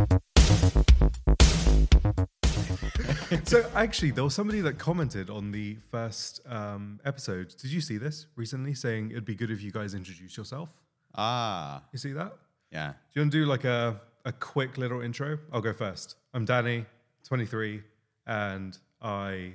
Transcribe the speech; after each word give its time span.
so 3.44 3.64
actually, 3.74 4.10
there 4.10 4.24
was 4.24 4.34
somebody 4.34 4.60
that 4.60 4.78
commented 4.78 5.30
on 5.30 5.52
the 5.52 5.76
first 5.90 6.40
um, 6.46 7.00
episode. 7.04 7.54
Did 7.60 7.72
you 7.72 7.80
see 7.80 7.98
this 7.98 8.26
recently? 8.36 8.74
Saying 8.74 9.10
it'd 9.10 9.24
be 9.24 9.34
good 9.34 9.50
if 9.50 9.62
you 9.62 9.70
guys 9.70 9.94
introduce 9.94 10.36
yourself. 10.36 10.70
Ah, 11.14 11.82
You 11.92 11.98
see 11.98 12.12
that? 12.12 12.32
yeah. 12.70 12.92
Do 12.92 13.20
you 13.20 13.22
want 13.22 13.32
to 13.32 13.38
do 13.40 13.46
like 13.46 13.64
a, 13.64 14.00
a 14.24 14.32
quick 14.32 14.78
little 14.78 15.00
intro? 15.00 15.38
I'll 15.52 15.60
go 15.60 15.72
first. 15.72 16.16
I'm 16.32 16.44
Danny, 16.44 16.84
23, 17.24 17.82
and 18.28 18.78
I 19.02 19.54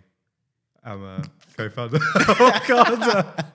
am 0.84 1.04
a 1.04 1.23
co-founder. 1.55 2.00
oh 2.16 2.62
God. 2.68 3.46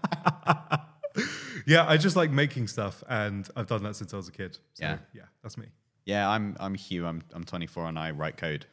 yeah, 1.66 1.84
I 1.86 1.98
just 1.98 2.16
like 2.16 2.30
making 2.30 2.68
stuff, 2.68 3.04
and 3.08 3.46
I've 3.54 3.66
done 3.66 3.82
that 3.82 3.96
since 3.96 4.14
I 4.14 4.16
was 4.16 4.28
a 4.28 4.32
kid. 4.32 4.54
So, 4.74 4.84
Yeah. 4.84 4.98
yeah, 5.12 5.22
that's 5.42 5.58
me. 5.58 5.66
Yeah, 6.04 6.28
I'm 6.28 6.56
I'm 6.60 6.74
Hugh. 6.74 7.06
I'm 7.06 7.22
I'm 7.32 7.44
24 7.44 7.86
and 7.86 7.98
I 7.98 8.10
write 8.10 8.36
code. 8.36 8.66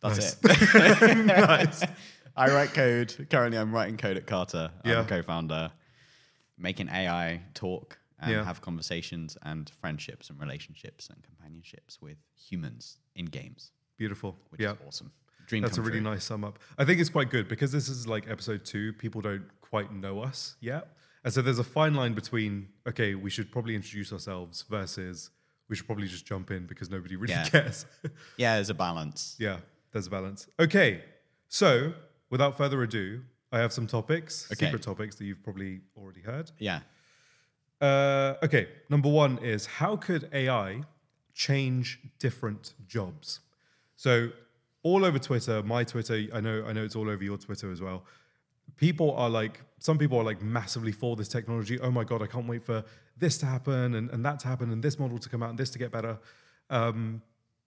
That's 0.00 0.36
Nice. 0.42 0.72
it. 0.74 1.16
nice. 1.26 1.84
I 2.36 2.50
write 2.52 2.72
code. 2.72 3.26
Currently, 3.30 3.58
I'm 3.58 3.72
writing 3.74 3.96
code 3.96 4.16
at 4.16 4.26
Carter. 4.26 4.70
I'm 4.84 4.90
Yeah. 4.90 5.00
a 5.00 5.04
co-founder, 5.04 5.72
making 6.56 6.88
AI 6.88 7.42
talk 7.54 7.98
and 8.20 8.30
Yeah. 8.30 8.44
have 8.44 8.60
conversations 8.60 9.36
and 9.42 9.68
friendships 9.80 10.30
and 10.30 10.38
relationships 10.38 11.08
and 11.10 11.22
companionships 11.24 12.00
with 12.00 12.16
humans 12.36 12.98
in 13.16 13.26
games, 13.26 13.72
Beautiful. 13.96 14.36
which 14.50 14.60
yeah. 14.60 14.72
is 14.72 14.78
awesome. 14.86 15.12
Dream 15.46 15.62
That's 15.62 15.78
a 15.78 15.82
really 15.82 16.00
true. 16.00 16.10
nice 16.10 16.24
sum 16.24 16.44
up. 16.44 16.58
I 16.76 16.84
think 16.84 17.00
it's 17.00 17.10
quite 17.10 17.30
good 17.30 17.48
because 17.48 17.72
this 17.72 17.88
is 17.88 18.06
like 18.06 18.28
episode 18.28 18.64
two. 18.64 18.92
People 18.92 19.20
don't 19.20 19.46
quite 19.60 19.92
know 19.92 20.20
us 20.20 20.56
yet. 20.60 20.94
And 21.24 21.32
so 21.32 21.42
there's 21.42 21.58
a 21.58 21.64
fine 21.64 21.94
line 21.94 22.12
between, 22.14 22.68
okay, 22.86 23.14
we 23.16 23.30
should 23.30 23.50
probably 23.50 23.74
introduce 23.74 24.12
ourselves 24.12 24.62
versus 24.68 25.30
we 25.68 25.76
should 25.76 25.86
probably 25.86 26.08
just 26.08 26.26
jump 26.26 26.50
in 26.50 26.66
because 26.66 26.90
nobody 26.90 27.16
really 27.16 27.32
Yeah. 27.34 27.48
cares. 27.48 27.86
Yeah, 28.36 28.54
there's 28.56 28.70
a 28.70 28.74
balance. 28.74 29.36
yeah, 29.38 29.58
there's 29.92 30.06
a 30.06 30.10
balance. 30.10 30.46
Okay. 30.58 31.02
So 31.48 31.92
without 32.30 32.56
further 32.56 32.82
ado, 32.82 33.22
I 33.52 33.58
have 33.58 33.72
some 33.72 33.86
topics, 33.86 34.50
Okay. 34.52 34.66
secret 34.66 34.82
topics 34.82 35.16
that 35.16 35.24
you've 35.24 35.42
probably 35.42 35.80
already 35.96 36.20
heard. 36.20 36.50
Yeah. 36.58 36.80
Uh, 37.80 38.34
okay, 38.42 38.68
number 38.88 39.08
one 39.08 39.38
is 39.38 39.66
how 39.66 39.96
could 39.96 40.28
AI 40.32 40.82
change 41.32 42.00
different 42.18 42.74
jobs? 42.86 43.40
So 43.96 44.30
all 44.82 45.04
over 45.04 45.18
Twitter, 45.18 45.62
my 45.62 45.84
Twitter, 45.84 46.26
I 46.32 46.40
know, 46.40 46.64
I 46.66 46.72
know 46.72 46.84
it's 46.84 46.96
all 46.96 47.08
over 47.08 47.22
your 47.22 47.38
Twitter 47.38 47.70
as 47.70 47.80
well. 47.80 48.04
People 48.76 49.12
are 49.16 49.30
like, 49.30 49.62
some 49.78 49.96
people 49.96 50.18
are 50.18 50.24
like 50.24 50.42
massively 50.42 50.92
for 50.92 51.16
this 51.16 51.28
technology. 51.28 51.78
Oh 51.80 51.90
my 51.90 52.04
god, 52.04 52.20
I 52.22 52.26
can't 52.26 52.46
wait 52.46 52.62
for 52.62 52.84
this 53.18 53.38
to 53.38 53.46
happen 53.46 53.94
and, 53.94 54.10
and 54.10 54.24
that 54.24 54.38
to 54.40 54.48
happen 54.48 54.70
and 54.70 54.82
this 54.82 54.98
model 54.98 55.18
to 55.18 55.28
come 55.28 55.42
out 55.42 55.50
and 55.50 55.58
this 55.58 55.70
to 55.70 55.78
get 55.78 55.90
better. 55.90 56.18
Um, 56.70 57.22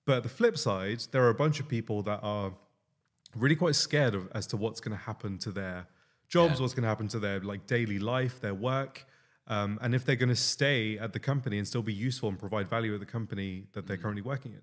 but 0.05 0.23
the 0.23 0.29
flip 0.29 0.57
side, 0.57 1.03
there 1.11 1.23
are 1.23 1.29
a 1.29 1.35
bunch 1.35 1.59
of 1.59 1.67
people 1.67 2.01
that 2.03 2.19
are 2.23 2.53
really 3.35 3.55
quite 3.55 3.75
scared 3.75 4.15
of 4.15 4.29
as 4.33 4.47
to 4.47 4.57
what's 4.57 4.79
going 4.79 4.97
to 4.97 5.03
happen 5.03 5.37
to 5.39 5.51
their 5.51 5.87
jobs, 6.27 6.55
Yeah. 6.55 6.61
what's 6.61 6.73
going 6.73 6.83
to 6.83 6.89
happen 6.89 7.07
to 7.09 7.19
their 7.19 7.39
like 7.39 7.67
daily 7.67 7.99
life, 7.99 8.39
their 8.41 8.53
work, 8.53 9.05
um, 9.47 9.79
and 9.81 9.93
if 9.93 10.05
they're 10.05 10.15
going 10.15 10.29
to 10.29 10.35
stay 10.35 10.97
at 10.97 11.13
the 11.13 11.19
company 11.19 11.57
and 11.57 11.67
still 11.67 11.81
be 11.81 11.93
useful 11.93 12.29
and 12.29 12.39
provide 12.39 12.69
value 12.69 12.93
at 12.93 12.99
the 12.99 13.05
company 13.05 13.65
that 13.73 13.85
they're 13.87 13.97
currently 13.97 14.21
working 14.21 14.53
in. 14.53 14.61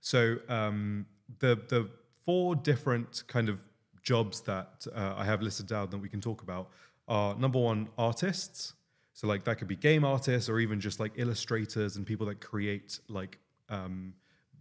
So 0.00 0.36
um, 0.48 1.06
the 1.40 1.56
the 1.68 1.88
four 2.24 2.54
different 2.54 3.24
kind 3.26 3.48
of 3.48 3.58
jobs 4.02 4.40
that 4.42 4.86
uh, 4.94 5.14
I 5.16 5.24
have 5.24 5.42
listed 5.42 5.66
down 5.66 5.90
that 5.90 5.98
we 5.98 6.08
can 6.08 6.20
talk 6.20 6.42
about 6.42 6.70
are 7.08 7.34
number 7.36 7.58
one 7.58 7.88
artists. 7.98 8.74
So 9.18 9.26
like 9.26 9.42
that 9.46 9.58
could 9.58 9.66
be 9.66 9.74
game 9.74 10.04
artists 10.04 10.48
or 10.48 10.60
even 10.60 10.78
just 10.78 11.00
like 11.00 11.10
illustrators 11.16 11.96
and 11.96 12.06
people 12.06 12.24
that 12.26 12.40
create 12.40 13.00
like 13.08 13.40
um, 13.68 14.14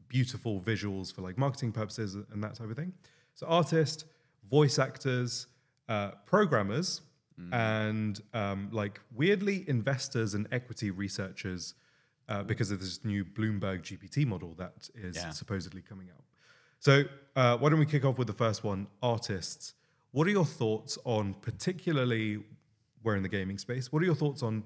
beautiful 0.07 0.59
visuals 0.59 1.13
for 1.13 1.21
like 1.21 1.37
marketing 1.37 1.71
purposes 1.71 2.15
and 2.15 2.43
that 2.43 2.55
type 2.55 2.67
of 2.71 2.75
thing. 2.75 2.91
So 3.35 3.45
artists, 3.45 4.05
voice 4.49 4.79
actors, 4.79 5.45
uh, 5.87 6.13
programmers, 6.25 7.01
and 7.51 8.19
um, 8.33 8.69
like 8.71 8.99
weirdly 9.15 9.63
investors 9.67 10.33
and 10.33 10.47
equity 10.51 10.89
researchers 10.89 11.75
uh, 12.27 12.41
because 12.41 12.71
of 12.71 12.79
this 12.79 13.05
new 13.05 13.23
Bloomberg 13.23 13.83
GPT 13.83 14.25
model 14.25 14.55
that 14.55 14.89
is 14.95 15.17
Yeah. 15.17 15.29
supposedly 15.29 15.83
coming 15.83 16.09
out. 16.09 16.23
So 16.79 17.03
uh, 17.35 17.57
why 17.59 17.69
don't 17.69 17.77
we 17.77 17.85
kick 17.85 18.03
off 18.05 18.17
with 18.17 18.25
the 18.25 18.33
first 18.33 18.63
one, 18.63 18.87
artists? 19.03 19.75
What 20.09 20.25
are 20.25 20.31
your 20.31 20.45
thoughts 20.45 20.97
on 21.03 21.35
particularly 21.35 22.43
we're 23.03 23.15
in 23.15 23.23
the 23.23 23.29
gaming 23.29 23.57
space? 23.57 23.91
What 23.91 24.01
are 24.01 24.05
your 24.05 24.15
thoughts 24.15 24.43
on 24.43 24.63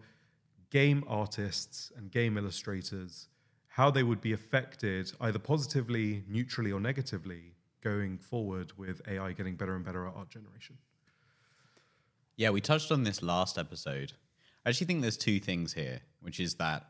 game 0.70 1.04
artists 1.08 1.92
and 1.96 2.12
game 2.12 2.38
illustrators? 2.38 3.28
How 3.68 3.90
they 3.92 4.04
would 4.04 4.22
be 4.22 4.34
affected 4.34 5.12
either 5.22 5.40
positively, 5.40 6.24
neutrally, 6.28 6.72
or 6.72 6.80
negatively 6.80 7.56
going 7.82 8.18
forward 8.18 8.74
with 8.78 9.02
AI 9.08 9.32
getting 9.34 9.56
better 9.56 9.76
and 9.76 9.86
better 9.86 10.08
at 10.08 10.14
art 10.16 10.30
generation? 10.30 10.78
Yeah, 12.36 12.50
we 12.50 12.62
touched 12.62 12.92
on 12.92 13.04
this 13.04 13.22
last 13.22 13.58
episode. 13.58 14.14
I 14.66 14.70
actually 14.70 14.88
think 14.88 15.02
there's 15.02 15.18
two 15.18 15.40
things 15.40 15.74
here, 15.74 16.02
which 16.22 16.40
is 16.40 16.56
that 16.56 16.86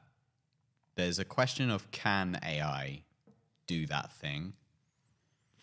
there's 0.95 1.19
a 1.19 1.25
question 1.25 1.69
of 1.69 1.89
can 1.91 2.39
AI 2.43 3.03
do 3.67 3.85
that 3.87 4.11
thing? 4.13 4.53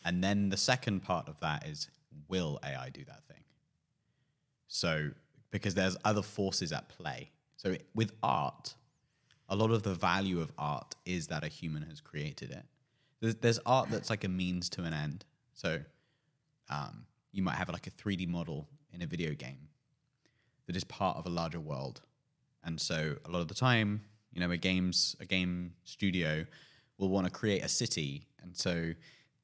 And 0.05 0.25
then 0.25 0.49
the 0.49 0.57
second 0.57 1.03
part 1.03 1.29
of 1.29 1.41
that 1.41 1.67
is 1.67 1.91
will 2.29 2.59
AI 2.65 2.91
do 2.91 3.05
that 3.05 3.25
thing? 3.29 3.45
So, 4.69 5.11
because 5.51 5.75
there's 5.75 5.97
other 6.05 6.23
forces 6.23 6.73
at 6.73 6.89
play. 6.89 7.31
So, 7.57 7.77
with 7.95 8.13
art, 8.23 8.75
a 9.49 9.57
lot 9.57 9.71
of 9.71 9.83
the 9.83 9.95
value 9.95 10.41
of 10.41 10.53
art 10.59 10.95
is 11.05 11.27
that 11.29 11.45
a 11.45 11.49
human 11.49 11.83
has 11.83 12.01
created 12.01 12.51
it. 12.51 12.65
There's, 13.21 13.35
there's 13.37 13.59
art 13.67 13.91
that's 13.91 14.11
like 14.11 14.25
a 14.25 14.29
means 14.29 14.69
to 14.71 14.85
an 14.85 14.93
end. 14.93 15.25
So, 15.55 15.81
um, 16.71 17.07
you 17.33 17.43
might 17.43 17.57
have 17.57 17.69
like 17.69 17.87
a 17.87 17.91
3D 17.91 18.29
model 18.29 18.69
in 18.93 19.03
a 19.03 19.07
video 19.07 19.35
game 19.35 19.69
that 20.67 20.77
is 20.77 20.85
part 20.85 21.17
of 21.17 21.27
a 21.27 21.31
larger 21.31 21.61
world. 21.61 22.01
And 22.65 22.81
so 22.81 23.17
a 23.25 23.31
lot 23.31 23.41
of 23.41 23.49
the 23.49 23.55
time, 23.55 24.03
you 24.33 24.41
know, 24.41 24.51
a 24.51 24.57
games 24.57 25.17
a 25.21 25.25
game 25.25 25.73
studio 25.85 26.45
will 26.99 27.09
want 27.09 27.27
to 27.27 27.33
create 27.33 27.65
a 27.65 27.69
city, 27.69 28.27
and 28.43 28.57
so 28.57 28.93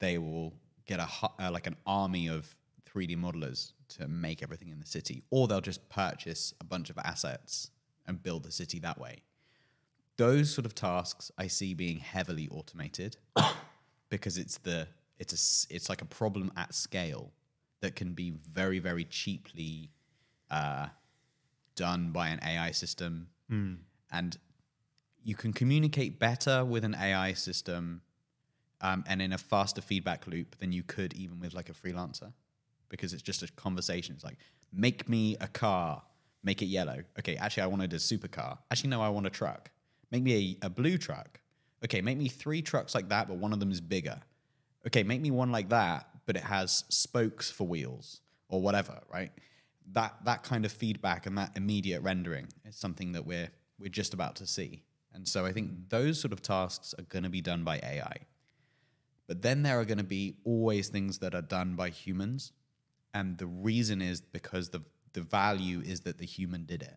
they 0.00 0.18
will 0.18 0.52
get 0.86 1.00
a 1.00 1.08
uh, 1.40 1.50
like 1.50 1.66
an 1.66 1.76
army 1.86 2.28
of 2.28 2.46
3D 2.92 3.16
modelers 3.16 3.72
to 3.90 4.08
make 4.08 4.42
everything 4.42 4.68
in 4.68 4.80
the 4.80 4.86
city, 4.86 5.22
or 5.30 5.48
they'll 5.48 5.60
just 5.60 5.88
purchase 5.88 6.54
a 6.60 6.64
bunch 6.64 6.90
of 6.90 6.98
assets 6.98 7.70
and 8.06 8.22
build 8.22 8.42
the 8.42 8.52
city 8.52 8.78
that 8.80 8.98
way. 8.98 9.22
Those 10.16 10.52
sort 10.52 10.66
of 10.66 10.74
tasks 10.74 11.30
I 11.36 11.48
see 11.48 11.74
being 11.74 11.98
heavily 11.98 12.48
automated 12.50 13.16
because 14.10 14.38
it's 14.38 14.58
the 14.58 14.86
it's 15.18 15.32
a 15.32 15.74
it's 15.74 15.88
like 15.88 16.02
a 16.02 16.06
problem 16.06 16.52
at 16.56 16.74
scale 16.74 17.32
that 17.80 17.96
can 17.96 18.12
be 18.12 18.30
very 18.30 18.78
very 18.78 19.04
cheaply 19.04 19.90
uh, 20.50 20.86
done 21.74 22.10
by 22.10 22.28
an 22.28 22.40
AI 22.44 22.70
system, 22.70 23.28
and 24.12 24.38
you 25.22 25.34
can 25.34 25.52
communicate 25.52 26.18
better 26.20 26.64
with 26.64 26.84
an 26.84 26.94
AI 26.94 27.32
system 27.32 28.02
um, 28.80 29.02
and 29.06 29.22
in 29.22 29.32
a 29.32 29.38
faster 29.38 29.80
feedback 29.80 30.26
loop 30.26 30.58
than 30.58 30.70
you 30.70 30.82
could 30.82 31.14
even 31.14 31.40
with 31.40 31.54
like 31.54 31.70
a 31.70 31.72
freelancer 31.72 32.32
because 32.94 33.12
it's 33.12 33.22
just 33.22 33.42
a 33.42 33.50
conversation. 33.52 34.14
It's 34.14 34.24
like, 34.24 34.38
make 34.72 35.08
me 35.08 35.36
a 35.40 35.48
car, 35.48 36.02
make 36.42 36.62
it 36.62 36.66
yellow. 36.66 37.02
Okay, 37.18 37.36
actually, 37.36 37.64
I 37.64 37.66
wanted 37.66 37.92
a 37.92 37.96
supercar. 37.96 38.58
Actually, 38.70 38.90
no, 38.90 39.02
I 39.02 39.08
want 39.08 39.26
a 39.26 39.30
truck. 39.30 39.70
Make 40.10 40.22
me 40.22 40.58
a, 40.62 40.66
a 40.66 40.70
blue 40.70 40.98
truck. 40.98 41.40
Okay, 41.84 42.00
make 42.00 42.18
me 42.18 42.28
three 42.28 42.62
trucks 42.62 42.94
like 42.94 43.08
that, 43.08 43.28
but 43.28 43.36
one 43.36 43.52
of 43.52 43.60
them 43.60 43.70
is 43.70 43.80
bigger. 43.80 44.20
Okay, 44.86 45.02
make 45.02 45.20
me 45.20 45.30
one 45.30 45.50
like 45.50 45.68
that, 45.70 46.08
but 46.26 46.36
it 46.36 46.42
has 46.42 46.84
spokes 46.88 47.50
for 47.50 47.66
wheels 47.66 48.20
or 48.48 48.60
whatever, 48.60 49.00
right? 49.12 49.32
That 49.92 50.14
that 50.24 50.42
kind 50.42 50.64
of 50.64 50.72
feedback 50.72 51.26
and 51.26 51.36
that 51.36 51.52
immediate 51.56 52.00
rendering 52.02 52.48
is 52.64 52.76
something 52.76 53.12
that 53.12 53.26
we're 53.26 53.50
we're 53.78 53.90
just 53.90 54.14
about 54.14 54.36
to 54.36 54.46
see. 54.46 54.82
And 55.12 55.28
so 55.28 55.44
I 55.46 55.52
think 55.52 55.90
those 55.90 56.20
sort 56.20 56.32
of 56.32 56.42
tasks 56.42 56.94
are 56.98 57.02
going 57.02 57.22
to 57.22 57.30
be 57.30 57.40
done 57.40 57.64
by 57.64 57.76
AI. 57.78 58.16
But 59.26 59.42
then 59.42 59.62
there 59.62 59.78
are 59.80 59.84
going 59.84 59.98
to 59.98 60.04
be 60.04 60.36
always 60.44 60.88
things 60.88 61.18
that 61.18 61.34
are 61.34 61.42
done 61.42 61.76
by 61.76 61.90
humans. 61.90 62.52
And 63.14 63.38
the 63.38 63.46
reason 63.46 64.02
is 64.02 64.20
because 64.20 64.68
the, 64.70 64.82
the 65.14 65.22
value 65.22 65.80
is 65.80 66.00
that 66.00 66.18
the 66.18 66.26
human 66.26 66.64
did 66.64 66.82
it. 66.82 66.96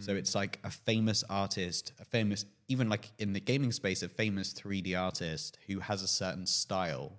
So 0.00 0.16
it's 0.16 0.34
like 0.34 0.58
a 0.64 0.70
famous 0.72 1.22
artist, 1.30 1.92
a 2.00 2.04
famous, 2.04 2.44
even 2.66 2.88
like 2.88 3.12
in 3.20 3.32
the 3.32 3.38
gaming 3.38 3.70
space, 3.70 4.02
a 4.02 4.08
famous 4.08 4.52
3D 4.52 5.00
artist 5.00 5.56
who 5.68 5.78
has 5.78 6.02
a 6.02 6.08
certain 6.08 6.46
style. 6.46 7.12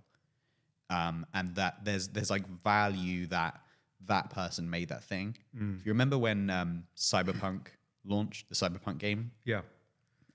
Um, 0.89 1.25
and 1.33 1.55
that 1.55 1.85
there's 1.85 2.09
there's 2.09 2.29
like 2.29 2.45
value 2.63 3.27
that 3.27 3.61
that 4.07 4.29
person 4.31 4.69
made 4.69 4.89
that 4.89 5.03
thing. 5.05 5.37
If 5.53 5.85
you 5.85 5.91
remember 5.93 6.17
when 6.17 6.49
um, 6.49 6.83
Cyberpunk 6.97 7.67
launched, 8.03 8.49
the 8.49 8.55
Cyberpunk 8.55 8.97
game, 8.97 9.31
Yeah. 9.45 9.61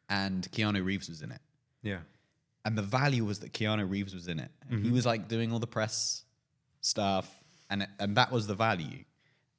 and 0.09 0.51
Keanu 0.51 0.83
Reeves 0.83 1.11
was 1.11 1.21
in 1.21 1.31
it 1.31 1.41
Yeah. 1.83 1.99
and 2.65 2.79
the 2.79 2.83
value 2.83 3.25
was 3.27 3.41
that 3.41 3.53
Keanu 3.53 3.87
Reeves 3.91 4.15
was 4.15 4.29
in 4.29 4.39
it. 4.41 4.51
And 4.71 4.83
He 4.83 4.91
was 4.91 5.05
like 5.05 5.29
doing 5.29 5.53
all 5.53 5.59
the 5.59 5.67
press 5.67 6.25
stuff, 6.81 7.44
and 7.71 7.87
and 7.99 8.17
that 8.17 8.31
was 8.33 8.47
the 8.47 8.55
value. 8.55 9.05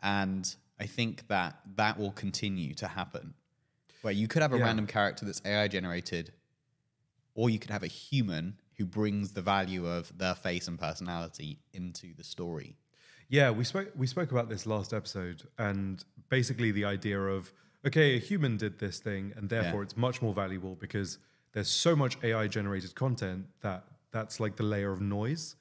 And 0.01 0.53
I 0.79 0.85
think 0.85 1.27
that 1.29 1.59
that 1.77 1.97
will 1.97 2.11
continue 2.11 2.73
to 2.75 2.87
happen, 2.87 3.33
where 4.01 4.13
you 4.13 4.27
could 4.27 4.41
have 4.41 4.53
a 4.53 4.57
Yeah. 4.57 4.65
random 4.65 4.87
character 4.87 5.25
that's 5.25 5.41
AI 5.45 5.67
generated, 5.67 6.33
or 7.33 7.49
you 7.49 7.59
could 7.59 7.71
have 7.71 7.83
a 7.83 7.87
human 7.87 8.59
who 8.77 8.85
brings 8.85 9.31
the 9.31 9.41
value 9.41 9.87
of 9.87 10.17
their 10.17 10.35
face 10.35 10.67
and 10.67 10.77
personality 10.77 11.59
into 11.73 12.13
the 12.13 12.23
story. 12.23 12.77
Yeah, 13.29 13.49
we 13.51 13.63
spoke 13.63 13.91
we 13.95 14.05
spoke 14.07 14.31
about 14.31 14.49
this 14.49 14.65
last 14.65 14.93
episode, 14.93 15.43
and 15.57 16.03
basically 16.29 16.71
the 16.71 16.85
idea 16.85 17.19
of 17.19 17.51
okay, 17.85 18.15
a 18.15 18.19
human 18.19 18.57
did 18.57 18.79
this 18.79 18.99
thing, 18.99 19.31
and 19.35 19.49
therefore 19.49 19.81
Yeah. 19.81 19.85
it's 19.85 19.97
much 19.97 20.21
more 20.21 20.33
valuable 20.33 20.75
because 20.75 21.19
there's 21.53 21.69
so 21.69 21.95
much 21.95 22.17
AI 22.23 22.47
generated 22.47 22.95
content 22.95 23.45
that 23.61 23.85
that's 24.11 24.39
like 24.39 24.55
the 24.57 24.63
layer 24.63 24.91
of 24.91 25.01
noise, 25.01 25.55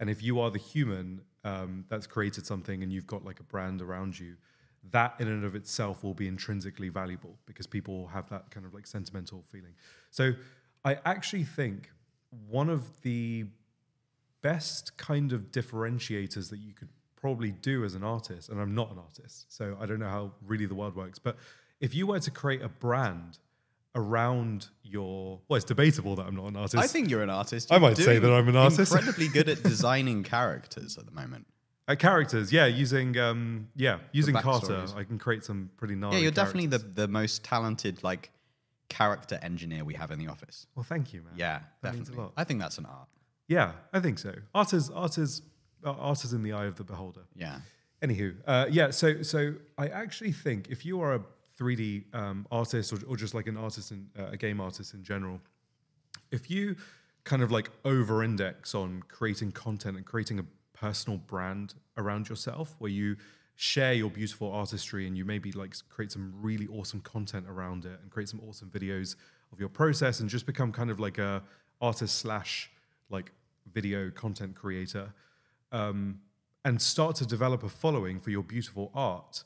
and 0.00 0.10
if 0.10 0.22
you 0.22 0.40
are 0.40 0.50
the 0.50 0.58
human 0.58 1.20
um, 1.44 1.84
that's 1.88 2.06
created 2.06 2.46
something 2.46 2.82
and 2.82 2.92
you've 2.92 3.06
got 3.06 3.24
like 3.24 3.38
a 3.38 3.44
brand 3.44 3.80
around 3.80 4.18
you, 4.18 4.36
that 4.90 5.14
in 5.20 5.28
and 5.28 5.44
of 5.44 5.54
itself 5.54 6.02
will 6.02 6.14
be 6.14 6.26
intrinsically 6.26 6.88
valuable 6.88 7.36
because 7.46 7.66
people 7.66 8.08
have 8.08 8.28
that 8.30 8.50
kind 8.50 8.66
of 8.66 8.74
like 8.74 8.86
sentimental 8.86 9.44
feeling. 9.52 9.74
So 10.10 10.32
I 10.84 10.98
actually 11.04 11.44
think 11.44 11.90
one 12.48 12.70
of 12.70 13.02
the 13.02 13.44
best 14.42 14.96
kind 14.96 15.32
of 15.32 15.52
differentiators 15.52 16.48
that 16.50 16.58
you 16.58 16.72
could 16.72 16.88
probably 17.14 17.50
do 17.50 17.84
as 17.84 17.94
an 17.94 18.02
artist, 18.02 18.48
and 18.48 18.58
I'm 18.58 18.74
not 18.74 18.90
an 18.90 18.98
artist, 18.98 19.54
so 19.54 19.76
I 19.78 19.84
don't 19.84 20.00
know 20.00 20.08
how 20.08 20.32
really 20.46 20.64
the 20.64 20.74
world 20.74 20.96
works, 20.96 21.18
but 21.18 21.36
if 21.80 21.94
you 21.94 22.06
were 22.06 22.20
to 22.20 22.30
create 22.30 22.62
a 22.62 22.68
brand 22.68 23.38
around 23.94 24.68
your, 24.82 25.40
well, 25.48 25.56
it's 25.56 25.64
debatable 25.64 26.16
that 26.16 26.26
I'm 26.26 26.36
not 26.36 26.46
an 26.46 26.56
artist. 26.56 26.82
I 26.82 26.86
think 26.86 27.10
you're 27.10 27.22
an 27.22 27.30
artist. 27.30 27.70
I 27.70 27.76
You're 27.76 27.80
might 27.80 27.96
say 27.96 28.18
that 28.18 28.32
I'm 28.32 28.48
an 28.48 28.56
artist. 28.56 28.92
Incredibly 28.92 29.28
good 29.28 29.48
at 29.48 29.62
designing 29.62 30.22
characters 30.22 30.98
at 30.98 31.06
the 31.06 31.12
moment. 31.12 31.46
Uh, 31.88 31.96
characters, 31.96 32.52
yeah, 32.52 32.66
using 32.66 33.18
um, 33.18 33.68
yeah, 33.74 33.98
using 34.12 34.36
Carter. 34.36 34.86
I 34.94 35.02
can 35.02 35.18
create 35.18 35.42
some 35.42 35.70
pretty 35.76 35.96
gnarly. 35.96 36.18
Yeah, 36.18 36.22
you're 36.22 36.30
definitely 36.30 36.68
the, 36.68 36.78
the 36.78 37.08
most 37.08 37.42
talented 37.42 38.04
like 38.04 38.30
character 38.88 39.40
engineer 39.42 39.84
we 39.84 39.94
have 39.94 40.12
in 40.12 40.20
the 40.20 40.28
office. 40.28 40.68
Well, 40.76 40.84
thank 40.84 41.12
you, 41.12 41.22
man. 41.22 41.32
Yeah, 41.34 41.60
that 41.82 41.94
means 41.94 42.08
definitely. 42.08 42.22
a 42.22 42.26
lot. 42.26 42.32
I 42.36 42.44
think 42.44 42.60
that's 42.60 42.78
an 42.78 42.86
art. 42.86 43.08
Yeah, 43.48 43.72
I 43.92 43.98
think 43.98 44.20
so. 44.20 44.32
Art 44.54 44.72
is 44.72 44.88
art 44.90 45.18
is 45.18 45.42
uh, 45.84 45.90
art 45.90 46.22
is 46.24 46.32
in 46.32 46.44
the 46.44 46.52
eye 46.52 46.66
of 46.66 46.76
the 46.76 46.84
beholder. 46.84 47.22
Yeah. 47.34 47.58
Anywho, 48.02 48.36
uh, 48.46 48.66
yeah. 48.70 48.90
So, 48.90 49.22
so 49.22 49.54
I 49.76 49.88
actually 49.88 50.32
think 50.32 50.68
if 50.68 50.86
you 50.86 51.00
are 51.00 51.14
a 51.14 51.22
3D 51.60 52.14
um, 52.14 52.46
artist 52.50 52.92
or, 52.92 52.98
or 53.06 53.16
just 53.16 53.34
like 53.34 53.46
an 53.46 53.56
artist 53.56 53.90
in 53.90 54.08
uh, 54.18 54.28
a 54.32 54.36
game 54.36 54.60
artist 54.60 54.94
in 54.94 55.02
general, 55.02 55.40
if 56.30 56.50
you 56.50 56.76
kind 57.24 57.42
of 57.42 57.50
like 57.50 57.70
over-index 57.84 58.74
on 58.74 59.02
creating 59.08 59.52
content 59.52 59.96
and 59.96 60.06
creating 60.06 60.38
a 60.38 60.44
personal 60.72 61.18
brand 61.18 61.74
around 61.96 62.28
yourself, 62.28 62.74
where 62.78 62.90
you 62.90 63.16
share 63.56 63.92
your 63.92 64.08
beautiful 64.08 64.50
artistry 64.50 65.06
and 65.06 65.18
you 65.18 65.24
maybe 65.24 65.52
like 65.52 65.74
create 65.90 66.10
some 66.10 66.32
really 66.40 66.66
awesome 66.68 67.00
content 67.02 67.44
around 67.46 67.84
it 67.84 67.98
and 68.00 68.10
create 68.10 68.26
some 68.26 68.40
awesome 68.48 68.70
videos 68.70 69.16
of 69.52 69.60
your 69.60 69.68
process 69.68 70.20
and 70.20 70.30
just 70.30 70.46
become 70.46 70.72
kind 70.72 70.90
of 70.90 70.98
like 70.98 71.18
a 71.18 71.42
artist 71.82 72.16
slash 72.18 72.70
like 73.10 73.32
video 73.70 74.10
content 74.10 74.54
creator 74.54 75.12
um, 75.72 76.20
and 76.64 76.80
start 76.80 77.16
to 77.16 77.26
develop 77.26 77.62
a 77.62 77.68
following 77.68 78.18
for 78.18 78.30
your 78.30 78.42
beautiful 78.42 78.90
art, 78.94 79.44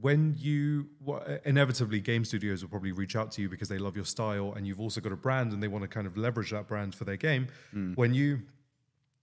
when 0.00 0.34
you 0.38 0.88
well, 1.00 1.22
uh, 1.26 1.36
inevitably 1.44 2.00
game 2.00 2.24
studios 2.24 2.62
will 2.62 2.70
probably 2.70 2.92
reach 2.92 3.16
out 3.16 3.30
to 3.32 3.42
you 3.42 3.48
because 3.48 3.68
they 3.68 3.78
love 3.78 3.96
your 3.96 4.04
style 4.04 4.52
and 4.56 4.66
you've 4.66 4.80
also 4.80 5.00
got 5.00 5.12
a 5.12 5.16
brand 5.16 5.52
and 5.52 5.62
they 5.62 5.68
want 5.68 5.82
to 5.82 5.88
kind 5.88 6.06
of 6.06 6.16
leverage 6.16 6.50
that 6.50 6.66
brand 6.66 6.94
for 6.94 7.04
their 7.04 7.16
game. 7.16 7.48
Mm. 7.74 7.96
When 7.96 8.14
you 8.14 8.42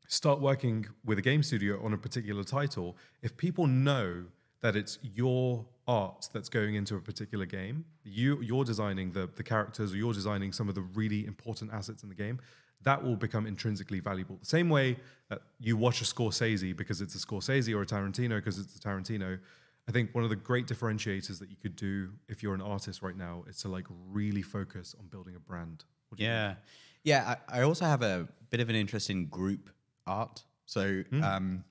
start 0.07 0.39
working 0.39 0.87
with 1.03 1.17
a 1.17 1.21
game 1.21 1.43
studio 1.43 1.83
on 1.83 1.93
a 1.93 1.97
particular 1.97 2.43
title, 2.43 2.97
if 3.21 3.35
people 3.37 3.67
know 3.67 4.25
that 4.61 4.75
it's 4.75 4.97
your 5.01 5.65
art 5.87 6.29
that's 6.33 6.49
going 6.49 6.75
into 6.75 6.95
a 6.95 7.01
particular 7.01 7.45
game, 7.45 7.85
you 8.03 8.41
you're 8.41 8.65
designing 8.65 9.11
the 9.11 9.29
the 9.35 9.43
characters 9.43 9.93
or 9.93 9.97
you're 9.97 10.13
designing 10.13 10.51
some 10.51 10.67
of 10.69 10.75
the 10.75 10.81
really 10.81 11.25
important 11.25 11.71
assets 11.71 12.03
in 12.03 12.09
the 12.09 12.15
game, 12.15 12.39
that 12.83 13.03
will 13.03 13.15
become 13.15 13.45
intrinsically 13.45 13.99
valuable. 13.99 14.37
The 14.37 14.45
same 14.45 14.69
way 14.69 14.97
that 15.29 15.41
you 15.59 15.75
watch 15.75 16.01
a 16.01 16.05
Scorsese 16.05 16.75
because 16.75 17.01
it's 17.01 17.15
a 17.15 17.19
Scorsese 17.19 17.75
or 17.75 17.81
a 17.81 17.85
Tarantino 17.85 18.37
because 18.37 18.59
it's 18.59 18.75
a 18.75 18.79
Tarantino. 18.79 19.39
I 19.87 19.91
think 19.91 20.15
one 20.15 20.23
of 20.23 20.29
the 20.29 20.35
great 20.35 20.65
differentiators 20.67 21.39
that 21.39 21.49
you 21.49 21.55
could 21.55 21.75
do 21.75 22.09
if 22.27 22.41
you're 22.41 22.55
an 22.55 22.61
artist 22.61 23.01
right 23.01 23.15
now 23.15 23.43
is 23.47 23.57
to 23.59 23.69
like 23.69 23.85
really 24.09 24.41
focus 24.41 24.95
on 24.99 25.07
building 25.07 25.35
a 25.35 25.39
brand. 25.39 25.83
What 26.09 26.17
do 26.17 26.23
you 26.23 26.29
Yeah. 26.29 26.55
Yeah. 27.03 27.35
I, 27.49 27.59
I 27.59 27.61
also 27.63 27.85
have 27.85 28.01
a 28.01 28.27
bit 28.49 28.59
of 28.59 28.69
an 28.69 28.75
interest 28.75 29.09
in 29.09 29.27
group 29.27 29.69
art. 30.07 30.43
So 30.65 31.03
um, 31.21 31.63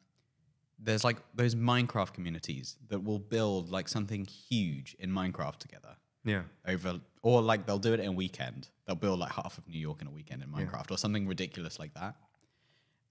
there's 0.78 1.02
like 1.02 1.16
those 1.34 1.56
Minecraft 1.56 2.12
communities 2.12 2.76
that 2.88 3.02
will 3.02 3.18
build 3.18 3.70
like 3.70 3.88
something 3.88 4.24
huge 4.24 4.94
in 5.00 5.10
Minecraft 5.10 5.56
together 5.58 5.96
Yeah. 6.24 6.42
over, 6.68 7.00
or 7.22 7.42
like 7.42 7.66
they'll 7.66 7.78
do 7.80 7.94
it 7.94 8.00
in 8.00 8.06
a 8.06 8.12
weekend. 8.12 8.68
They'll 8.86 8.94
build 8.94 9.18
like 9.18 9.32
half 9.32 9.58
of 9.58 9.66
New 9.66 9.78
York 9.80 10.00
in 10.02 10.06
a 10.06 10.10
weekend 10.12 10.42
in 10.44 10.50
Minecraft 10.50 10.92
or 10.92 10.98
something 10.98 11.26
ridiculous 11.26 11.80
like 11.80 11.94
that. 11.94 12.14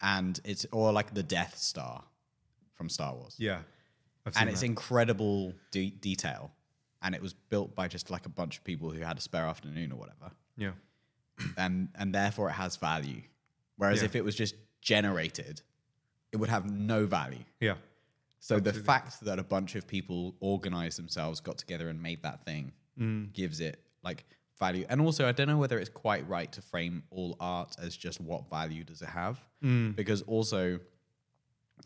And 0.02 0.40
it's, 0.46 0.66
or 0.72 0.94
like 0.94 1.14
the 1.14 1.24
Death 1.24 1.58
Star 1.58 2.04
from 2.74 2.88
Star 2.90 3.14
Wars. 3.16 3.36
Yeah. 3.38 3.60
And 4.36 4.50
it's 4.50 4.62
that. 4.62 4.66
incredible 4.66 5.54
de- 5.72 5.92
detail. 5.92 6.52
And 7.02 7.14
it 7.14 7.22
was 7.22 7.34
built 7.34 7.76
by 7.76 7.88
just 7.90 8.10
like 8.10 8.26
a 8.26 8.30
bunch 8.30 8.58
of 8.58 8.64
people 8.64 8.90
who 8.92 9.02
had 9.02 9.18
a 9.18 9.22
spare 9.22 9.46
afternoon 9.46 9.92
or 9.92 9.98
whatever 10.00 10.32
yeah. 10.56 10.72
and 11.58 11.90
and 11.96 12.16
therefore 12.16 12.50
it 12.50 12.54
has 12.54 12.78
value. 12.78 13.22
Whereas 13.76 14.00
Yeah. 14.00 14.06
if 14.06 14.16
it 14.16 14.24
was 14.24 14.36
just 14.36 14.56
generated, 14.82 15.62
it 16.32 16.38
would 16.38 16.50
have 16.50 16.70
no 16.72 17.06
value. 17.06 17.44
Yeah. 17.60 17.76
So 18.40 18.60
the 18.60 18.74
fact 18.74 19.22
that 19.22 19.40
a 19.40 19.44
bunch 19.44 19.76
of 19.76 19.88
people 19.88 20.36
organized 20.40 20.98
themselves, 20.98 21.40
got 21.42 21.58
together, 21.58 21.90
and 21.90 22.02
made 22.02 22.24
that 22.24 22.46
thing 22.46 22.72
Mm. 23.00 23.34
gives 23.34 23.60
it 23.60 23.84
like 24.04 24.24
value. 24.60 24.86
And 24.88 25.02
also, 25.02 25.28
I 25.28 25.32
don't 25.32 25.48
know 25.48 25.58
whether 25.58 25.80
it's 25.80 25.90
quite 25.90 26.28
right 26.30 26.52
to 26.54 26.62
frame 26.62 27.04
all 27.10 27.36
art 27.40 27.76
as 27.80 27.98
just 27.98 28.22
what 28.22 28.50
value 28.50 28.84
does 28.84 29.02
it 29.02 29.10
have, 29.10 29.42
Mm. 29.64 29.96
because 29.96 30.22
also 30.24 30.80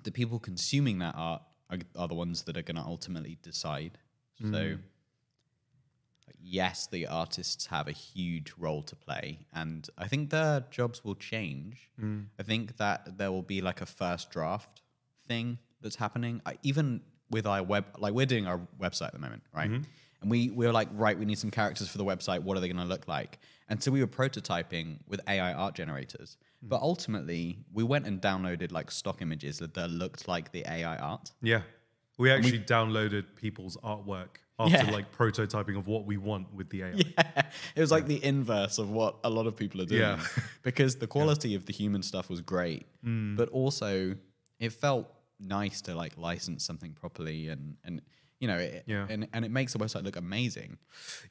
the 0.04 0.12
people 0.12 0.38
consuming 0.40 1.00
that 1.00 1.16
art 1.16 1.42
are, 1.70 1.78
are 1.96 2.08
the 2.08 2.14
ones 2.14 2.44
that 2.44 2.58
are 2.58 2.62
going 2.62 2.78
to 2.78 2.84
ultimately 2.84 3.38
decide. 3.42 3.98
Mm. 4.42 4.52
So 4.52 4.78
yes, 6.42 6.88
the 6.88 7.08
artists 7.08 7.68
have 7.68 7.88
a 7.88 7.92
huge 7.92 8.54
role 8.58 8.82
to 8.84 8.96
play, 8.96 9.40
and 9.54 9.88
I 9.98 10.08
think 10.08 10.30
their 10.30 10.66
jobs 10.72 11.04
will 11.04 11.16
change. 11.16 11.90
Mm. 12.02 12.26
I 12.40 12.44
think 12.44 12.78
that 12.78 13.18
there 13.18 13.32
will 13.32 13.42
be 13.42 13.62
like 13.62 13.82
a 13.82 13.86
first 13.86 14.32
draft 14.32 14.82
thing 15.28 15.58
that's 15.82 15.96
happening. 15.96 16.42
I, 16.46 16.58
even 16.64 17.02
with 17.30 17.46
our 17.46 17.64
web, 17.64 17.86
like 17.98 18.14
we're 18.14 18.26
doing 18.26 18.48
our 18.48 18.62
website 18.80 19.08
at 19.08 19.14
the 19.14 19.20
moment, 19.20 19.44
right? 19.54 19.70
Mm-hmm. 19.70 19.84
And 20.22 20.32
we, 20.32 20.50
we 20.50 20.66
were 20.66 20.74
like, 20.74 20.90
right, 20.94 21.18
we 21.18 21.26
need 21.26 21.38
some 21.38 21.52
characters 21.52 21.90
for 21.90 21.98
the 21.98 22.06
website. 22.06 22.42
What 22.42 22.58
are 22.58 22.60
they 22.60 22.68
going 22.68 22.82
to 22.82 22.90
look 22.90 23.08
like? 23.08 23.38
And 23.70 23.84
so 23.84 23.92
we 23.92 24.02
were 24.02 24.08
prototyping 24.08 24.98
with 25.08 25.22
AI 25.28 25.54
art 25.54 25.76
generators. 25.76 26.38
Hmm. 26.62 26.68
But 26.70 26.82
ultimately, 26.82 27.60
we 27.74 27.84
went 27.84 28.06
and 28.08 28.22
downloaded 28.22 28.72
like 28.72 28.92
stock 28.92 29.22
images 29.22 29.60
that, 29.60 29.74
that 29.76 29.90
looked 29.90 30.28
like 30.28 30.52
the 30.52 30.64
AI 30.70 30.98
art. 30.98 31.32
Yeah. 31.42 31.62
We 32.18 32.32
actually 32.32 32.60
downloaded 32.60 33.26
people's 33.36 33.78
artwork 33.78 34.38
after 34.60 34.78
Yeah. 34.86 34.90
like 34.92 35.16
prototyping 35.16 35.78
of 35.78 35.86
what 35.88 36.06
we 36.06 36.18
want 36.18 36.52
with 36.54 36.70
the 36.72 36.82
AI. 36.84 36.94
Yeah, 37.18 37.44
it 37.76 37.82
was 37.82 37.92
like 37.92 38.08
the 38.08 38.24
inverse 38.24 38.80
of 38.80 38.90
what 38.90 39.18
a 39.24 39.30
lot 39.30 39.46
of 39.46 39.56
people 39.56 39.82
are 39.82 39.86
doing. 39.86 40.02
Yeah. 40.02 40.20
because 40.64 40.96
the 40.96 41.06
quality 41.08 41.54
of 41.54 41.66
the 41.68 41.74
human 41.74 42.02
stuff 42.02 42.30
was 42.30 42.42
great, 42.42 42.88
Mm. 43.06 43.38
but 43.38 43.50
also 43.50 44.16
it 44.60 44.74
felt 44.74 45.08
nice 45.40 45.82
to 45.82 45.94
like 45.94 46.18
license 46.18 46.66
something 46.66 46.94
properly 46.94 47.50
and 47.50 47.78
and 47.84 48.02
you 48.40 48.48
know 48.48 48.58
it, 48.58 48.84
Yeah. 48.88 49.06
and 49.08 49.28
and 49.34 49.46
it 49.46 49.52
makes 49.52 49.74
the 49.74 49.80
website 49.80 50.04
look 50.04 50.16
amazing. 50.16 50.80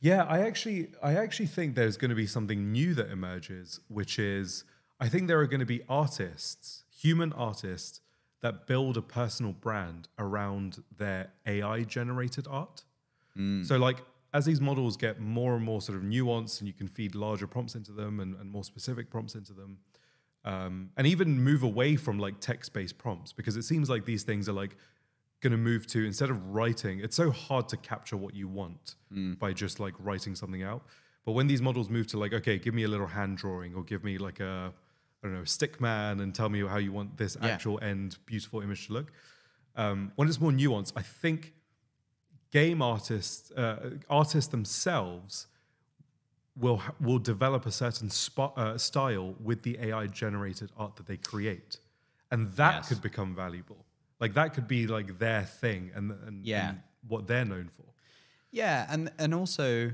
Yeah, 0.01 0.23
I 0.23 0.39
actually 0.43 0.93
I 1.03 1.17
actually 1.17 1.47
think 1.49 1.75
there's 1.75 1.97
going 1.97 2.11
to 2.11 2.15
be 2.17 2.29
something 2.29 2.71
new 2.71 2.95
that 2.95 3.11
emerges, 3.11 3.81
which 3.89 4.21
is 4.21 4.63
I 4.99 5.09
think 5.09 5.29
there 5.29 5.39
are 5.41 5.47
going 5.47 5.61
to 5.61 5.67
be 5.67 5.83
artists, 5.89 6.85
human 6.91 7.33
artists 7.33 8.01
that 8.41 8.67
build 8.67 8.97
a 8.97 9.03
personal 9.03 9.53
brand 9.53 10.09
around 10.19 10.83
their 10.97 11.33
AI 11.47 11.83
generated 11.83 12.47
art. 12.51 12.85
So 13.65 13.77
like 13.77 13.99
as 14.33 14.45
these 14.47 14.61
models 14.61 14.97
get 14.97 15.21
more 15.21 15.55
and 15.57 15.65
more 15.65 15.81
sort 15.83 15.97
of 15.99 16.05
nuanced 16.05 16.61
and 16.61 16.67
you 16.69 16.73
can 16.75 16.89
feed 16.89 17.15
larger 17.15 17.47
prompts 17.47 17.75
into 17.75 17.93
them 17.93 18.21
and, 18.21 18.35
and 18.37 18.51
more 18.51 18.65
specific 18.65 19.11
prompts 19.11 19.35
into 19.35 19.53
them, 19.53 19.79
um, 20.45 20.91
and 20.97 21.07
even 21.07 21.41
move 21.43 21.63
away 21.63 21.97
from 21.97 22.19
like 22.19 22.41
text-based 22.41 22.97
prompts 22.99 23.33
because 23.33 23.57
it 23.57 23.63
seems 23.65 23.91
like 23.91 24.05
these 24.05 24.23
things 24.23 24.49
are 24.49 24.53
like 24.53 24.77
going 25.41 25.51
to 25.51 25.59
move 25.59 25.87
to 25.89 26.05
instead 26.07 26.31
of 26.31 26.55
writing 26.55 27.01
it's 27.01 27.17
so 27.17 27.31
hard 27.31 27.69
to 27.69 27.77
capture 27.77 28.17
what 28.17 28.35
you 28.35 28.49
want 28.49 28.95
by 29.39 29.53
just 29.53 29.81
like 29.81 29.95
writing 29.99 30.35
something 30.35 30.63
out. 30.63 30.83
But 31.25 31.33
when 31.33 31.47
these 31.47 31.61
models 31.61 31.91
move 31.91 32.07
to 32.09 32.19
like 32.19 32.33
okay 32.33 32.59
give 32.59 32.75
me 32.75 32.85
a 32.85 32.89
little 32.89 33.09
hand 33.09 33.37
drawing 33.39 33.75
or 33.75 33.83
give 33.83 34.03
me 34.05 34.19
like 34.19 34.41
a 34.41 34.73
i 35.23 35.27
don't 35.27 35.35
know 35.37 35.45
stick 35.45 35.81
man 35.81 36.21
and 36.21 36.35
tell 36.35 36.49
me 36.49 36.61
how 36.67 36.77
you 36.79 36.93
want 36.93 37.17
this 37.17 37.37
Yeah. 37.41 37.49
actual 37.49 37.79
end 37.83 38.19
beautiful 38.27 38.61
image 38.61 38.87
to 38.87 38.93
look 38.93 39.13
um, 39.77 40.13
when 40.17 40.29
it's 40.29 40.41
more 40.41 40.53
nuanced 40.53 40.93
i 40.97 41.03
think 41.03 41.53
game 42.53 42.81
artists 42.83 43.51
uh, 43.53 43.91
artists 44.09 44.51
themselves 44.51 45.47
will 46.59 46.81
will 47.01 47.19
develop 47.19 47.67
a 47.67 47.71
certain 47.71 48.09
spot, 48.09 48.57
uh, 48.57 48.79
style 48.79 49.35
with 49.43 49.63
the 49.63 49.77
AI 49.79 50.07
generated 50.07 50.71
art 50.79 50.97
that 50.97 51.07
they 51.07 51.19
create, 51.19 51.79
and 52.31 52.51
that 52.57 52.77
Yes. 52.77 52.89
could 52.89 53.03
become 53.03 53.35
valuable. 53.35 53.85
Like 54.21 54.33
that 54.35 54.55
could 54.55 54.67
be 54.67 54.87
like 54.87 55.19
their 55.19 55.43
thing 55.45 55.91
and 55.95 56.13
and, 56.27 56.47
Yeah. 56.47 56.69
and 56.71 56.81
what 57.07 57.27
they're 57.27 57.45
known 57.45 57.69
for. 57.69 57.85
Yeah, 58.51 58.87
and 58.89 59.13
and 59.19 59.35
also 59.35 59.93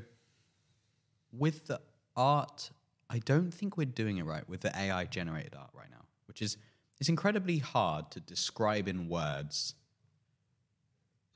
with 1.32 1.66
the 1.66 1.80
art, 2.16 2.70
I 3.12 3.18
don't 3.18 3.52
think 3.52 3.76
we're 3.76 3.84
doing 3.84 4.16
it 4.16 4.24
right 4.24 4.48
with 4.48 4.62
the 4.62 4.74
AI 4.74 5.04
generated 5.04 5.54
art 5.54 5.68
right 5.74 5.90
now, 5.90 6.06
which 6.26 6.40
is 6.40 6.56
it's 6.98 7.10
incredibly 7.10 7.58
hard 7.58 8.10
to 8.12 8.20
describe 8.20 8.88
in 8.88 9.06
words. 9.06 9.74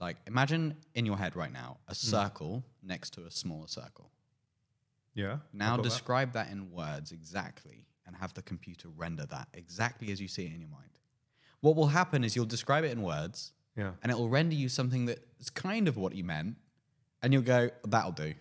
Like 0.01 0.17
imagine 0.27 0.77
in 0.95 1.05
your 1.05 1.19
head 1.19 1.37
right 1.37 1.53
now 1.53 1.77
a 1.87 1.91
hmm. 1.91 1.95
circle 1.95 2.65
next 2.83 3.11
to 3.15 3.27
a 3.27 3.31
smaller 3.31 3.69
circle. 3.69 4.11
Yeah. 5.13 5.39
Now 5.53 5.73
I've 5.73 5.83
that. 5.83 5.89
describe 5.89 6.33
that. 6.33 6.51
in 6.51 6.71
words 6.71 7.13
exactly 7.13 7.87
and 8.07 8.17
have 8.17 8.33
the 8.33 8.43
computer 8.43 8.89
render 8.97 9.27
that 9.27 9.49
exactly 9.53 10.11
as 10.13 10.21
you 10.21 10.29
see 10.29 10.47
it 10.47 10.55
in 10.55 10.61
your 10.61 10.71
mind. 10.71 10.99
What 11.61 11.77
will 11.77 11.89
happen 11.89 12.25
is 12.25 12.35
you'll 12.35 12.47
describe 12.47 12.85
it 12.85 12.93
in 12.93 13.03
words 13.03 13.53
Yeah. 13.77 13.93
and 14.03 14.11
it 14.11 14.17
will 14.17 14.31
render 14.31 14.55
you 14.55 14.71
something 14.71 15.07
that 15.07 15.19
is 15.41 15.51
kind 15.51 15.89
of 15.89 15.99
what 15.99 16.15
you 16.15 16.25
meant 16.25 16.57
and 17.23 17.35
you'll 17.35 17.43
go 17.43 17.69
that'll 17.87 18.13
do. 18.13 18.33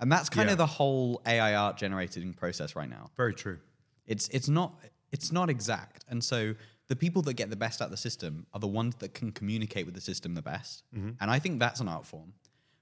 And 0.00 0.10
that's 0.10 0.28
kind 0.30 0.48
Yeah. 0.48 0.52
of 0.52 0.58
the 0.58 0.66
whole 0.66 1.20
AI 1.26 1.54
art 1.54 1.76
generating 1.76 2.32
process 2.34 2.74
right 2.74 2.88
now. 2.88 3.10
Very 3.16 3.34
true. 3.34 3.58
It's 4.06 4.28
it's 4.28 4.48
not 4.48 4.74
it's 5.12 5.30
not 5.32 5.50
exact. 5.50 6.04
And 6.08 6.22
so 6.24 6.54
the 6.88 6.96
people 6.96 7.22
that 7.22 7.34
get 7.34 7.50
the 7.50 7.56
best 7.56 7.80
out 7.80 7.86
of 7.86 7.90
the 7.90 7.96
system 7.96 8.46
are 8.52 8.60
the 8.60 8.66
ones 8.66 8.96
that 8.96 9.14
can 9.14 9.30
communicate 9.32 9.84
with 9.86 9.94
the 9.94 10.00
system 10.00 10.34
the 10.34 10.42
best. 10.42 10.82
And 11.20 11.30
I 11.30 11.38
think 11.38 11.60
that's 11.60 11.80
an 11.80 11.88
art 11.88 12.06
form. 12.06 12.32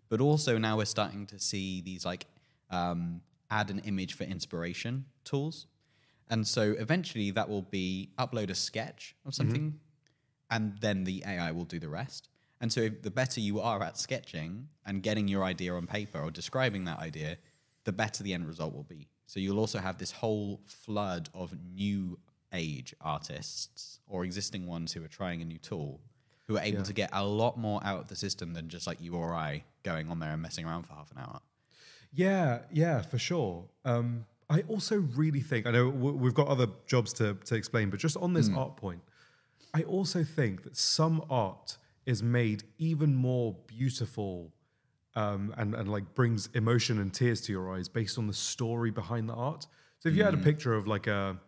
But 0.08 0.20
also 0.20 0.56
now 0.58 0.76
we're 0.78 0.86
starting 0.86 1.26
to 1.26 1.38
see 1.38 1.82
these 1.82 2.04
like 2.06 2.26
um, 2.70 3.20
add 3.50 3.68
an 3.70 3.80
image 3.80 4.14
for 4.14 4.24
inspiration 4.24 5.06
tools. 5.24 5.66
And 6.30 6.46
so 6.46 6.74
eventually 6.78 7.30
that 7.32 7.48
will 7.48 7.62
be 7.62 8.10
upload 8.18 8.48
a 8.50 8.54
sketch 8.54 9.14
of 9.26 9.34
something 9.34 9.80
and 10.50 10.78
then 10.80 11.04
the 11.04 11.22
AI 11.26 11.50
will 11.52 11.64
do 11.64 11.78
the 11.78 11.88
rest. 11.88 12.28
And 12.60 12.72
so 12.72 12.88
the 12.88 13.10
better 13.10 13.40
you 13.40 13.60
are 13.60 13.82
at 13.82 13.98
sketching 13.98 14.68
and 14.84 15.02
getting 15.02 15.28
your 15.28 15.44
idea 15.44 15.74
on 15.74 15.86
paper 15.86 16.20
or 16.20 16.30
describing 16.30 16.84
that 16.84 16.98
idea, 16.98 17.36
the 17.84 17.92
better 17.92 18.22
the 18.24 18.34
end 18.34 18.46
result 18.46 18.74
will 18.74 18.82
be. 18.82 19.08
So 19.26 19.40
you'll 19.40 19.60
also 19.60 19.78
have 19.78 19.98
this 19.98 20.10
whole 20.10 20.60
flood 20.66 21.28
of 21.34 21.54
new 21.74 22.18
age 22.52 22.94
artists 23.00 24.00
or 24.06 24.24
existing 24.24 24.66
ones 24.66 24.92
who 24.92 25.04
are 25.04 25.08
trying 25.08 25.42
a 25.42 25.44
new 25.44 25.58
tool 25.58 26.00
who 26.46 26.56
are 26.56 26.62
able 26.62 26.82
to 26.82 26.94
get 26.94 27.10
a 27.12 27.24
lot 27.24 27.58
more 27.58 27.78
out 27.84 28.00
of 28.00 28.08
the 28.08 28.16
system 28.16 28.54
than 28.54 28.68
just 28.68 28.86
like 28.86 29.00
you 29.02 29.14
or 29.14 29.34
I 29.34 29.64
going 29.82 30.10
on 30.10 30.18
there 30.18 30.32
and 30.32 30.40
messing 30.40 30.64
around 30.64 30.84
for 30.84 30.94
half 30.94 31.10
an 31.10 31.18
hour. 31.18 31.40
Yeah, 32.10 32.60
yeah, 32.72 33.02
for 33.02 33.18
sure. 33.18 33.66
Um, 33.84 34.24
I 34.48 34.62
also 34.62 34.96
really 35.14 35.40
think 35.42 35.66
I 35.66 35.70
know 35.72 35.90
w- 35.90 36.16
we've 36.16 36.32
got 36.32 36.48
other 36.48 36.68
jobs 36.86 37.12
to 37.14 37.34
to 37.44 37.54
explain, 37.54 37.90
but 37.90 38.00
just 38.00 38.16
on 38.16 38.32
this 38.32 38.48
art 38.56 38.78
point, 38.78 39.02
I 39.74 39.82
also 39.82 40.24
think 40.24 40.62
that 40.62 40.74
some 40.74 41.22
art 41.28 41.76
is 42.08 42.22
made 42.22 42.64
even 42.78 43.14
more 43.14 43.54
beautiful 43.66 44.50
um, 45.14 45.54
and 45.58 45.74
and 45.74 45.92
like 45.92 46.14
brings 46.14 46.48
emotion 46.54 46.98
and 46.98 47.12
tears 47.12 47.42
to 47.42 47.52
your 47.52 47.70
eyes 47.74 47.86
based 47.86 48.16
on 48.18 48.26
the 48.26 48.32
story 48.32 48.90
behind 48.90 49.28
the 49.28 49.34
art. 49.34 49.66
So 49.98 50.08
if 50.08 50.16
you 50.16 50.24
had 50.24 50.32
a 50.32 50.38
picture 50.38 50.74
of 50.74 50.86
like 50.86 51.06
a 51.06 51.38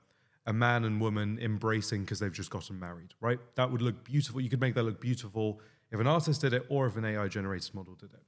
a 0.46 0.52
man 0.52 0.84
and 0.84 1.00
woman 1.00 1.38
embracing 1.40 2.02
because 2.02 2.18
they've 2.20 2.32
just 2.42 2.50
gotten 2.50 2.78
married, 2.78 3.14
right? 3.20 3.38
That 3.54 3.70
would 3.70 3.80
look 3.80 4.04
beautiful. 4.04 4.40
You 4.40 4.50
could 4.50 4.60
make 4.60 4.74
that 4.74 4.82
look 4.82 5.00
beautiful 5.00 5.60
if 5.90 5.98
an 5.98 6.06
artist 6.06 6.42
did 6.42 6.52
it 6.52 6.66
or 6.68 6.86
if 6.86 6.96
an 6.96 7.04
AI 7.06 7.28
generated 7.28 7.74
model 7.74 7.94
did 7.94 8.12
it. 8.12 8.20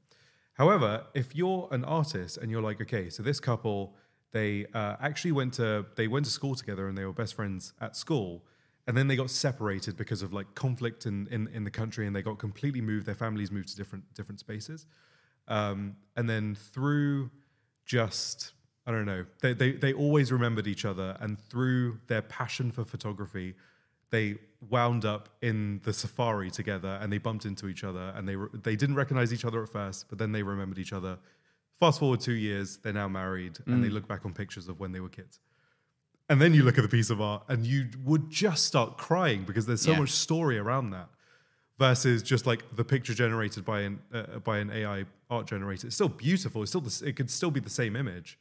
However, 0.54 1.04
if 1.14 1.34
you're 1.34 1.68
an 1.70 1.84
artist 1.84 2.38
and 2.38 2.50
you're 2.50 2.62
like, 2.62 2.80
okay, 2.80 3.10
so 3.10 3.22
this 3.22 3.40
couple, 3.40 3.96
they 4.32 4.66
uh, 4.72 4.96
actually 5.00 5.32
went 5.32 5.52
to 5.54 5.84
they 5.96 6.08
went 6.08 6.24
to 6.26 6.32
school 6.32 6.54
together 6.54 6.88
and 6.88 6.96
they 6.96 7.04
were 7.04 7.12
best 7.12 7.34
friends 7.34 7.74
at 7.80 7.94
school, 7.94 8.44
and 8.86 8.96
then 8.96 9.08
they 9.08 9.16
got 9.16 9.30
separated 9.30 9.96
because 9.96 10.22
of 10.22 10.32
like 10.32 10.54
conflict 10.54 11.06
in 11.06 11.28
in, 11.30 11.48
in 11.48 11.64
the 11.64 11.70
country, 11.70 12.06
and 12.06 12.14
they 12.14 12.22
got 12.22 12.38
completely 12.38 12.80
moved. 12.80 13.06
Their 13.06 13.14
families 13.14 13.50
moved 13.50 13.68
to 13.68 13.76
different 13.76 14.04
different 14.14 14.40
spaces, 14.40 14.86
um, 15.48 15.96
and 16.16 16.28
then 16.28 16.54
through 16.54 17.30
just 17.84 18.52
I 18.86 18.90
don't 18.90 19.06
know, 19.06 19.24
they, 19.40 19.52
they 19.52 19.72
they 19.72 19.92
always 19.92 20.32
remembered 20.32 20.66
each 20.66 20.84
other, 20.84 21.16
and 21.20 21.38
through 21.38 21.98
their 22.08 22.22
passion 22.22 22.72
for 22.72 22.84
photography, 22.84 23.54
they 24.10 24.38
wound 24.68 25.04
up 25.04 25.28
in 25.40 25.80
the 25.84 25.92
safari 25.92 26.50
together, 26.50 26.98
and 27.00 27.12
they 27.12 27.18
bumped 27.18 27.44
into 27.46 27.68
each 27.68 27.84
other, 27.84 28.12
and 28.16 28.28
they 28.28 28.36
re- 28.36 28.48
they 28.62 28.74
didn't 28.74 28.96
recognize 28.96 29.32
each 29.32 29.44
other 29.44 29.62
at 29.62 29.68
first, 29.68 30.06
but 30.08 30.18
then 30.18 30.32
they 30.32 30.42
remembered 30.42 30.78
each 30.78 30.92
other. 30.92 31.18
Fast 31.78 32.00
forward 32.00 32.20
two 32.20 32.34
years, 32.34 32.78
they're 32.78 32.92
now 32.92 33.08
married, 33.08 33.58
and 33.66 33.82
they 33.82 33.88
look 33.88 34.06
back 34.06 34.24
on 34.24 34.32
pictures 34.32 34.68
of 34.68 34.78
when 34.78 34.92
they 34.92 35.00
were 35.00 35.08
kids. 35.08 35.40
And 36.28 36.40
then 36.40 36.54
you 36.54 36.62
look 36.62 36.78
at 36.78 36.82
the 36.82 36.88
piece 36.88 37.10
of 37.10 37.20
art, 37.20 37.42
and 37.48 37.66
you 37.66 37.88
would 38.04 38.30
just 38.30 38.64
start 38.66 38.96
crying 38.96 39.42
because 39.44 39.66
there's 39.66 39.82
so 39.82 39.92
Yeah. 39.92 39.98
much 40.00 40.10
story 40.12 40.56
around 40.58 40.90
that 40.90 41.08
versus 41.78 42.22
just 42.22 42.46
like 42.46 42.76
the 42.76 42.84
picture 42.84 43.12
generated 43.14 43.64
by 43.64 43.80
an 43.82 44.00
uh, 44.12 44.38
by 44.38 44.58
an 44.58 44.70
AI 44.70 45.04
art 45.28 45.46
generator. 45.46 45.86
It's 45.86 45.96
still 45.96 46.08
beautiful. 46.08 46.62
It's 46.62 46.70
still 46.70 46.80
the, 46.80 47.02
it 47.06 47.16
could 47.16 47.30
still 47.30 47.50
be 47.50 47.60
the 47.60 47.70
same 47.70 47.96
image, 47.96 48.38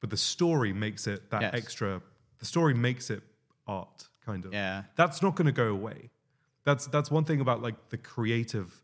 but 0.00 0.10
the 0.10 0.16
story 0.16 0.72
makes 0.72 1.06
it 1.06 1.30
that 1.30 1.42
Yes. 1.42 1.54
extra. 1.54 2.02
The 2.38 2.46
story 2.46 2.74
makes 2.74 3.10
it 3.10 3.22
art, 3.66 4.08
kind 4.24 4.44
of. 4.44 4.52
Yeah. 4.52 4.84
that's 4.96 5.22
not 5.22 5.34
going 5.36 5.46
to 5.46 5.52
go 5.52 5.68
away. 5.68 6.10
That's 6.64 6.86
that's 6.88 7.10
one 7.10 7.24
thing 7.24 7.40
about 7.40 7.62
like 7.62 7.88
the 7.90 7.98
creative. 7.98 8.82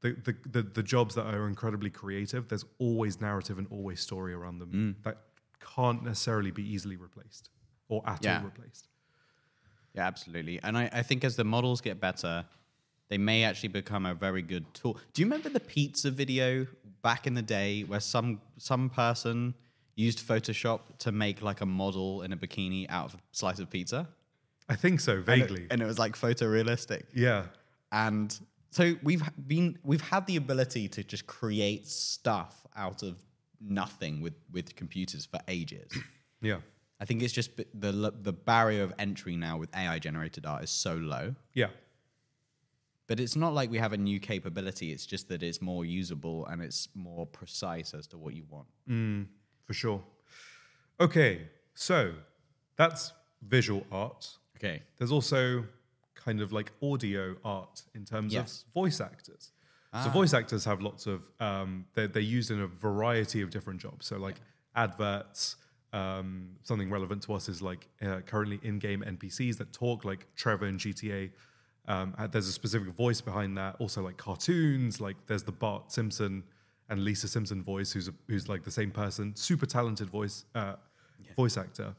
The, 0.00 0.12
the, 0.12 0.36
the, 0.48 0.62
the 0.62 0.82
jobs 0.84 1.16
that 1.16 1.26
are 1.26 1.48
incredibly 1.48 1.90
creative, 1.90 2.46
there's 2.46 2.64
always 2.78 3.20
narrative 3.20 3.58
and 3.58 3.66
always 3.68 3.98
story 3.98 4.32
around 4.32 4.60
them 4.60 4.70
Mm. 4.72 5.02
that 5.02 5.16
can't 5.74 6.04
necessarily 6.04 6.52
be 6.52 6.62
easily 6.62 6.94
replaced 6.94 7.50
or 7.88 8.02
at 8.06 8.24
Yeah. 8.24 8.38
all 8.38 8.44
replaced. 8.44 8.88
Yeah, 9.94 10.06
absolutely. 10.06 10.60
And 10.62 10.76
I, 10.76 10.88
I 10.92 11.02
think 11.02 11.24
as 11.24 11.36
the 11.36 11.44
models 11.44 11.80
get 11.80 12.00
better, 12.00 12.44
they 13.08 13.18
may 13.18 13.42
actually 13.44 13.70
become 13.70 14.06
a 14.06 14.14
very 14.14 14.42
good 14.42 14.72
tool. 14.74 14.98
Do 15.12 15.22
you 15.22 15.26
remember 15.26 15.48
the 15.48 15.60
pizza 15.60 16.10
video 16.10 16.66
back 17.02 17.26
in 17.26 17.34
the 17.34 17.42
day 17.42 17.82
where 17.84 18.00
some 18.00 18.40
some 18.58 18.90
person 18.90 19.54
used 19.96 20.20
Photoshop 20.26 20.80
to 20.98 21.10
make 21.10 21.42
like 21.42 21.60
a 21.60 21.66
model 21.66 22.22
in 22.22 22.32
a 22.32 22.36
bikini 22.36 22.86
out 22.88 23.06
of 23.06 23.14
a 23.14 23.18
slice 23.32 23.58
of 23.58 23.70
pizza? 23.70 24.08
I 24.68 24.76
think 24.76 25.00
so, 25.00 25.12
And 25.12 25.20
it- 25.20 25.24
vaguely. 25.26 25.66
And 25.70 25.80
it 25.82 25.86
was 25.86 25.98
like 25.98 26.14
photorealistic. 26.16 27.04
yeah. 27.14 27.46
And 27.90 28.38
so 28.70 28.94
we've 29.02 29.22
been 29.46 29.78
we've 29.82 30.02
had 30.02 30.26
the 30.26 30.36
ability 30.36 30.88
to 30.90 31.02
just 31.02 31.26
create 31.26 31.88
stuff 31.88 32.66
out 32.76 33.02
of 33.02 33.16
nothing 33.60 34.20
with 34.20 34.34
with 34.52 34.76
computers 34.76 35.24
for 35.24 35.40
ages. 35.48 35.90
Yeah. 36.42 36.58
I 37.00 37.04
think 37.04 37.22
it's 37.22 37.32
just 37.32 37.50
the 37.56 38.12
the 38.22 38.32
barrier 38.32 38.82
of 38.82 38.92
entry 38.98 39.36
now 39.36 39.56
with 39.58 39.70
AI 39.74 39.98
generated 39.98 40.44
art 40.46 40.64
is 40.64 40.70
so 40.70 40.94
low. 40.96 41.34
Yeah. 41.54 41.68
But 43.06 43.20
it's 43.20 43.36
not 43.36 43.54
like 43.54 43.70
we 43.70 43.78
have 43.78 43.92
a 43.94 43.96
new 43.96 44.20
capability. 44.20 44.92
It's 44.92 45.06
just 45.06 45.28
that 45.28 45.42
it's 45.42 45.62
more 45.62 45.84
usable 45.84 46.44
and 46.46 46.60
it's 46.60 46.88
more 46.94 47.24
precise 47.26 47.94
as 47.94 48.06
to 48.08 48.18
what 48.18 48.34
you 48.34 48.44
want. 48.50 48.66
For 49.64 49.72
sure. 49.72 50.02
Okay. 51.00 51.48
So 51.74 52.12
that's 52.76 53.12
visual 53.42 53.86
art. 53.90 54.28
Okay. 54.58 54.82
There's 54.98 55.12
also 55.12 55.64
kind 56.16 56.40
of 56.42 56.52
like 56.52 56.72
audio 56.82 57.36
art 57.44 57.82
in 57.94 58.04
terms 58.04 58.32
Yes. 58.34 58.64
of 58.66 58.74
voice 58.74 59.00
actors. 59.00 59.52
So 60.04 60.10
voice 60.10 60.34
actors 60.34 60.66
have 60.66 60.82
lots 60.82 61.06
of 61.06 61.22
um, 61.40 61.86
they're, 61.94 62.08
they're 62.08 62.20
used 62.22 62.50
in 62.50 62.60
a 62.60 62.66
variety 62.66 63.40
of 63.40 63.48
different 63.48 63.80
jobs. 63.80 64.04
So 64.06 64.18
like 64.18 64.36
adverts. 64.76 65.56
Um, 65.92 66.50
something 66.64 66.90
relevant 66.90 67.22
to 67.22 67.34
us 67.34 67.48
is 67.48 67.62
like 67.62 67.88
uh, 68.02 68.20
currently 68.20 68.60
in-game 68.62 69.02
NPCs 69.06 69.56
that 69.58 69.72
talk 69.72 70.04
like 70.04 70.26
Trevor 70.36 70.66
in 70.66 70.76
GTA. 70.76 71.30
Um, 71.86 72.14
there's 72.30 72.48
a 72.48 72.52
specific 72.52 72.88
voice 72.88 73.20
behind 73.20 73.56
that. 73.56 73.76
Also 73.78 74.02
like 74.02 74.18
cartoons. 74.18 75.00
Like 75.00 75.16
there's 75.26 75.44
the 75.44 75.52
Bart 75.52 75.90
Simpson 75.90 76.44
and 76.90 77.02
Lisa 77.02 77.28
Simpson 77.28 77.62
voice, 77.62 77.92
who's 77.92 78.08
a, 78.08 78.14
who's 78.28 78.48
like 78.48 78.64
the 78.64 78.70
same 78.70 78.90
person. 78.90 79.34
Super 79.34 79.66
talented 79.66 80.10
voice 80.10 80.44
uh, 80.54 80.74
voice 81.36 81.56
actor. 81.56 81.94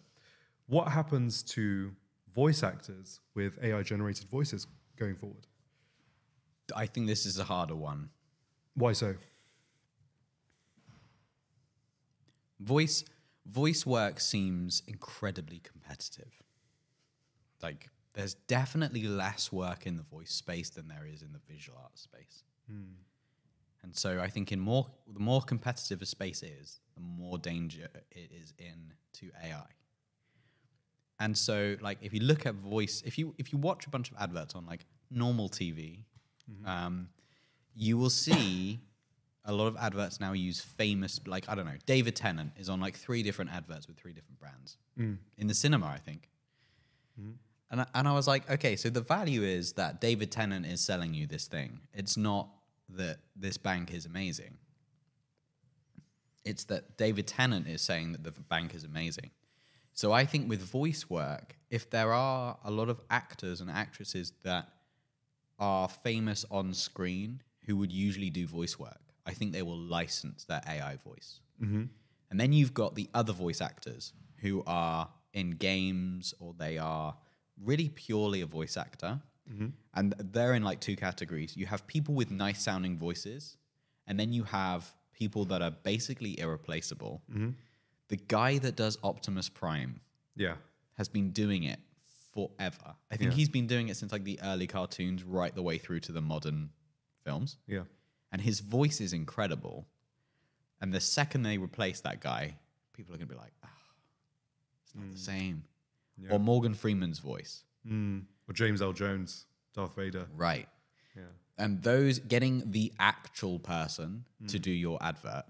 What 0.68 0.90
happens 0.90 1.42
to 1.44 1.92
voice 2.34 2.62
actors 2.62 3.22
with 3.34 3.58
AI 3.64 3.82
generated 3.82 4.30
voices 4.30 4.68
going 4.98 5.16
forward? 5.16 5.48
I 6.76 6.86
think 6.86 7.08
this 7.08 7.26
is 7.26 7.40
a 7.40 7.44
harder 7.44 7.76
one. 7.76 8.10
Why 8.76 8.94
so? 8.94 9.16
Voice 12.60 13.04
voice 13.46 13.86
work 13.86 14.20
seems 14.20 14.84
incredibly 14.88 15.60
competitive. 15.60 16.32
Like 17.62 17.90
there's 18.14 18.34
definitely 18.34 19.04
less 19.04 19.52
work 19.52 19.86
in 19.86 19.98
the 19.98 20.04
voice 20.04 20.32
space 20.32 20.70
than 20.70 20.88
there 20.88 21.06
is 21.12 21.22
in 21.22 21.32
the 21.34 21.40
visual 21.48 21.78
art 21.82 21.98
space. 21.98 22.44
And 23.84 23.96
so 23.96 24.20
I 24.20 24.28
think 24.28 24.52
in 24.52 24.60
more 24.60 24.88
the 25.12 25.20
more 25.20 25.42
competitive 25.42 26.02
a 26.02 26.06
space 26.06 26.44
is, 26.44 26.80
the 26.96 27.02
more 27.02 27.38
danger 27.38 27.88
it 28.12 28.32
is 28.32 28.54
in 28.58 28.94
to 29.14 29.32
AI. 29.44 29.66
And 31.20 31.38
so 31.38 31.76
like 31.82 31.98
if 32.02 32.14
you 32.14 32.22
look 32.22 32.46
at 32.46 32.56
voice, 32.56 33.02
if 33.06 33.18
you 33.18 33.34
if 33.38 33.52
you 33.52 33.60
watch 33.60 33.88
a 33.88 33.90
bunch 33.90 34.12
of 34.12 34.18
adverts 34.20 34.56
on 34.56 34.66
like 34.66 34.86
normal 35.10 35.50
TV, 35.50 36.04
um, 36.66 37.10
you 37.76 37.98
will 37.98 38.10
see 38.10 38.80
a 39.50 39.52
lot 39.52 39.66
of 39.66 39.76
adverts 39.78 40.20
now 40.20 40.34
use 40.34 40.62
famous 40.62 41.20
like 41.26 41.50
I 41.50 41.56
don't 41.56 41.66
know, 41.66 41.80
David 41.86 42.16
Tennant 42.16 42.52
is 42.58 42.70
on 42.70 42.80
like 42.80 42.96
three 42.96 43.24
different 43.24 43.52
adverts 43.52 43.88
with 43.88 43.98
three 43.98 44.14
different 44.14 44.40
brands 44.40 44.78
mm. 44.98 45.18
in 45.38 45.48
the 45.48 45.56
cinema, 45.56 45.88
I 45.88 45.98
think. 45.98 46.30
Mm-hmm. 47.20 47.32
And 47.72 47.82
I, 47.82 47.86
and 47.96 48.08
I 48.08 48.14
was 48.14 48.28
like, 48.28 48.50
okay, 48.50 48.76
so 48.76 48.90
the 48.90 49.02
value 49.02 49.44
is 49.44 49.74
that 49.74 50.02
David 50.02 50.32
Tennant 50.32 50.66
is 50.66 50.82
selling 50.82 51.14
you 51.14 51.26
this 51.28 51.48
thing. 51.48 51.80
It's 51.94 52.16
not 52.16 52.48
that 52.96 53.18
this 53.36 53.58
bank 53.58 53.92
is 53.94 54.06
amazing. 54.06 54.58
It's 56.46 56.64
that 56.66 56.98
David 56.98 57.28
Tennant 57.28 57.68
is 57.68 57.82
saying 57.82 58.14
that 58.14 58.24
the 58.24 58.32
bank 58.32 58.74
is 58.74 58.84
amazing. 58.84 59.32
So 59.94 60.12
I 60.12 60.26
think 60.26 60.48
with 60.48 60.62
voice 60.62 61.10
work, 61.10 61.58
if 61.70 61.90
there 61.90 62.14
are 62.14 62.58
a 62.64 62.72
lot 62.72 62.90
of 62.90 63.02
actors 63.10 63.62
and 63.62 63.70
actresses 63.70 64.34
that 64.44 64.70
are 65.58 65.90
famous 65.90 66.46
on 66.50 66.74
screen 66.74 67.42
who 67.66 67.78
would 67.78 67.92
usually 67.92 68.30
do 68.30 68.48
voice 68.48 68.80
work, 68.80 69.09
I 69.30 69.34
think 69.34 69.54
they 69.54 69.62
will 69.62 69.78
license 69.78 70.46
their 70.46 70.62
AI 70.68 70.96
voice. 70.98 71.40
Mm-hmm. 71.62 71.84
And 72.32 72.40
then 72.40 72.54
you've 72.54 72.74
got 72.74 72.96
the 72.96 73.10
other 73.14 73.34
voice 73.34 73.62
actors 73.62 74.14
who 74.38 74.64
are 74.68 75.10
in 75.34 75.52
games 75.52 76.34
or 76.40 76.54
they 76.58 76.78
are 76.78 77.16
really 77.64 77.90
purely 77.90 78.42
a 78.42 78.46
voice 78.46 78.78
actor. 78.78 79.20
Mm-hmm. 79.52 79.68
And 79.96 80.14
they're 80.34 80.54
in 80.54 80.64
like 80.64 80.80
two 80.80 80.96
categories. 80.96 81.58
You 81.58 81.66
have 81.66 81.86
people 81.88 82.14
with 82.14 82.30
nice 82.32 82.62
sounding 82.62 82.98
voices, 82.98 83.58
and 84.08 84.20
then 84.20 84.32
you 84.32 84.44
have 84.44 84.94
people 85.14 85.46
that 85.46 85.62
are 85.62 85.72
basically 85.72 86.40
irreplaceable. 86.40 87.22
Mm-hmm. 87.32 87.50
The 88.10 88.18
guy 88.18 88.60
that 88.60 88.76
does 88.76 88.98
Optimus 89.04 89.50
Prime 89.50 90.02
Yeah. 90.36 90.56
has 90.98 91.10
been 91.10 91.32
doing 91.32 91.64
it 91.64 91.80
forever. 92.34 92.96
I 93.12 93.18
think 93.18 93.32
Yeah. 93.32 93.38
he's 93.38 93.50
been 93.50 93.68
doing 93.68 93.90
it 93.90 93.98
since 93.98 94.12
like 94.12 94.24
the 94.24 94.40
early 94.44 94.68
cartoons 94.68 95.24
right 95.24 95.54
the 95.54 95.64
way 95.64 95.78
through 95.80 96.00
to 96.02 96.12
the 96.12 96.22
modern 96.22 96.70
films. 97.26 97.58
Yeah. 97.68 97.84
And 98.32 98.42
his 98.42 98.60
voice 98.60 99.02
is 99.02 99.14
incredible. 99.14 99.88
And 100.82 100.94
the 100.94 101.02
second 101.02 101.44
they 101.44 101.58
replace 101.58 102.02
that 102.02 102.22
guy, 102.22 102.56
people 102.94 103.14
are 103.14 103.18
going 103.18 103.28
to 103.28 103.34
be 103.34 103.40
like, 103.40 103.54
ah, 103.64 103.70
it's 104.84 104.96
not 104.96 105.12
the 105.12 105.18
same. 105.18 105.64
Yeah. 106.22 106.32
Or 106.32 106.40
Morgan 106.40 106.74
Freeman's 106.74 107.20
voice. 107.20 107.64
Mm. 107.88 108.24
Or 108.48 108.54
James 108.54 108.82
Earl 108.82 108.94
Jones, 108.94 109.46
Darth 109.74 109.96
Vader. 109.96 110.28
Right. 110.36 110.68
Yeah. 111.16 111.24
And 111.58 111.82
those 111.82 112.20
getting 112.20 112.72
the 112.72 112.94
actual 113.00 113.60
person 113.60 114.26
to 114.48 114.60
do 114.60 114.72
your 114.72 114.98
advert 115.02 115.44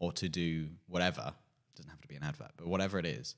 or 0.00 0.12
to 0.12 0.28
do 0.28 0.68
whatever, 0.88 1.32
doesn't 1.76 1.90
have 1.90 2.00
to 2.00 2.08
be 2.08 2.16
an 2.16 2.24
advert, 2.24 2.50
but 2.56 2.66
whatever 2.66 2.98
it 2.98 3.06
is, 3.06 3.36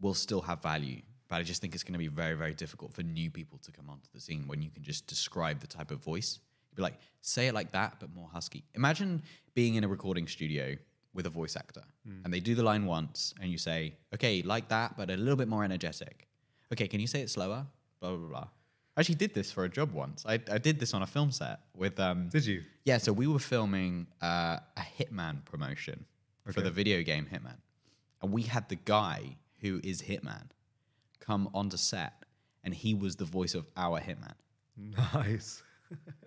will 0.00 0.12
still 0.12 0.42
have 0.42 0.62
value. 0.62 1.00
But 1.28 1.36
I 1.36 1.42
just 1.42 1.62
think 1.62 1.74
it's 1.74 1.82
going 1.82 1.94
to 1.94 1.98
be 1.98 2.08
very, 2.08 2.34
very 2.34 2.52
difficult 2.52 2.92
for 2.92 3.02
new 3.02 3.30
people 3.30 3.58
to 3.60 3.72
come 3.72 3.88
onto 3.88 4.08
the 4.12 4.20
scene 4.20 4.46
when 4.46 4.60
you 4.60 4.70
can 4.70 4.82
just 4.82 5.06
describe 5.06 5.60
the 5.60 5.66
type 5.66 5.90
of 5.90 6.04
voice. 6.04 6.38
Be 6.74 6.82
like, 6.82 6.98
say 7.20 7.48
it 7.48 7.54
like 7.54 7.72
that, 7.72 7.96
but 8.00 8.14
more 8.14 8.28
husky. 8.32 8.64
Imagine 8.74 9.22
being 9.54 9.74
in 9.76 9.84
a 9.84 9.88
recording 9.88 10.26
studio 10.26 10.76
with 11.12 11.26
a 11.26 11.30
voice 11.30 11.54
actor 11.56 11.84
and 12.24 12.34
they 12.34 12.40
do 12.40 12.54
the 12.56 12.62
line 12.62 12.86
once 12.86 13.34
and 13.40 13.50
you 13.50 13.56
say, 13.56 13.94
okay, 14.12 14.42
like 14.42 14.68
that, 14.68 14.96
but 14.96 15.10
a 15.10 15.16
little 15.16 15.36
bit 15.36 15.46
more 15.48 15.62
energetic. 15.64 16.26
Okay, 16.72 16.88
can 16.88 16.98
you 17.00 17.06
say 17.06 17.20
it 17.20 17.30
slower? 17.30 17.64
Blah, 18.00 18.16
blah, 18.16 18.28
blah. 18.28 18.48
I 18.96 19.00
actually 19.00 19.16
did 19.16 19.34
this 19.34 19.50
for 19.50 19.64
a 19.64 19.68
job 19.68 19.92
once. 19.92 20.24
I, 20.26 20.34
I 20.50 20.58
did 20.58 20.78
this 20.78 20.94
on 20.94 21.02
a 21.02 21.06
film 21.06 21.30
set 21.32 21.60
with. 21.76 21.98
Um, 21.98 22.28
Did 22.28 22.46
you? 22.46 22.62
yeah, 22.84 22.98
so 22.98 23.12
we 23.12 23.26
were 23.26 23.40
filming 23.40 24.06
uh, 24.22 24.58
a 24.76 24.80
Hitman 24.98 25.44
promotion 25.44 26.04
for 26.52 26.60
the 26.60 26.70
video 26.70 27.02
game 27.02 27.26
Hitman. 27.32 27.56
And 28.22 28.32
we 28.32 28.42
had 28.42 28.68
the 28.68 28.76
guy 28.76 29.36
who 29.60 29.80
is 29.82 30.02
Hitman 30.02 30.46
come 31.18 31.48
onto 31.54 31.76
set, 31.76 32.24
and 32.62 32.72
he 32.72 32.94
was 32.94 33.16
the 33.16 33.24
voice 33.24 33.54
of 33.54 33.66
our 33.76 34.00
Hitman. 34.00 34.34
Nice. 34.76 35.62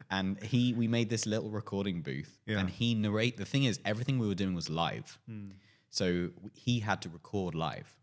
And 0.09 0.41
he, 0.41 0.73
we 0.73 0.87
made 0.87 1.09
this 1.09 1.25
little 1.25 1.49
recording 1.49 2.01
booth, 2.01 2.39
Yeah. 2.45 2.59
and 2.59 2.69
he 2.69 2.95
narrate. 2.95 3.35
The 3.35 3.45
thing 3.45 3.65
is, 3.65 3.79
everything 3.83 4.19
we 4.19 4.27
were 4.27 4.35
doing 4.35 4.55
was 4.55 4.69
live, 4.69 5.19
hmm. 5.27 5.47
so 5.89 6.29
he 6.53 6.79
had 6.79 7.01
to 7.01 7.09
record 7.09 7.53
live. 7.55 7.93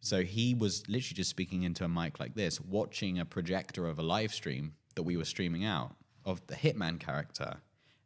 So 0.00 0.22
he 0.22 0.54
was 0.54 0.82
literally 0.88 1.16
just 1.16 1.30
speaking 1.30 1.62
into 1.62 1.84
a 1.84 1.88
mic 1.88 2.18
like 2.18 2.34
this, 2.34 2.60
watching 2.60 3.18
a 3.18 3.24
projector 3.24 3.86
of 3.86 3.98
a 3.98 4.02
live 4.02 4.32
stream 4.34 4.74
that 4.96 5.02
we 5.04 5.16
were 5.16 5.24
streaming 5.24 5.64
out 5.64 5.94
of 6.24 6.44
the 6.48 6.54
Hitman 6.54 6.98
character, 6.98 7.58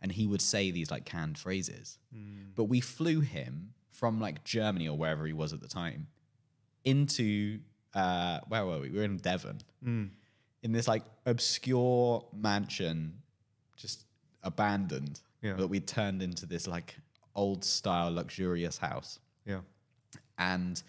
and 0.02 0.12
he 0.12 0.26
would 0.26 0.42
say 0.42 0.71
these 0.71 0.90
like 0.90 1.04
canned 1.04 1.38
phrases. 1.38 1.99
Hmm. 2.12 2.50
But 2.54 2.64
we 2.64 2.80
flew 2.80 3.21
him 3.21 3.73
from 3.92 4.21
like 4.21 4.45
Germany 4.45 4.88
or 4.88 4.97
wherever 4.97 5.26
he 5.26 5.33
was 5.33 5.52
at 5.52 5.61
the 5.61 5.69
time 5.69 6.09
into 6.85 7.61
uh, 7.95 8.40
where 8.49 8.64
were 8.64 8.80
we? 8.80 8.90
We 8.90 8.99
were 8.99 9.04
in 9.04 9.16
Devon 9.16 9.61
hmm. 9.83 10.04
In 10.62 10.73
this 10.73 10.87
like 10.88 11.05
obscure 11.26 12.25
mansion, 12.35 13.14
just 13.77 14.05
abandoned, 14.42 15.20
Yeah. 15.42 15.55
that 15.55 15.68
we 15.68 15.81
turned 15.81 16.23
into 16.23 16.46
this 16.46 16.66
like 16.66 16.96
old 17.35 17.64
style 17.64 18.11
luxurious 18.12 18.79
house. 18.79 19.18
Yeah. 19.46 19.61
And 20.38 20.83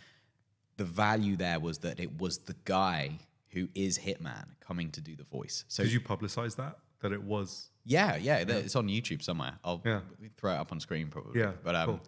the 0.77 0.84
value 0.86 1.36
there 1.36 1.60
was 1.60 1.79
that 1.79 1.99
it 1.99 2.19
was 2.19 2.39
the 2.39 2.55
guy 2.65 3.19
who 3.49 3.67
is 3.75 3.97
Hitman 3.99 4.45
coming 4.60 4.91
to 4.91 5.01
do 5.01 5.15
the 5.15 5.23
voice. 5.25 5.65
So 5.67 5.84
Did 5.84 5.91
you 5.93 6.01
publicize 6.01 6.55
that? 6.55 6.77
That 7.01 7.12
it 7.12 7.23
was. 7.23 7.69
yeah, 7.84 8.15
yeah, 8.15 8.43
th- 8.43 8.65
it's 8.65 8.75
on 8.75 8.88
YouTube 8.88 9.21
somewhere. 9.23 9.57
I'll 9.63 9.81
Yeah. 9.86 10.01
throw 10.38 10.53
it 10.53 10.57
up 10.57 10.71
on 10.71 10.79
screen 10.79 11.10
probably. 11.10 11.39
Yeah, 11.41 11.53
but 11.63 11.75
um, 11.75 11.86
cool. 11.88 12.01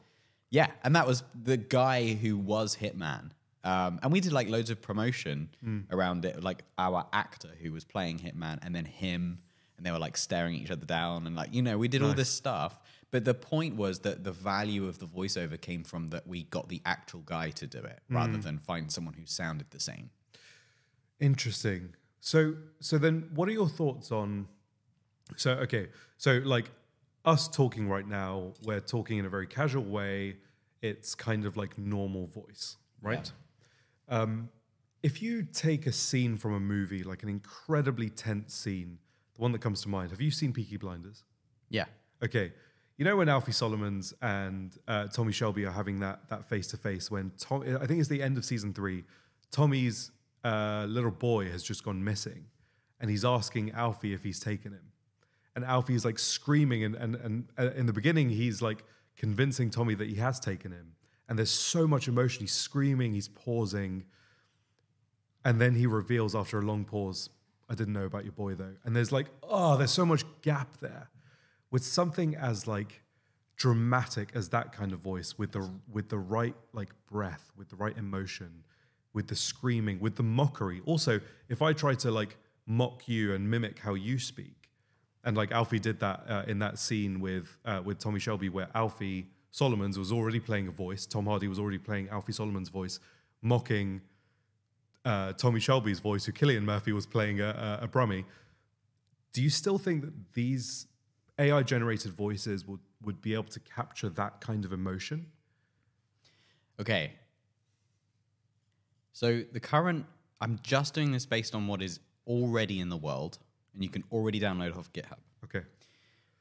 yeah, 0.51 0.67
and 0.83 0.95
that 0.95 1.05
was 1.07 1.23
the 1.33 1.57
guy 1.57 2.13
who 2.13 2.37
was 2.37 2.77
Hitman. 2.77 3.31
Um, 3.63 3.99
and 4.03 4.11
we 4.11 4.19
did 4.19 4.33
like 4.33 4.49
loads 4.49 4.69
of 4.69 4.81
promotion 4.81 5.49
Hmm. 5.63 5.79
around 5.89 6.25
it, 6.25 6.43
like 6.43 6.63
our 6.77 7.07
actor 7.13 7.49
who 7.61 7.71
was 7.71 7.85
playing 7.85 8.19
Hitman, 8.19 8.59
and 8.61 8.75
then 8.75 8.85
him, 8.85 9.39
and 9.77 9.85
they 9.85 9.91
were 9.91 9.99
like 9.99 10.17
staring 10.17 10.55
each 10.55 10.69
other 10.71 10.85
down, 10.85 11.25
and 11.27 11.35
like 11.35 11.53
you 11.53 11.61
know, 11.61 11.77
we 11.77 11.87
did 11.87 12.01
all 12.03 12.13
this 12.13 12.29
stuff. 12.29 12.79
But 13.11 13.25
the 13.25 13.33
point 13.33 13.75
was 13.75 13.99
that 13.99 14.23
the 14.23 14.31
value 14.31 14.87
of 14.87 14.97
the 14.99 15.05
voiceover 15.07 15.59
came 15.61 15.83
from 15.83 16.07
that 16.09 16.25
we 16.27 16.43
got 16.43 16.67
the 16.67 16.81
actual 16.85 17.21
guy 17.21 17.51
to 17.51 17.67
do 17.67 17.77
it, 17.79 17.99
Hmm. 18.09 18.15
rather 18.15 18.37
than 18.37 18.57
find 18.57 18.91
someone 18.91 19.13
who 19.13 19.25
sounded 19.25 19.67
the 19.71 19.79
same. 19.79 20.09
Interesting. 21.19 21.95
So 22.19 22.55
so 22.79 22.97
then 22.97 23.29
what 23.33 23.47
are 23.49 23.51
your 23.51 23.69
thoughts 23.69 24.11
on 24.11 24.47
so 25.37 25.51
okay, 25.53 25.87
so 26.17 26.41
like 26.43 26.69
us 27.25 27.47
talking 27.47 27.87
right 27.87 28.07
now, 28.07 28.53
we're 28.63 28.81
talking 28.81 29.17
in 29.19 29.25
a 29.25 29.29
very 29.29 29.47
casual 29.47 29.85
way. 29.85 30.37
It's 30.81 31.15
kind 31.15 31.45
of 31.45 31.55
like 31.55 31.77
normal 31.77 32.27
voice, 32.27 32.75
right? 33.01 33.31
Um, 34.09 34.49
if 35.01 35.21
you 35.21 35.43
take 35.43 35.85
a 35.87 35.91
scene 35.91 36.37
from 36.37 36.53
a 36.53 36.59
movie, 36.59 37.03
like 37.03 37.23
an 37.23 37.29
incredibly 37.29 38.09
tense 38.09 38.53
scene, 38.53 38.99
the 39.35 39.41
one 39.41 39.51
that 39.51 39.59
comes 39.59 39.81
to 39.81 39.89
mind, 39.89 40.11
have 40.11 40.21
you 40.21 40.31
seen 40.31 40.53
Peaky 40.53 40.77
Blinders? 40.77 41.23
Yeah, 41.69 41.85
Okay. 42.23 42.53
You 42.97 43.05
know 43.05 43.17
when 43.17 43.27
Alfie 43.27 43.51
Solomons 43.51 44.13
and 44.21 44.77
uh, 44.87 45.07
Tommy 45.07 45.33
Shelby 45.33 45.65
are 45.65 45.71
having 45.71 45.99
that 46.01 46.29
that 46.29 46.47
face 46.47 46.67
to 46.67 46.77
face 46.77 47.09
when 47.09 47.31
Tom, 47.39 47.63
I 47.63 47.87
think 47.87 47.99
it's 47.99 48.07
the 48.07 48.21
end 48.21 48.37
of 48.37 48.45
season 48.45 48.71
three. 48.71 49.03
Tommy's 49.51 50.11
uh, 50.43 50.85
little 50.87 51.11
boy 51.11 51.49
has 51.49 51.63
just 51.63 51.83
gone 51.83 52.03
missing, 52.03 52.45
and 52.99 53.09
he's 53.09 53.25
asking 53.25 53.71
Alfie 53.71 54.13
if 54.13 54.23
he's 54.23 54.39
taken 54.39 54.73
him, 54.73 54.91
and 55.55 55.65
Alfie's 55.65 56.05
like 56.05 56.19
screaming, 56.19 56.83
and 56.83 56.95
and 56.95 57.15
and 57.15 57.49
uh, 57.57 57.71
in 57.75 57.87
the 57.87 57.93
beginning 57.93 58.29
he's 58.29 58.61
like 58.61 58.83
convincing 59.17 59.71
Tommy 59.71 59.95
that 59.95 60.07
he 60.07 60.15
has 60.15 60.39
taken 60.39 60.71
him, 60.71 60.93
and 61.33 61.39
there's 61.39 61.49
so 61.49 61.87
much 61.87 62.07
emotion. 62.07 62.41
He's 62.41 62.53
screaming, 62.53 63.15
he's 63.15 63.27
pausing, 63.27 64.03
and 65.43 65.59
then 65.59 65.73
he 65.73 65.87
reveals 65.87 66.35
after 66.35 66.59
a 66.59 66.61
long 66.61 66.85
pause, 66.85 67.27
I 67.67 67.73
didn't 67.73 67.93
know 67.93 68.05
about 68.05 68.23
your 68.23 68.33
boy 68.33 68.53
though. 68.53 68.75
And 68.85 68.95
there's 68.95 69.11
like, 69.11 69.25
oh, 69.41 69.75
there's 69.75 69.89
so 69.89 70.05
much 70.05 70.23
gap 70.43 70.77
there. 70.79 71.09
With 71.71 71.83
something 71.83 72.35
as 72.35 72.67
like 72.67 73.01
dramatic 73.55 74.29
as 74.35 74.49
that 74.49 74.73
kind 74.73 74.93
of 74.93 74.99
voice, 74.99 75.35
with 75.35 75.53
the 75.53 75.67
with 75.91 76.09
the 76.09 76.19
right 76.19 76.53
like 76.71 76.91
breath, 77.09 77.51
with 77.57 77.69
the 77.69 77.77
right 77.77 77.97
emotion, 77.97 78.63
with 79.13 79.27
the 79.27 79.35
screaming, 79.35 79.99
with 79.99 80.17
the 80.17 80.21
mockery. 80.21 80.83
Also, 80.85 81.19
if 81.49 81.63
I 81.63 81.73
try 81.73 81.95
to 81.95 82.11
like 82.11 82.37
mock 82.67 83.07
you 83.07 83.33
and 83.33 83.49
mimic 83.49 83.79
how 83.79 83.95
you 83.95 84.19
speak, 84.19 84.69
and 85.23 85.35
like 85.35 85.51
Alfie 85.51 85.79
did 85.79 85.99
that 85.99 86.25
uh, 86.29 86.43
in 86.45 86.59
that 86.59 86.77
scene 86.77 87.19
with 87.19 87.57
uh, 87.65 87.81
with 87.83 87.97
Tommy 87.97 88.19
Shelby, 88.19 88.49
where 88.49 88.69
Alfie 88.75 89.31
Solomons 89.53 89.99
was 89.99 90.11
already 90.11 90.39
playing 90.39 90.67
a 90.67 90.71
voice, 90.71 91.05
Tom 91.05 91.27
Hardy 91.27 91.47
was 91.47 91.59
already 91.59 91.77
playing 91.77 92.09
Alfie 92.09 92.33
Solomon's 92.33 92.69
voice, 92.69 92.99
mocking 93.43 94.01
uh, 95.05 95.33
Tommy 95.33 95.59
Shelby's 95.59 95.99
voice, 95.99 96.25
who 96.25 96.31
Cillian 96.31 96.63
Murphy 96.63 96.91
was 96.91 97.05
playing 97.05 97.39
a, 97.39 97.77
a, 97.81 97.83
a 97.83 97.87
Brummy. 97.87 98.25
Do 99.31 99.43
you 99.43 99.51
still 99.51 99.77
think 99.77 100.01
that 100.01 100.33
these 100.33 100.87
AI 101.37 101.61
generated 101.61 102.13
voices 102.13 102.67
would, 102.67 102.79
would 103.03 103.21
be 103.21 103.35
able 103.35 103.43
to 103.43 103.59
capture 103.59 104.09
that 104.09 104.41
kind 104.41 104.65
of 104.65 104.73
emotion? 104.73 105.27
Okay. 106.79 107.11
So 109.11 109.43
the 109.51 109.59
current, 109.59 110.07
I'm 110.41 110.59
just 110.63 110.95
doing 110.95 111.11
this 111.11 111.27
based 111.27 111.53
on 111.53 111.67
what 111.67 111.83
is 111.83 111.99
already 112.25 112.79
in 112.79 112.89
the 112.89 112.97
world, 112.97 113.37
and 113.75 113.83
you 113.83 113.89
can 113.89 114.03
already 114.11 114.39
download 114.39 114.75
off 114.75 114.91
GitHub. 114.93 115.19
Okay. 115.43 115.61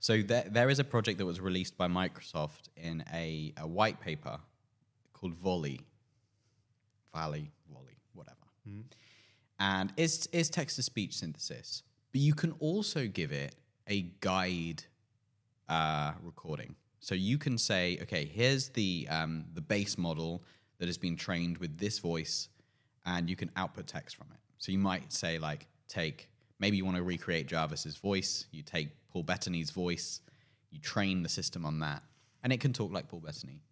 So 0.03 0.21
there, 0.21 0.45
there 0.51 0.69
is 0.69 0.81
a 0.81 0.85
project 0.85 1.19
that 1.19 1.27
was 1.27 1.41
released 1.41 1.79
by 1.79 1.87
Microsoft 1.87 2.63
in 2.77 3.05
a, 3.15 3.55
a 3.57 3.69
white 3.69 4.01
paper 4.01 4.41
called 5.13 5.33
Volley, 5.35 5.81
Valley, 7.15 7.53
Volley, 7.73 7.97
whatever. 8.13 8.37
And 9.61 9.93
it's, 9.97 10.27
it's 10.33 10.49
text 10.49 10.75
to 10.75 10.83
speech 10.83 11.15
synthesis, 11.15 11.85
but 12.11 12.21
you 12.21 12.35
can 12.35 12.51
also 12.59 13.07
give 13.07 13.31
it 13.31 13.55
a 13.87 14.07
guide 14.19 14.83
uh, 15.69 16.15
recording. 16.21 16.75
So 16.99 17.15
you 17.15 17.39
can 17.39 17.57
say, 17.57 18.01
okay, 18.03 18.25
here's 18.25 18.71
the 18.71 19.07
um, 19.09 19.45
the 19.55 19.61
base 19.61 19.97
model 19.97 20.43
that 20.79 20.87
has 20.87 20.99
been 20.99 21.17
trained 21.17 21.59
with 21.59 21.79
this 21.79 22.01
voice, 22.01 22.49
and 23.07 23.31
you 23.31 23.37
can 23.37 23.53
output 23.55 23.87
text 23.87 24.17
from 24.17 24.27
it. 24.33 24.41
So 24.59 24.73
you 24.73 24.79
might 24.79 25.13
say, 25.13 25.39
like, 25.39 25.69
take 25.89 26.29
maybe 26.59 26.77
you 26.77 26.85
want 26.85 26.97
to 26.97 27.05
recreate 27.05 27.47
Jarvis's 27.47 27.97
voice. 27.97 28.47
You 28.51 28.63
take 28.63 28.89
Paul 29.13 29.23
Bettany's 29.23 29.71
voice, 29.71 30.21
you 30.71 30.81
train 30.81 31.23
the 31.23 31.29
system 31.29 31.67
on 31.67 31.81
that, 31.81 32.03
and 32.43 32.53
it 32.53 32.61
can 32.61 32.73
talk 32.73 32.93
like 32.93 33.09
Paul 33.09 33.21
Bettany. 33.21 33.63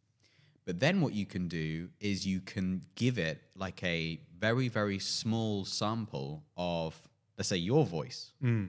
But 0.67 0.79
then 0.79 1.01
what 1.01 1.15
you 1.15 1.27
can 1.27 1.49
do 1.49 1.89
is 1.99 2.27
you 2.27 2.41
can 2.41 2.83
give 2.95 3.19
it 3.19 3.41
like 3.57 3.83
a 3.83 4.21
very, 4.39 4.69
very 4.69 4.99
small 4.99 5.65
sample 5.65 6.45
of, 6.57 6.95
let's 7.37 7.49
say, 7.49 7.57
your 7.57 7.85
voice 7.85 8.33
mm. 8.43 8.69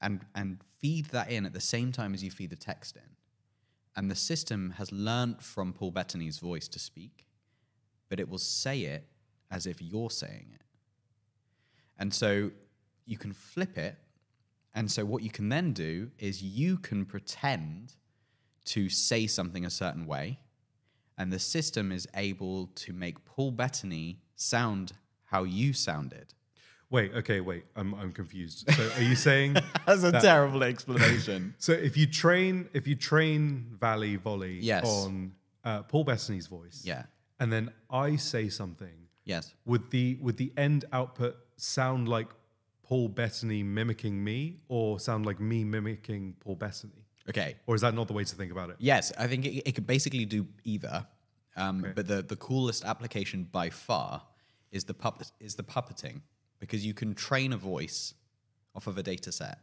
and, 0.00 0.20
and 0.34 0.58
feed 0.80 1.06
that 1.06 1.30
in 1.30 1.46
at 1.46 1.52
the 1.52 1.60
same 1.60 1.92
time 1.92 2.12
as 2.12 2.22
you 2.22 2.30
feed 2.30 2.50
the 2.50 2.56
text 2.56 2.96
in. 2.96 3.16
And 3.94 4.10
the 4.10 4.16
system 4.16 4.74
has 4.78 4.90
learnt 4.90 5.42
from 5.42 5.72
Paul 5.72 5.90
Bettany's 5.90 6.38
voice 6.38 6.66
to 6.68 6.78
speak, 6.78 7.26
but 8.08 8.18
it 8.18 8.28
will 8.28 8.38
say 8.38 8.80
it 8.80 9.06
as 9.50 9.66
if 9.66 9.80
you're 9.80 10.10
saying 10.10 10.48
it. 10.54 10.62
And 11.98 12.12
so 12.12 12.50
you 13.06 13.16
can 13.16 13.32
flip 13.32 13.78
it. 13.78 13.96
And 14.74 14.90
so 14.90 15.04
what 15.04 15.22
you 15.22 15.30
can 15.30 15.48
then 15.48 15.72
do 15.72 16.10
is 16.18 16.42
you 16.42 16.78
can 16.78 17.04
pretend 17.04 17.94
to 18.66 18.88
say 18.88 19.26
something 19.26 19.64
a 19.66 19.70
certain 19.70 20.06
way, 20.06 20.38
and 21.18 21.32
the 21.32 21.38
system 21.38 21.92
is 21.92 22.08
able 22.14 22.68
to 22.76 22.92
make 22.92 23.24
Paul 23.24 23.50
Bettany 23.50 24.20
sound 24.36 24.92
how 25.24 25.44
you 25.44 25.72
sounded. 25.72 26.34
Wait, 26.90 27.12
okay, 27.14 27.40
wait. 27.40 27.64
I'm 27.74 27.94
I'm 27.94 28.12
confused. 28.12 28.70
So 28.70 28.90
are 28.96 29.02
you 29.02 29.14
saying 29.16 29.54
That's 29.86 30.04
a 30.04 30.10
that- 30.10 30.22
terrible 30.22 30.62
explanation. 30.62 31.54
so 31.58 31.72
if 31.72 31.96
you 31.96 32.06
train 32.06 32.68
if 32.72 32.86
you 32.86 32.94
train 32.96 33.76
Valley 33.80 34.16
Volley 34.16 34.58
Yes. 34.60 34.84
on 34.86 35.32
uh, 35.64 35.82
Paul 35.82 36.04
Bettany's 36.04 36.46
voice, 36.48 36.82
yeah. 36.84 37.04
and 37.40 37.52
then 37.52 37.70
I 37.90 38.16
say 38.16 38.48
something, 38.48 39.08
Yes. 39.24 39.54
would 39.64 39.90
the 39.90 40.18
would 40.20 40.36
the 40.36 40.52
end 40.56 40.84
output 40.92 41.36
sound 41.56 42.08
like 42.08 42.28
Paul 42.82 43.08
Bettany 43.08 43.62
mimicking 43.62 44.22
me, 44.22 44.58
or 44.68 44.98
sound 45.00 45.24
like 45.26 45.40
me 45.40 45.64
mimicking 45.64 46.34
Paul 46.40 46.56
Bettany, 46.56 47.04
Okay. 47.28 47.56
or 47.66 47.74
is 47.74 47.80
that 47.80 47.94
not 47.94 48.06
the 48.08 48.12
way 48.12 48.24
to 48.24 48.34
think 48.34 48.50
about 48.52 48.70
it? 48.70 48.76
Yes, 48.78 49.12
I 49.18 49.26
think 49.28 49.44
it, 49.46 49.62
it 49.68 49.72
could 49.74 49.86
basically 49.86 50.24
do 50.24 50.46
either. 50.64 51.06
Um, 51.56 51.92
But 51.94 52.06
the, 52.06 52.22
the 52.22 52.36
coolest 52.36 52.84
application 52.84 53.44
by 53.44 53.70
far 53.70 54.22
is 54.72 54.84
the 54.84 54.94
puppet 54.94 55.30
is 55.38 55.54
the 55.54 55.62
puppeting 55.62 56.20
because 56.60 56.84
you 56.84 56.94
can 56.94 57.14
train 57.14 57.52
a 57.52 57.56
voice 57.56 58.14
off 58.74 58.86
of 58.86 58.96
a 58.98 59.02
data 59.02 59.30
set, 59.30 59.58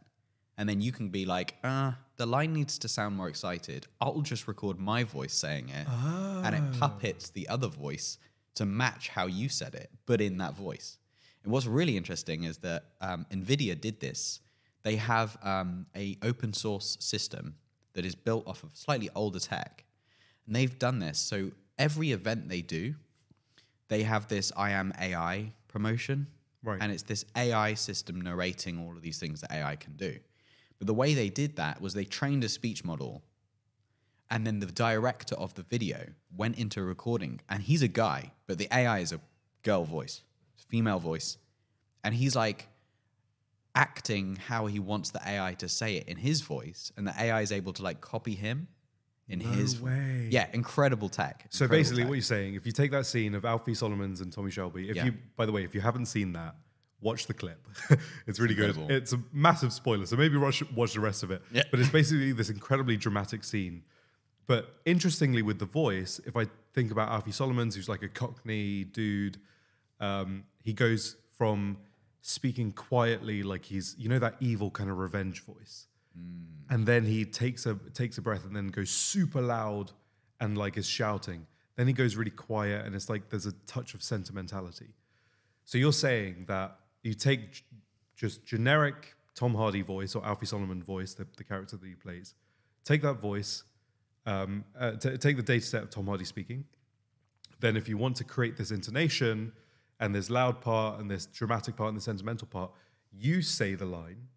and 0.56 0.68
then 0.68 0.80
you 0.80 0.92
can 0.92 1.08
be 1.10 1.24
like, 1.26 1.56
uh, 1.64 1.92
the 2.16 2.26
line 2.26 2.52
needs 2.52 2.78
to 2.78 2.88
sound 2.88 3.16
more 3.16 3.28
excited. 3.28 3.86
I'll 4.00 4.20
just 4.22 4.46
record 4.46 4.78
my 4.78 5.02
voice 5.04 5.34
saying 5.34 5.68
it, 5.70 5.86
and 5.88 6.54
it 6.54 6.78
puppets 6.78 7.30
the 7.30 7.48
other 7.48 7.66
voice 7.68 8.18
to 8.54 8.64
match 8.66 9.08
how 9.08 9.26
you 9.26 9.48
said 9.48 9.74
it, 9.74 9.90
but 10.06 10.20
in 10.20 10.38
that 10.38 10.54
voice. 10.54 10.98
And 11.42 11.52
what's 11.52 11.66
really 11.66 11.96
interesting 11.96 12.44
is 12.44 12.58
that 12.58 12.84
um, 13.00 13.26
NVIDIA 13.30 13.80
did 13.80 14.00
this. 14.00 14.40
They 14.82 14.96
have 14.96 15.36
um, 15.42 15.86
a 15.96 16.16
open 16.22 16.52
source 16.52 16.96
system 17.00 17.56
that 17.94 18.04
is 18.04 18.14
built 18.14 18.46
off 18.46 18.62
of 18.62 18.70
slightly 18.74 19.10
older 19.14 19.40
tech, 19.40 19.84
and 20.46 20.54
they've 20.54 20.78
done 20.78 20.98
this. 20.98 21.18
So 21.18 21.52
every 21.78 22.12
event 22.12 22.48
they 22.48 22.62
do, 22.62 22.94
they 23.88 24.02
have 24.02 24.28
this 24.28 24.52
I 24.56 24.70
am 24.70 24.92
AI 25.00 25.52
promotion. 25.68 26.26
Right. 26.62 26.78
And 26.80 26.92
it's 26.92 27.04
this 27.04 27.24
AI 27.36 27.74
system 27.74 28.20
narrating 28.20 28.78
all 28.78 28.92
of 28.92 29.00
these 29.00 29.18
things 29.18 29.40
that 29.40 29.50
AI 29.50 29.76
can 29.76 29.94
do. 29.94 30.18
But 30.78 30.86
the 30.86 30.94
way 30.94 31.14
they 31.14 31.30
did 31.30 31.56
that 31.56 31.80
was 31.80 31.94
they 31.94 32.04
trained 32.04 32.44
a 32.44 32.48
speech 32.48 32.84
model 32.84 33.22
and 34.30 34.46
then 34.46 34.60
the 34.60 34.66
director 34.66 35.34
of 35.34 35.54
the 35.54 35.62
video 35.62 36.06
went 36.36 36.56
into 36.56 36.80
a 36.80 36.84
recording 36.84 37.40
and 37.48 37.62
he's 37.62 37.82
a 37.82 37.88
guy, 37.88 38.32
but 38.46 38.58
the 38.58 38.68
AI 38.72 39.00
is 39.00 39.12
a 39.12 39.20
girl 39.62 39.84
voice, 39.84 40.22
female 40.70 40.98
voice. 40.98 41.36
And 42.04 42.14
he's 42.14 42.34
like 42.34 42.68
acting 43.74 44.36
how 44.36 44.66
he 44.66 44.78
wants 44.78 45.10
the 45.10 45.20
AI 45.26 45.54
to 45.54 45.68
say 45.68 45.96
it 45.96 46.08
in 46.08 46.16
his 46.16 46.40
voice, 46.40 46.92
and 46.96 47.06
the 47.06 47.14
AI 47.20 47.42
is 47.42 47.52
able 47.52 47.72
to 47.74 47.82
like 47.82 48.00
copy 48.00 48.34
him 48.34 48.68
in 49.28 49.38
his 49.38 49.80
way. 49.80 50.28
Yeah, 50.30 50.48
incredible 50.52 51.08
tech. 51.08 51.46
So 51.50 51.64
incredible 51.64 51.78
basically, 51.80 52.02
tech. 52.02 52.08
what 52.08 52.14
you're 52.14 52.22
saying, 52.22 52.54
if 52.54 52.66
you 52.66 52.72
take 52.72 52.90
that 52.90 53.06
scene 53.06 53.34
of 53.36 53.44
Alfie 53.44 53.74
Solomons 53.74 54.20
and 54.20 54.32
Tommy 54.32 54.50
Shelby, 54.50 54.90
if 54.90 54.96
Yeah. 54.96 55.04
you, 55.06 55.14
by 55.36 55.46
the 55.46 55.52
way, 55.52 55.62
if 55.62 55.72
you 55.74 55.80
haven't 55.80 56.06
seen 56.06 56.32
that, 56.32 56.56
watch 57.00 57.26
the 57.28 57.34
clip. 57.34 57.64
it's 58.26 58.40
really 58.40 58.56
good. 58.56 58.76
It's 58.90 59.12
a 59.12 59.22
massive 59.32 59.72
spoiler, 59.72 60.04
so 60.06 60.16
maybe 60.16 60.36
watch, 60.36 60.62
watch 60.72 60.94
the 60.94 61.00
rest 61.00 61.22
of 61.22 61.30
it. 61.30 61.42
Yeah. 61.52 61.62
But 61.70 61.78
it's 61.78 61.90
basically 61.90 62.32
this 62.32 62.50
incredibly 62.50 62.96
dramatic 62.96 63.44
scene. 63.44 63.84
But 64.48 64.80
interestingly, 64.84 65.42
with 65.42 65.60
the 65.60 65.64
voice, 65.64 66.20
if 66.26 66.36
I 66.36 66.46
think 66.74 66.90
about 66.90 67.08
Alfie 67.10 67.30
Solomons, 67.30 67.76
who's 67.76 67.88
like 67.88 68.02
a 68.02 68.08
Cockney 68.08 68.82
dude, 68.82 69.38
um, 70.00 70.42
he 70.62 70.72
goes 70.72 71.16
from 71.36 71.78
speaking 72.22 72.72
quietly, 72.72 73.42
like 73.42 73.64
he's, 73.64 73.96
you 73.98 74.08
know, 74.08 74.18
that 74.18 74.36
evil 74.40 74.70
kind 74.70 74.90
of 74.90 74.98
revenge 74.98 75.42
voice 75.42 75.86
and 76.70 76.86
then 76.86 77.04
he 77.04 77.24
takes 77.24 77.66
a 77.66 77.74
takes 77.94 78.18
a 78.18 78.22
breath 78.22 78.44
and 78.44 78.54
then 78.54 78.68
goes 78.68 78.90
super 78.90 79.40
loud 79.40 79.92
and 80.40 80.56
like 80.56 80.76
is 80.76 80.86
shouting. 80.86 81.46
Then 81.76 81.86
he 81.86 81.92
goes 81.92 82.16
really 82.16 82.30
quiet 82.30 82.86
and 82.86 82.94
it's 82.94 83.08
like 83.08 83.28
there's 83.28 83.46
a 83.46 83.52
touch 83.66 83.94
of 83.94 84.02
sentimentality. 84.02 84.94
So 85.64 85.78
you're 85.78 85.92
saying 85.92 86.44
that 86.48 86.76
you 87.02 87.14
take 87.14 87.64
just 88.16 88.44
generic 88.44 89.14
Tom 89.34 89.54
Hardy 89.54 89.82
voice 89.82 90.14
or 90.14 90.24
Alfie 90.24 90.46
Solomon 90.46 90.82
voice, 90.82 91.14
the, 91.14 91.26
the 91.36 91.44
character 91.44 91.76
that 91.76 91.86
he 91.86 91.94
plays, 91.94 92.34
take 92.84 93.02
that 93.02 93.14
voice, 93.14 93.64
um, 94.26 94.64
uh, 94.78 94.92
t- 94.92 95.16
take 95.16 95.36
the 95.36 95.42
data 95.42 95.64
set 95.64 95.82
of 95.82 95.90
Tom 95.90 96.06
Hardy 96.06 96.24
speaking. 96.24 96.64
Then 97.60 97.76
if 97.76 97.88
you 97.88 97.96
want 97.96 98.16
to 98.16 98.24
create 98.24 98.56
this 98.56 98.70
intonation 98.70 99.52
and 100.00 100.14
this 100.14 100.30
loud 100.30 100.60
part 100.60 100.98
and 100.98 101.10
this 101.10 101.26
dramatic 101.26 101.76
part 101.76 101.88
and 101.88 101.96
the 101.96 102.02
sentimental 102.02 102.48
part, 102.48 102.72
you 103.12 103.42
say 103.42 103.74
the 103.74 103.86
line 103.86 104.28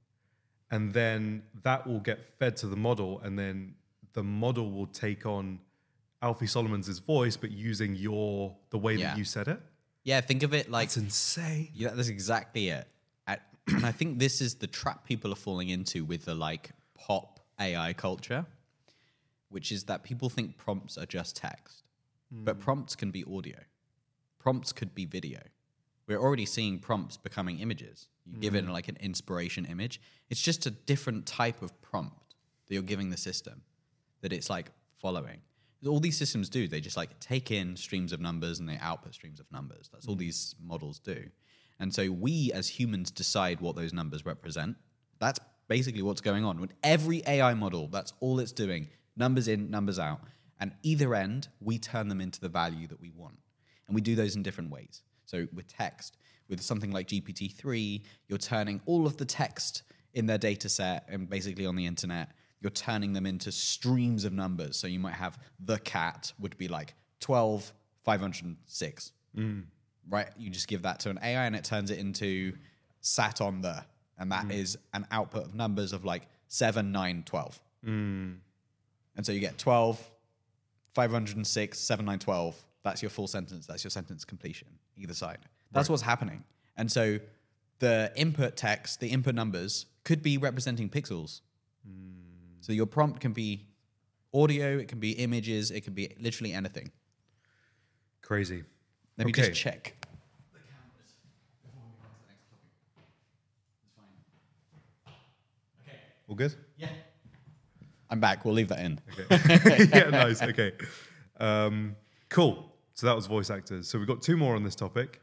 and 0.72 0.94
then 0.94 1.44
that 1.64 1.88
will 1.88 2.00
get 2.00 2.24
fed 2.24 2.58
to 2.58 2.68
the 2.68 2.76
model 2.76 3.20
and 3.24 3.38
then 3.38 3.76
the 4.14 4.24
model 4.24 4.72
will 4.72 4.88
take 4.88 5.26
on 5.26 5.60
alfie 6.22 6.48
solomon's 6.48 6.88
voice 7.00 7.38
but 7.38 7.52
using 7.52 7.96
your 7.96 8.56
the 8.70 8.78
way 8.78 8.96
Yeah. 8.96 9.10
that 9.10 9.18
you 9.18 9.24
said 9.24 9.48
it 9.48 9.62
yeah, 10.04 10.20
think 10.20 10.44
of 10.44 10.54
it 10.54 10.70
like 10.70 10.86
it's 10.86 10.98
insane 10.98 11.70
Yeah, 11.74 11.92
that's 11.94 12.10
exactly 12.10 12.70
it. 12.70 12.88
And 13.68 13.86
I 13.86 13.94
think 13.94 14.20
this 14.20 14.42
is 14.42 14.56
the 14.56 14.68
trap 14.68 15.06
people 15.06 15.32
are 15.32 15.38
falling 15.38 15.70
into 15.70 16.04
with 16.04 16.26
the 16.26 16.36
like 16.36 16.72
pop 16.96 17.40
AI 17.58 17.94
culture, 17.94 18.46
which 19.48 19.72
is 19.72 19.86
that 19.86 20.04
people 20.04 20.30
think 20.30 20.58
prompts 20.58 20.98
are 20.98 21.06
just 21.06 21.38
text, 21.38 21.84
but 22.30 22.56
hmm. 22.58 22.62
prompts 22.62 22.94
can 22.94 23.10
be 23.10 23.24
audio. 23.24 23.56
Prompts 24.44 24.74
could 24.74 24.94
be 24.94 25.06
video. 25.06 25.40
We're 26.06 26.20
already 26.20 26.46
seeing 26.46 26.80
prompts 26.80 27.16
becoming 27.16 27.60
images. 27.60 28.10
You 28.26 28.38
give 28.38 28.56
it 28.56 28.66
mm. 28.66 28.72
like 28.72 28.90
an 28.90 28.98
inspiration 29.00 29.64
image. 29.64 30.02
It's 30.30 30.42
just 30.42 30.66
a 30.66 30.72
different 30.72 31.26
type 31.26 31.62
of 31.62 31.82
prompt 31.82 32.36
that 32.68 32.74
you're 32.74 32.84
giving 32.84 33.10
the 33.10 33.16
system 33.16 33.62
that 34.20 34.34
it's 34.34 34.50
like 34.50 34.72
following. 35.02 35.40
All 35.88 36.02
these 36.02 36.18
systems 36.18 36.50
do, 36.50 36.68
they 36.68 36.82
just 36.82 36.98
like 36.98 37.18
take 37.22 37.52
in 37.52 37.78
streams 37.78 38.12
of 38.12 38.20
numbers 38.20 38.60
and 38.60 38.68
they 38.68 38.78
output 38.82 39.14
streams 39.14 39.40
of 39.40 39.50
numbers. 39.50 39.90
That's 39.94 40.08
all 40.08 40.16
mm. 40.16 40.20
these 40.20 40.56
models 40.62 41.00
do. 41.00 41.24
And 41.80 41.94
so 41.94 42.12
we 42.12 42.52
as 42.54 42.68
humans 42.68 43.12
decide 43.12 43.62
what 43.62 43.78
those 43.78 43.94
numbers 43.94 44.26
represent. 44.26 44.76
That's 45.20 45.40
basically 45.70 46.02
what's 46.02 46.22
going 46.22 46.44
on. 46.44 46.60
With 46.60 46.74
every 46.84 47.24
AI 47.26 47.54
model, 47.54 47.88
that's 47.88 48.12
all 48.20 48.42
it's 48.42 48.52
doing 48.52 48.90
numbers 49.16 49.48
in, 49.48 49.72
numbers 49.72 50.00
out. 50.00 50.20
And 50.60 50.74
either 50.84 51.16
end, 51.16 51.48
we 51.62 51.78
turn 51.78 52.10
them 52.10 52.20
into 52.20 52.42
the 52.42 52.50
value 52.50 52.88
that 52.88 53.00
we 53.00 53.10
want. 53.10 53.38
And 53.94 53.96
we 53.96 54.02
do 54.02 54.16
those 54.16 54.36
in 54.36 54.42
different 54.42 54.72
ways. 54.72 55.04
So 55.26 55.46
with 55.54 55.68
text, 55.68 56.18
with 56.50 56.62
something 56.62 56.90
like 56.90 57.10
GPT-3, 57.10 58.02
you're 58.28 58.40
turning 58.40 58.82
all 58.88 59.06
of 59.06 59.18
the 59.18 59.26
text 59.26 59.84
in 60.16 60.26
their 60.26 60.40
data 60.40 60.68
set 60.68 61.06
and 61.10 61.30
basically 61.30 61.68
on 61.68 61.76
the 61.76 61.86
internet, 61.86 62.32
you're 62.60 62.72
turning 62.72 63.14
them 63.14 63.28
into 63.28 63.52
streams 63.52 64.26
of 64.26 64.34
numbers. 64.34 64.78
So 64.78 64.88
you 64.88 65.00
might 65.00 65.14
have 65.14 65.38
the 65.60 65.78
cat 65.78 66.34
would 66.40 66.58
be 66.58 66.68
like 66.68 66.96
12, 67.20 67.72
506. 68.04 69.12
Mm. 69.38 69.66
Right? 70.10 70.30
You 70.40 70.50
just 70.50 70.68
give 70.68 70.82
that 70.82 71.00
to 71.02 71.12
an 71.12 71.20
AI 71.22 71.46
and 71.46 71.56
it 71.56 71.64
turns 71.64 71.92
it 71.92 72.00
into 72.00 72.54
sat 73.02 73.42
on 73.42 73.62
the. 73.62 73.86
And 74.18 74.32
that 74.32 74.48
mm. 74.48 74.56
is 74.56 74.76
an 74.96 75.06
output 75.12 75.46
of 75.46 75.54
numbers 75.54 75.94
of 75.94 76.04
like 76.04 76.24
7, 76.48 76.92
9, 76.92 77.24
12. 77.28 77.62
Mm. 77.86 78.38
And 79.16 79.24
so 79.24 79.32
you 79.32 79.40
get 79.40 79.60
12, 79.60 80.02
506, 80.96 81.80
7, 81.80 82.06
9, 82.06 82.18
12. 82.18 82.66
That's 82.84 83.02
your 83.02 83.10
full 83.10 83.28
sentence. 83.28 83.66
That's 83.66 83.84
your 83.84 83.92
sentence 83.92 84.26
completion, 84.26 84.68
either 84.98 85.14
side. 85.14 85.40
That's 85.72 85.90
what's 85.90 86.04
happening. 86.04 86.44
And 86.78 86.92
so 86.92 87.20
the 87.80 88.12
input 88.16 88.56
text, 88.56 89.00
the 89.00 89.08
input 89.08 89.36
numbers 89.36 89.88
could 90.04 90.22
be 90.22 90.38
representing 90.38 90.90
pixels. 90.90 91.42
So 92.62 92.72
your 92.72 92.86
prompt 92.86 93.20
can 93.20 93.34
be 93.34 93.66
audio, 94.34 94.78
it 94.78 94.88
can 94.88 95.00
be 95.00 95.12
images, 95.12 95.70
it 95.70 95.82
can 95.82 95.94
be 95.94 96.14
literally 96.20 96.54
anything. 96.54 96.92
crazy 98.22 98.64
Let 99.18 99.28
me 99.28 99.34
just 99.34 99.54
check. 99.54 99.96
Okay. 105.82 105.98
All 106.30 106.36
good 106.36 106.56
Yeah. 106.78 106.88
I'm 108.10 108.20
back. 108.22 108.46
We'll 108.46 108.54
leave 108.54 108.70
that 108.70 108.80
in. 108.80 109.00
yeah 109.94 110.10
nice 110.10 110.42
okay 110.42 110.72
um, 111.38 111.96
cool 112.30 112.73
so 112.94 113.06
that 113.08 113.16
was 113.16 113.28
voice 113.28 113.50
actors 113.50 113.88
so 113.88 113.98
we've 113.98 114.08
got 114.08 114.22
two 114.22 114.38
more 114.38 114.56
on 114.56 114.64
this 114.64 114.76
topic 114.76 115.22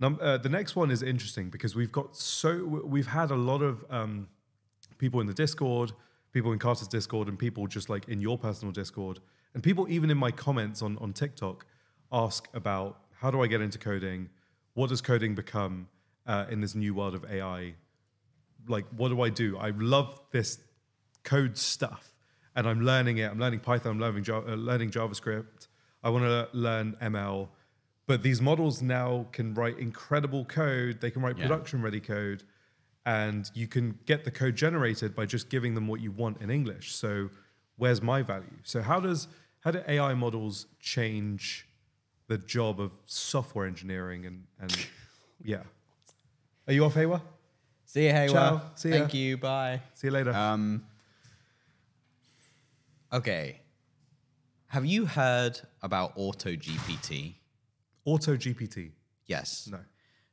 uh, 0.00 0.38
the 0.38 0.48
next 0.48 0.76
one 0.76 0.90
is 0.90 1.02
interesting 1.02 1.50
because 1.50 1.74
we've 1.74 1.92
got 1.92 2.16
so 2.16 2.64
we've 2.84 3.08
had 3.08 3.30
a 3.30 3.36
lot 3.36 3.62
of 3.62 3.84
um, 3.90 4.28
people 4.98 5.20
in 5.20 5.26
the 5.26 5.34
discord 5.34 5.92
people 6.32 6.52
in 6.52 6.58
carter's 6.58 6.88
discord 6.88 7.28
and 7.28 7.38
people 7.38 7.66
just 7.66 7.88
like 7.88 8.08
in 8.08 8.20
your 8.20 8.38
personal 8.38 8.72
discord 8.72 9.20
And 9.54 9.62
people, 9.62 9.86
even 9.88 10.10
in 10.10 10.18
my 10.18 10.30
comments 10.30 10.82
on, 10.82 10.98
on 10.98 11.12
TikTok, 11.12 11.66
ask 12.12 12.48
about 12.54 13.00
how 13.20 13.30
do 13.30 13.42
I 13.42 13.46
get 13.46 13.60
into 13.60 13.78
coding? 13.78 14.28
What 14.74 14.88
does 14.90 15.00
coding 15.00 15.34
become 15.34 15.88
uh, 16.26 16.46
in 16.50 16.60
this 16.60 16.74
new 16.74 16.94
world 16.94 17.14
of 17.14 17.24
AI? 17.30 17.74
Like, 18.68 18.86
what 18.96 19.08
do 19.08 19.20
I 19.22 19.30
do? 19.30 19.58
I 19.58 19.70
love 19.70 20.20
this 20.30 20.60
code 21.24 21.56
stuff 21.56 22.18
and 22.54 22.68
I'm 22.68 22.82
learning 22.82 23.18
it. 23.18 23.30
I'm 23.30 23.38
learning 23.38 23.60
Python, 23.60 23.92
I'm 23.92 24.00
learning, 24.00 24.24
uh, 24.30 24.54
learning 24.54 24.90
JavaScript. 24.90 25.68
I 26.02 26.10
want 26.10 26.24
to 26.24 26.48
learn 26.56 26.96
ML. 27.02 27.48
But 28.06 28.22
these 28.22 28.40
models 28.40 28.80
now 28.80 29.26
can 29.32 29.52
write 29.54 29.78
incredible 29.78 30.44
code, 30.44 31.00
they 31.00 31.10
can 31.10 31.20
write 31.22 31.36
Yeah. 31.36 31.46
production 31.46 31.82
ready 31.82 32.00
code, 32.00 32.42
and 33.04 33.50
you 33.54 33.66
can 33.66 33.98
get 34.06 34.24
the 34.24 34.30
code 34.30 34.56
generated 34.56 35.14
by 35.14 35.26
just 35.26 35.50
giving 35.50 35.74
them 35.74 35.86
what 35.86 36.00
you 36.00 36.10
want 36.10 36.40
in 36.40 36.50
English. 36.50 36.94
So, 36.94 37.30
where's 37.76 38.00
my 38.00 38.22
value? 38.22 38.58
So, 38.62 38.80
how 38.82 39.00
does 39.00 39.28
how 39.60 39.72
do 39.72 39.82
AI 39.86 40.14
models 40.14 40.66
change 40.80 41.66
the 42.28 42.38
job 42.38 42.80
of 42.80 42.92
software 43.04 43.66
engineering 43.66 44.24
and 44.24 44.46
and 44.58 44.74
yeah? 45.42 45.62
Are 46.66 46.72
you 46.72 46.84
off, 46.84 46.94
Haywa? 46.94 47.20
See 47.84 48.06
you, 48.06 48.12
Haywa. 48.12 48.32
Ciao. 48.32 48.62
See 48.74 48.90
ya. 48.90 48.94
Thank 48.98 49.14
you. 49.14 49.36
Bye. 49.38 49.80
See 49.94 50.06
you 50.08 50.12
later. 50.12 50.34
Um, 50.34 50.84
okay. 53.12 53.60
Have 54.68 54.84
you 54.86 55.06
heard 55.06 55.60
about 55.82 56.12
Auto 56.16 56.50
GPT? 56.50 57.34
Auto 58.04 58.36
GPT. 58.36 58.92
Yes. 59.26 59.68
No. 59.70 59.78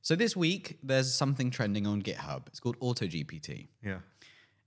So 0.01 0.15
this 0.15 0.35
week, 0.35 0.77
there's 0.83 1.13
something 1.13 1.49
trending 1.51 1.87
on 1.87 2.01
GitHub. 2.01 2.47
It's 2.47 2.59
called 2.59 2.75
Auto 2.79 3.05
GPT. 3.05 3.67
Yeah. 3.83 3.99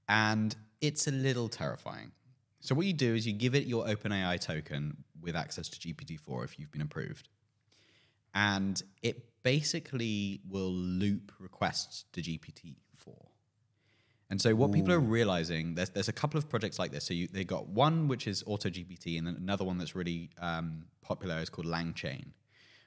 and 0.09 0.57
it's 0.81 1.07
a 1.07 1.11
little 1.11 1.49
terrifying. 1.49 2.13
So 2.61 2.75
what 2.75 2.87
you 2.87 2.93
do 2.93 3.15
is 3.15 3.27
you 3.27 3.33
give 3.33 3.55
it 3.55 3.67
your 3.67 3.85
OpenAI 3.87 4.41
token 4.41 5.05
with 5.21 5.37
access 5.37 5.69
to 5.69 5.79
GPT-4 5.79 6.45
if 6.45 6.59
you've 6.59 6.73
been 6.73 6.81
approved, 6.83 7.29
and 8.35 8.81
it 9.03 9.43
basically 9.43 10.41
will 10.49 10.73
loop 10.73 11.33
requests 11.39 12.05
to 12.13 12.21
GPT-4. 12.23 12.75
And 14.31 14.41
so 14.41 14.55
what 14.55 14.73
people 14.73 14.93
are 14.93 15.01
realizing, 15.01 15.75
there's 15.75 15.91
there's 15.91 16.09
a 16.09 16.13
couple 16.13 16.37
of 16.37 16.49
projects 16.49 16.79
like 16.79 16.91
this. 16.93 17.05
So 17.05 17.15
you, 17.15 17.29
they 17.29 17.45
got 17.45 17.69
one 17.69 18.09
which 18.09 18.27
is 18.27 18.43
AutoGPT, 18.45 19.17
and 19.17 19.27
then 19.27 19.37
another 19.37 19.65
one 19.65 19.79
that's 19.79 19.95
really 19.97 20.31
um, 20.39 20.85
popular 21.01 21.39
is 21.39 21.49
called 21.49 21.67
LangChain, 21.67 22.27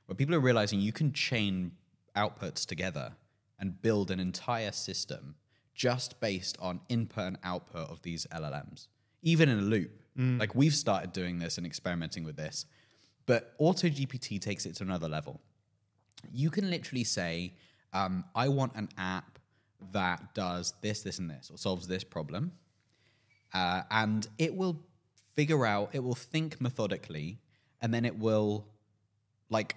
where 0.05 0.15
people 0.15 0.35
are 0.35 0.39
realizing 0.39 0.79
you 0.79 0.91
can 0.91 1.13
chain 1.13 1.71
outputs 2.15 2.65
together 2.65 3.13
and 3.59 3.81
build 3.81 4.11
an 4.11 4.19
entire 4.19 4.71
system 4.71 5.35
just 5.73 6.19
based 6.19 6.57
on 6.59 6.81
input 6.89 7.23
and 7.25 7.37
output 7.43 7.89
of 7.89 8.01
these 8.03 8.27
LLMs, 8.31 8.87
even 9.23 9.49
in 9.49 9.57
a 9.57 9.63
loop. 9.63 10.03
Like 10.39 10.53
we've 10.53 10.75
started 10.75 11.13
doing 11.13 11.39
this 11.39 11.57
and 11.57 11.65
experimenting 11.65 12.23
with 12.23 12.35
this, 12.35 12.65
but 13.25 13.57
AutoGPT 13.59 14.39
takes 14.39 14.65
it 14.65 14.75
to 14.75 14.83
another 14.83 15.07
level 15.07 15.41
you 16.33 16.49
can 16.49 16.69
literally 16.69 17.03
say, 17.03 17.53
um, 17.93 18.23
I 18.35 18.47
want 18.49 18.73
an 18.75 18.89
app 18.97 19.39
that 19.93 20.33
does 20.33 20.73
this, 20.81 21.01
this, 21.01 21.19
and 21.19 21.29
this, 21.29 21.49
or 21.51 21.57
solves 21.57 21.87
this 21.87 22.03
problem. 22.03 22.53
Uh, 23.53 23.81
and 23.91 24.27
it 24.37 24.55
will 24.55 24.79
figure 25.35 25.65
out, 25.65 25.89
it 25.93 26.03
will 26.03 26.15
think 26.15 26.61
methodically, 26.61 27.39
and 27.81 27.93
then 27.93 28.05
it 28.05 28.17
will 28.17 28.67
like 29.49 29.75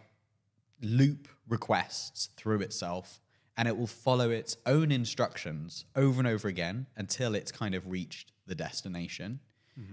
loop 0.80 1.28
requests 1.48 2.28
through 2.36 2.60
itself 2.60 3.20
and 3.56 3.68
it 3.68 3.76
will 3.76 3.86
follow 3.86 4.30
its 4.30 4.56
own 4.66 4.90
instructions 4.90 5.84
over 5.94 6.20
and 6.20 6.26
over 6.26 6.48
again 6.48 6.86
until 6.96 7.34
it's 7.34 7.52
kind 7.52 7.74
of 7.74 7.86
reached 7.86 8.32
the 8.46 8.54
destination. 8.54 9.40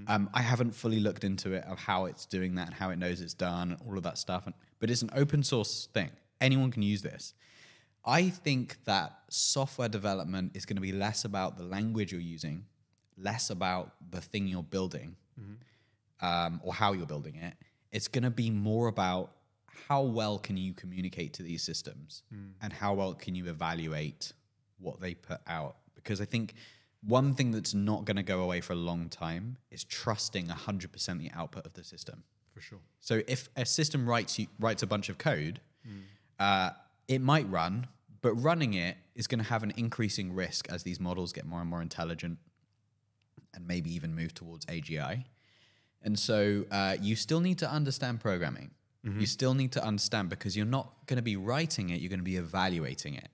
Um, 0.08 0.30
I 0.34 0.42
haven't 0.42 0.72
fully 0.72 1.00
looked 1.00 1.24
into 1.24 1.54
it 1.54 1.64
of 1.66 1.80
how 1.80 2.06
it's 2.06 2.26
doing 2.26 2.56
that 2.56 2.68
and 2.68 2.76
how 2.76 2.90
it 2.90 2.98
knows 2.98 3.22
it's 3.22 3.34
done 3.34 3.72
and 3.72 3.82
all 3.88 3.98
of 3.98 4.04
that 4.04 4.18
stuff. 4.18 4.46
And, 4.46 4.56
but 4.80 4.90
it's 4.90 5.02
an 5.02 5.10
open 5.16 5.44
source 5.44 5.88
thing. 5.94 6.12
Anyone 6.40 6.72
can 6.72 6.84
use 6.84 7.02
this. 7.02 7.34
I 8.04 8.30
think 8.30 8.84
that 8.86 9.14
software 9.30 9.90
development 9.90 10.52
is 10.56 10.66
going 10.66 10.78
to 10.78 10.82
be 10.82 10.92
less 10.92 11.24
about 11.26 11.58
the 11.58 11.64
language 11.64 12.12
you're 12.12 12.22
using, 12.22 12.66
less 13.18 13.50
about 13.50 13.94
the 14.10 14.22
thing 14.22 14.48
you're 14.48 14.64
building, 14.64 15.16
um, 16.22 16.60
or 16.64 16.74
how 16.74 16.94
you're 16.94 17.06
building 17.06 17.36
it. 17.36 17.54
It's 17.92 18.08
going 18.08 18.24
to 18.24 18.32
be 18.32 18.50
more 18.50 18.88
about 18.88 19.32
how 19.88 20.02
well 20.02 20.38
can 20.40 20.58
you 20.58 20.74
communicate 20.74 21.34
to 21.34 21.44
these 21.44 21.64
systems 21.64 22.24
and 22.62 22.74
how 22.74 22.94
well 22.94 23.14
can 23.14 23.36
you 23.36 23.48
evaluate 23.50 24.34
what 24.80 25.00
they 25.00 25.14
put 25.14 25.40
out. 25.48 25.76
Because 25.96 26.22
I 26.22 26.26
think 26.26 26.54
one 27.04 27.34
thing 27.34 27.52
that's 27.52 27.74
not 27.74 28.06
going 28.06 28.18
to 28.18 28.24
go 28.24 28.42
away 28.42 28.62
for 28.62 28.74
a 28.74 28.78
long 28.78 29.10
time 29.10 29.58
is 29.70 29.84
trusting 29.84 30.48
100% 30.48 31.20
the 31.20 31.32
output 31.36 31.66
of 31.66 31.74
the 31.74 31.84
system. 31.84 32.24
For 32.54 32.62
sure. 32.62 32.80
So 33.00 33.22
if 33.28 33.50
a 33.56 33.66
system 33.66 34.08
writes 34.08 34.38
you, 34.40 34.48
writes 34.60 34.84
a 34.84 34.88
bunch 34.88 35.10
of 35.10 35.18
code, 35.18 35.62
uh, 36.40 36.72
it 37.08 37.22
might 37.22 37.50
run, 37.50 37.88
but 38.22 38.34
running 38.36 38.74
it 38.74 38.98
is 39.16 39.28
going 39.28 39.40
to 39.40 39.50
have 39.50 39.64
an 39.64 39.74
increasing 39.78 40.34
risk 40.34 40.68
as 40.72 40.84
these 40.84 41.00
models 41.00 41.34
get 41.34 41.46
more 41.46 41.62
and 41.62 41.70
more 41.70 41.82
intelligent, 41.82 42.38
and 43.54 43.68
maybe 43.68 43.94
even 43.94 44.16
move 44.16 44.34
towards 44.34 44.66
AGI. 44.68 45.26
And 46.02 46.18
so 46.18 46.66
uh, 46.72 46.98
you 47.02 47.16
still 47.16 47.42
need 47.42 47.60
to 47.60 47.70
understand 47.70 48.22
programming. 48.22 48.72
You 49.20 49.26
still 49.26 49.56
need 49.56 49.72
to 49.74 49.84
understand 49.84 50.30
because 50.30 50.56
you're 50.56 50.66
not 50.66 50.92
going 51.08 51.18
to 51.18 51.24
be 51.24 51.36
writing 51.36 51.90
it; 51.90 52.02
you're 52.02 52.10
going 52.10 52.20
to 52.20 52.24
be 52.24 52.38
evaluating 52.38 53.16
it. 53.16 53.30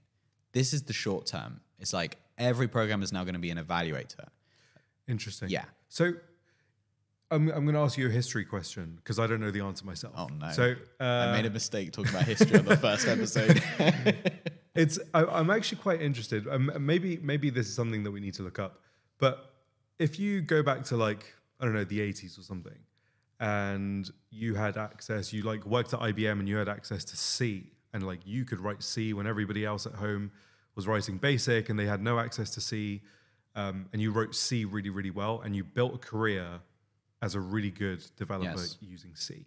This 0.53 0.73
is 0.73 0.83
the 0.83 0.93
short 0.93 1.25
term. 1.25 1.59
It's 1.77 1.93
like 1.93 2.17
every 2.37 2.67
program 2.67 3.03
is 3.03 3.11
now 3.11 3.23
going 3.23 3.33
to 3.33 3.39
be 3.39 3.49
an 3.49 3.57
evaluator. 3.57 4.27
Interesting. 5.07 5.49
Yeah. 5.49 5.65
So 5.89 6.13
I'm, 7.29 7.49
I'm 7.49 7.65
going 7.65 7.75
to 7.75 7.81
ask 7.81 7.97
you 7.97 8.07
a 8.07 8.11
history 8.11 8.45
question 8.45 8.95
because 8.97 9.19
I 9.19 9.27
don't 9.27 9.41
know 9.41 9.51
the 9.51 9.61
answer 9.61 9.85
myself. 9.85 10.13
Oh 10.17 10.27
no! 10.27 10.51
So 10.51 10.75
uh, 10.99 11.03
I 11.03 11.31
made 11.33 11.45
a 11.45 11.49
mistake 11.49 11.91
talking 11.91 12.11
about 12.11 12.23
history 12.23 12.57
on 12.57 12.65
the 12.65 12.77
first 12.77 13.07
episode. 13.07 13.61
it's 14.75 14.97
I, 15.13 15.25
I'm 15.25 15.49
actually 15.49 15.79
quite 15.79 16.01
interested. 16.01 16.47
Um, 16.47 16.71
maybe 16.79 17.17
maybe 17.17 17.49
this 17.49 17.67
is 17.67 17.75
something 17.75 18.03
that 18.03 18.11
we 18.11 18.21
need 18.21 18.33
to 18.35 18.43
look 18.43 18.59
up. 18.59 18.79
But 19.19 19.51
if 19.99 20.19
you 20.19 20.41
go 20.41 20.63
back 20.63 20.83
to 20.85 20.97
like 20.97 21.33
I 21.59 21.65
don't 21.65 21.73
know 21.73 21.83
the 21.83 21.99
80s 21.99 22.39
or 22.39 22.43
something, 22.43 22.77
and 23.41 24.09
you 24.29 24.55
had 24.55 24.77
access, 24.77 25.33
you 25.33 25.43
like 25.43 25.65
worked 25.65 25.93
at 25.93 25.99
IBM 25.99 26.39
and 26.39 26.47
you 26.47 26.55
had 26.55 26.69
access 26.69 27.03
to 27.05 27.17
C, 27.17 27.71
and 27.93 28.07
like 28.07 28.21
you 28.25 28.45
could 28.45 28.61
write 28.61 28.81
C 28.81 29.13
when 29.13 29.27
everybody 29.27 29.65
else 29.65 29.85
at 29.85 29.93
home 29.93 30.31
was 30.75 30.87
writing 30.87 31.17
BASIC 31.17 31.69
and 31.69 31.77
they 31.77 31.87
had 31.87 32.01
no 32.01 32.19
access 32.19 32.51
to 32.51 32.61
C, 32.61 33.01
um, 33.55 33.87
and 33.91 34.01
you 34.01 34.11
wrote 34.11 34.33
C 34.33 34.63
really 34.63 34.91
really 34.91 35.11
well, 35.11 35.41
and 35.41 35.53
you 35.57 35.65
built 35.65 35.95
a 35.95 35.97
career 35.97 36.61
as 37.21 37.35
a 37.35 37.39
really 37.39 37.71
good 37.71 38.03
developer 38.15 38.59
Yes. 38.61 38.77
using 38.81 39.15
C. 39.15 39.45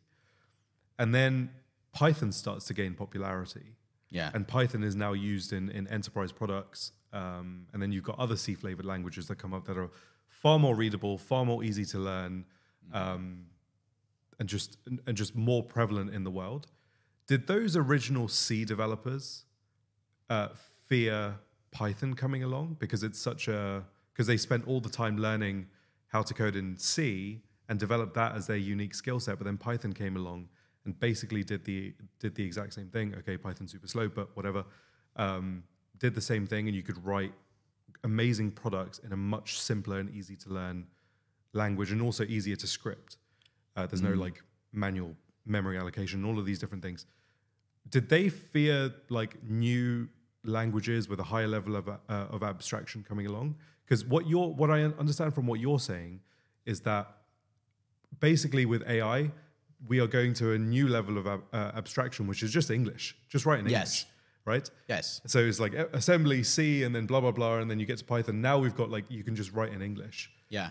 And 0.99 1.15
then 1.15 1.51
Python 1.93 2.33
starts 2.33 2.65
to 2.67 2.75
gain 2.75 2.95
popularity. 2.95 3.77
yeah. 4.11 4.31
And 4.35 4.47
Python 4.47 4.83
is 4.83 4.97
now 4.97 5.13
used 5.13 5.53
in, 5.53 5.71
in 5.71 5.87
enterprise 5.89 6.33
products. 6.33 6.93
Um, 7.13 7.67
and 7.73 7.81
then 7.83 7.93
you've 7.93 8.05
got 8.05 8.19
other 8.19 8.37
C 8.37 8.55
flavored 8.55 8.85
languages 8.87 9.27
that 9.29 9.37
come 9.39 9.55
up 9.55 9.67
that 9.67 9.77
are 9.79 9.91
far 10.29 10.59
more 10.59 10.75
readable, 10.75 11.17
far 11.19 11.45
more 11.45 11.63
easy 11.65 11.85
to 11.87 11.99
learn, 11.99 12.45
um, 12.93 13.47
and 14.39 14.49
just 14.49 14.79
and 15.07 15.17
just 15.17 15.35
more 15.37 15.63
prevalent 15.63 16.13
in 16.15 16.25
the 16.25 16.31
world. 16.31 16.67
Did 17.27 17.47
those 17.47 17.77
original 17.77 18.27
C 18.29 18.65
developers 18.65 19.45
uh, 20.29 20.49
fear 20.89 21.37
Python 21.73 22.15
coming 22.15 22.43
along 22.43 22.77
because 22.81 23.03
it's 23.03 23.19
such 23.19 23.49
a 23.49 23.85
because 24.13 24.27
they 24.27 24.37
spent 24.37 24.67
all 24.67 24.81
the 24.81 24.89
time 24.91 25.17
learning 25.19 25.67
how 26.09 26.23
to 26.23 26.35
code 26.35 26.57
in 26.57 26.77
C 26.77 27.43
and 27.71 27.79
developed 27.79 28.15
that 28.15 28.35
as 28.35 28.49
their 28.49 28.57
unique 28.57 28.95
skill 28.95 29.21
set. 29.21 29.39
But 29.39 29.45
then 29.45 29.57
Python 29.57 29.93
came 29.93 30.17
along 30.17 30.49
and 30.85 30.99
basically 30.99 31.45
did 31.45 31.65
the 31.65 31.95
did 32.19 32.35
the 32.35 32.45
exact 32.45 32.75
same 32.75 32.89
thing. 32.89 33.15
Okay, 33.19 33.39
Python's 33.39 33.73
super 33.73 33.87
slow, 33.87 34.09
but 34.09 34.37
whatever. 34.37 34.65
Um, 35.17 35.63
did 35.99 36.15
the 36.15 36.21
same 36.21 36.47
thing, 36.47 36.67
and 36.67 36.77
you 36.77 36.83
could 36.83 37.03
write 37.05 37.33
amazing 38.03 38.51
products 38.51 38.99
in 38.99 39.13
a 39.13 39.17
much 39.17 39.61
simpler 39.61 39.99
and 39.99 40.11
easy 40.11 40.35
to 40.37 40.49
learn 40.51 40.87
language, 41.53 41.93
and 41.93 42.03
also 42.03 42.25
easier 42.25 42.57
to 42.57 42.67
script. 42.67 43.17
Uh, 43.77 43.87
there's 43.87 44.03
no 44.03 44.15
like 44.15 44.43
manual 44.73 45.15
memory 45.47 45.79
allocation, 45.79 46.25
all 46.25 46.39
of 46.39 46.47
these 46.47 46.59
different 46.59 46.83
things. 46.83 47.07
Did 47.89 48.09
they 48.09 48.29
fear 48.29 48.93
like 49.11 49.43
new 49.45 50.09
languages 50.45 51.09
with 51.09 51.21
a 51.21 51.25
higher 51.25 51.49
level 51.49 51.77
of 51.77 51.89
uh, 51.89 51.99
of 52.09 52.43
abstraction 52.43 53.05
coming 53.09 53.27
along? 53.27 53.57
Because 53.85 54.05
what 54.05 54.27
you're 54.27 54.49
what 54.49 54.71
I 54.71 54.83
understand 54.83 55.35
from 55.35 55.47
what 55.47 55.61
you're 55.61 55.79
saying 55.79 56.21
is 56.67 56.81
that 56.81 57.20
basically 58.18 58.66
with 58.66 58.83
AI, 58.88 59.31
we 59.87 60.01
are 60.01 60.07
going 60.07 60.35
to 60.35 60.53
a 60.53 60.59
new 60.59 60.88
level 60.88 61.16
of 61.18 61.27
ab- 61.27 61.44
uh, 61.53 61.70
abstraction, 61.75 62.27
which 62.27 62.42
is 62.42 62.53
just 62.53 62.70
English, 62.70 63.16
just 63.29 63.46
writing 63.46 63.68
Yes. 63.68 63.77
English, 64.05 64.07
right? 64.44 64.70
yes. 64.88 65.20
So 65.27 65.38
it's 65.38 65.61
like 65.61 65.75
assembly 65.75 66.42
C 66.42 66.83
and 66.83 66.94
then 66.94 67.07
blah 67.07 67.20
blah 67.20 67.31
blah, 67.31 67.59
and 67.59 67.70
then 67.70 67.79
you 67.81 67.87
get 67.87 67.99
to 67.99 68.05
Python. 68.05 68.40
Now 68.40 68.59
we've 68.59 68.75
got 68.75 68.90
like 68.90 69.05
you 69.09 69.23
can 69.25 69.35
just 69.37 69.53
write 69.53 69.73
in 69.73 69.81
English. 69.83 70.31
Yeah. 70.49 70.70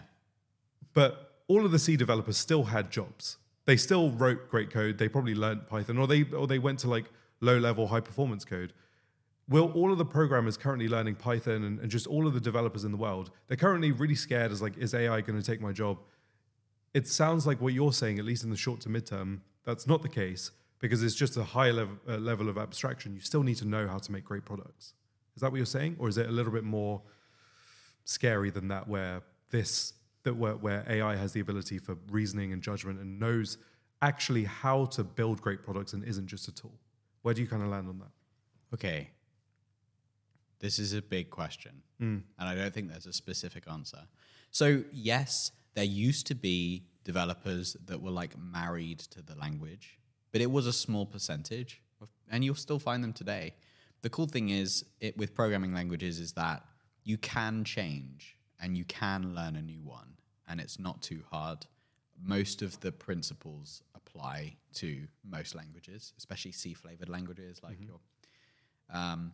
But 0.94 1.42
all 1.48 1.66
of 1.66 1.72
the 1.72 1.80
C 1.80 1.96
developers 1.96 2.38
still 2.38 2.66
had 2.66 2.92
jobs. 2.92 3.38
They 3.66 3.78
still 3.78 4.12
wrote 4.12 4.50
great 4.50 4.72
code. 4.72 4.98
They 4.98 5.08
probably 5.10 5.36
learned 5.36 5.68
Python, 5.68 5.98
or 5.98 6.08
they 6.08 6.24
or 6.24 6.46
they 6.48 6.60
went 6.60 6.80
to 6.80 6.90
like 6.90 7.06
low 7.42 7.58
level, 7.58 7.88
high 7.88 8.02
performance 8.02 8.44
code. 8.46 8.74
Will 9.48 9.72
all 9.72 9.92
of 9.92 9.98
the 9.98 10.06
programmers 10.06 10.58
currently 10.58 10.88
learning 10.88 11.16
Python 11.16 11.64
and, 11.64 11.80
and 11.80 11.90
just 11.90 12.06
all 12.06 12.28
of 12.28 12.36
the 12.36 12.40
developers 12.40 12.84
in 12.84 12.92
the 12.92 12.98
world, 12.98 13.32
they're 13.48 13.58
currently 13.58 13.92
really 13.92 14.14
scared 14.14 14.52
as 14.52 14.62
like, 14.62 14.78
is 14.78 14.94
AI 14.94 15.22
going 15.22 15.40
to 15.42 15.46
take 15.46 15.60
my 15.60 15.72
job? 15.72 15.98
It 16.94 17.08
sounds 17.08 17.46
like 17.46 17.62
what 17.62 17.74
you're 17.74 17.94
saying, 17.94 18.20
at 18.20 18.26
least 18.26 18.44
in 18.44 18.50
the 18.50 18.58
short 18.58 18.82
to 18.82 18.90
midterm, 18.90 19.40
that's 19.64 19.88
not 19.88 20.02
the 20.02 20.10
case 20.10 20.52
because 20.80 21.04
it's 21.04 21.16
just 21.16 21.38
a 21.38 21.44
high 21.44 21.72
level, 21.72 21.98
uh, 22.08 22.18
level 22.18 22.50
of 22.50 22.58
abstraction. 22.58 23.14
You 23.14 23.22
still 23.22 23.44
need 23.44 23.58
to 23.58 23.68
know 23.68 23.88
how 23.88 23.98
to 23.98 24.12
make 24.12 24.24
great 24.24 24.46
products. 24.46 24.94
Is 25.36 25.42
that 25.42 25.52
what 25.52 25.58
you're 25.58 25.66
saying, 25.66 25.98
or 26.00 26.10
is 26.10 26.18
it 26.18 26.28
a 26.28 26.32
little 26.32 26.52
bit 26.52 26.64
more 26.64 27.02
scary 28.06 28.50
than 28.50 28.70
that, 28.70 28.88
where 28.88 29.22
this 29.52 29.94
that 30.24 30.36
where, 30.36 30.56
where 30.56 30.86
AI 30.90 31.16
has 31.16 31.32
the 31.32 31.40
ability 31.40 31.78
for 31.78 31.98
reasoning 32.10 32.52
and 32.52 32.62
judgment 32.62 33.00
and 33.00 33.20
knows 33.20 33.58
actually 34.02 34.44
how 34.44 34.86
to 34.86 35.04
build 35.04 35.42
great 35.42 35.64
products 35.64 35.94
and 35.94 36.04
isn't 36.04 36.28
just 36.28 36.48
a 36.48 36.52
tool? 36.54 36.74
Where 37.22 37.34
do 37.34 37.42
you 37.42 37.48
kind 37.48 37.64
of 37.64 37.70
land 37.70 37.88
on 37.88 38.00
that? 38.00 38.12
Okay. 38.74 39.12
This 40.60 40.78
is 40.78 40.94
a 40.94 41.02
big 41.02 41.30
question. 41.30 41.82
And 42.38 42.50
I 42.50 42.56
don't 42.56 42.74
think 42.74 42.90
there's 42.90 43.06
a 43.06 43.14
specific 43.14 43.64
answer. 43.70 44.00
So, 44.52 44.84
yes, 44.92 45.52
there 45.76 45.84
used 45.84 46.28
to 46.28 46.36
be 46.36 46.84
developers 47.04 47.78
that 47.86 48.02
were 48.02 48.12
like 48.12 48.38
married 48.38 49.00
to 49.00 49.22
the 49.22 49.36
language, 49.36 50.00
but 50.32 50.42
it 50.42 50.52
was 50.52 50.68
a 50.68 50.74
small 50.74 51.06
percentage. 51.06 51.82
And 52.32 52.44
you'll 52.44 52.56
still 52.56 52.80
find 52.80 53.04
them 53.04 53.14
today. 53.14 53.54
The 54.02 54.10
cool 54.10 54.28
thing 54.28 54.50
is 54.50 54.86
it 55.02 55.18
with 55.18 55.34
programming 55.34 55.74
languages 55.74 56.20
is 56.20 56.34
that 56.34 56.64
you 57.04 57.18
can 57.18 57.64
change 57.64 58.38
and 58.62 58.78
you 58.78 58.86
can 58.86 59.34
learn 59.34 59.56
a 59.56 59.62
new 59.62 59.82
one 59.82 60.14
and 60.48 60.60
it's 60.60 60.80
not 60.80 61.02
too 61.02 61.24
hard. 61.32 61.66
Most 62.22 62.62
of 62.62 62.80
the 62.82 62.92
principles 62.92 63.82
apply 63.96 64.56
to 64.76 65.08
most 65.24 65.56
languages, 65.56 66.14
especially 66.18 66.52
C 66.52 66.74
flavored 66.74 67.10
languages 67.10 67.62
like 67.64 67.80
your 67.80 68.00
um, 68.94 69.34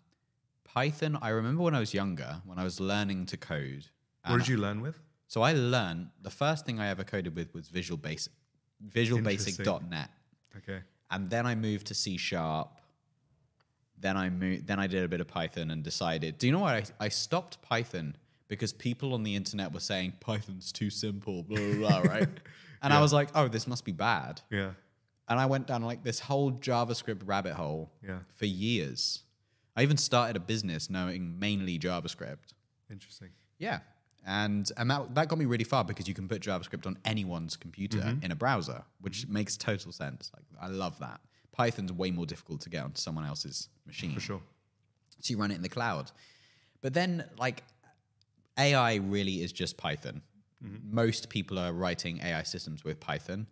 Python, 0.64 1.18
I 1.22 1.30
remember 1.30 1.64
when 1.64 1.76
I 1.76 1.80
was 1.80 1.94
younger, 1.94 2.42
when 2.46 2.60
I 2.60 2.64
was 2.64 2.80
learning 2.80 3.28
to 3.28 3.38
code. 3.38 3.86
What 4.26 4.40
did 4.40 4.48
you 4.48 4.58
learn 4.58 4.82
with? 4.82 5.00
So 5.28 5.42
I 5.42 5.54
learned 5.54 6.10
the 6.22 6.30
first 6.30 6.66
thing 6.66 6.80
I 6.80 6.88
ever 6.90 7.04
coded 7.04 7.36
with 7.36 7.54
was 7.54 7.68
Visual 7.68 7.98
Basic, 7.98 8.32
Visual 8.80 9.22
Basic. 9.22 9.60
.NET, 9.90 10.10
Okay. 10.58 10.80
and 11.12 11.30
then 11.30 11.46
I 11.46 11.56
moved 11.56 11.88
to 11.88 11.94
C 11.96 12.18
Sharp. 12.18 12.80
Then 13.98 14.18
I 14.18 14.30
moved. 14.30 14.68
Then 14.68 14.80
I 14.80 14.88
did 14.88 15.04
a 15.04 15.08
bit 15.08 15.22
of 15.22 15.28
Python 15.28 15.72
and 15.72 15.84
decided. 15.84 16.38
Do 16.38 16.48
you 16.48 16.54
know 16.54 16.60
what? 16.60 16.92
I, 17.00 17.06
I 17.06 17.10
stopped 17.10 17.62
Python 17.62 18.16
because 18.48 18.74
people 18.74 19.14
on 19.14 19.24
the 19.24 19.36
internet 19.36 19.74
were 19.74 19.80
saying 19.80 20.14
Python's 20.20 20.72
too 20.72 20.90
simple, 20.90 21.44
blah 21.44 21.58
blah 21.58 22.02
blah, 22.02 22.12
right? 22.14 22.30
And 22.82 22.94
I 22.94 23.02
was 23.02 23.12
like, 23.14 23.30
oh, 23.34 23.48
this 23.48 23.66
must 23.66 23.84
be 23.84 23.94
bad. 23.94 24.42
Yeah. 24.52 24.72
And 25.28 25.40
I 25.40 25.48
went 25.48 25.66
down 25.66 25.82
like 25.82 26.04
this 26.04 26.20
whole 26.20 26.52
JavaScript 26.52 27.22
rabbit 27.26 27.54
hole 27.54 27.90
Yeah. 28.08 28.20
for 28.36 28.46
years. 28.46 29.24
I 29.76 29.82
even 29.82 29.98
started 29.98 30.36
a 30.36 30.40
business 30.40 30.88
knowing 30.88 31.40
mainly 31.40 31.80
JavaScript. 31.80 32.54
Interesting. 32.92 33.30
Yeah. 33.58 33.80
And 34.28 34.72
and 34.78 34.90
that 34.90 35.14
that 35.16 35.28
got 35.28 35.38
me 35.38 35.46
really 35.46 35.64
far 35.64 35.84
because 35.84 36.08
you 36.08 36.14
can 36.16 36.28
put 36.28 36.42
JavaScript 36.42 36.88
on 36.88 36.98
anyone's 37.06 37.56
computer 37.56 38.00
Mm-hmm. 38.00 38.24
in 38.26 38.32
a 38.32 38.36
browser, 38.36 38.84
which 39.02 39.28
makes 39.28 39.56
total 39.56 39.92
sense. 39.92 40.32
Like 40.36 40.46
I 40.60 40.68
love 40.68 40.98
that. 41.00 41.20
Python's 41.52 41.92
way 41.94 42.12
more 42.12 42.26
difficult 42.26 42.62
to 42.62 42.70
get 42.70 42.84
onto 42.84 43.00
someone 43.00 43.26
else's 43.26 43.70
machine. 43.86 44.14
For 44.14 44.20
sure. 44.20 44.42
So 45.22 45.32
you 45.32 45.38
run 45.38 45.52
it 45.52 45.56
in 45.56 45.62
the 45.62 45.70
cloud. 45.70 46.12
But 46.82 46.94
then 46.94 47.24
like 47.38 47.64
AI 48.58 48.96
really 48.96 49.42
is 49.44 49.52
just 49.52 49.78
Python. 49.78 50.22
Most 50.90 51.30
people 51.30 51.60
are 51.60 51.72
writing 51.72 52.20
AI 52.24 52.42
systems 52.44 52.84
with 52.84 53.00
Python. 53.00 53.46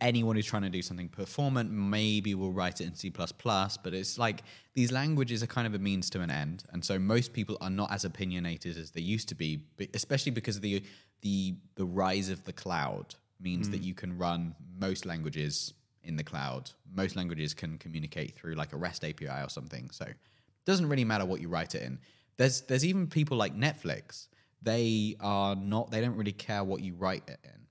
Anyone 0.00 0.36
who's 0.36 0.46
trying 0.46 0.62
to 0.62 0.70
do 0.70 0.82
something 0.82 1.08
performant 1.08 1.70
maybe 1.70 2.34
will 2.34 2.52
write 2.52 2.80
it 2.80 2.86
in 2.86 2.94
C++, 2.94 3.10
but 3.10 3.94
it's 3.94 4.18
like 4.18 4.42
these 4.74 4.92
languages 4.92 5.42
are 5.42 5.46
kind 5.46 5.66
of 5.66 5.74
a 5.74 5.78
means 5.78 6.10
to 6.10 6.20
an 6.20 6.30
end. 6.30 6.64
And 6.72 6.84
so 6.84 6.98
most 6.98 7.32
people 7.32 7.56
are 7.60 7.70
not 7.70 7.90
as 7.90 8.04
opinionated 8.04 8.76
as 8.76 8.90
they 8.90 9.00
used 9.00 9.28
to 9.30 9.34
be, 9.34 9.62
especially 9.94 10.32
because 10.32 10.56
of 10.56 10.62
the 10.62 10.82
the 11.22 11.54
the 11.76 11.84
rise 11.84 12.28
of 12.28 12.44
the 12.44 12.52
cloud 12.52 13.14
means 13.40 13.70
that 13.70 13.80
mm. 13.80 13.84
you 13.84 13.94
can 13.94 14.18
run 14.18 14.54
most 14.78 15.06
languages 15.06 15.74
in 16.04 16.16
the 16.16 16.24
cloud. 16.24 16.70
Most 16.94 17.16
languages 17.16 17.54
can 17.54 17.78
communicate 17.78 18.34
through 18.34 18.54
like 18.54 18.72
a 18.72 18.76
REST 18.76 19.04
API 19.04 19.42
or 19.42 19.48
something. 19.48 19.90
So 19.90 20.04
it 20.04 20.16
doesn't 20.64 20.88
really 20.88 21.04
matter 21.04 21.24
what 21.24 21.40
you 21.40 21.48
write 21.48 21.74
it 21.74 21.82
in. 21.82 21.98
There's 22.36 22.62
there's 22.62 22.84
even 22.84 23.06
people 23.06 23.36
like 23.36 23.56
Netflix. 23.56 24.28
They 24.62 25.16
are 25.20 25.54
not 25.54 25.90
they 25.90 26.00
don't 26.00 26.16
really 26.16 26.32
care 26.32 26.64
what 26.64 26.82
you 26.82 26.94
write 26.94 27.24
it 27.28 27.38
in. 27.44 27.61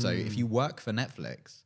So 0.00 0.08
if 0.08 0.36
you 0.36 0.46
work 0.46 0.80
for 0.80 0.92
Netflix, 0.92 1.62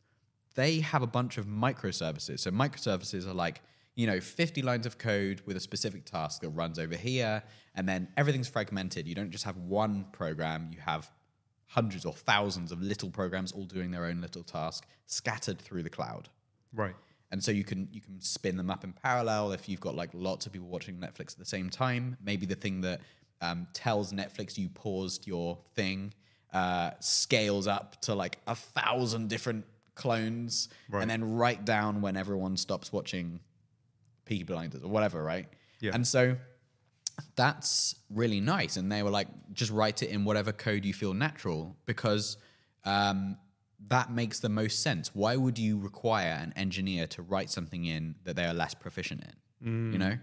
they 0.55 0.81
have 0.81 1.03
a 1.03 1.07
bunch 1.07 1.37
of 1.37 1.46
microservices. 1.46 2.40
So 2.40 2.50
microservices 2.50 3.27
are 3.27 3.35
like, 3.35 3.61
you 3.96 4.07
know, 4.07 4.20
50 4.20 4.62
lines 4.62 4.87
of 4.87 4.98
code 4.98 5.42
with 5.46 5.57
a 5.57 5.61
specific 5.61 6.05
task 6.05 6.40
that 6.42 6.50
runs 6.50 6.79
over 6.79 6.96
here, 6.96 7.42
and 7.74 7.88
then 7.88 8.09
everything's 8.16 8.48
fragmented. 8.48 9.09
You 9.09 9.14
don't 9.14 9.31
just 9.31 9.44
have 9.44 9.57
one 9.57 10.07
program, 10.12 10.70
you 10.72 10.81
have 10.81 11.11
hundreds 11.66 12.05
or 12.05 12.12
thousands 12.12 12.70
of 12.70 12.81
little 12.81 13.11
programs 13.11 13.50
all 13.50 13.64
doing 13.64 13.90
their 13.90 14.05
own 14.05 14.20
little 14.20 14.44
task 14.44 14.87
scattered 15.07 15.61
through 15.61 15.83
the 15.83 15.90
cloud. 15.90 16.29
Right. 16.72 16.94
And 17.33 17.42
so 17.42 17.50
you 17.50 17.64
can 17.64 17.88
you 17.90 18.00
can 18.00 18.20
spin 18.20 18.57
them 18.57 18.70
up 18.70 18.85
in 18.85 18.92
parallel 18.92 19.53
if 19.53 19.68
you've 19.68 19.81
got 19.81 19.96
like 19.96 20.11
lots 20.12 20.46
of 20.46 20.53
people 20.53 20.68
watching 20.68 20.96
Netflix 20.96 21.33
at 21.33 21.38
the 21.38 21.44
same 21.44 21.68
time. 21.68 22.16
Maybe 22.22 22.46
the 22.46 22.55
thing 22.55 22.81
that 22.83 23.00
um, 23.40 23.66
tells 23.72 24.12
Netflix 24.12 24.57
you 24.57 24.68
paused 24.68 25.27
your 25.27 25.59
thing 25.74 26.12
uh, 26.54 26.92
scales 27.00 27.66
up 27.66 28.00
to 28.02 28.14
like 28.14 28.38
a 28.46 28.54
thousand 28.54 29.28
different 29.28 29.66
clones, 29.94 30.68
Right. 30.88 31.02
and 31.02 31.10
then 31.10 31.34
write 31.36 31.64
down 31.66 32.00
when 32.00 32.16
everyone 32.16 32.56
stops 32.56 32.92
watching 32.92 33.40
Peaky 34.24 34.44
Blinders 34.44 34.82
or 34.82 34.88
whatever, 34.88 35.22
right? 35.22 35.46
Yeah. 35.80 35.90
And 35.94 36.06
so 36.06 36.36
that's 37.36 37.94
really 38.10 38.40
nice. 38.40 38.76
And 38.76 38.90
they 38.90 39.02
were 39.02 39.10
like, 39.10 39.28
just 39.52 39.70
write 39.70 40.02
it 40.02 40.08
in 40.10 40.24
whatever 40.24 40.52
code 40.52 40.84
you 40.84 40.92
feel 40.94 41.14
natural 41.14 41.76
because 41.86 42.36
um, 42.84 43.36
that 43.88 44.10
makes 44.10 44.40
the 44.40 44.48
most 44.48 44.82
sense. 44.82 45.14
Why 45.14 45.36
would 45.36 45.58
you 45.58 45.78
require 45.78 46.38
an 46.40 46.52
engineer 46.56 47.06
to 47.08 47.22
write 47.22 47.50
something 47.50 47.84
in 47.84 48.14
that 48.24 48.34
they 48.36 48.44
are 48.44 48.54
less 48.54 48.74
proficient 48.74 49.22
in? 49.22 49.92
You 49.92 49.98
know, 49.98 50.18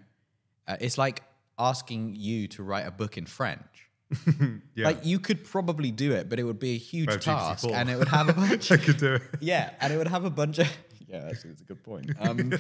uh, 0.68 0.78
it's 0.80 0.98
like 1.00 1.24
asking 1.58 2.16
you 2.16 2.48
to 2.50 2.64
write 2.64 2.86
a 2.86 2.92
book 2.92 3.18
in 3.18 3.26
French. 3.26 3.90
Yeah. 4.76 4.86
Like 4.88 5.06
you 5.06 5.20
could 5.20 5.44
probably 5.44 5.92
do 5.92 6.14
it, 6.14 6.30
but 6.30 6.40
it 6.40 6.44
would 6.44 6.60
be 6.60 6.72
a 6.76 6.78
huge 6.78 7.10
Well, 7.10 7.20
task, 7.20 7.66
GPT-4. 7.66 7.74
and 7.76 7.90
it 7.90 7.98
would 7.98 8.08
have 8.18 8.30
a 8.30 8.34
bunch. 8.34 8.72
I 8.72 8.78
could 8.78 8.98
do 8.98 9.14
it. 9.16 9.22
Yeah, 9.42 9.72
and 9.82 9.92
it 9.94 9.98
would 9.98 10.08
have 10.08 10.26
a 10.26 10.30
bunch 10.30 10.60
of. 10.60 10.68
Yeah, 11.08 11.28
actually, 11.30 11.52
that's 11.52 11.62
a 11.62 11.66
good 11.66 11.84
point. 11.84 12.10
Um, 12.20 12.54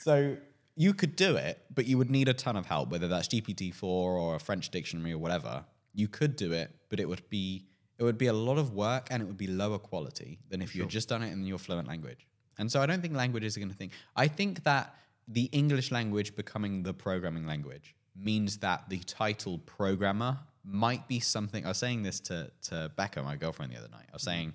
so 0.00 0.36
you 0.76 0.92
could 0.94 1.16
do 1.16 1.36
it, 1.36 1.60
but 1.74 1.86
you 1.86 1.96
would 1.98 2.10
need 2.10 2.28
a 2.28 2.34
ton 2.34 2.56
of 2.56 2.66
help, 2.66 2.90
whether 2.90 3.08
that's 3.08 3.28
GPT-4 3.28 3.82
or 3.82 4.34
a 4.36 4.40
French 4.40 4.70
dictionary 4.70 5.12
or 5.12 5.18
whatever. 5.18 5.64
You 5.94 6.06
could 6.08 6.36
do 6.36 6.52
it, 6.52 6.70
but 6.90 7.00
it 7.00 7.08
would 7.08 7.28
be 7.30 7.64
it 7.98 8.04
would 8.04 8.18
be 8.18 8.26
a 8.28 8.32
lot 8.32 8.58
of 8.58 8.72
work 8.74 9.08
and 9.10 9.20
it 9.22 9.26
would 9.26 9.38
be 9.38 9.48
lower 9.48 9.78
quality 9.78 10.38
than 10.50 10.62
if 10.62 10.74
you 10.76 10.82
had 10.82 10.90
just 10.90 11.08
done 11.08 11.22
it 11.22 11.32
in 11.32 11.44
your 11.44 11.58
fluent 11.58 11.88
language. 11.88 12.28
And 12.58 12.70
so 12.70 12.80
I 12.80 12.86
don't 12.86 13.00
think 13.02 13.14
languages 13.16 13.56
are 13.56 13.60
going 13.60 13.70
to 13.70 13.76
think. 13.76 13.92
I 14.14 14.28
think 14.28 14.62
that 14.64 14.94
the 15.26 15.44
English 15.52 15.90
language 15.90 16.36
becoming 16.36 16.82
the 16.84 16.94
programming 16.94 17.46
language 17.46 17.96
means 18.14 18.58
that 18.58 18.88
the 18.88 18.98
title 18.98 19.58
programmer 19.58 20.38
might 20.70 21.08
be 21.08 21.20
something. 21.20 21.64
I 21.64 21.68
was 21.68 21.78
saying 21.78 22.02
this 22.02 22.20
to 22.20 22.50
to 22.62 22.90
Becca, 22.96 23.22
my 23.22 23.36
girlfriend, 23.36 23.72
the 23.72 23.78
other 23.78 23.88
night. 23.88 24.06
I 24.10 24.12
was 24.12 24.22
mm-hmm. 24.22 24.30
saying, 24.30 24.52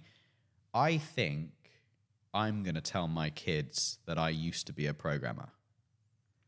I 0.73 0.97
think 0.97 1.51
I'm 2.33 2.63
going 2.63 2.75
to 2.75 2.81
tell 2.81 3.07
my 3.07 3.29
kids 3.29 3.99
that 4.05 4.17
I 4.17 4.29
used 4.29 4.67
to 4.67 4.73
be 4.73 4.87
a 4.87 4.93
programmer. 4.93 5.49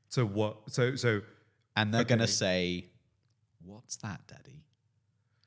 So 0.09 0.25
what? 0.25 0.71
So 0.71 0.95
so 0.95 1.21
And 1.75 1.93
they're 1.93 2.03
going 2.03 2.19
to 2.19 2.27
say, 2.27 2.85
"What's 3.63 3.97
that, 3.97 4.21
daddy?" 4.27 4.63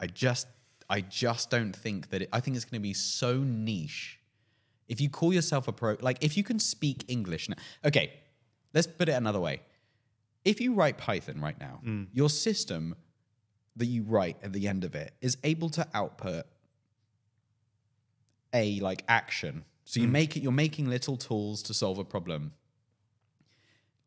I 0.01 0.07
just 0.07 0.47
I 0.91 1.01
just 1.01 1.51
don't 1.51 1.75
think 1.75 2.11
that 2.11 2.23
it, 2.23 2.29
I 2.33 2.41
think 2.41 2.57
it's 2.57 2.65
going 2.65 2.81
to 2.81 2.83
be 2.83 2.95
so 2.95 3.39
niche. 3.39 4.19
If 4.89 5.01
you 5.01 5.11
call 5.11 5.33
yourself 5.33 5.69
a 5.69 5.73
pro 5.73 5.97
like 6.01 6.19
if 6.21 6.37
you 6.37 6.45
can 6.45 6.59
speak 6.59 7.05
English 7.09 7.49
now. 7.49 7.57
Okay, 7.85 8.13
let's 8.75 8.87
put 8.87 9.09
it 9.09 9.13
another 9.13 9.41
way. 9.41 9.61
If 10.45 10.61
you 10.61 10.75
write 10.75 10.99
Python 10.99 11.41
right 11.41 11.59
now, 11.59 11.81
mm. 11.85 12.07
your 12.13 12.31
system 12.31 12.95
that 13.79 13.87
you 13.87 14.03
write 14.03 14.37
at 14.43 14.53
the 14.53 14.69
end 14.69 14.85
of 14.85 14.95
it 14.95 15.15
is 15.21 15.39
able 15.45 15.71
to 15.71 15.87
output 15.95 16.45
a 18.53 18.81
like 18.81 19.05
action. 19.09 19.65
So 19.85 20.01
you 20.01 20.07
mm. 20.07 20.13
make 20.13 20.37
it 20.37 20.43
you're 20.43 20.53
making 20.53 20.89
little 20.89 21.17
tools 21.17 21.63
to 21.65 21.75
solve 21.75 21.99
a 21.99 22.05
problem. 22.05 22.53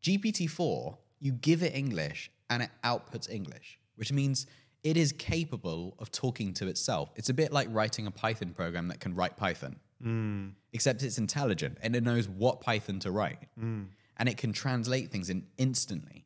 GPT-4, 0.03 0.97
you 1.19 1.31
give 1.31 1.63
it 1.63 1.75
English 1.75 2.31
and 2.49 2.63
it 2.63 2.69
outputs 2.83 3.29
English, 3.29 3.79
which 3.95 4.11
means 4.11 4.47
it 4.83 4.97
is 4.97 5.11
capable 5.11 5.95
of 5.99 6.11
talking 6.11 6.53
to 6.55 6.67
itself. 6.67 7.11
It's 7.15 7.29
a 7.29 7.33
bit 7.33 7.51
like 7.51 7.67
writing 7.71 8.07
a 8.07 8.11
Python 8.11 8.53
program 8.53 8.87
that 8.87 8.99
can 8.99 9.13
write 9.13 9.37
Python, 9.37 9.79
mm. 10.03 10.51
except 10.73 11.03
it's 11.03 11.19
intelligent 11.19 11.77
and 11.81 11.95
it 11.95 12.03
knows 12.03 12.27
what 12.27 12.61
Python 12.61 12.99
to 12.99 13.11
write. 13.11 13.47
Mm. 13.59 13.87
And 14.17 14.29
it 14.29 14.37
can 14.37 14.53
translate 14.53 15.11
things 15.11 15.29
in 15.29 15.47
instantly. 15.57 16.20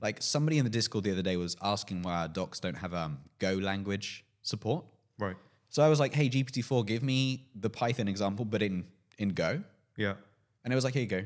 Like 0.00 0.22
somebody 0.22 0.58
in 0.58 0.64
the 0.64 0.70
Discord 0.70 1.04
the 1.04 1.12
other 1.12 1.22
day 1.22 1.36
was 1.36 1.56
asking 1.62 2.02
why 2.02 2.22
our 2.22 2.28
docs 2.28 2.60
don't 2.60 2.76
have 2.76 2.94
um, 2.94 3.18
Go 3.38 3.54
language 3.54 4.24
support. 4.42 4.84
right. 5.18 5.36
So 5.72 5.84
I 5.84 5.88
was 5.88 6.00
like, 6.00 6.12
hey, 6.12 6.28
GPT-4, 6.28 6.84
give 6.84 7.04
me 7.04 7.46
the 7.54 7.70
Python 7.70 8.08
example, 8.08 8.44
but 8.44 8.60
in, 8.60 8.84
in 9.18 9.28
Go. 9.28 9.62
Yeah. 9.96 10.14
And 10.64 10.72
it 10.72 10.74
was 10.74 10.82
like, 10.82 10.94
here 10.94 11.02
you 11.02 11.08
go. 11.08 11.22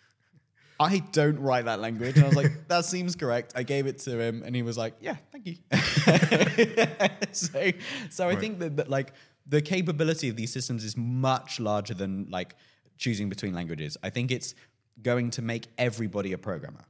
I 0.80 1.00
don't 1.12 1.38
write 1.38 1.66
that 1.66 1.78
language. 1.78 2.16
And 2.16 2.24
I 2.24 2.28
was 2.28 2.36
like, 2.36 2.52
that 2.68 2.86
seems 2.86 3.16
correct. 3.16 3.52
I 3.54 3.64
gave 3.64 3.86
it 3.86 3.98
to 4.00 4.18
him 4.18 4.42
and 4.46 4.56
he 4.56 4.62
was 4.62 4.78
like, 4.78 4.94
yeah, 5.00 5.16
thank 5.30 5.46
you. 5.46 5.56
so 7.32 7.70
so 8.08 8.28
I 8.28 8.36
think 8.36 8.60
that, 8.60 8.78
that 8.78 8.88
like 8.88 9.12
the 9.46 9.60
capability 9.60 10.28
of 10.28 10.36
these 10.36 10.52
systems 10.52 10.84
is 10.84 10.96
much 10.96 11.60
larger 11.60 11.94
than 11.94 12.28
like 12.30 12.54
choosing 12.96 13.28
between 13.28 13.54
languages. 13.54 13.96
I 14.02 14.10
think 14.10 14.30
it's 14.30 14.54
going 15.02 15.30
to 15.32 15.42
make 15.42 15.66
everybody 15.76 16.32
a 16.32 16.38
programmer. 16.38 16.84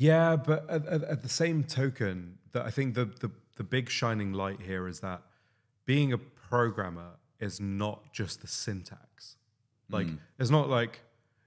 Yeah, 0.00 0.36
but 0.36 0.68
at, 0.70 0.86
at, 0.86 1.04
at 1.04 1.22
the 1.22 1.28
same 1.28 1.62
token, 1.62 2.38
that 2.52 2.64
I 2.64 2.70
think 2.70 2.94
the, 2.94 3.04
the 3.04 3.30
the 3.56 3.64
big 3.64 3.90
shining 3.90 4.32
light 4.32 4.62
here 4.62 4.88
is 4.88 5.00
that 5.00 5.20
being 5.84 6.14
a 6.14 6.18
programmer 6.18 7.10
is 7.38 7.60
not 7.60 8.10
just 8.10 8.40
the 8.40 8.46
syntax. 8.46 9.36
Like 9.90 10.06
mm. 10.06 10.18
it's 10.38 10.48
not 10.48 10.70
like 10.70 11.02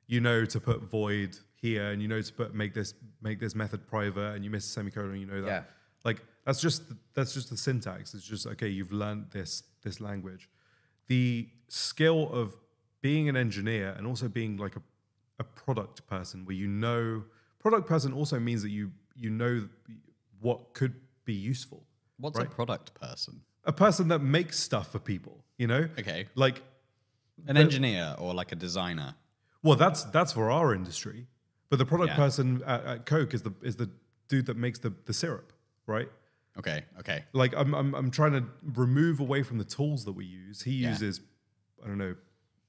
you 0.05 0.21
know 0.21 0.45
to 0.45 0.59
put 0.59 0.83
void 0.83 1.35
here 1.55 1.89
and 1.89 1.99
you 1.99 2.07
know 2.07 2.21
to 2.21 2.31
put 2.31 2.53
make 2.53 2.75
this 2.75 2.93
make 3.23 3.39
this 3.39 3.55
method 3.55 3.87
private 3.87 4.35
and 4.35 4.45
you 4.45 4.51
miss 4.51 4.65
a 4.67 4.69
semicolon, 4.69 5.19
you 5.19 5.25
know 5.25 5.41
that. 5.41 5.47
Yeah. 5.47 5.63
Like 6.05 6.21
that's 6.45 6.61
just 6.61 6.83
that's 7.15 7.33
just 7.33 7.49
the 7.49 7.57
syntax. 7.57 8.13
It's 8.13 8.27
just 8.27 8.45
okay, 8.45 8.67
you've 8.67 8.91
learned 8.91 9.31
this 9.31 9.63
this 9.81 9.99
language. 9.99 10.47
The 11.07 11.49
skill 11.69 12.29
of 12.31 12.55
being 13.01 13.29
an 13.29 13.35
engineer 13.35 13.95
and 13.97 14.05
also 14.05 14.27
being 14.27 14.57
like 14.57 14.75
a, 14.75 14.81
a 15.39 15.43
product 15.43 16.05
person 16.05 16.45
where 16.45 16.55
you 16.55 16.67
know 16.67 17.23
product 17.64 17.88
person 17.88 18.14
also 18.14 18.39
means 18.39 18.61
that 18.61 18.70
you 18.70 18.91
you 19.16 19.30
know 19.30 19.68
what 20.41 20.74
could 20.74 20.93
be 21.26 21.34
useful. 21.34 21.84
What's 22.18 22.38
a 22.38 22.45
product 22.45 22.93
person? 22.93 23.41
A 23.66 23.72
person 23.74 24.09
that 24.09 24.20
makes 24.20 24.59
stuff 24.59 24.91
for 24.91 24.99
people, 24.99 25.43
you 25.57 25.68
know? 25.68 25.88
Okay. 25.99 26.28
Like 26.36 26.61
An 27.47 27.55
engineer 27.57 28.16
or 28.20 28.34
like 28.34 28.51
a 28.51 28.55
designer. 28.55 29.16
well 29.64 29.78
that's 29.78 30.03
that's 30.16 30.32
for 30.34 30.51
our 30.51 30.74
industry. 30.76 31.28
But 31.70 31.80
the 31.80 31.86
product 31.86 32.09
Yeah. 32.11 32.18
person 32.26 32.61
at, 32.68 32.86
at 32.86 33.05
Coke 33.05 33.34
is 33.34 33.41
the 33.41 33.53
is 33.61 33.76
the 33.78 33.89
dude 34.28 34.45
that 34.47 34.57
makes 34.57 34.80
the, 34.80 34.93
the 35.05 35.14
syrup, 35.14 35.53
right? 35.88 36.09
Okay, 36.59 36.84
okay. 36.99 37.24
like 37.34 37.53
I'm, 37.55 37.74
I'm 37.74 37.95
I'm 37.95 38.11
trying 38.11 38.34
to 38.34 38.43
remove 38.84 39.20
away 39.20 39.41
from 39.43 39.57
the 39.57 39.64
tools 39.78 40.05
that 40.05 40.11
we 40.22 40.26
use. 40.26 40.61
He 40.61 40.74
Yeah. 40.74 40.89
uses 40.89 41.22
I 41.84 41.88
don't 41.88 41.97
know 41.97 42.16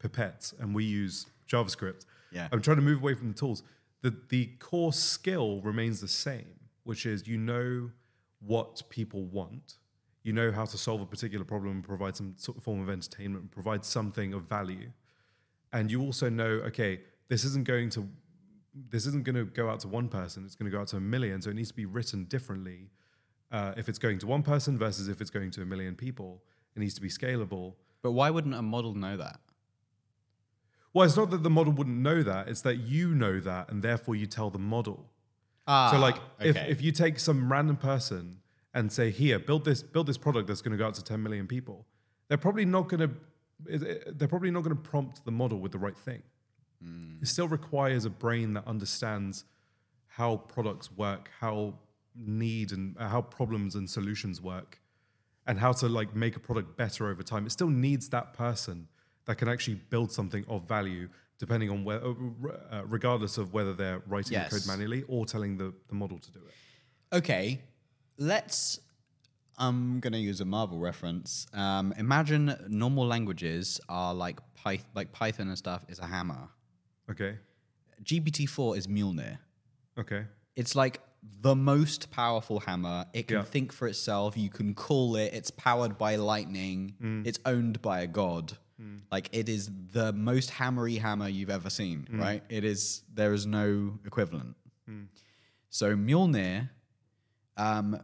pipettes, 0.03 0.59
and 0.61 0.75
we 0.75 0.85
use 0.85 1.27
JavaScript. 1.53 2.07
Yeah. 2.33 2.49
I'm 2.53 2.63
trying 2.63 2.77
to 2.79 2.83
move 2.83 3.01
away 3.03 3.15
from 3.15 3.29
the 3.29 3.39
tools. 3.45 3.63
The 4.05 4.15
the 4.29 4.47
core 4.59 4.93
skill 4.93 5.63
remains 5.63 6.03
the 6.03 6.09
same, 6.09 6.61
which 6.83 7.07
is 7.07 7.27
you 7.27 7.39
know 7.39 7.91
what 8.41 8.83
people 8.91 9.25
want. 9.25 9.79
You 10.23 10.35
know 10.35 10.53
how 10.53 10.67
to 10.67 10.77
solve 10.77 11.01
a 11.01 11.07
particular 11.07 11.43
problem 11.43 11.81
provide 11.81 12.15
some 12.15 12.35
sort 12.37 12.59
of 12.59 12.65
form 12.65 12.83
of 12.83 12.91
entertainment, 12.91 13.51
provide 13.51 13.83
something 13.83 14.35
of 14.35 14.43
value. 14.43 14.91
And 15.73 15.91
you 15.91 16.03
also 16.03 16.29
know, 16.29 16.61
okay, 16.69 17.01
this 17.29 17.45
isn't 17.45 17.65
going 17.67 17.89
to 17.91 18.07
this 18.75 19.07
isn't 19.07 19.25
going 19.25 19.37
to 19.37 19.47
go 19.47 19.71
out 19.71 19.81
to 19.81 19.89
one 19.89 20.11
person. 20.11 20.45
It's 20.45 20.55
going 20.55 20.71
to 20.71 20.77
go 20.77 20.83
out 20.83 20.89
to 20.89 20.99
a 20.99 21.01
million. 21.01 21.41
So 21.41 21.49
it 21.49 21.55
needs 21.55 21.71
to 21.71 21.75
be 21.75 21.87
written 21.87 22.25
differently. 22.25 22.91
Uh, 23.51 23.73
if 23.79 23.89
it's 23.89 23.99
going 23.99 24.19
to 24.19 24.27
one 24.27 24.43
person 24.43 24.77
versus 24.77 25.09
if 25.09 25.23
it's 25.23 25.31
going 25.31 25.51
to 25.53 25.63
a 25.63 25.67
million 25.67 25.95
people, 25.95 26.43
it 26.77 26.81
needs 26.81 26.93
to 26.93 27.01
be 27.01 27.09
scalable. 27.09 27.77
But 28.03 28.13
why 28.13 28.29
wouldn't 28.29 28.55
a 28.55 28.61
model 28.61 28.95
know 28.95 29.17
that? 29.17 29.41
Well, 30.95 31.05
it's 31.05 31.17
not 31.17 31.31
that 31.31 31.43
the 31.43 31.51
model 31.51 31.73
wouldn't 31.73 31.99
know 31.99 32.23
that; 32.23 32.49
it's 32.49 32.63
that 32.63 32.77
you 32.77 33.15
know 33.15 33.41
that, 33.41 33.69
and 33.71 33.83
therefore 33.83 34.15
you 34.15 34.27
tell 34.27 34.49
the 34.49 34.61
model. 34.61 35.11
Ah, 35.67 35.91
so, 35.91 35.99
like, 35.99 36.17
if, 36.41 36.57
okay. 36.57 36.71
if 36.71 36.81
you 36.81 36.93
take 36.93 37.19
some 37.19 37.51
random 37.51 37.77
person 37.77 38.39
and 38.73 38.93
say, 38.93 39.11
"Here, 39.11 39.41
build 39.41 39.65
this, 39.65 39.83
build 39.83 40.07
this 40.07 40.17
product 40.17 40.47
that's 40.47 40.63
going 40.63 40.73
to 40.73 40.79
go 40.79 40.87
out 40.87 40.95
to 40.95 41.05
10 41.05 41.21
million 41.21 41.49
people," 41.49 41.85
they're 42.29 42.39
probably 42.39 42.65
not 42.65 42.89
going 42.89 43.01
to, 43.01 44.09
they're 44.13 44.29
probably 44.29 44.53
not 44.53 44.63
going 44.63 44.77
to 44.77 44.83
prompt 44.83 45.25
the 45.25 45.33
model 45.33 45.59
with 45.59 45.73
the 45.73 45.79
right 45.79 45.99
thing. 45.99 46.23
Hmm. 46.81 47.17
It 47.21 47.27
still 47.27 47.49
requires 47.49 48.05
a 48.05 48.11
brain 48.11 48.55
that 48.55 48.67
understands 48.67 49.45
how 50.07 50.37
products 50.37 50.93
work, 50.93 51.29
how 51.41 51.75
need 52.15 52.71
and 52.71 52.97
uh, 52.99 53.09
how 53.09 53.21
problems 53.21 53.75
and 53.75 53.91
solutions 53.91 54.41
work, 54.41 54.81
and 55.45 55.59
how 55.59 55.73
to 55.73 55.89
like 55.89 56.15
make 56.15 56.37
a 56.37 56.41
product 56.41 56.77
better 56.77 57.09
over 57.09 57.25
time. 57.25 57.47
It 57.47 57.51
still 57.51 57.69
needs 57.69 58.11
that 58.11 58.33
person 58.33 58.87
that 59.27 59.37
can 59.37 59.49
actually 59.49 59.77
build 59.91 60.13
something 60.13 60.45
of 60.49 60.67
value, 60.69 61.09
depending 61.39 61.71
on 61.71 61.85
where, 61.85 62.01
uh, 62.05 62.83
regardless 62.87 63.39
of 63.39 63.53
whether 63.53 63.73
they're 63.75 64.03
writing 64.07 64.39
the 64.39 64.49
code 64.51 64.67
manually 64.67 65.03
or 65.09 65.25
telling 65.27 65.57
the, 65.57 65.73
the 65.89 65.95
model 65.95 66.19
to 66.19 66.31
do 66.31 66.41
it. 66.47 67.17
Okay, 67.17 67.61
let's. 68.19 68.81
I'm 69.57 70.01
gonna 70.01 70.19
use 70.19 70.41
a 70.41 70.45
Marvel 70.45 70.79
reference. 70.81 71.47
Um, 71.53 71.95
imagine 71.97 72.57
normal 72.69 73.07
languages 73.07 73.81
are 73.89 74.13
like 74.13 74.41
Pyth- 74.57 74.85
like 74.95 75.13
Python 75.13 75.47
and 75.49 75.57
stuff 75.57 75.85
is 75.89 76.01
a 76.01 76.07
hammer. 76.07 76.49
Okay. 77.11 77.37
GPT-4 78.03 78.77
is 78.77 78.87
Mjolnir. 78.89 79.39
Okay. 79.99 80.25
It's 80.57 80.75
like 80.75 81.01
the 81.41 81.55
most 81.55 82.11
powerful 82.11 82.61
hammer. 82.61 83.07
It 83.13 83.29
can 83.29 83.39
Yeah. 83.39 83.43
think 83.45 83.73
for 83.73 83.87
itself. 83.87 84.37
You 84.37 84.51
can 84.51 84.75
call 84.75 85.17
it. 85.17 85.33
It's 85.33 85.51
powered 85.53 85.97
by 85.99 86.17
lightning. 86.17 86.95
Mm. 87.01 87.27
It's 87.27 87.39
owned 87.47 87.81
by 87.81 88.01
a 88.01 88.07
god. 88.07 88.59
Like 89.11 89.29
it 89.33 89.49
is 89.49 89.71
the 89.93 90.13
most 90.13 90.51
hammery 90.51 90.97
hammer 90.97 91.29
you've 91.29 91.51
ever 91.51 91.71
seen, 91.71 92.07
Mm. 92.11 92.21
right? 92.21 92.43
It 92.49 92.65
is. 92.65 93.03
There 93.13 93.33
is 93.33 93.47
no 93.47 93.99
equivalent. 94.05 94.57
So 95.71 95.97
Mjolnir, 95.97 96.71
um, 97.57 98.01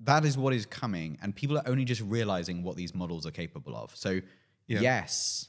that 0.00 0.24
is 0.24 0.36
what 0.38 0.54
is 0.54 0.64
coming, 0.66 1.18
and 1.22 1.34
people 1.34 1.58
are 1.58 1.66
only 1.66 1.84
just 1.84 2.00
realizing 2.02 2.62
what 2.62 2.76
these 2.76 2.94
models 2.94 3.26
are 3.26 3.30
capable 3.30 3.76
of. 3.76 3.94
So 3.96 4.20
Yeah. 4.66 4.80
yes, 4.80 5.48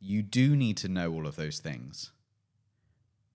you 0.00 0.22
do 0.22 0.56
need 0.56 0.76
to 0.78 0.88
know 0.88 1.12
all 1.12 1.26
of 1.26 1.36
those 1.36 1.58
things 1.60 2.12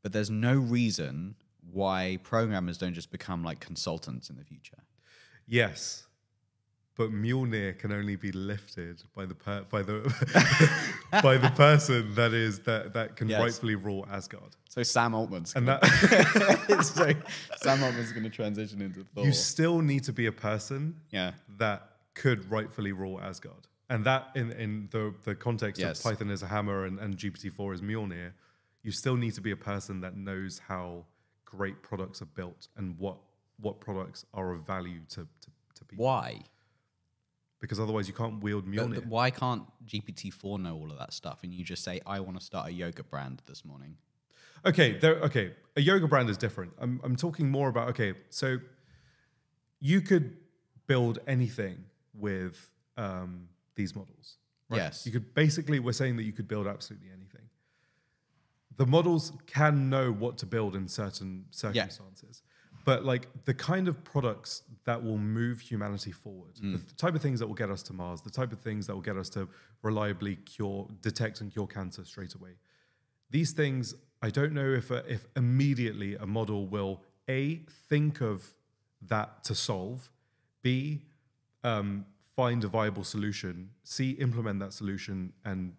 but 0.02 0.12
there's 0.14 0.30
no 0.30 0.54
reason 0.54 1.34
why 1.72 2.20
programmers 2.22 2.78
don't 2.78 2.94
just 2.94 3.10
become 3.10 3.44
like 3.44 3.60
consultants 3.60 4.30
in 4.30 4.36
the 4.36 4.44
future. 4.44 4.84
Yes. 5.48 6.05
But 6.98 7.12
Mjolnir 7.12 7.78
can 7.78 7.92
only 7.92 8.16
be 8.16 8.32
lifted 8.32 9.04
by 9.14 9.26
the 9.26 9.36
per- 9.36 9.64
by 9.70 9.82
the 9.82 10.00
by 11.22 11.38
the 11.38 11.50
person 11.50 12.16
that 12.16 12.34
is 12.34 12.60
that 12.60 12.94
that 12.94 13.16
can 13.18 13.28
Yes. 13.28 13.42
rightfully 13.42 13.76
rule 13.76 14.08
Asgard. 14.10 14.56
So 14.70 14.82
Sam 14.84 15.14
Altman's 15.14 15.54
And 15.56 15.66
gonna, 15.66 15.80
that 15.82 16.84
so 16.96 17.12
Sam 17.58 17.84
Altman's 17.84 18.12
going 18.12 18.24
to 18.24 18.30
transition 18.30 18.82
into 18.82 19.04
Thor. 19.14 19.26
you 19.26 19.34
still 19.34 19.80
need 19.82 20.04
to 20.06 20.14
be 20.14 20.26
a 20.28 20.32
person 20.32 20.96
yeah, 21.12 21.32
that 21.58 21.90
could 22.14 22.50
rightfully 22.50 22.94
rule 22.94 23.20
Asgard. 23.22 23.68
And 23.90 24.04
that 24.06 24.30
in, 24.36 24.52
in 24.54 24.88
the, 24.92 25.14
the 25.26 25.36
context 25.36 25.80
Yes. 25.82 26.00
of 26.00 26.04
Python 26.06 26.32
as 26.32 26.42
a 26.44 26.48
hammer 26.48 26.86
and, 26.86 26.98
and 27.00 27.18
GPT-4 27.18 27.74
as 27.74 27.82
Mjolnir, 27.82 28.32
you 28.84 28.92
still 28.92 29.16
need 29.16 29.34
to 29.36 29.42
be 29.42 29.52
a 29.52 29.56
person 29.58 30.00
that 30.02 30.16
knows 30.18 30.60
how 30.68 31.06
great 31.46 31.84
products 31.84 32.22
are 32.22 32.26
built 32.34 32.68
and 32.78 32.98
what 32.98 33.18
what 33.60 33.80
products 33.80 34.26
are 34.34 34.52
of 34.54 34.66
value 34.66 35.00
to, 35.10 35.22
to, 35.42 35.50
to 35.76 35.86
people. 35.86 36.04
why? 36.06 36.40
Because 37.66 37.80
otherwise 37.80 38.08
you 38.08 38.14
can't 38.14 38.42
wield 38.44 38.68
Mjolnir. 38.68 38.96
but 38.96 39.08
why 39.08 39.32
can't 39.32 39.64
GPT-4 39.88 40.60
know 40.60 40.76
all 40.76 40.92
of 40.92 41.00
that 41.00 41.14
stuff 41.14 41.40
and 41.44 41.52
you 41.54 41.64
just 41.64 41.84
say, 41.84 42.00
"I 42.06 42.20
want 42.20 42.40
to 42.40 42.46
start 42.46 42.68
a 42.68 42.72
yoga 42.72 43.04
brand 43.04 43.42
this 43.48 43.66
morning"? 43.66 43.98
Okay, 44.66 44.98
there, 44.98 45.16
okay. 45.22 45.54
A 45.76 45.82
yoga 45.82 46.08
brand 46.08 46.30
is 46.30 46.38
different. 46.38 46.74
I'm, 46.80 47.00
I'm 47.04 47.16
talking 47.16 47.50
more 47.50 47.70
about 47.70 47.90
okay. 47.90 48.14
So 48.30 48.60
you 49.80 50.02
could 50.02 50.38
build 50.88 51.20
anything 51.28 51.84
with 52.14 52.70
um, 52.98 53.50
these 53.76 53.96
models. 53.96 54.38
Right? 54.70 54.78
Yes. 54.78 55.06
You 55.06 55.12
could 55.12 55.34
basically. 55.34 55.80
We're 55.80 55.94
saying 55.94 56.18
that 56.18 56.24
you 56.24 56.34
could 56.34 56.48
build 56.48 56.68
absolutely 56.68 57.10
anything. 57.10 57.42
The 58.78 58.86
models 58.86 59.32
can 59.48 59.90
know 59.90 60.12
what 60.12 60.38
to 60.40 60.46
build 60.46 60.76
in 60.76 60.88
certain 60.88 61.46
circumstances, 61.52 62.44
but 62.86 63.04
like 63.04 63.28
the 63.46 63.54
kind 63.54 63.88
of 63.88 64.04
products 64.04 64.64
that 64.86 65.04
will 65.04 65.18
move 65.18 65.60
humanity 65.60 66.12
forward, 66.12 66.54
the 66.62 66.80
type 66.96 67.16
of 67.16 67.22
things 67.22 67.40
that 67.40 67.48
will 67.48 67.56
get 67.56 67.70
us 67.70 67.84
to 67.84 67.94
Mars, 67.94 68.22
the 68.22 68.30
type 68.30 68.52
of 68.54 68.60
things 68.60 68.88
that 68.88 68.94
will 68.94 69.02
get 69.02 69.18
us 69.18 69.30
to 69.30 69.50
reliably 69.82 70.38
cure, 70.38 70.88
detect, 71.02 71.42
and 71.42 71.52
cure 71.52 71.68
cancer 71.68 72.06
straight 72.06 72.34
away. 72.36 72.52
These 73.32 73.52
things 73.52 73.96
i 74.22 74.30
don't 74.30 74.54
know 74.54 74.70
if 74.82 74.92
a, 74.92 75.04
if 75.08 75.28
immediately 75.36 76.16
a 76.16 76.26
model 76.26 76.66
will 76.68 77.02
a 77.30 77.62
think 77.90 78.22
of 78.22 78.54
that 79.02 79.44
to 79.44 79.54
solve 79.54 80.10
b 80.62 81.04
um, 81.64 82.06
find 82.36 82.64
a 82.64 82.68
viable 82.68 83.04
solution 83.04 83.70
c 83.84 84.12
implement 84.12 84.60
that 84.60 84.74
solution 84.74 85.34
and 85.44 85.74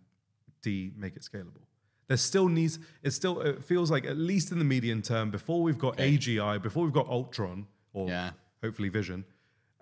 d 0.62 0.92
make 0.96 1.16
it 1.16 1.22
scalable 1.22 1.64
there 2.08 2.16
still 2.16 2.48
needs 2.48 2.78
it 3.02 3.10
still 3.10 3.40
it 3.40 3.64
feels 3.64 3.90
like 3.90 4.04
at 4.06 4.16
least 4.16 4.52
in 4.52 4.58
the 4.58 4.64
medium 4.64 5.02
term 5.02 5.30
before 5.30 5.62
we've 5.62 5.78
got 5.78 5.96
agi 5.98 6.62
before 6.62 6.84
we've 6.84 6.92
got 6.92 7.06
ultron 7.08 7.66
or 7.92 8.08
Yeah. 8.08 8.30
hopefully 8.62 8.88
vision 8.88 9.24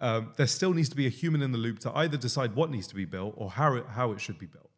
um, 0.01 0.33
there 0.37 0.47
still 0.49 0.73
needs 0.75 0.89
to 0.89 0.97
be 0.97 1.07
a 1.07 1.11
human 1.11 1.41
in 1.43 1.53
the 1.53 1.59
loop 1.59 1.79
to 1.81 1.97
either 1.97 2.17
decide 2.17 2.55
what 2.57 2.71
needs 2.71 2.87
to 2.89 2.95
be 2.95 3.05
built 3.05 3.35
or 3.37 3.51
how 3.51 3.75
it, 3.77 3.87
how 3.87 4.13
it 4.13 4.21
should 4.21 4.39
be 4.39 4.47
built 4.47 4.71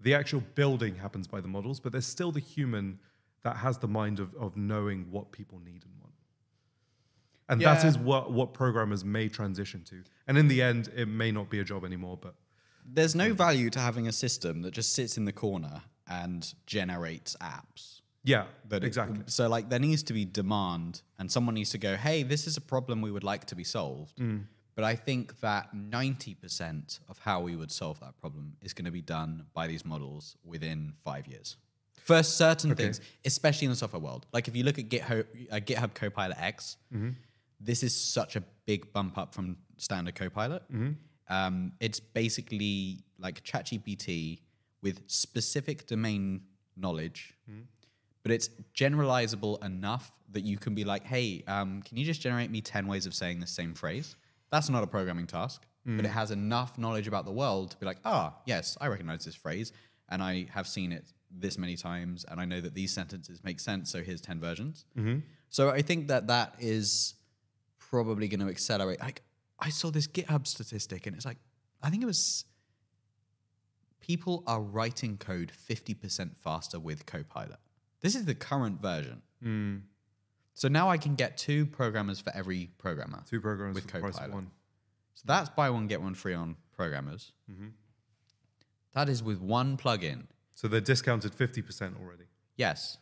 the 0.00 0.14
actual 0.14 0.42
building 0.56 0.96
happens 0.96 1.28
by 1.28 1.40
the 1.40 1.46
models, 1.46 1.78
but 1.78 1.92
there's 1.92 2.06
still 2.06 2.32
the 2.32 2.40
human 2.40 2.98
that 3.44 3.56
has 3.58 3.78
the 3.78 3.86
mind 3.86 4.18
of, 4.18 4.34
of 4.34 4.56
knowing 4.56 5.06
what 5.12 5.30
people 5.30 5.60
need 5.60 5.84
and 5.84 5.92
want. 6.00 6.12
And 7.48 7.60
that 7.60 7.82
Yeah. 7.82 7.88
is 7.88 7.98
what, 7.98 8.32
what 8.32 8.52
programmers 8.52 9.04
may 9.04 9.28
transition 9.28 9.84
to. 9.84 10.02
And 10.26 10.36
in 10.38 10.48
the 10.48 10.60
end, 10.62 10.88
it 10.96 11.06
may 11.06 11.30
not 11.30 11.50
be 11.50 11.60
a 11.60 11.64
job 11.64 11.84
anymore, 11.84 12.18
but 12.20 12.34
There's 12.84 13.14
no 13.14 13.32
value 13.32 13.70
to 13.70 13.78
having 13.78 14.08
a 14.08 14.12
system 14.12 14.62
that 14.62 14.72
just 14.72 14.92
sits 14.92 15.16
in 15.16 15.24
the 15.24 15.32
corner 15.32 15.82
and 16.20 16.40
generates 16.66 17.30
apps. 17.40 18.00
yeah, 18.24 18.44
it- 18.70 18.84
exactly. 18.84 19.20
so 19.26 19.42
like 19.48 19.64
there 19.72 19.80
needs 19.88 20.02
to 20.04 20.12
be 20.12 20.24
demand 20.24 21.02
and 21.18 21.26
someone 21.36 21.54
needs 21.54 21.70
to 21.70 21.78
go, 21.78 21.92
hey, 22.06 22.22
this 22.32 22.46
is 22.46 22.56
a 22.56 22.60
problem 22.74 22.94
we 23.08 23.10
would 23.16 23.24
like 23.32 23.44
to 23.46 23.56
be 23.62 23.64
solved. 23.64 24.16
Mm. 24.18 24.44
But 24.74 24.84
I 24.84 24.94
think 24.96 25.24
that 25.40 25.64
90% 25.74 27.00
of 27.10 27.18
how 27.18 27.38
we 27.40 27.56
would 27.56 27.70
solve 27.70 28.00
that 28.00 28.14
problem 28.22 28.56
is 28.62 28.72
going 28.72 28.86
to 28.86 28.90
be 29.00 29.02
done 29.02 29.32
by 29.52 29.66
these 29.66 29.84
models 29.84 30.36
within 30.44 30.94
five 31.04 31.26
years. 31.26 31.56
For 32.08 32.22
certain 32.22 32.74
things, 32.74 33.00
especially 33.24 33.66
in 33.66 33.70
the 33.70 33.76
software 33.76 34.00
world. 34.08 34.26
Like 34.32 34.48
if 34.48 34.56
you 34.56 34.64
look 34.64 34.78
at 34.78 34.88
GitHub, 34.88 35.24
uh, 35.52 35.56
GitHub 35.68 35.94
Copilot 35.94 36.38
X, 36.40 36.76
this 37.60 37.82
is 37.82 37.94
such 37.94 38.34
a 38.36 38.42
big 38.66 38.92
bump 38.92 39.18
up 39.18 39.34
from 39.34 39.56
standard 39.76 40.14
Copilot. 40.14 40.62
Um, 41.28 41.72
it's 41.80 42.00
basically 42.00 43.04
like 43.18 43.36
ChatGPT 43.44 44.40
with 44.82 45.02
specific 45.08 45.86
domain 45.86 46.42
knowledge, 46.76 47.34
but 48.22 48.32
it's 48.32 48.48
generalizable 48.74 49.62
enough 49.64 50.12
that 50.30 50.42
you 50.44 50.56
can 50.58 50.74
be 50.74 50.84
like, 50.84 51.04
hey, 51.04 51.44
um, 51.46 51.82
can 51.82 51.96
you 51.98 52.04
just 52.04 52.20
generate 52.20 52.50
me 52.50 52.60
10 52.60 52.86
ways 52.86 53.06
of 53.06 53.14
saying 53.14 53.40
the 53.40 53.46
same 53.46 53.74
phrase? 53.74 54.16
That's 54.50 54.68
not 54.68 54.82
a 54.82 54.86
programming 54.86 55.26
task, 55.26 55.62
but 55.84 56.04
it 56.04 56.10
has 56.10 56.30
enough 56.30 56.78
knowledge 56.78 57.08
about 57.08 57.24
the 57.24 57.32
world 57.32 57.70
to 57.72 57.76
be 57.76 57.86
like, 57.86 57.98
ah, 58.04 58.34
yes, 58.46 58.76
I 58.80 58.86
recognize 58.88 59.24
this 59.24 59.34
phrase 59.34 59.72
and 60.08 60.22
I 60.22 60.46
have 60.50 60.66
seen 60.68 60.92
it 60.92 61.12
this 61.30 61.56
many 61.58 61.76
times 61.76 62.24
and 62.28 62.40
I 62.40 62.44
know 62.44 62.60
that 62.60 62.74
these 62.74 62.92
sentences 62.92 63.42
make 63.42 63.58
sense. 63.60 63.90
So 63.90 64.02
here's 64.02 64.20
10 64.20 64.40
versions. 64.40 64.84
So 65.48 65.70
I 65.70 65.82
think 65.82 66.08
that 66.08 66.26
that 66.28 66.54
is 66.58 67.14
probably 67.78 68.28
going 68.28 68.40
to 68.40 68.48
accelerate. 68.48 69.00
Like, 69.00 69.22
I 69.58 69.70
saw 69.70 69.90
this 69.90 70.06
GitHub 70.06 70.46
statistic 70.46 71.06
and 71.06 71.14
it's 71.16 71.24
like, 71.26 71.38
I 71.82 71.90
think 71.90 72.02
it 72.02 72.06
was 72.06 72.44
people 74.02 74.42
are 74.46 74.60
writing 74.60 75.16
code 75.16 75.50
50% 75.70 76.36
faster 76.36 76.78
with 76.78 77.06
Copilot. 77.06 77.58
This 78.02 78.14
is 78.14 78.26
the 78.26 78.34
current 78.34 78.82
version. 78.82 79.22
Hmm. 79.42 79.76
So 80.54 80.68
now 80.68 80.90
I 80.90 80.98
can 80.98 81.14
get 81.14 81.38
two 81.38 81.64
programmers 81.64 82.20
for 82.20 82.30
every 82.36 82.70
programmer. 82.76 83.22
Two 83.30 83.40
programmers 83.40 83.76
With 83.76 83.84
with 83.84 83.90
for 83.90 83.96
the 83.96 84.02
price 84.02 84.14
of 84.14 84.20
Copilot. 84.20 84.34
one. 84.34 84.50
So 85.14 85.22
that's 85.26 85.48
buy 85.48 85.70
one, 85.70 85.86
get 85.86 86.02
one 86.02 86.14
free 86.14 86.34
on 86.34 86.56
programmers. 86.76 87.32
Mm-hmm. 87.50 87.68
That 88.94 89.08
is 89.08 89.22
with 89.22 89.40
one 89.40 89.78
plugin. 89.78 90.24
So 90.54 90.68
they're 90.68 90.80
discounted 90.80 91.32
50% 91.32 91.98
already. 92.02 92.24
Yes. 92.56 92.98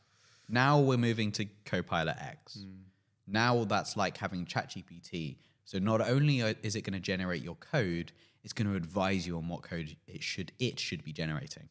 Now 0.49 0.79
we're 0.79 0.97
moving 0.97 1.33
to 1.33 1.47
Copilot 1.65 2.17
X. 2.21 2.59
Hmm. 2.63 2.83
Now 3.27 3.65
that's 3.65 3.97
like 3.97 4.19
having 4.19 4.45
ChatGPT. 4.45 5.39
So 5.65 5.79
not 5.79 6.01
only 6.01 6.43
uh, 6.43 6.55
is 6.63 6.77
it 6.77 6.83
going 6.83 6.95
to 6.95 7.01
generate 7.01 7.43
your 7.43 7.55
code, 7.57 8.13
it's 8.43 8.53
going 8.53 8.69
to 8.71 8.77
advise 8.77 9.27
you 9.27 9.37
on 9.37 9.49
what 9.49 9.63
code 9.63 9.97
it 10.07 10.23
should 10.23 10.53
it 10.59 10.79
should 10.81 11.03
be 11.05 11.13
generating, 11.13 11.69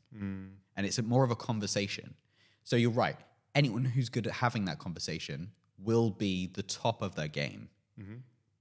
and 0.76 0.86
it's 0.86 0.98
a, 1.00 1.04
more 1.04 1.24
of 1.24 1.32
a 1.32 1.36
conversation. 1.36 2.16
So 2.64 2.76
you're 2.76 2.92
right. 2.92 3.18
Anyone 3.56 3.86
who's 3.86 4.10
good 4.10 4.28
at 4.28 4.34
having 4.34 4.66
that 4.66 4.78
conversation 4.80 5.52
will 5.78 6.12
be 6.12 6.48
the 6.48 6.62
top 6.64 7.02
of 7.02 7.16
their 7.16 7.28
game. 7.28 7.70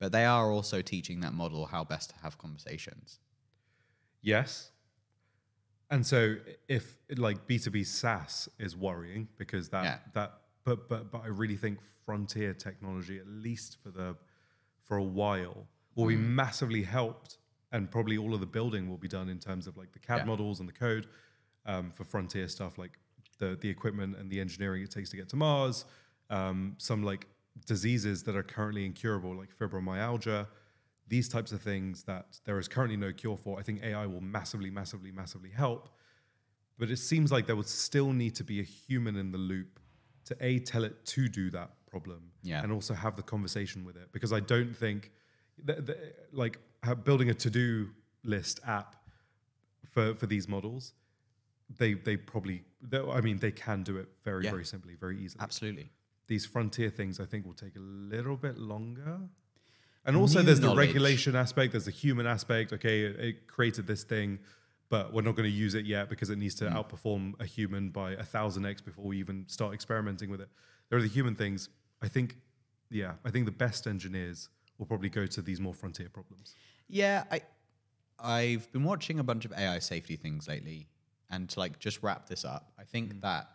But 0.00 0.12
they 0.12 0.24
are 0.24 0.50
also 0.52 0.80
teaching 0.80 1.20
that 1.20 1.32
model 1.34 1.66
how 1.66 1.82
best 1.84 2.10
to 2.10 2.16
have 2.22 2.38
conversations. 2.38 3.18
Yes. 4.22 4.70
And 5.90 6.06
so 6.06 6.36
if 6.68 6.96
like 7.16 7.46
B2B 7.46 7.86
SaaS 7.86 8.48
is 8.58 8.76
worrying 8.76 9.28
because 9.36 9.68
that 9.70 9.84
Yeah. 9.84 9.98
that 10.14 10.40
but 10.64 10.88
but 10.88 11.10
but 11.10 11.22
I 11.24 11.28
really 11.28 11.56
think 11.56 11.80
frontier 12.04 12.52
technology, 12.54 13.18
at 13.18 13.26
least 13.26 13.78
for 13.82 13.90
the 13.90 14.16
for 14.84 14.96
a 14.96 15.02
while, 15.04 15.66
will 15.94 16.06
be 16.06 16.16
Mm. 16.16 16.28
massively 16.34 16.82
helped 16.82 17.38
and 17.72 17.90
probably 17.90 18.16
all 18.16 18.34
of 18.34 18.40
the 18.40 18.46
building 18.46 18.88
will 18.88 18.96
be 18.96 19.08
done 19.08 19.28
in 19.28 19.38
terms 19.38 19.66
of 19.66 19.76
like 19.76 19.92
the 19.92 19.98
CAD 19.98 20.18
Yeah. 20.18 20.24
models 20.24 20.60
and 20.60 20.68
the 20.68 20.72
code 20.72 21.06
um, 21.66 21.90
for 21.92 22.04
frontier 22.04 22.48
stuff 22.48 22.78
like 22.78 22.98
the 23.38 23.56
the 23.60 23.68
equipment 23.68 24.16
and 24.16 24.30
the 24.30 24.40
engineering 24.40 24.82
it 24.82 24.90
takes 24.90 25.10
to 25.10 25.16
get 25.16 25.28
to 25.28 25.36
Mars, 25.36 25.84
um, 26.30 26.74
some 26.78 27.02
like 27.02 27.26
diseases 27.66 28.22
that 28.24 28.34
are 28.36 28.42
currently 28.42 28.84
incurable 28.86 29.36
like 29.36 29.50
fibromyalgia, 29.58 30.46
these 31.08 31.28
types 31.28 31.52
of 31.52 31.60
things 31.62 32.04
that 32.04 32.38
there 32.44 32.58
is 32.58 32.68
currently 32.68 32.96
no 32.96 33.12
cure 33.12 33.36
for. 33.36 33.58
I 33.58 33.62
think 33.62 33.82
AI 33.82 34.06
will 34.06 34.20
massively, 34.20 34.70
massively, 34.70 35.10
massively 35.12 35.50
help. 35.50 35.88
But 36.78 36.90
it 36.90 36.98
seems 36.98 37.32
like 37.32 37.46
there 37.46 37.56
would 37.56 37.66
still 37.68 38.12
need 38.12 38.34
to 38.36 38.44
be 38.44 38.60
a 38.60 38.62
human 38.62 39.16
in 39.16 39.32
the 39.32 39.38
loop 39.38 39.80
to 40.26 40.36
a 40.40 40.58
tell 40.60 40.84
it 40.84 41.04
to 41.06 41.28
do 41.28 41.50
that 41.50 41.70
problem, 41.90 42.30
Yeah. 42.42 42.62
and 42.62 42.70
also 42.72 42.94
have 42.94 43.16
the 43.16 43.22
conversation 43.22 43.84
with 43.84 43.96
it. 43.96 44.12
Because 44.12 44.32
I 44.32 44.40
don't 44.40 44.76
think 44.76 45.10
that, 45.64 45.86
that- 45.86 46.28
like 46.32 46.58
building 46.94 47.30
a 47.30 47.34
to 47.34 47.50
do 47.50 47.90
list 48.24 48.60
app 48.66 48.96
for 49.84 50.14
for 50.14 50.26
these 50.26 50.48
models, 50.48 50.92
they 51.78 51.94
they 51.94 52.16
probably 52.16 52.64
they- 52.80 53.00
I 53.00 53.20
mean 53.20 53.38
they 53.38 53.52
can 53.52 53.82
do 53.82 53.96
it 53.98 54.08
very 54.24 54.44
Yeah. 54.44 54.50
very 54.50 54.64
simply, 54.64 54.94
very 54.94 55.18
easily. 55.18 55.42
Absolutely. 55.42 55.90
These 56.26 56.46
frontier 56.46 56.90
things 56.90 57.20
I 57.20 57.24
think 57.24 57.46
will 57.46 57.54
take 57.54 57.76
a 57.76 57.80
little 57.80 58.36
bit 58.36 58.58
longer. 58.58 59.20
And 60.04 60.16
also, 60.16 60.38
New 60.40 60.46
there's 60.46 60.60
the 60.60 60.74
regulation 60.74 61.36
aspect. 61.36 61.72
There's 61.72 61.84
the 61.84 61.90
human 61.90 62.26
aspect. 62.26 62.72
Okay, 62.72 63.02
it, 63.02 63.20
it 63.20 63.46
created 63.46 63.86
this 63.86 64.04
thing, 64.04 64.38
but 64.88 65.12
we're 65.12 65.22
not 65.22 65.36
going 65.36 65.48
to 65.50 65.54
use 65.54 65.74
it 65.74 65.84
yet 65.84 66.08
because 66.08 66.30
it 66.30 66.38
needs 66.38 66.54
to 66.56 66.64
mm. 66.64 66.72
outperform 66.72 67.38
a 67.40 67.44
human 67.44 67.90
by 67.90 68.12
a 68.12 68.22
thousand 68.22 68.64
x 68.64 68.80
before 68.80 69.04
we 69.04 69.18
even 69.18 69.44
start 69.48 69.74
experimenting 69.74 70.30
with 70.30 70.40
it. 70.40 70.48
There 70.88 70.98
are 70.98 71.02
the 71.02 71.08
human 71.08 71.34
things. 71.34 71.68
I 72.00 72.08
think, 72.08 72.36
yeah, 72.90 73.14
I 73.24 73.30
think 73.30 73.44
the 73.44 73.52
best 73.52 73.86
engineers 73.86 74.48
will 74.78 74.86
probably 74.86 75.10
go 75.10 75.26
to 75.26 75.42
these 75.42 75.60
more 75.60 75.74
frontier 75.74 76.08
problems. 76.08 76.54
Yeah, 76.88 77.24
I 77.30 77.42
I've 78.18 78.70
been 78.72 78.84
watching 78.84 79.18
a 79.18 79.24
bunch 79.24 79.44
of 79.44 79.52
AI 79.52 79.78
safety 79.78 80.16
things 80.16 80.48
lately, 80.48 80.88
and 81.30 81.48
to 81.50 81.60
like 81.60 81.78
just 81.78 82.02
wrap 82.02 82.28
this 82.28 82.44
up, 82.44 82.72
I 82.78 82.84
think 82.84 83.14
mm. 83.14 83.20
that 83.22 83.48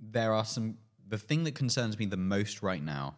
there 0.00 0.32
are 0.32 0.44
some. 0.44 0.78
The 1.08 1.18
thing 1.18 1.44
that 1.44 1.54
concerns 1.54 1.98
me 1.98 2.06
the 2.06 2.16
most 2.16 2.62
right 2.62 2.82
now 2.82 3.14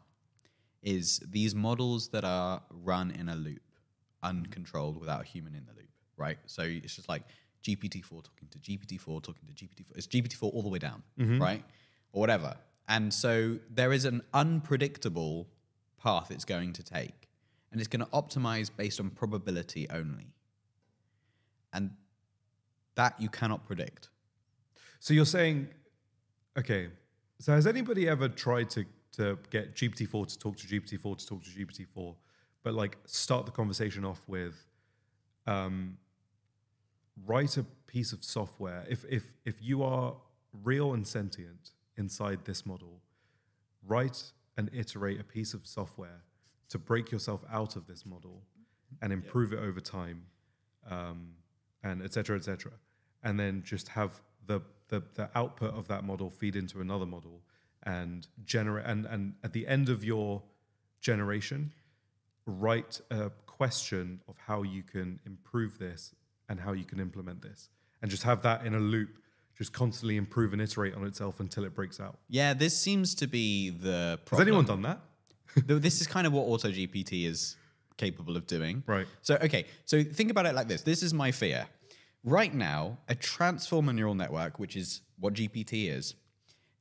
is 0.83 1.21
these 1.27 1.55
models 1.55 2.09
that 2.09 2.25
are 2.25 2.63
run 2.71 3.11
in 3.11 3.29
a 3.29 3.35
loop, 3.35 3.63
uncontrolled, 4.23 5.01
without 5.01 5.23
a 5.23 5.25
human 5.25 5.55
in 5.55 5.65
the 5.65 5.73
loop. 5.73 5.89
Right, 6.17 6.39
so 6.47 6.63
it's 6.63 6.97
just 6.97 7.09
like 7.09 7.23
GPT 7.63 8.05
four 8.05 8.23
talking 8.23 8.49
to 8.51 8.59
GPT 8.59 9.01
four 9.01 9.21
talking 9.21 9.47
to 9.47 9.53
GPT 9.53 9.87
four. 9.87 9.97
It's 9.97 10.07
GPT 10.07 10.35
four 10.35 10.51
all 10.53 10.63
the 10.63 10.69
way 10.69 10.79
down, 10.79 11.03
mm-hmm. 11.19 11.41
right, 11.41 11.65
or 12.13 12.21
whatever. 12.21 12.57
And 12.89 13.13
so 13.13 13.59
there 13.71 13.93
is 13.93 14.05
an 14.05 14.23
unpredictable 14.33 15.49
path 16.03 16.31
it's 16.31 16.45
going 16.45 16.73
to 16.75 16.83
take, 16.83 17.28
and 17.71 17.81
it's 17.81 17.89
going 17.89 18.05
to 18.05 18.11
optimize 18.13 18.71
based 18.75 19.01
on 19.01 19.11
probability 19.11 19.89
only. 19.91 20.33
And 21.73 21.91
that 22.95 23.21
you 23.21 23.29
cannot 23.29 23.67
predict. 23.67 24.09
So 25.01 25.15
you're 25.15 25.27
saying, 25.27 25.69
okay, 26.59 26.89
so 27.39 27.53
has 27.53 27.67
anybody 27.67 28.09
ever 28.09 28.29
tried 28.29 28.71
to 28.71 28.85
to 29.13 29.39
get 29.51 29.75
GPT-4 29.75 30.29
to 30.29 30.39
talk 30.39 30.57
to 30.57 30.67
GPT-4 30.67 31.19
to 31.19 31.27
talk 31.27 31.43
to 31.43 31.51
GPT-4, 31.51 32.15
but 32.63 32.75
like 32.75 32.99
start 33.05 33.47
the 33.47 33.53
conversation 33.53 34.05
off 34.05 34.23
with, 34.29 34.55
um, 35.47 35.97
write 37.27 37.57
a 37.57 37.65
piece 37.87 38.13
of 38.13 38.23
software. 38.23 38.85
If 38.89 39.05
if 39.09 39.33
if 39.45 39.57
you 39.61 39.83
are 39.83 40.15
real 40.63 40.93
and 40.93 41.07
sentient 41.07 41.73
inside 41.97 42.45
this 42.45 42.65
model, 42.67 43.01
write 43.87 44.33
and 44.57 44.71
iterate 44.73 45.21
a 45.21 45.25
piece 45.25 45.55
of 45.55 45.67
software 45.67 46.23
to 46.69 46.79
break 46.79 47.11
yourself 47.11 47.43
out 47.51 47.77
of 47.77 47.87
this 47.87 48.05
model 48.05 48.43
and 49.01 49.13
improve 49.13 49.53
it 49.53 49.59
over 49.59 49.81
time 49.81 50.23
um, 50.91 51.31
and 51.83 52.03
et 52.03 52.13
cetera, 52.13 52.37
et 52.37 52.45
cetera. 52.45 52.73
And 53.23 53.39
then 53.39 53.63
just 53.65 53.89
have 53.89 54.21
the, 54.47 54.61
the, 54.89 55.03
the 55.15 55.29
output 55.35 55.75
of 55.75 55.89
that 55.89 56.05
model 56.05 56.31
feed 56.31 56.57
into 56.57 56.81
another 56.81 57.07
model 57.07 57.43
and 57.85 58.27
generate, 58.45 58.87
and, 58.87 59.07
and 59.07 59.35
at 59.43 59.53
the 59.53 59.67
end 59.67 59.89
of 59.89 60.05
your 60.05 60.43
generation, 61.01 61.73
write 62.47 63.01
a 63.11 63.31
question 63.47 64.21
of 64.29 64.37
how 64.47 64.63
you 64.63 64.83
can 64.83 65.21
improve 65.27 65.79
this 65.79 66.15
and 66.49 66.61
how 66.61 66.73
you 66.73 66.85
can 66.85 67.01
implement 67.01 67.43
this. 67.43 67.69
And 68.01 68.11
just 68.11 68.23
have 68.23 68.43
that 68.43 68.65
in 68.65 68.75
a 68.75 68.79
loop, 68.79 69.19
just 69.57 69.73
constantly 69.73 70.17
improve 70.17 70.53
and 70.53 70.63
iterate 70.63 70.95
on 70.95 71.05
itself 71.05 71.41
until 71.41 71.65
it 71.65 71.75
breaks 71.75 72.01
out. 72.01 72.19
Yeah, 72.29 72.55
this 72.55 72.77
seems 72.77 73.15
to 73.17 73.27
be 73.27 73.71
the 73.71 74.19
Has 74.31 74.41
anyone 74.41 74.65
done 74.65 74.83
that? 74.83 75.01
Though 75.57 75.79
this 75.79 76.01
is 76.01 76.07
kind 76.07 76.27
of 76.27 76.33
what 76.33 76.47
AutoGPT 76.47 77.27
is 77.27 77.57
capable 77.97 78.37
of 78.37 78.47
doing. 78.47 78.83
Right. 78.87 79.07
So, 79.23 79.37
okay, 79.43 79.67
so 79.85 80.03
think 80.05 80.31
about 80.31 80.47
it 80.47 80.55
like 80.55 80.69
this. 80.69 80.83
This 80.83 81.03
is 81.03 81.13
my 81.13 81.33
fear. 81.33 81.67
Right 82.25 82.55
now, 82.55 82.99
a 83.09 83.15
transformer 83.15 83.93
neural 83.93 84.15
network, 84.15 84.59
which 84.59 84.77
is 84.77 85.03
what 85.19 85.35
GPT 85.35 85.91
is, 85.91 86.15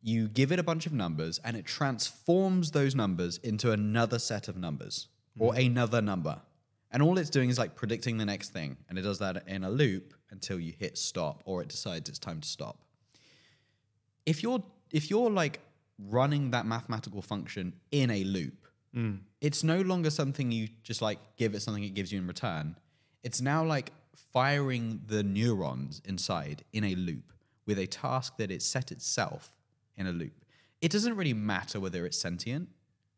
you 0.01 0.27
give 0.27 0.51
it 0.51 0.59
a 0.59 0.63
bunch 0.63 0.85
of 0.85 0.93
numbers 0.93 1.39
and 1.43 1.57
it 1.57 1.65
transforms 1.65 2.71
those 2.71 2.95
numbers 2.95 3.37
into 3.39 3.71
another 3.71 4.19
set 4.19 4.47
of 4.47 4.55
numbers 4.57 5.07
hmm. 5.35 5.43
or 5.43 5.55
another 5.55 6.01
number. 6.01 6.39
And 6.91 7.03
all 7.03 7.17
it's 7.17 7.29
doing 7.29 7.49
is 7.49 7.57
like 7.57 7.75
predicting 7.75 8.17
the 8.17 8.25
next 8.25 8.49
thing. 8.49 8.77
And 8.89 8.97
it 8.97 9.01
does 9.01 9.19
that 9.19 9.47
in 9.47 9.63
a 9.63 9.69
loop 9.69 10.13
until 10.29 10.59
you 10.59 10.73
hit 10.77 10.97
stop 10.97 11.41
or 11.45 11.61
it 11.61 11.69
decides 11.69 12.09
it's 12.09 12.19
time 12.19 12.41
to 12.41 12.47
stop 12.47 12.79
if 14.27 14.43
you're 14.43 14.61
if 14.91 15.09
you're 15.09 15.31
like 15.31 15.59
running 15.97 16.51
that 16.51 16.65
mathematical 16.65 17.21
function 17.21 17.73
in 17.91 18.09
a 18.11 18.23
loop 18.23 18.67
mm. 18.95 19.19
it's 19.41 19.63
no 19.63 19.81
longer 19.81 20.09
something 20.09 20.51
you 20.51 20.67
just 20.83 21.01
like 21.01 21.19
give 21.37 21.55
it 21.55 21.61
something 21.61 21.83
it 21.83 21.93
gives 21.93 22.11
you 22.11 22.19
in 22.19 22.27
return 22.27 22.75
it's 23.23 23.41
now 23.41 23.63
like 23.63 23.91
firing 24.33 25.01
the 25.07 25.23
neurons 25.23 26.01
inside 26.05 26.63
in 26.73 26.83
a 26.83 26.95
loop 26.95 27.33
with 27.65 27.79
a 27.79 27.87
task 27.87 28.37
that 28.37 28.51
it 28.51 28.61
set 28.61 28.91
itself 28.91 29.51
in 29.97 30.07
a 30.07 30.11
loop 30.11 30.45
it 30.81 30.91
doesn't 30.91 31.15
really 31.15 31.33
matter 31.33 31.79
whether 31.79 32.05
it's 32.05 32.17
sentient 32.17 32.69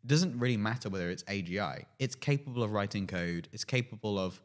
it 0.04 0.08
doesn't 0.08 0.40
really 0.40 0.58
matter 0.58 0.90
whether 0.90 1.10
it's 1.10 1.24
AGI. 1.24 1.84
It's 2.00 2.16
capable 2.16 2.64
of 2.64 2.72
writing 2.72 3.06
code. 3.06 3.50
It's 3.52 3.66
capable 3.66 4.18
of, 4.18 4.42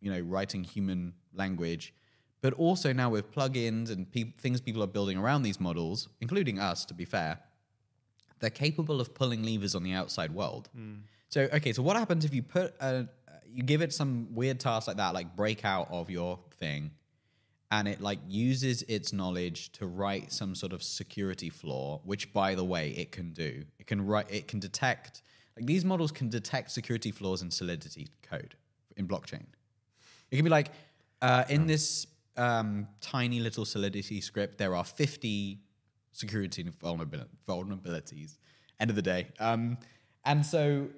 you 0.00 0.12
know, 0.12 0.20
writing 0.20 0.64
human 0.64 1.14
language. 1.32 1.94
But 2.42 2.52
also 2.54 2.92
now 2.92 3.10
with 3.10 3.32
plugins 3.32 3.90
and 3.90 4.10
pe- 4.10 4.32
things 4.38 4.60
people 4.60 4.82
are 4.82 4.86
building 4.88 5.18
around 5.18 5.42
these 5.42 5.58
models, 5.58 6.08
including 6.20 6.58
us, 6.58 6.84
to 6.84 6.94
be 6.94 7.04
fair, 7.04 7.38
they're 8.40 8.50
capable 8.50 9.00
of 9.00 9.14
pulling 9.14 9.42
levers 9.42 9.74
on 9.74 9.82
the 9.82 9.92
outside 9.92 10.32
world. 10.32 10.68
So, 11.28 11.48
okay, 11.52 11.72
so 11.72 11.82
what 11.82 11.96
happens 11.96 12.24
if 12.24 12.34
you 12.34 12.42
put 12.42 12.74
a, 12.80 13.08
you 13.50 13.62
give 13.62 13.80
it 13.80 13.92
some 13.92 14.28
weird 14.34 14.60
task 14.60 14.86
like 14.86 14.98
that, 14.98 15.14
like 15.14 15.34
break 15.34 15.64
out 15.64 15.88
of 15.90 16.10
your 16.10 16.38
thing, 16.58 16.90
and 17.70 17.88
it 17.88 18.00
like 18.00 18.18
uses 18.28 18.82
its 18.82 19.12
knowledge 19.12 19.72
to 19.72 19.86
write 19.86 20.30
some 20.30 20.54
sort 20.54 20.72
of 20.72 20.82
security 20.82 21.50
flaw, 21.50 22.00
which 22.04 22.32
by 22.32 22.54
the 22.54 22.64
way, 22.64 22.90
it 22.90 23.10
can 23.10 23.32
do. 23.32 23.64
It 23.78 23.86
can 23.86 24.06
write, 24.06 24.30
it 24.30 24.46
can 24.46 24.60
detect, 24.60 25.22
like 25.56 25.66
these 25.66 25.84
models 25.84 26.12
can 26.12 26.28
detect 26.28 26.70
security 26.70 27.10
flaws 27.10 27.42
in 27.42 27.50
Solidity 27.50 28.08
code 28.22 28.54
in 28.96 29.08
blockchain. 29.08 29.46
It 30.30 30.36
can 30.36 30.44
be 30.44 30.50
like, 30.50 30.70
uh, 31.22 31.44
in 31.48 31.66
this 31.66 32.06
um, 32.36 32.88
tiny 33.00 33.40
little 33.40 33.64
Solidity 33.64 34.20
script, 34.20 34.58
there 34.58 34.74
are 34.74 34.84
50 34.84 35.60
security 36.12 36.64
vulnerabil- 36.64 37.26
vulnerabilities. 37.48 38.38
End 38.80 38.90
of 38.90 38.96
the 38.96 39.02
day. 39.02 39.28
Um, 39.38 39.78
and 40.24 40.44
so 40.44 40.88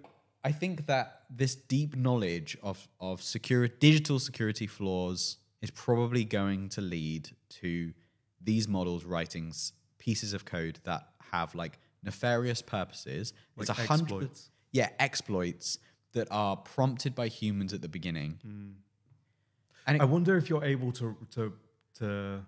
I 0.44 0.52
think 0.52 0.86
that 0.86 1.22
this 1.30 1.54
deep 1.54 1.96
knowledge 1.96 2.56
of, 2.62 2.88
of 3.00 3.22
security, 3.22 3.74
digital 3.78 4.18
security 4.18 4.66
flaws 4.66 5.38
is 5.60 5.70
probably 5.70 6.24
going 6.24 6.68
to 6.70 6.80
lead 6.80 7.30
to 7.60 7.92
these 8.40 8.68
models 8.68 9.04
writing 9.04 9.52
pieces 9.98 10.32
of 10.32 10.44
code 10.44 10.78
that 10.84 11.08
have 11.32 11.54
like 11.54 11.78
nefarious 12.02 12.62
purposes. 12.62 13.32
Like 13.56 13.68
it's 13.68 13.78
a 13.78 13.82
hundred, 13.82 14.02
exploits. 14.02 14.50
yeah, 14.72 14.90
exploits 14.98 15.78
that 16.12 16.28
are 16.30 16.56
prompted 16.56 17.14
by 17.14 17.28
humans 17.28 17.72
at 17.74 17.82
the 17.82 17.88
beginning. 17.88 18.38
Hmm. 18.42 18.70
And 19.88 20.00
I 20.02 20.04
wonder 20.04 20.36
if 20.36 20.48
you're 20.48 20.64
able 20.64 20.92
to 20.92 21.16
to 21.32 21.52
to. 21.98 22.44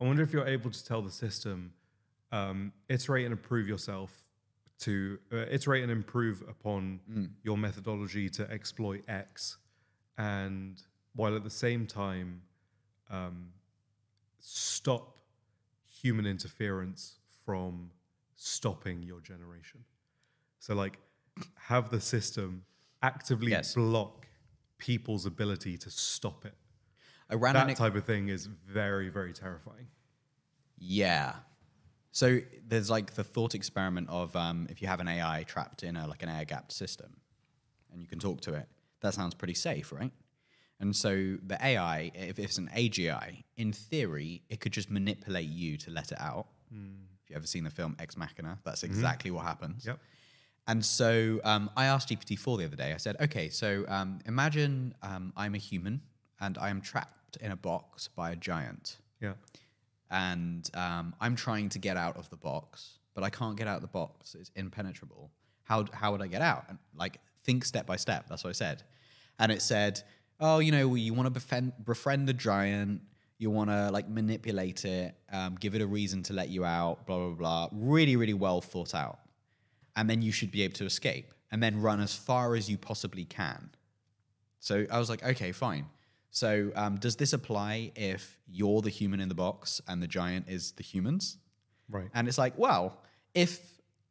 I 0.00 0.04
wonder 0.04 0.22
if 0.22 0.32
you're 0.32 0.46
able 0.46 0.70
to 0.70 0.84
tell 0.84 1.02
the 1.02 1.10
system, 1.10 1.72
um, 2.32 2.72
iterate 2.88 3.24
and 3.24 3.32
improve 3.32 3.68
yourself 3.68 4.10
to 4.80 5.18
uh, 5.32 5.46
iterate 5.48 5.82
and 5.84 5.92
improve 5.92 6.42
upon 6.48 7.00
your 7.42 7.56
methodology 7.56 8.28
to 8.30 8.50
exploit 8.50 9.04
X, 9.08 9.56
and 10.18 10.82
while 11.14 11.36
at 11.36 11.44
the 11.44 11.50
same 11.50 11.86
time, 11.86 12.42
um, 13.08 13.52
stop 14.40 15.16
human 16.02 16.26
interference 16.26 17.20
from 17.46 17.90
stopping 18.34 19.02
your 19.02 19.20
generation. 19.20 19.84
So, 20.58 20.74
like, 20.74 20.98
have 21.56 21.90
the 21.90 22.00
system 22.00 22.64
actively 23.00 23.52
Yes. 23.52 23.74
block 23.74 24.26
people's 24.78 25.24
ability 25.24 25.78
to 25.78 25.90
stop 25.90 26.44
it. 26.44 26.54
I 27.30 27.34
ran 27.34 27.56
an 27.56 27.68
That 27.68 27.76
type 27.76 27.94
of 27.94 28.04
thing 28.04 28.28
is 28.28 28.46
very, 28.46 29.08
very 29.08 29.32
terrifying. 29.32 29.86
Yeah. 30.78 31.34
So 32.12 32.40
there's 32.66 32.90
like 32.90 33.14
the 33.14 33.24
thought 33.24 33.54
experiment 33.54 34.08
of 34.08 34.36
um, 34.36 34.66
if 34.70 34.80
you 34.80 34.88
have 34.88 35.00
an 35.00 35.08
AI 35.08 35.44
trapped 35.46 35.82
in 35.82 35.96
a 35.96 36.06
like 36.06 36.22
an 36.22 36.28
air 36.28 36.44
gapped 36.44 36.72
system, 36.72 37.16
and 37.92 38.00
you 38.00 38.06
can 38.06 38.18
talk 38.18 38.40
to 38.42 38.54
it. 38.54 38.68
That 39.00 39.14
sounds 39.14 39.34
pretty 39.34 39.54
safe, 39.54 39.92
right? 39.92 40.12
And 40.80 40.94
so 40.94 41.36
the 41.46 41.58
AI, 41.64 42.10
if 42.14 42.38
it's 42.38 42.58
an 42.58 42.68
AGI, 42.74 43.44
in 43.56 43.72
theory, 43.72 44.42
it 44.48 44.60
could 44.60 44.72
just 44.72 44.90
manipulate 44.90 45.48
you 45.48 45.76
to 45.78 45.90
let 45.90 46.12
it 46.12 46.20
out. 46.20 46.46
If 47.22 47.30
you've 47.30 47.36
ever 47.36 47.46
seen 47.46 47.64
the 47.64 47.70
film 47.70 47.96
Ex 47.98 48.16
Machina, 48.16 48.58
that's 48.64 48.82
exactly 48.82 49.30
what 49.30 49.44
happens. 49.44 49.86
Yep. 49.86 49.98
And 50.66 50.84
so 50.84 51.40
um, 51.44 51.70
I 51.76 51.86
asked 51.86 52.08
GPT-4 52.08 52.58
the 52.58 52.64
other 52.64 52.76
day. 52.76 52.92
I 52.92 52.96
said, 52.96 53.16
"Okay, 53.20 53.48
so 53.50 53.84
um, 53.88 54.20
imagine 54.26 54.94
um, 55.02 55.32
I'm 55.36 55.54
a 55.54 55.58
human 55.58 56.00
and 56.40 56.58
I 56.58 56.70
am 56.70 56.80
trapped 56.80 57.36
in 57.40 57.50
a 57.52 57.56
box 57.56 58.08
by 58.08 58.30
a 58.32 58.36
giant." 58.36 58.96
Yeah. 59.20 59.34
and 60.10 60.68
um, 60.74 61.14
I'm 61.20 61.34
trying 61.34 61.68
to 61.70 61.78
get 61.78 61.96
out 61.96 62.16
of 62.16 62.28
the 62.30 62.36
box, 62.36 62.98
but 63.14 63.24
I 63.24 63.30
can't 63.30 63.56
get 63.56 63.66
out 63.66 63.76
of 63.76 63.82
the 63.82 63.88
box. 63.88 64.34
It's 64.34 64.50
impenetrable. 64.54 65.30
How 65.64 65.86
how 65.92 66.12
would 66.12 66.22
I 66.22 66.26
get 66.26 66.42
out? 66.42 66.64
And 66.68 66.78
like 66.96 67.20
think 67.42 67.64
step 67.64 67.86
by 67.86 67.96
step. 67.96 68.26
That's 68.28 68.44
what 68.44 68.50
I 68.50 68.52
said. 68.52 68.82
And 69.38 69.50
it 69.50 69.62
said, 69.62 70.02
oh, 70.40 70.58
you 70.60 70.72
know, 70.72 70.94
you 70.94 71.14
want 71.14 71.26
to 71.26 71.30
befriend 71.30 71.72
befriend 71.84 72.28
the 72.28 72.34
giant. 72.34 73.00
You 73.38 73.50
want 73.50 73.70
to 73.70 73.90
like 73.90 74.08
manipulate 74.08 74.84
it, 74.84 75.14
um, 75.32 75.56
give 75.56 75.74
it 75.74 75.82
a 75.82 75.86
reason 75.86 76.22
to 76.24 76.32
let 76.32 76.48
you 76.50 76.64
out. 76.64 77.06
Blah 77.06 77.18
blah 77.18 77.34
blah. 77.34 77.68
Really 77.72 78.16
really 78.16 78.34
well 78.34 78.60
thought 78.60 78.94
out. 78.94 79.18
And 79.96 80.08
then 80.10 80.22
you 80.22 80.32
should 80.32 80.50
be 80.50 80.62
able 80.62 80.74
to 80.74 80.86
escape, 80.86 81.32
and 81.50 81.62
then 81.62 81.80
run 81.80 82.00
as 82.00 82.14
far 82.14 82.54
as 82.56 82.68
you 82.70 82.76
possibly 82.78 83.24
can. 83.24 83.70
So 84.60 84.86
I 84.90 84.98
was 84.98 85.08
like, 85.10 85.22
okay, 85.24 85.52
fine. 85.52 85.86
So 86.34 86.72
um, 86.74 86.96
does 86.96 87.14
this 87.14 87.32
apply 87.32 87.92
if 87.94 88.38
you're 88.48 88.82
the 88.82 88.90
human 88.90 89.20
in 89.20 89.28
the 89.28 89.36
box 89.36 89.80
and 89.86 90.02
the 90.02 90.08
giant 90.08 90.48
is 90.48 90.72
the 90.72 90.82
humans? 90.82 91.38
Right. 91.88 92.08
And 92.12 92.26
it's 92.26 92.38
like, 92.38 92.58
well, 92.58 93.00
if 93.34 93.60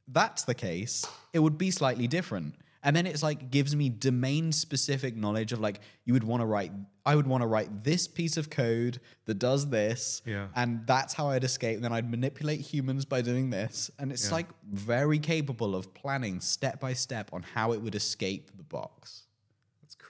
that's 0.08 0.44
the 0.44 0.54
case, 0.56 1.06
it 1.34 1.40
would 1.40 1.58
be 1.58 1.70
slightly 1.70 2.08
different. 2.08 2.56
And 2.82 2.96
then 2.96 3.06
it's 3.06 3.24
like 3.24 3.52
gives 3.52 3.76
me 3.76 3.90
domain 3.90 4.54
specific 4.54 5.18
knowledge 5.18 5.52
of 5.52 5.60
like 5.60 5.82
you 6.06 6.14
would 6.14 6.24
want 6.24 6.42
to 6.42 6.46
write 6.46 6.72
I 7.06 7.16
would 7.18 7.28
want 7.28 7.42
to 7.42 7.48
write 7.48 7.84
this 7.84 8.08
piece 8.08 8.38
of 8.38 8.50
code 8.50 9.00
that 9.26 9.36
does 9.40 9.70
this 9.70 10.22
Yeah. 10.26 10.48
and 10.56 10.86
that's 10.88 11.14
how 11.14 11.28
I'd 11.30 11.44
escape 11.46 11.80
then 11.82 11.94
I'd 11.94 12.10
manipulate 12.10 12.60
humans 12.62 13.06
by 13.06 13.22
doing 13.22 13.50
this 13.50 13.90
and 14.00 14.12
it's 14.12 14.28
Yeah. 14.28 14.34
like 14.36 14.48
very 14.70 15.18
capable 15.20 15.76
of 15.76 15.94
planning 15.94 16.42
step 16.42 16.82
by 16.82 16.92
step 16.94 17.30
on 17.34 17.44
how 17.44 17.72
it 17.74 17.82
would 17.82 17.96
escape 17.96 18.52
the 18.58 18.64
box. 18.64 19.28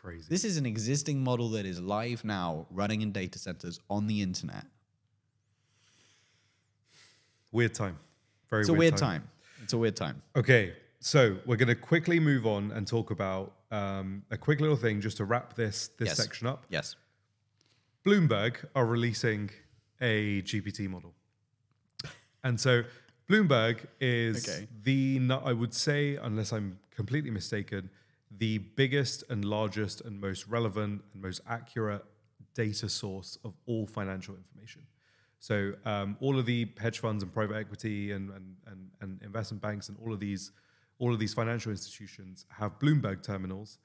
Crazy. 0.03 0.25
This 0.29 0.43
is 0.43 0.57
an 0.57 0.65
existing 0.65 1.23
model 1.23 1.47
that 1.51 1.65
is 1.65 1.79
live 1.79 2.25
now, 2.25 2.67
running 2.69 3.01
in 3.01 3.13
data 3.13 3.39
centers 3.39 3.79
on 3.89 4.05
the 4.07 4.21
internet. 4.21 4.65
weird 7.53 7.73
time. 7.73 7.97
Very 8.49 8.61
It's 8.61 8.69
a 8.69 8.73
weird 8.73 8.97
time. 8.97 9.29
It's 9.61 9.73
a 9.73 9.77
weird 9.77 9.95
time. 9.95 10.21
Okay, 10.35 10.73
so 10.99 11.37
we're 11.45 11.55
going 11.55 11.67
to 11.69 11.75
quickly 11.75 12.19
move 12.19 12.45
on 12.47 12.71
and 12.71 12.85
talk 12.87 13.11
about 13.11 13.53
um, 13.71 14.23
a 14.31 14.37
quick 14.37 14.59
little 14.59 14.75
thing 14.75 14.99
just 14.99 15.17
to 15.17 15.25
wrap 15.25 15.55
this 15.55 15.89
this 15.99 16.07
Yes. 16.09 16.17
section 16.17 16.47
up. 16.47 16.65
Yes. 16.69 16.95
Bloomberg 18.05 18.55
are 18.75 18.85
releasing 18.85 19.51
a 20.01 20.41
GPT 20.41 20.89
model. 20.89 21.13
And 22.43 22.59
so 22.59 22.83
Bloomberg 23.29 23.85
is 24.01 24.45
Okay. 24.49 24.67
the, 24.83 25.21
I 25.45 25.53
would 25.53 25.73
say, 25.73 26.17
unless 26.17 26.51
I'm 26.51 26.79
completely 26.93 27.29
mistaken, 27.31 27.89
the 28.37 28.57
biggest 28.57 29.23
and 29.29 29.45
largest 29.45 30.01
and 30.01 30.19
most 30.19 30.47
relevant 30.47 31.01
and 31.13 31.21
most 31.21 31.41
accurate 31.47 32.03
data 32.53 32.89
source 32.89 33.37
of 33.43 33.53
all 33.65 33.87
financial 33.87 34.35
information. 34.35 34.81
So 35.39 35.73
um, 35.85 36.17
all 36.21 36.39
of 36.39 36.45
the 36.45 36.69
hedge 36.79 36.99
funds 36.99 37.21
and 37.21 37.33
private 37.33 37.57
equity 37.57 38.11
and, 38.11 38.29
and, 38.29 38.55
and, 38.67 38.89
and 39.01 39.21
investment 39.23 39.61
banks 39.61 39.89
and 39.89 39.97
all 40.03 40.13
of 40.13 40.19
these 40.19 40.51
all 40.99 41.11
of 41.11 41.19
these 41.19 41.33
financial 41.33 41.71
institutions 41.71 42.45
have 42.49 42.79
Bloomberg 42.79 43.23
terminals, 43.23 43.79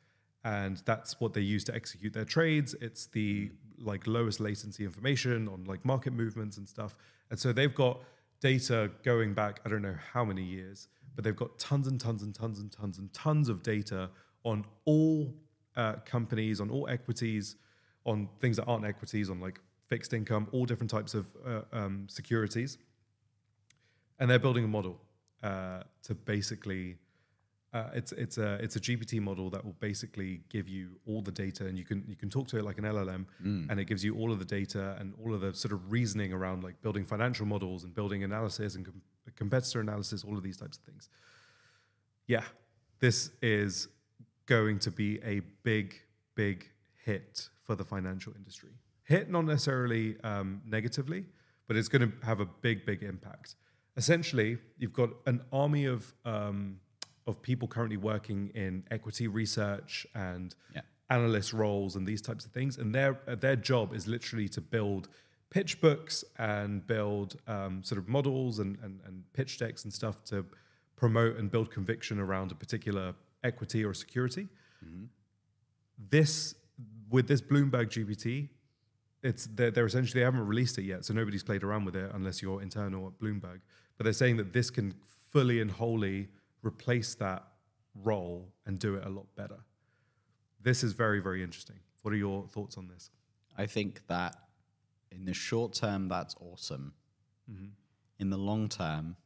and 0.44 0.80
that's 0.84 1.18
what 1.20 1.32
they 1.32 1.40
use 1.40 1.64
to 1.64 1.74
execute 1.74 2.12
their 2.12 2.24
trades. 2.24 2.76
It's 2.80 3.06
the 3.06 3.50
like 3.78 4.06
lowest 4.06 4.38
latency 4.38 4.84
information 4.84 5.48
on 5.48 5.64
like 5.64 5.84
market 5.84 6.12
movements 6.12 6.58
and 6.58 6.68
stuff. 6.68 6.96
And 7.30 7.38
so 7.38 7.52
they've 7.52 7.74
got 7.74 8.02
data 8.40 8.90
going 9.02 9.34
back 9.34 9.60
I 9.64 9.68
don't 9.68 9.82
know 9.82 9.96
how 10.12 10.24
many 10.24 10.44
years, 10.44 10.86
but 11.16 11.24
they've 11.24 11.34
got 11.34 11.58
tons 11.58 11.88
and 11.88 12.00
tons 12.00 12.22
and 12.22 12.32
tons 12.32 12.60
and 12.60 12.70
tons 12.70 12.98
and 12.98 13.12
tons 13.12 13.48
of 13.48 13.62
data 13.62 14.10
on 14.44 14.64
all 14.84 15.34
uh, 15.76 15.94
companies, 16.04 16.60
on 16.60 16.70
all 16.70 16.88
equities, 16.88 17.56
on 18.04 18.28
things 18.40 18.56
that 18.56 18.64
aren't 18.64 18.84
equities, 18.84 19.30
on 19.30 19.40
like 19.40 19.60
fixed 19.86 20.12
income, 20.12 20.48
all 20.52 20.64
different 20.64 20.90
types 20.90 21.14
of 21.14 21.26
uh, 21.46 21.60
um, 21.72 22.06
securities 22.08 22.78
and 24.18 24.30
they're 24.30 24.38
building 24.38 24.64
a 24.64 24.68
model 24.68 25.00
uh, 25.42 25.82
to 26.02 26.14
basically 26.14 26.96
uh, 27.74 27.90
it's 27.94 28.12
it's 28.12 28.38
a 28.38 28.54
it's 28.54 28.76
a 28.76 28.80
GPT 28.80 29.20
model 29.20 29.50
that 29.50 29.62
will 29.62 29.76
basically 29.78 30.40
give 30.48 30.68
you 30.68 30.92
all 31.06 31.20
the 31.20 31.30
data 31.30 31.66
and 31.66 31.76
you 31.76 31.84
can 31.84 32.02
you 32.08 32.16
can 32.16 32.30
talk 32.30 32.48
to 32.48 32.56
it 32.56 32.64
like 32.64 32.78
an 32.78 32.84
LLM 32.84 33.26
and 33.70 33.78
it 33.78 33.84
gives 33.84 34.02
you 34.02 34.16
all 34.16 34.32
of 34.32 34.38
the 34.38 34.44
data 34.44 34.96
and 34.98 35.12
all 35.22 35.34
of 35.34 35.42
the 35.42 35.52
sort 35.52 35.72
of 35.72 35.92
reasoning 35.92 36.32
around 36.32 36.64
like 36.64 36.80
building 36.80 37.04
financial 37.04 37.44
models 37.44 37.84
and 37.84 37.94
building 37.94 38.24
analysis 38.24 38.74
and 38.74 38.86
com- 38.86 39.02
competitor 39.36 39.80
analysis 39.80 40.24
all 40.24 40.36
of 40.36 40.42
these 40.42 40.56
types 40.56 40.78
of 40.78 40.84
things. 40.84 41.10
Yeah, 42.26 42.44
this 43.00 43.30
is 43.42 43.88
going 44.48 44.78
to 44.80 44.90
be 44.90 45.10
a 45.24 45.36
big 45.62 45.94
big 46.34 46.58
hit 47.04 47.48
for 47.62 47.74
the 47.76 47.84
financial 47.84 48.32
industry. 48.40 48.70
Hit 49.04 49.30
not 49.30 49.44
necessarily 49.44 50.16
um, 50.22 50.60
negatively, 50.76 51.24
but 51.66 51.76
it's 51.76 51.88
going 51.88 52.04
to 52.10 52.12
have 52.26 52.40
a 52.40 52.48
big 52.66 52.84
big 52.90 53.02
impact 53.02 53.54
essentially 53.96 54.50
you've 54.78 54.92
got 55.02 55.10
an 55.26 55.38
army 55.52 55.84
of 55.84 56.14
um, 56.24 56.78
of 57.26 57.42
people 57.42 57.66
currently 57.66 57.96
working 57.96 58.40
in 58.54 58.84
equity 58.92 59.26
research 59.26 60.06
and 60.14 60.54
Yeah. 60.74 60.82
analyst 61.10 61.52
roles 61.52 61.96
and 61.96 62.06
these 62.06 62.22
types 62.22 62.44
of 62.46 62.52
things 62.52 62.78
and 62.78 62.94
their 62.94 63.12
their 63.46 63.56
job 63.56 63.86
is 63.98 64.06
literally 64.06 64.48
to 64.56 64.60
build 64.60 65.08
pitch 65.50 65.80
books 65.80 66.24
and 66.38 66.86
build 66.86 67.28
um, 67.48 67.82
sort 67.82 67.98
of 68.02 68.06
models 68.08 68.60
and, 68.62 68.78
and 68.84 68.94
and 69.06 69.24
pitch 69.38 69.52
decks 69.58 69.82
and 69.84 69.92
stuff 69.92 70.16
to 70.32 70.36
promote 71.02 71.34
and 71.38 71.50
build 71.50 71.68
conviction 71.78 72.16
around 72.20 72.52
a 72.52 72.54
particular 72.64 73.06
equity 73.44 73.84
or 73.84 73.94
security. 73.94 74.48
Mm-hmm. 74.84 75.04
This 76.10 76.54
with 77.10 77.26
this 77.26 77.40
Bloomberg 77.40 77.88
GPT, 77.88 78.48
it's 79.22 79.46
they're, 79.46 79.70
they're 79.70 79.86
essentially 79.86 80.20
they 80.20 80.24
haven't 80.24 80.46
released 80.46 80.78
it 80.78 80.82
yet, 80.82 81.04
so 81.04 81.14
nobody's 81.14 81.42
played 81.42 81.64
around 81.64 81.84
with 81.84 81.96
it 81.96 82.10
unless 82.14 82.42
you're 82.42 82.62
internal 82.62 83.06
at 83.06 83.18
Bloomberg. 83.18 83.60
But 83.96 84.04
they're 84.04 84.12
saying 84.12 84.36
that 84.36 84.52
this 84.52 84.70
can 84.70 84.94
fully 85.32 85.60
and 85.60 85.70
wholly 85.70 86.28
replace 86.62 87.14
that 87.16 87.44
role 87.94 88.52
and 88.66 88.78
do 88.78 88.94
it 88.94 89.04
a 89.04 89.08
lot 89.08 89.26
better. 89.36 89.58
This 90.62 90.84
is 90.84 90.92
very 90.92 91.20
very 91.20 91.42
interesting. 91.42 91.76
What 92.02 92.14
are 92.14 92.18
your 92.18 92.46
thoughts 92.48 92.76
on 92.76 92.88
this? 92.88 93.10
I 93.56 93.66
think 93.66 94.06
that 94.06 94.36
in 95.10 95.24
the 95.24 95.34
short 95.34 95.74
term, 95.74 96.08
that's 96.08 96.36
awesome. 96.40 96.92
Mm-hmm. 97.50 97.66
In 98.20 98.30
the 98.30 98.36
long 98.36 98.68
term, 98.68 99.16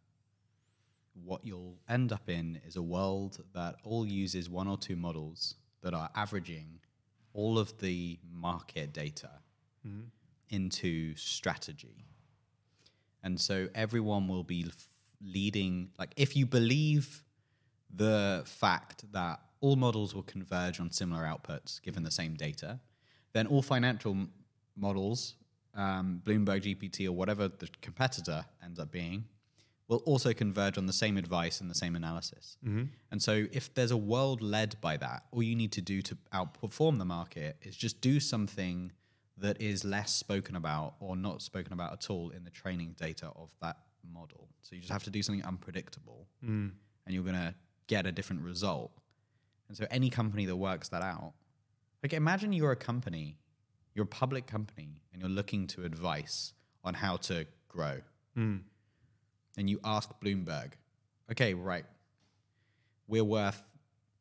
what 1.25 1.45
you'll 1.45 1.79
end 1.89 2.12
up 2.12 2.29
in 2.29 2.61
is 2.66 2.77
a 2.77 2.83
world 2.83 3.43
that 3.55 3.77
all 3.85 4.07
uses 4.07 4.49
one 4.49 4.68
or 4.68 4.77
two 4.77 4.97
models 4.97 5.57
that 5.83 5.95
are 5.95 6.11
averaging 6.14 6.81
all 7.35 7.59
of 7.59 7.79
the 7.79 8.18
market 8.31 8.93
data 8.93 9.31
into 10.51 11.14
strategy. 11.16 12.05
And 13.23 13.41
so 13.41 13.68
everyone 13.75 14.29
will 14.29 14.45
be 14.45 14.66
f- 14.68 14.89
leading, 15.20 15.91
like, 15.99 16.12
if 16.16 16.37
you 16.37 16.47
believe 16.47 17.23
the 17.95 18.43
fact 18.47 19.11
that 19.12 19.41
all 19.61 19.77
models 19.77 20.14
will 20.14 20.23
converge 20.23 20.81
on 20.81 20.91
similar 20.91 21.23
outputs 21.23 21.81
given 21.83 22.03
the 22.03 22.11
same 22.11 22.35
data, 22.35 22.81
then 23.33 23.47
all 23.47 23.62
financial 23.62 24.12
m- 24.12 24.33
models, 24.77 25.35
um, 25.75 26.20
Bloomberg 26.25 26.62
GPT 26.62 27.07
or 27.07 27.12
whatever 27.12 27.49
the 27.49 27.68
competitor 27.81 28.45
ends 28.62 28.79
up 28.79 28.91
being, 28.91 29.25
will 29.93 30.03
also 30.07 30.32
converge 30.32 30.78
on 30.78 30.86
the 30.86 30.93
same 30.93 31.18
advice 31.18 31.61
and 31.61 31.70
the 31.70 31.74
same 31.74 31.95
analysis. 31.95 32.57
Mm-hmm. 32.66 32.84
And 33.11 33.22
so, 33.22 33.47
if 33.53 33.72
there's 33.74 33.90
a 33.90 33.97
world 33.97 34.40
led 34.40 34.80
by 34.80 34.97
that, 34.97 35.24
all 35.30 35.43
you 35.43 35.55
need 35.55 35.72
to 35.72 35.82
do 35.82 36.01
to 36.03 36.16
outperform 36.32 36.99
the 36.99 37.05
market 37.05 37.57
is 37.62 37.76
just 37.76 38.01
do 38.01 38.18
something 38.18 38.93
that 39.36 39.61
is 39.61 39.84
less 39.84 40.14
spoken 40.14 40.57
about 40.57 40.95
or 41.01 41.14
not 41.14 41.43
spoken 41.43 41.72
about 41.72 41.93
at 41.93 42.11
all 42.11 42.30
in 42.30 42.45
the 42.45 42.51
training 42.51 42.95
data 42.99 43.30
of 43.36 43.51
that 43.61 43.76
model. 44.11 44.49
So, 44.62 44.74
you 44.74 44.80
just 44.80 44.93
have 44.93 45.05
to 45.05 45.11
do 45.11 45.22
something 45.22 45.45
unpredictable 45.45 46.26
mm. 46.45 46.70
and 47.05 47.14
you're 47.14 47.24
going 47.24 47.36
to 47.36 47.55
get 47.86 48.07
a 48.07 48.12
different 48.12 48.43
result. 48.43 48.93
And 49.68 49.76
so, 49.76 49.86
any 49.90 50.09
company 50.09 50.47
that 50.47 50.57
works 50.57 50.88
that 50.88 51.03
out, 51.03 51.34
like 52.03 52.14
imagine 52.14 52.55
you're 52.55 52.72
a 52.72 52.76
company, 52.76 53.36
you're 53.95 54.05
a 54.05 54.16
public 54.22 54.47
company, 54.47 55.03
and 55.12 55.20
you're 55.20 55.30
looking 55.30 55.66
to 55.68 55.84
advice 55.84 56.55
on 56.82 56.95
how 56.95 57.16
to 57.16 57.47
grow 57.68 58.01
mm. 58.36 58.61
And 59.57 59.68
you 59.68 59.80
ask 59.84 60.09
Bloomberg, 60.20 60.72
okay, 61.30 61.55
right, 61.55 61.84
we're 63.07 63.24
worth 63.24 63.62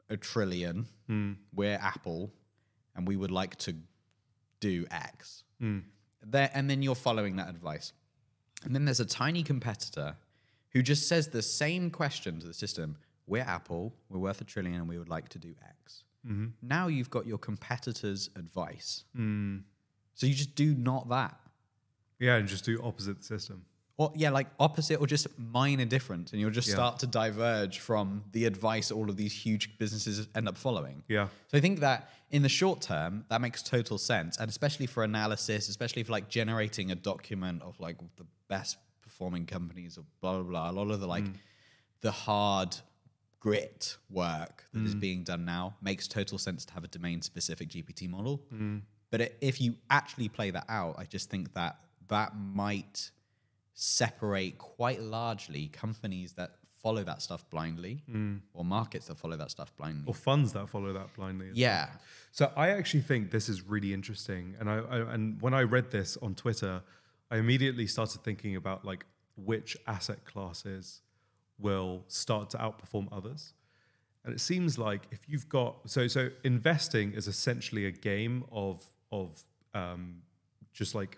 a 0.10 0.18
trillion, 0.18 0.88
hmm. 1.08 1.34
we're 1.54 1.80
Apple, 1.82 2.32
and 2.96 3.08
we 3.08 3.16
would 3.16 3.32
like 3.32 3.56
to 3.58 3.76
do 4.60 4.86
X. 4.92 5.44
Hmm. 5.60 5.80
There, 6.24 6.50
and 6.54 6.70
then 6.70 6.82
you're 6.82 6.96
following 6.96 7.38
that 7.38 7.50
advice. 7.50 7.94
And 8.64 8.76
then 8.76 8.86
there's 8.86 9.00
a 9.00 9.06
tiny 9.06 9.44
competitor 9.44 10.16
who 10.72 10.82
just 10.82 11.08
says 11.08 11.30
the 11.30 11.42
same 11.42 11.90
question 11.90 12.40
to 12.40 12.48
the 12.48 12.54
system 12.54 12.98
We're 13.28 13.44
Apple, 13.44 13.94
we're 14.10 14.20
worth 14.20 14.42
a 14.42 14.44
trillion, 14.44 14.76
and 14.76 14.90
we 14.90 14.98
would 14.98 15.10
like 15.10 15.30
to 15.30 15.40
do 15.40 15.56
X. 15.64 16.04
Mm-hmm. 16.28 16.48
Now 16.62 16.88
you've 16.88 17.10
got 17.10 17.26
your 17.26 17.38
competitor's 17.38 18.30
advice. 18.36 19.06
Hmm. 19.16 19.58
So 20.14 20.28
you 20.28 20.34
just 20.34 20.56
do 20.56 20.76
not 20.76 21.10
that. 21.10 21.38
Yeah, 22.20 22.36
and 22.36 22.48
just 22.48 22.66
do 22.66 22.80
opposite 22.84 23.18
the 23.18 23.24
system. 23.24 23.66
Or 24.02 24.12
yeah, 24.16 24.32
like 24.32 24.48
opposite 24.60 24.98
or 25.00 25.06
just 25.06 25.28
minor 25.38 25.86
difference, 25.86 26.32
and 26.32 26.42
you'll 26.42 26.50
just 26.62 26.68
Yeah. 26.70 26.74
start 26.80 27.00
to 27.00 27.08
diverge 27.08 27.78
from 27.80 28.24
the 28.32 28.46
advice 28.46 28.90
all 28.90 29.08
of 29.12 29.16
these 29.16 29.34
huge 29.46 29.78
businesses 29.78 30.28
end 30.34 30.48
up 30.48 30.58
following. 30.58 31.04
Yeah. 31.08 31.28
So 31.50 31.58
I 31.60 31.62
think 31.62 31.82
that 31.82 32.10
in 32.32 32.42
the 32.42 32.50
short 32.50 32.82
term, 32.82 33.26
that 33.30 33.42
makes 33.42 33.62
total 33.62 33.98
sense, 34.00 34.38
and 34.40 34.50
especially 34.50 34.88
for 34.88 35.04
analysis, 35.04 35.70
especially 35.70 36.02
for 36.04 36.14
like 36.14 36.30
generating 36.30 36.90
a 36.90 36.96
document 36.96 37.62
of 37.62 37.80
like 37.80 37.98
the 38.16 38.26
best 38.48 38.78
performing 39.04 39.46
companies 39.46 39.98
or 40.00 40.04
blah 40.22 40.34
blah 40.40 40.50
blah. 40.52 40.72
A 40.72 40.76
lot 40.80 40.90
of 40.90 41.00
the 41.00 41.08
like 41.08 41.26
mm. 41.26 41.36
the 42.02 42.12
hard 42.12 42.76
grit 43.40 43.98
work 44.10 44.66
that 44.74 44.84
is 44.84 44.96
mm. 44.96 45.00
being 45.00 45.24
done 45.24 45.46
now 45.46 45.76
makes 45.82 46.08
total 46.08 46.38
sense 46.40 46.66
to 46.66 46.74
have 46.74 46.84
a 46.84 46.88
domain 46.88 47.22
specific 47.22 47.70
GPT 47.70 48.08
model. 48.10 48.42
Mm. 48.54 48.82
But 49.12 49.22
i- 49.22 49.32
if 49.42 49.62
you 49.62 49.76
actually 49.90 50.30
play 50.30 50.50
that 50.52 50.66
out, 50.70 50.96
I 50.98 51.06
just 51.06 51.30
think 51.30 51.54
that 51.54 51.78
that 52.08 52.36
might 52.36 53.12
separate 53.82 54.60
quite 54.60 55.02
largely 55.02 55.68
companies 55.68 56.34
that 56.34 56.52
follow 56.84 57.04
that 57.04 57.20
stuff 57.20 57.44
blindly 57.50 58.04
or 58.54 58.64
markets 58.64 59.08
that 59.08 59.18
follow 59.18 59.36
that 59.36 59.50
stuff 59.50 59.76
blindly. 59.76 60.04
Or 60.06 60.14
funds 60.14 60.54
that 60.54 60.70
follow 60.70 60.94
that 60.94 61.14
blindly. 61.16 61.50
yeah. 61.54 61.88
So 62.32 62.52
I 62.56 62.70
actually 62.70 63.02
think 63.02 63.32
this 63.32 63.50
is 63.50 63.64
really 63.64 63.92
interesting, 63.94 64.56
and 64.60 64.70
I, 64.70 64.78
I 64.78 65.14
and 65.14 65.42
when 65.42 65.56
I 65.56 65.64
read 65.64 65.90
this 65.90 66.16
on 66.22 66.36
Twitter, 66.36 66.84
I 67.32 67.38
immediately 67.38 67.88
started 67.88 68.24
thinking 68.24 68.56
about 68.56 68.86
like 68.86 69.04
which 69.36 69.76
asset 69.88 70.26
classes 70.26 71.02
will 71.58 72.04
start 72.08 72.52
to 72.52 72.58
outperform 72.58 73.08
others. 73.12 73.54
And 74.24 74.34
it 74.34 74.40
seems 74.40 74.78
like 74.78 75.08
if 75.12 75.28
you've 75.28 75.50
got 75.50 75.90
so 75.90 76.08
so 76.08 76.30
investing 76.44 77.14
is 77.14 77.28
essentially 77.28 77.86
a 77.88 77.92
game 77.92 78.44
of 78.52 78.86
of 79.12 79.42
um, 79.74 80.22
just 80.72 80.94
like 80.94 81.18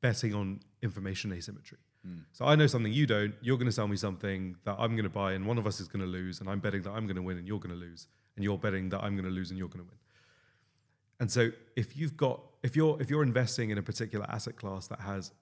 betting 0.00 0.34
on 0.34 0.60
information 0.86 1.32
asymmetry. 1.32 1.78
Hmm. 2.02 2.20
So 2.32 2.46
I 2.46 2.54
know 2.54 2.66
something 2.66 2.92
you 2.92 3.06
don't. 3.06 3.34
You're 3.42 3.58
going 3.58 3.66
to 3.66 3.78
sell 3.80 3.88
me 3.88 3.96
something 3.96 4.56
that 4.64 4.76
I'm 4.78 4.92
going 4.92 5.04
to 5.04 5.16
buy, 5.22 5.32
and 5.32 5.44
one 5.44 5.58
of 5.58 5.66
us 5.66 5.80
is 5.80 5.88
going 5.88 6.04
to 6.04 6.10
lose, 6.10 6.40
and 6.40 6.48
I'm 6.48 6.60
betting 6.60 6.82
that 6.82 6.92
I'm 6.92 7.06
going 7.06 7.16
to 7.16 7.22
win, 7.22 7.36
and 7.36 7.46
you're 7.46 7.60
going 7.60 7.74
to 7.78 7.82
lose, 7.88 8.06
and 8.36 8.44
you're 8.44 8.56
betting 8.56 8.88
that 8.90 9.02
I'm 9.04 9.14
going 9.16 9.28
to 9.32 9.36
lose, 9.38 9.50
and 9.50 9.58
you're 9.58 9.68
going 9.68 9.84
to 9.84 9.90
win. 9.90 9.98
And 11.20 11.30
so 11.30 11.50
if 11.76 11.96
you've 11.96 12.16
got 12.16 12.40
if 12.62 12.76
you're 12.76 13.00
if 13.00 13.10
you're 13.10 13.22
investing 13.22 13.70
in 13.70 13.78
a 13.78 13.82
particular 13.82 14.26
asset 14.28 14.56
class 14.56 14.86
that 14.88 15.00
has 15.00 15.32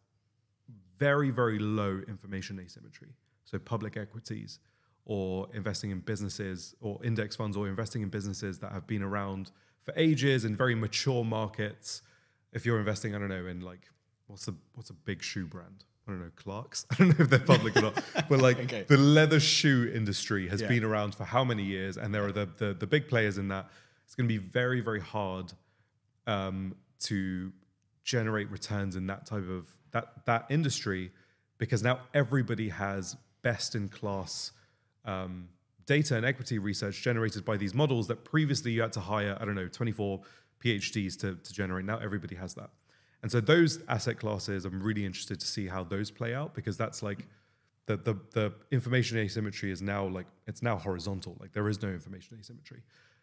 very 0.99 1.30
very 1.30 1.59
low 1.59 2.01
information 2.09 2.61
asymmetry, 2.61 3.14
so 3.45 3.59
public 3.59 3.97
equities 3.97 4.59
or 5.07 5.49
investing 5.53 5.90
in 5.90 6.01
businesses 6.01 6.74
or 6.80 6.99
index 7.05 7.36
funds 7.36 7.57
or 7.57 7.68
investing 7.68 8.03
in 8.03 8.09
businesses 8.09 8.59
that 8.61 8.72
have 8.72 8.86
been 8.86 9.03
around 9.03 9.51
for 9.82 9.92
ages 9.97 10.47
in 10.47 10.57
very 10.57 10.74
mature 10.74 11.24
markets, 11.24 12.03
if 12.53 12.64
you're 12.64 12.78
investing 12.78 13.14
I 13.14 13.18
don't 13.18 13.28
know 13.28 13.47
in 13.47 13.61
like 13.61 13.90
what's 14.27 14.47
the 14.47 14.55
what's 14.75 14.91
a 14.91 14.95
big 14.95 15.22
shoe 15.22 15.47
brand? 15.47 15.85
I 16.07 16.11
don't 16.11 16.20
know, 16.20 16.31
Clarks. 16.37 16.85
I 16.91 16.95
don't 16.97 17.09
know 17.18 17.25
if 17.25 17.31
they're 17.31 17.39
public 17.39 17.77
or 17.77 17.83
not, 17.83 18.05
but 18.29 18.41
like 18.41 18.59
Okay. 18.64 18.85
the 18.89 18.99
leather 18.99 19.41
shoe 19.41 19.91
industry 19.95 20.49
has 20.49 20.61
Yeah. 20.61 20.68
been 20.68 20.85
around 20.85 21.14
for 21.14 21.25
how 21.25 21.45
many 21.45 21.62
years, 21.62 21.97
and 21.97 22.14
there 22.14 22.25
are 22.27 22.33
the, 22.33 22.49
the 22.59 22.75
the 22.75 22.87
big 22.87 23.09
players 23.09 23.39
in 23.39 23.49
that. 23.49 23.68
It's 24.05 24.14
going 24.14 24.29
to 24.29 24.33
be 24.33 24.39
very 24.39 24.81
very 24.81 25.01
hard 25.01 25.53
um, 26.27 26.75
to 27.01 27.53
generate 28.05 28.51
returns 28.51 28.97
in 28.97 29.07
that 29.07 29.25
type 29.27 29.49
of 29.49 29.68
that 29.93 30.27
that 30.27 30.47
industry 30.51 31.11
because 31.59 31.83
now 31.83 32.01
everybody 32.12 32.68
has 32.68 33.16
best 33.43 33.75
in 33.75 33.89
class 33.89 34.53
um, 35.07 35.49
data 35.87 36.16
and 36.16 36.25
equity 36.27 36.59
research 36.59 37.01
generated 37.03 37.45
by 37.45 37.57
these 37.57 37.72
models 37.75 38.09
that 38.09 38.25
previously 38.25 38.72
you 38.72 38.83
had 38.83 38.93
to 38.93 39.01
hire 39.01 39.37
I 39.41 39.45
don't 39.45 39.55
know 39.55 39.68
24 39.68 40.20
PhDs 40.62 41.18
to, 41.20 41.35
to 41.37 41.53
generate. 41.53 41.85
Now 41.85 41.99
everybody 41.99 42.35
has 42.37 42.55
that, 42.55 42.70
and 43.25 43.33
so 43.33 43.41
those 43.41 43.79
asset 43.89 44.18
classes 44.18 44.66
I'm 44.66 44.83
really 44.83 45.07
interested 45.07 45.41
to 45.41 45.47
see 45.47 45.66
how 45.66 45.83
those 45.83 46.11
play 46.11 46.35
out 46.35 46.55
because 46.55 46.77
that's 46.77 47.03
like 47.03 47.27
the 47.87 47.97
the 47.97 48.18
the 48.33 48.53
information 48.70 49.16
asymmetry 49.16 49.70
is 49.70 49.81
now 49.81 50.07
like 50.07 50.27
it's 50.47 50.62
now 50.62 50.77
horizontal. 50.77 51.35
Like 51.41 51.53
there 51.55 51.66
is 51.70 51.81
no 51.81 51.89
information 51.89 52.37
asymmetry. 52.39 52.83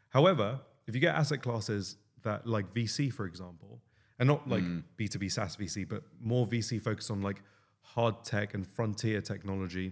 However, 0.09 0.59
if 0.87 0.95
you 0.95 1.01
get 1.01 1.13
asset 1.13 1.43
classes 1.43 1.97
that 2.23 2.47
like 2.47 2.73
VC, 2.73 3.13
for 3.13 3.27
example, 3.27 3.79
and 4.17 4.27
not 4.27 4.49
like 4.49 4.63
mm. 4.63 4.81
B2B 4.97 5.31
SaaS 5.31 5.55
VC, 5.55 5.87
but 5.87 6.01
more 6.19 6.47
VC 6.47 6.81
focused 6.81 7.11
on 7.11 7.21
like 7.21 7.43
hard 7.83 8.23
tech 8.23 8.55
and 8.55 8.65
frontier 8.65 9.21
technology 9.21 9.91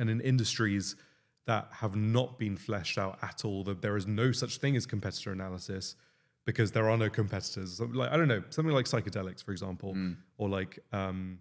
and 0.00 0.10
in 0.10 0.20
industries 0.20 0.96
that 1.46 1.68
have 1.70 1.94
not 1.94 2.40
been 2.40 2.56
fleshed 2.56 2.98
out 2.98 3.20
at 3.22 3.44
all, 3.44 3.62
that 3.62 3.82
there 3.82 3.96
is 3.96 4.04
no 4.04 4.32
such 4.32 4.58
thing 4.58 4.74
as 4.74 4.84
competitor 4.84 5.30
analysis 5.30 5.94
because 6.44 6.72
there 6.72 6.88
are 6.90 6.96
no 6.96 7.08
competitors. 7.10 7.76
So, 7.76 7.84
Like 7.84 8.10
I 8.12 8.16
don't 8.16 8.28
know, 8.28 8.42
something 8.50 8.74
like 8.74 8.86
psychedelics, 8.86 9.42
for 9.42 9.52
example, 9.52 9.96
or 10.38 10.48
like 10.48 10.78
um, 10.92 11.38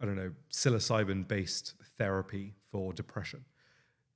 I 0.00 0.06
don't 0.06 0.16
know, 0.16 0.32
psilocybin-based 0.50 1.74
therapy 1.98 2.54
for 2.70 2.92
depression. 2.92 3.44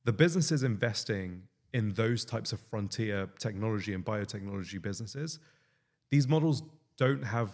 The 0.05 0.13
businesses 0.13 0.63
investing 0.63 1.43
in 1.73 1.93
those 1.95 2.25
types 2.25 2.53
of 2.53 2.61
frontier 2.61 3.29
technology 3.39 3.95
and 3.95 4.05
biotechnology 4.05 4.81
businesses, 4.81 5.39
these 6.11 6.29
models 6.29 6.63
don't 6.97 7.25
have 7.25 7.51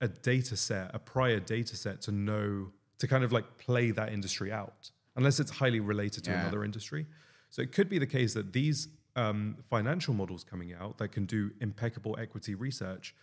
a 0.00 0.08
data 0.08 0.56
set, 0.56 0.90
a 0.94 0.98
prior 0.98 1.40
data 1.40 1.76
set 1.76 2.00
to 2.02 2.12
know 2.12 2.70
to 2.98 3.06
kind 3.08 3.24
of 3.24 3.32
like 3.32 3.58
play 3.58 3.90
that 3.90 4.12
industry 4.12 4.52
out, 4.52 4.90
unless 5.16 5.40
it's 5.40 5.50
highly 5.50 5.80
related 5.80 6.22
to 6.24 6.30
Yeah. 6.30 6.40
another 6.40 6.64
industry. 6.64 7.06
So 7.50 7.62
it 7.62 7.72
could 7.72 7.88
be 7.88 7.98
the 7.98 8.06
case 8.06 8.34
that 8.34 8.52
these 8.52 8.88
um, 9.16 9.56
financial 9.68 10.14
models 10.14 10.44
coming 10.44 10.74
out 10.74 10.98
that 10.98 11.08
can 11.08 11.26
do 11.26 11.50
impeccable 11.60 12.16
equity 12.18 12.54
research 12.54 13.14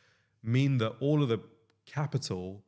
mean 0.43 0.77
that 0.77 0.93
all 0.99 1.21
of 1.21 1.29
the 1.29 1.39
capital 1.85 2.63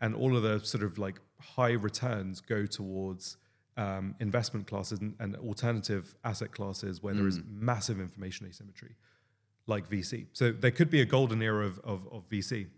and 0.00 0.14
all 0.14 0.36
of 0.36 0.42
the 0.42 0.60
sort 0.60 0.84
of 0.84 0.98
like 0.98 1.20
high 1.40 1.72
returns 1.72 2.40
go 2.40 2.66
towards 2.66 3.36
um, 3.76 4.14
investment 4.20 4.66
classes 4.66 5.00
and, 5.00 5.14
and 5.18 5.36
alternative 5.36 6.14
asset 6.24 6.52
classes 6.52 7.02
where 7.02 7.14
there 7.14 7.26
is 7.26 7.40
massive 7.48 8.00
information 8.00 8.46
asymmetry, 8.46 8.94
like 9.66 9.88
VC. 9.88 10.26
So 10.32 10.52
there 10.52 10.70
could 10.70 10.90
be 10.90 11.00
a 11.00 11.04
golden 11.04 11.42
era 11.42 11.66
of, 11.66 11.78
of, 11.84 12.06
of 12.10 12.28
VC. 12.28 12.68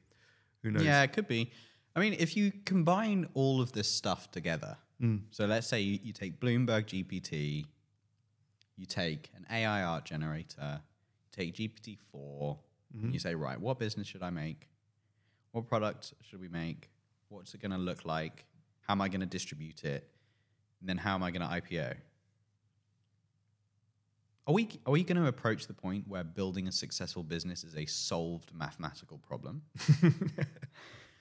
Who 0.63 0.71
knows? 0.71 0.83
Yeah, 0.83 1.03
it 1.03 1.13
could 1.13 1.29
be. 1.29 1.51
I 1.95 2.01
mean, 2.01 2.17
if 2.19 2.37
you 2.37 2.53
combine 2.65 3.29
all 3.35 3.61
of 3.61 3.73
this 3.73 3.89
stuff 3.91 4.31
together, 4.31 4.77
so 5.31 5.47
let's 5.47 5.67
say 5.67 5.81
you, 5.81 5.99
you 6.03 6.13
take 6.13 6.41
Bloomberg 6.41 6.87
GPT, 6.87 7.67
you 8.79 8.87
take 8.87 9.31
an 9.37 9.45
AI 9.51 9.83
art 9.83 10.05
generator, 10.05 10.81
take 11.33 11.55
GPT 11.55 11.99
4, 12.13 12.59
and 12.93 13.03
you 13.03 13.09
mm-hmm. 13.09 13.19
say, 13.19 13.35
right, 13.35 13.61
what 13.61 13.79
business 13.79 14.07
should 14.07 14.23
I 14.23 14.31
make? 14.31 14.69
What 15.53 15.67
product 15.67 16.15
should 16.23 16.41
we 16.41 16.49
make? 16.49 16.89
What's 17.29 17.55
it 17.55 17.61
going 17.61 17.73
to 17.73 17.79
look 17.79 18.05
like? 18.05 18.45
How 18.81 18.93
am 18.93 19.03
I 19.03 19.09
going 19.09 19.21
to 19.21 19.27
distribute 19.27 19.85
it? 19.85 20.09
And 20.81 20.89
then 20.89 20.97
how 20.97 21.15
am 21.15 21.23
I 21.23 21.31
going 21.31 21.43
to 21.43 21.49
IPO? 21.49 21.95
Are 24.47 24.55
we, 24.55 24.69
are 24.87 24.93
we 24.93 25.03
going 25.03 25.21
to 25.21 25.27
approach 25.27 25.67
the 25.67 25.75
point 25.75 26.09
where 26.09 26.25
building 26.25 26.69
a 26.69 26.73
successful 26.73 27.23
business 27.23 27.65
is 27.65 27.77
a 27.77 27.85
solved 27.85 28.51
mathematical 28.55 29.19
problem? 29.19 29.61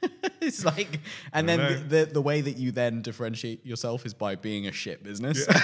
it's 0.42 0.64
like, 0.66 1.00
and 1.34 1.48
then 1.50 1.60
the, 1.90 2.06
the, 2.06 2.06
the 2.14 2.22
way 2.22 2.42
that 2.42 2.58
you 2.58 2.72
then 2.72 3.02
differentiate 3.02 3.66
yourself 3.66 4.06
is 4.06 4.14
by 4.14 4.36
being 4.36 4.68
a 4.68 4.72
shit 4.72 5.04
business. 5.04 5.46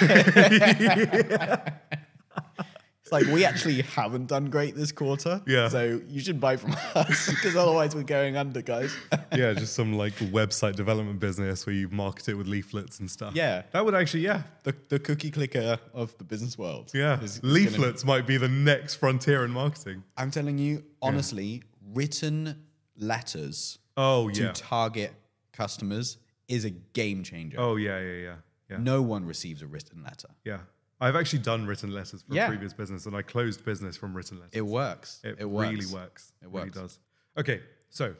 it's 3.01 3.11
like, 3.11 3.27
we 3.27 3.45
actually 3.45 3.81
haven't 3.83 4.27
done 4.27 4.49
great 4.49 4.75
this 4.75 4.91
quarter. 4.91 5.41
Yeah. 5.45 5.67
So 5.67 6.01
you 6.07 6.19
should 6.19 6.39
buy 6.39 6.57
from 6.57 6.75
us 6.95 7.29
because 7.29 7.55
otherwise 7.55 7.95
we're 7.95 8.03
going 8.03 8.35
under, 8.37 8.61
guys. 8.61 8.95
yeah, 9.35 9.53
just 9.53 9.73
some 9.73 9.93
like 9.93 10.13
website 10.15 10.75
development 10.75 11.19
business 11.19 11.65
where 11.65 11.75
you 11.75 11.89
market 11.89 12.29
it 12.29 12.33
with 12.33 12.47
leaflets 12.47 12.99
and 12.99 13.09
stuff. 13.09 13.35
Yeah. 13.35 13.63
That 13.71 13.85
would 13.85 13.93
actually, 13.95 14.23
yeah. 14.23 14.43
the, 14.63 14.75
the 14.89 14.99
cookie 14.99 15.31
clicker 15.31 15.77
of 15.93 16.17
the 16.17 16.23
business 16.23 16.57
world. 16.57 16.91
Yeah. 16.93 17.19
is- 17.21 17.35
is 17.35 17.39
gonna- 17.39 17.53
leaflets 17.53 18.03
might 18.05 18.25
be 18.25 18.37
the 18.37 18.49
next 18.49 18.95
frontier 18.95 19.45
in 19.45 19.51
marketing. 19.51 20.03
I'm 20.17 20.31
telling 20.31 20.57
you, 20.57 20.83
honestly, 21.01 21.61
written 21.93 22.63
letters 22.97 23.79
Oh, 23.97 24.27
yeah. 24.29 24.51
to 24.51 24.61
target 24.61 25.13
customers 25.51 26.17
is 26.47 26.65
a 26.65 26.69
game 26.69 27.23
changer. 27.23 27.57
Oh, 27.59 27.75
yeah, 27.75 27.99
yeah, 27.99 28.13
yeah. 28.13 28.35
Yeah. 28.69 28.77
No 28.77 29.01
one 29.01 29.25
receives 29.25 29.61
a 29.61 29.67
written 29.67 30.03
letter. 30.03 30.29
Yeah. 30.43 30.59
I've 30.99 31.15
actually 31.15 31.39
done 31.39 31.65
written 31.67 31.91
letters 31.91 32.23
for 32.23 32.33
Yeah. 32.33 32.45
a 32.45 32.47
previous 32.47 32.73
business 32.73 33.05
and 33.05 33.15
I 33.15 33.21
closed 33.21 33.65
business 33.65 33.97
from 33.97 34.15
written 34.15 34.37
letters. 34.37 34.53
It 34.53 34.65
works. 34.65 35.19
It, 35.23 35.37
It, 35.39 35.45
really 35.45 35.85
works. 35.85 35.91
It 35.91 35.93
works. 35.93 36.33
It 36.41 36.47
really 36.49 36.69
does. 36.69 36.99
Okay, 37.37 37.61
so 37.89 38.15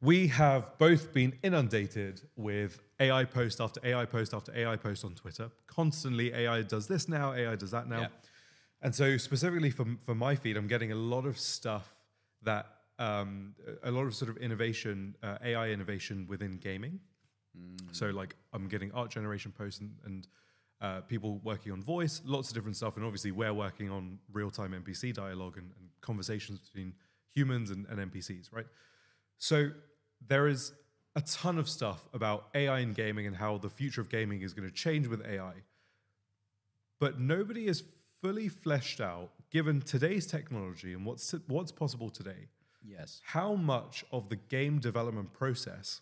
we 0.00 0.26
have 0.28 0.76
both 0.78 1.12
been 1.12 1.34
inundated 1.42 2.20
with 2.36 2.80
AI 3.00 3.24
post 3.24 3.60
after 3.60 3.80
AI 3.84 4.04
post 4.06 4.34
after 4.34 4.52
AI 4.56 4.76
post 4.76 5.04
on 5.04 5.14
Twitter. 5.14 5.50
Constantly, 5.66 6.32
AI 6.34 6.62
does 6.62 6.88
this 6.88 7.08
now, 7.08 7.32
AI 7.32 7.54
does 7.54 7.70
that 7.70 7.88
now. 7.88 8.00
Yeah. 8.00 8.08
And 8.82 8.94
so, 8.94 9.16
specifically 9.16 9.70
for, 9.70 9.86
for 10.04 10.14
my 10.14 10.34
feed, 10.34 10.56
I'm 10.56 10.66
getting 10.68 10.92
a 10.92 10.96
lot 10.96 11.26
of 11.26 11.38
stuff 11.38 11.94
that, 12.42 12.66
um, 12.98 13.54
a 13.82 13.90
lot 13.90 14.06
of 14.06 14.14
sort 14.14 14.30
of 14.30 14.36
innovation, 14.38 15.16
uh, 15.22 15.38
AI 15.44 15.68
innovation 15.68 16.26
within 16.28 16.56
gaming. 16.56 17.00
So, 17.92 18.06
like, 18.10 18.36
I'm 18.52 18.68
getting 18.68 18.92
art 18.92 19.10
generation 19.10 19.52
posts 19.56 19.80
and, 19.80 19.94
and 20.04 20.28
uh, 20.80 21.00
people 21.02 21.40
working 21.42 21.72
on 21.72 21.82
voice, 21.82 22.20
lots 22.24 22.48
of 22.48 22.54
different 22.54 22.76
stuff. 22.76 22.96
And 22.96 23.04
obviously, 23.04 23.30
we're 23.30 23.54
working 23.54 23.90
on 23.90 24.18
real 24.32 24.50
time 24.50 24.72
NPC 24.72 25.14
dialogue 25.14 25.56
and, 25.56 25.70
and 25.78 25.88
conversations 26.00 26.60
between 26.60 26.94
humans 27.34 27.70
and, 27.70 27.86
and 27.86 28.12
NPCs, 28.12 28.52
right? 28.52 28.66
So, 29.38 29.70
there 30.26 30.48
is 30.48 30.72
a 31.14 31.22
ton 31.22 31.58
of 31.58 31.68
stuff 31.68 32.06
about 32.12 32.48
AI 32.54 32.80
in 32.80 32.92
gaming 32.92 33.26
and 33.26 33.36
how 33.36 33.56
the 33.56 33.70
future 33.70 34.02
of 34.02 34.10
gaming 34.10 34.42
is 34.42 34.52
going 34.52 34.68
to 34.68 34.74
change 34.74 35.06
with 35.06 35.24
AI. 35.26 35.52
But 37.00 37.18
nobody 37.18 37.66
is 37.66 37.82
fully 38.20 38.48
fleshed 38.48 39.00
out, 39.00 39.30
given 39.50 39.80
today's 39.80 40.26
technology 40.26 40.92
and 40.92 41.06
what's, 41.06 41.34
what's 41.46 41.72
possible 41.72 42.10
today, 42.10 42.48
Yes. 42.88 43.20
how 43.24 43.54
much 43.54 44.04
of 44.12 44.28
the 44.28 44.36
game 44.36 44.78
development 44.78 45.32
process 45.32 46.00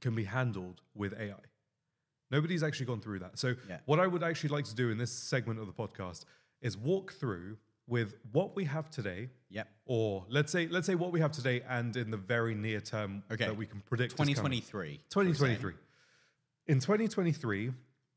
can 0.00 0.14
be 0.14 0.24
handled 0.24 0.80
with 0.94 1.12
AI. 1.18 1.34
Nobody's 2.30 2.62
actually 2.62 2.86
gone 2.86 3.00
through 3.00 3.20
that. 3.20 3.38
So, 3.38 3.54
Yeah. 3.68 3.80
what 3.86 4.00
I 4.00 4.06
would 4.06 4.22
actually 4.22 4.50
like 4.50 4.64
to 4.66 4.74
do 4.74 4.90
in 4.90 4.98
this 4.98 5.12
segment 5.12 5.60
of 5.60 5.66
the 5.66 5.72
podcast 5.72 6.24
is 6.60 6.76
walk 6.76 7.12
through 7.12 7.58
with 7.86 8.14
what 8.32 8.56
we 8.56 8.64
have 8.64 8.90
today, 8.90 9.28
Yep. 9.50 9.68
or 9.84 10.26
let's 10.28 10.50
say 10.50 10.66
let's 10.68 10.86
say 10.86 10.94
what 10.94 11.12
we 11.12 11.20
have 11.20 11.32
today, 11.32 11.60
and 11.62 11.94
in 11.96 12.10
the 12.10 12.16
very 12.16 12.54
near 12.54 12.80
term 12.80 13.22
Okay. 13.30 13.44
that 13.46 13.56
we 13.56 13.66
can 13.66 13.80
predict. 13.82 14.12
2023. 14.12 14.98
2023. 15.10 15.74
In 16.66 16.80
2023, 16.80 17.72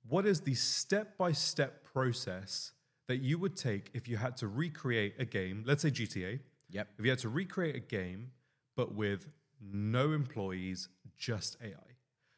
what 0.07 0.25
is 0.25 0.41
the 0.41 0.55
step 0.55 1.17
by 1.17 1.33
step 1.33 1.83
process 1.83 2.71
that 3.07 3.17
you 3.17 3.37
would 3.37 3.55
take 3.57 3.89
if 3.93 4.07
you 4.07 4.15
had 4.17 4.37
to 4.37 4.47
recreate 4.47 5.15
a 5.19 5.25
game, 5.25 5.63
let's 5.65 5.81
say 5.81 5.91
GTA, 5.91 6.39
Yep. 6.69 6.87
if 6.99 7.05
you 7.05 7.11
had 7.11 7.19
to 7.19 7.29
recreate 7.29 7.75
a 7.75 7.79
game, 7.79 8.31
but 8.75 8.93
with 8.93 9.27
no 9.61 10.11
employees, 10.11 10.89
just 11.17 11.57
AI? 11.63 11.95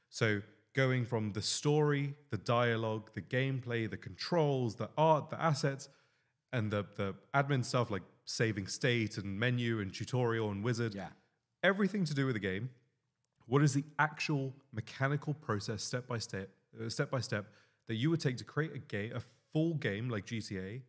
So 0.10 0.42
going 0.74 1.06
from 1.06 1.34
the 1.34 1.42
story, 1.42 2.16
the 2.30 2.38
dialogue, 2.38 3.12
the 3.14 3.22
gameplay, 3.22 3.90
the 3.90 3.98
controls, 3.98 4.76
the 4.76 4.90
art, 4.98 5.30
the 5.30 5.42
assets, 5.42 5.90
and 6.54 6.72
the, 6.72 6.86
the 6.96 7.16
admin 7.34 7.64
stuff 7.66 7.92
like 7.92 8.04
saving 8.26 8.68
state 8.68 9.18
and 9.18 9.40
menu 9.40 9.80
and 9.82 9.94
tutorial 9.94 10.52
and 10.52 10.64
wizard 10.64 10.96
Yeah. 10.96 11.10
everything 11.64 12.06
to 12.06 12.14
do 12.14 12.26
with 12.26 12.36
the 12.36 12.40
game. 12.40 12.70
What 13.48 13.64
is 13.64 13.74
the 13.74 13.84
actual 13.98 14.54
mechanical 14.72 15.34
process, 15.34 15.84
step 15.84 16.08
by 16.08 16.20
step, 16.20 16.50
uh, 16.80 16.88
step 16.90 17.10
by 17.10 17.20
step, 17.20 17.48
that 17.88 17.96
you 17.96 18.12
would 18.12 18.20
take 18.20 18.38
to 18.38 18.44
create 18.44 18.74
a 18.74 18.78
game, 18.80 19.12
a 19.16 19.22
full 19.52 19.74
game 19.74 20.08
like 20.10 20.26
GTA? 20.28 20.82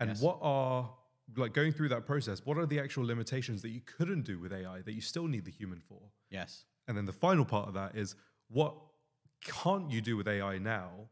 And 0.00 0.10
Yes. 0.10 0.20
what 0.20 0.38
are 0.42 0.90
like 1.36 1.52
going 1.52 1.72
through 1.72 1.88
that 1.90 2.06
process? 2.06 2.44
What 2.44 2.58
are 2.58 2.66
the 2.66 2.78
actual 2.80 3.04
limitations 3.04 3.62
that 3.62 3.70
you 3.70 3.80
couldn't 3.80 4.22
do 4.22 4.38
with 4.38 4.52
AI 4.52 4.82
that 4.82 4.92
you 4.92 5.00
still 5.00 5.26
need 5.26 5.44
the 5.44 5.50
human 5.50 5.80
for? 5.80 6.00
Yes. 6.30 6.64
And 6.88 6.96
then 6.96 7.04
the 7.04 7.12
final 7.12 7.44
part 7.44 7.68
of 7.68 7.74
that 7.74 7.96
is 7.96 8.14
what 8.48 8.74
can't 9.44 9.90
you 9.90 10.00
do 10.00 10.16
with 10.16 10.28
AI 10.28 10.58
now 10.58 11.08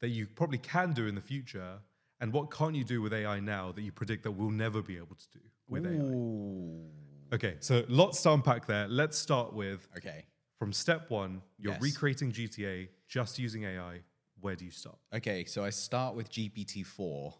that 0.00 0.08
you 0.08 0.26
probably 0.26 0.58
can 0.58 0.92
do 0.92 1.06
in 1.06 1.14
the 1.14 1.20
future? 1.20 1.78
And 2.20 2.32
what 2.32 2.50
can't 2.52 2.74
you 2.74 2.84
do 2.84 3.02
with 3.02 3.12
AI 3.12 3.40
now 3.40 3.72
that 3.72 3.82
you 3.82 3.90
predict 3.92 4.22
that 4.24 4.32
we'll 4.32 4.50
never 4.50 4.82
be 4.82 4.96
able 4.96 5.16
to 5.16 5.28
do 5.32 5.40
with 5.68 5.86
AI? 5.86 7.34
Okay, 7.34 7.56
so 7.60 7.84
lots 7.88 8.22
to 8.22 8.32
unpack 8.32 8.66
there. 8.66 8.86
Let's 8.88 9.16
start 9.18 9.52
with 9.54 9.88
Okay. 9.96 10.26
from 10.58 10.72
step 10.72 11.10
one, 11.10 11.42
you're 11.58 11.72
Yes. 11.72 11.82
recreating 11.82 12.30
GTA 12.30 12.88
just 13.08 13.38
using 13.38 13.64
AI. 13.64 14.02
Where 14.40 14.54
do 14.54 14.64
you 14.64 14.70
start? 14.70 14.98
Okay, 15.14 15.44
so 15.46 15.64
I 15.64 15.70
start 15.70 16.14
with 16.14 16.30
GPT-4, 16.30 17.32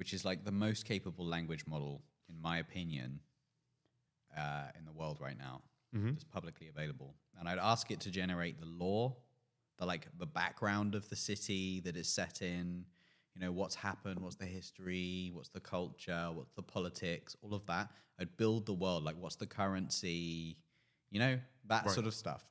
which 0.00 0.14
is 0.14 0.24
like 0.24 0.44
the 0.46 0.50
most 0.50 0.86
capable 0.86 1.26
language 1.26 1.66
model, 1.66 2.00
in 2.30 2.40
my 2.40 2.56
opinion, 2.58 3.20
uh, 4.34 4.68
in 4.78 4.86
the 4.86 4.92
world 4.92 5.18
right 5.20 5.36
now. 5.38 5.60
It's 6.14 6.24
publicly 6.24 6.68
available, 6.68 7.14
and 7.38 7.46
I'd 7.48 7.58
ask 7.58 7.90
it 7.90 8.00
to 8.00 8.10
generate 8.10 8.58
the 8.58 8.64
lore, 8.66 9.14
the 9.78 9.84
like 9.84 10.06
the 10.18 10.24
background 10.24 10.94
of 10.94 11.06
the 11.10 11.16
city 11.16 11.80
that 11.80 11.96
it's 11.98 12.08
set 12.08 12.40
in. 12.40 12.86
You 13.34 13.40
know 13.42 13.52
what's 13.52 13.74
happened, 13.74 14.20
what's 14.20 14.36
the 14.36 14.46
history, 14.46 15.32
what's 15.34 15.50
the 15.50 15.60
culture, 15.60 16.30
what's 16.32 16.52
the 16.52 16.62
politics, 16.62 17.36
all 17.42 17.52
of 17.54 17.66
that. 17.66 17.90
I'd 18.18 18.36
build 18.38 18.64
the 18.66 18.72
world, 18.74 19.04
like 19.04 19.16
what's 19.18 19.36
the 19.36 19.46
currency, 19.46 20.56
you 21.10 21.18
know 21.20 21.38
that 21.66 21.84
Right. 21.84 21.94
sort 21.94 22.06
of 22.06 22.14
stuff. 22.14 22.42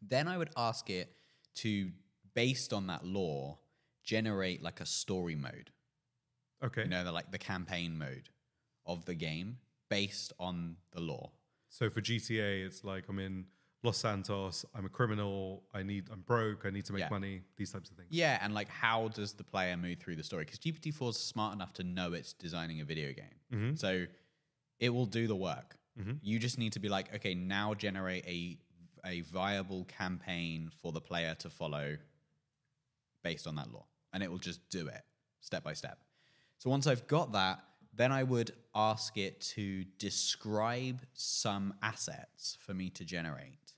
Then 0.00 0.28
I 0.28 0.38
would 0.38 0.50
ask 0.56 0.88
it 0.90 1.16
to, 1.56 1.90
based 2.34 2.72
on 2.72 2.86
that 2.86 3.04
lore, 3.04 3.58
generate 4.04 4.62
like 4.62 4.80
a 4.80 4.86
story 4.86 5.34
mode. 5.34 5.70
Okay, 6.62 6.82
You 6.82 6.88
know, 6.88 7.04
the, 7.04 7.12
like 7.12 7.30
the 7.30 7.38
campaign 7.38 7.96
mode 7.98 8.28
of 8.86 9.04
the 9.04 9.14
game 9.14 9.58
based 9.88 10.32
on 10.38 10.76
the 10.92 11.00
lore. 11.00 11.30
so 11.68 11.88
for 11.90 12.00
GTA, 12.00 12.64
it's 12.66 12.82
like 12.84 13.04
I'm 13.08 13.18
in 13.18 13.46
Los 13.84 13.98
Santos. 13.98 14.64
I'm 14.74 14.84
a 14.86 14.88
criminal. 14.88 15.62
I 15.72 15.82
need. 15.84 16.08
I'm 16.10 16.20
broke. 16.22 16.66
I 16.66 16.70
need 16.70 16.84
to 16.86 16.92
make 16.92 17.00
Yeah. 17.02 17.08
money. 17.10 17.42
These 17.56 17.70
types 17.72 17.90
of 17.90 17.96
things. 17.96 18.08
Yeah, 18.10 18.38
and 18.42 18.52
like 18.52 18.68
how 18.68 19.08
does 19.08 19.34
the 19.34 19.44
player 19.44 19.76
move 19.76 19.98
through 19.98 20.16
the 20.16 20.24
story? 20.24 20.44
Because 20.44 20.58
GPT-4 20.58 21.10
is 21.10 21.16
smart 21.16 21.54
enough 21.54 21.72
to 21.74 21.84
know 21.84 22.12
it's 22.12 22.32
designing 22.32 22.80
a 22.80 22.84
video 22.84 23.12
game. 23.12 23.38
Mm-hmm. 23.52 23.74
So 23.76 24.06
it 24.80 24.88
will 24.90 25.06
do 25.06 25.28
the 25.28 25.36
work. 25.36 25.76
Mm-hmm. 25.98 26.12
You 26.22 26.38
just 26.40 26.58
need 26.58 26.72
to 26.72 26.80
be 26.80 26.88
like, 26.88 27.14
okay, 27.14 27.34
now 27.34 27.74
generate 27.74 28.26
a 28.26 28.58
a 29.04 29.20
viable 29.20 29.84
campaign 29.84 30.70
for 30.82 30.90
the 30.90 31.00
player 31.00 31.34
to 31.36 31.48
follow 31.48 31.96
based 33.22 33.46
on 33.46 33.54
that 33.56 33.70
lore. 33.72 33.86
And 34.12 34.22
it 34.24 34.30
will 34.30 34.38
just 34.38 34.68
do 34.70 34.88
it 34.88 35.02
step 35.40 35.62
by 35.62 35.72
step. 35.74 35.98
So 36.58 36.70
once 36.70 36.86
I've 36.86 37.06
got 37.06 37.32
that, 37.32 37.60
then 37.94 38.12
I 38.12 38.22
would 38.22 38.52
ask 38.74 39.16
it 39.16 39.40
to 39.56 39.84
describe 39.98 41.00
some 41.14 41.74
assets 41.82 42.58
for 42.60 42.74
me 42.74 42.90
to 42.90 43.04
generate. 43.04 43.72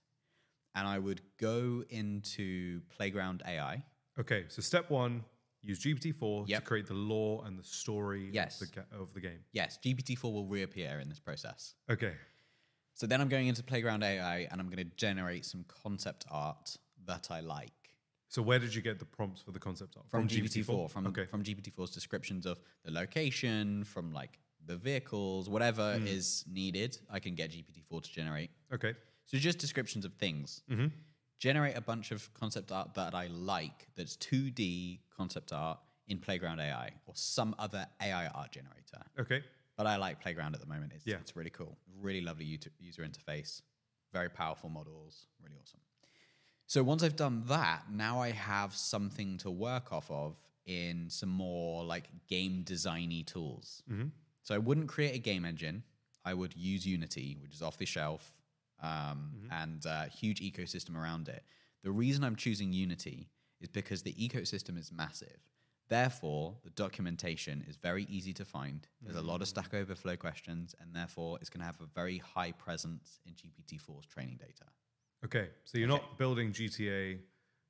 And 0.74 0.86
I 0.86 0.98
would 0.98 1.20
go 1.38 1.84
into 1.88 2.80
Playground 2.90 3.42
AI. 3.46 3.82
Okay, 4.18 4.44
so 4.48 4.62
step 4.62 4.90
one, 4.90 5.24
use 5.62 5.80
GPT-4 5.80 6.48
Yep. 6.48 6.60
to 6.62 6.66
create 6.66 6.86
the 6.86 6.94
lore 6.94 7.42
and 7.46 7.58
the 7.58 7.64
story 7.64 8.30
Yes. 8.32 8.60
of, 8.60 8.70
the, 8.70 8.76
ga- 8.80 8.96
of 9.02 9.12
the 9.14 9.20
game. 9.20 9.40
Yes, 9.52 9.78
GPT-4 9.84 10.24
will 10.32 10.46
reappear 10.46 11.00
in 11.00 11.08
this 11.08 11.20
process. 11.20 11.74
Okay, 11.90 12.14
So 12.94 13.06
then 13.06 13.20
I'm 13.20 13.28
going 13.28 13.48
into 13.48 13.62
Playground 13.62 14.02
AI 14.02 14.48
and 14.50 14.60
I'm 14.60 14.66
going 14.68 14.78
to 14.88 14.96
generate 14.96 15.44
some 15.46 15.64
concept 15.82 16.24
art 16.30 16.76
that 17.06 17.28
I 17.30 17.40
like. 17.40 17.72
So 18.30 18.40
where 18.42 18.58
did 18.60 18.72
you 18.74 18.80
get 18.80 18.98
the 18.98 19.04
prompts 19.04 19.42
for 19.42 19.50
the 19.52 19.58
concept 19.58 19.96
art? 19.96 20.06
from, 20.08 20.26
GPT-4, 20.28 20.88
from 20.90 21.06
okay. 21.08 21.24
from 21.26 21.42
GPT-4's 21.42 21.90
descriptions 21.90 22.46
of 22.46 22.60
the 22.84 22.90
location, 22.92 23.84
from 23.84 24.12
like 24.12 24.38
the 24.66 24.76
vehicles, 24.76 25.48
whatever 25.48 25.98
Hmm. 25.98 26.06
is 26.06 26.44
needed, 26.48 26.96
I 27.10 27.18
can 27.18 27.34
get 27.34 27.50
GPT-4 27.50 28.02
to 28.04 28.10
generate. 28.10 28.50
okay. 28.72 28.94
So 29.26 29.36
just 29.38 29.58
descriptions 29.58 30.04
of 30.04 30.12
things. 30.14 30.62
Mm-hmm. 30.70 30.88
Generate 31.38 31.76
a 31.76 31.80
bunch 31.80 32.10
of 32.12 32.32
concept 32.34 32.70
art 32.72 32.94
that 32.94 33.14
I 33.14 33.26
like 33.28 33.88
that's 33.96 34.16
2D 34.16 35.00
concept 35.16 35.52
art 35.52 35.78
in 36.08 36.18
Playground 36.18 36.58
AI 36.60 36.90
or 37.06 37.14
some 37.16 37.54
other 37.58 37.86
AI 38.02 38.26
art 38.28 38.50
generator. 38.52 39.02
Okay. 39.18 39.42
But 39.76 39.86
I 39.86 39.96
like 39.96 40.20
Playground 40.20 40.54
at 40.54 40.60
the 40.60 40.66
moment. 40.66 40.92
It's, 40.94 41.06
Yeah. 41.06 41.16
it's 41.20 41.34
really 41.36 41.50
cool. 41.50 41.78
Really 42.00 42.20
lovely 42.20 42.44
user 42.78 43.02
interface. 43.02 43.62
Very 44.12 44.28
powerful 44.28 44.68
models. 44.68 45.26
Really 45.42 45.56
awesome. 45.62 45.80
So 46.70 46.84
once 46.84 47.02
I've 47.02 47.16
done 47.16 47.42
that, 47.48 47.86
now 47.90 48.20
I 48.20 48.30
have 48.30 48.76
something 48.76 49.38
to 49.38 49.50
work 49.50 49.92
off 49.92 50.08
of 50.08 50.36
in 50.66 51.06
some 51.08 51.28
more 51.28 51.82
like 51.82 52.08
game 52.28 52.62
designy 52.64 53.26
tools. 53.26 53.82
Mm-hmm. 53.90 54.06
So 54.44 54.54
I 54.54 54.58
wouldn't 54.58 54.86
create 54.86 55.16
a 55.16 55.18
game 55.18 55.44
engine. 55.44 55.82
I 56.24 56.32
would 56.32 56.54
use 56.54 56.86
Unity, 56.86 57.36
which 57.42 57.54
is 57.54 57.60
off 57.60 57.76
the 57.76 57.86
shelf 57.86 58.32
um, 58.80 59.32
mm-hmm. 59.34 59.46
and 59.50 59.84
a 59.84 60.06
huge 60.16 60.40
ecosystem 60.40 60.96
around 60.96 61.28
it. 61.28 61.42
The 61.82 61.90
reason 61.90 62.22
I'm 62.22 62.36
choosing 62.36 62.72
Unity 62.72 63.30
is 63.60 63.68
because 63.68 64.02
the 64.02 64.12
ecosystem 64.12 64.78
is 64.78 64.92
massive. 64.92 65.40
Therefore, 65.88 66.54
the 66.62 66.70
documentation 66.70 67.64
is 67.68 67.74
very 67.74 68.06
easy 68.08 68.32
to 68.34 68.44
find. 68.44 68.86
There's 69.02 69.16
a 69.16 69.22
lot 69.22 69.42
of 69.42 69.48
mm-hmm. 69.48 69.60
Stack 69.60 69.74
Overflow 69.74 70.14
questions, 70.18 70.76
and 70.80 70.94
therefore, 70.94 71.38
it's 71.40 71.50
going 71.50 71.62
to 71.62 71.66
have 71.66 71.80
a 71.80 71.86
very 71.96 72.18
high 72.18 72.52
presence 72.52 73.18
in 73.26 73.32
GPT-4's 73.32 74.06
training 74.06 74.38
data. 74.38 74.66
Okay. 75.24 75.48
So 75.64 75.78
you're 75.78 75.88
not 75.88 76.18
building 76.18 76.52
GTA 76.52 77.18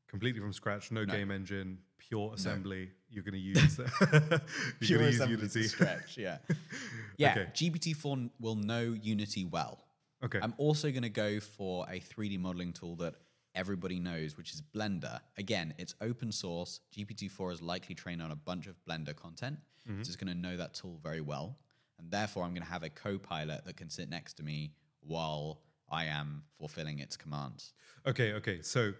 completely 0.08 0.40
from 0.40 0.52
scratch, 0.52 0.90
no, 0.90 1.04
game 1.04 1.30
engine, 1.30 1.78
pure 1.98 2.32
assembly. 2.34 2.90
You're 3.08 3.24
going 3.24 3.34
to 3.34 3.38
use 3.38 3.76
going 4.00 4.40
to 4.80 4.88
use 4.88 5.18
Unity. 5.20 5.62
stretch, 5.64 6.18
yeah. 6.18 6.38
yeah, 7.16 7.32
Okay. 7.32 7.46
GPT-4 7.54 8.30
will 8.40 8.56
know 8.56 8.96
Unity 9.00 9.44
well. 9.44 9.84
Okay. 10.22 10.38
I'm 10.42 10.54
also 10.58 10.90
going 10.90 11.02
to 11.02 11.08
go 11.08 11.40
for 11.40 11.86
a 11.88 12.00
3D 12.00 12.38
modeling 12.38 12.72
tool 12.72 12.96
that 12.96 13.14
everybody 13.54 13.98
knows, 13.98 14.36
which 14.36 14.52
is 14.52 14.62
Blender. 14.74 15.20
Again, 15.38 15.74
it's 15.78 15.94
open 16.00 16.30
source. 16.30 16.80
GPT-4 16.96 17.52
is 17.54 17.62
likely 17.62 17.94
trained 17.94 18.22
on 18.22 18.30
a 18.30 18.36
bunch 18.36 18.66
of 18.66 18.74
Blender 18.88 19.14
content. 19.16 19.58
Mm-hmm. 19.88 20.02
So 20.02 20.08
it's 20.08 20.16
going 20.16 20.32
to 20.32 20.38
know 20.38 20.56
that 20.56 20.74
tool 20.74 21.00
very 21.02 21.20
well. 21.20 21.56
And 21.98 22.10
therefore, 22.10 22.44
I'm 22.44 22.50
going 22.50 22.62
to 22.62 22.72
have 22.72 22.82
a 22.82 22.90
co-pilot 22.90 23.64
that 23.64 23.76
can 23.76 23.90
sit 23.90 24.08
next 24.08 24.34
to 24.34 24.42
me 24.42 24.72
while 25.00 25.60
I 25.90 26.04
am 26.06 26.44
fulfilling 26.58 26.98
its 27.00 27.16
commands. 27.16 27.72
Okay, 28.06 28.32
okay. 28.34 28.62
So 28.62 28.92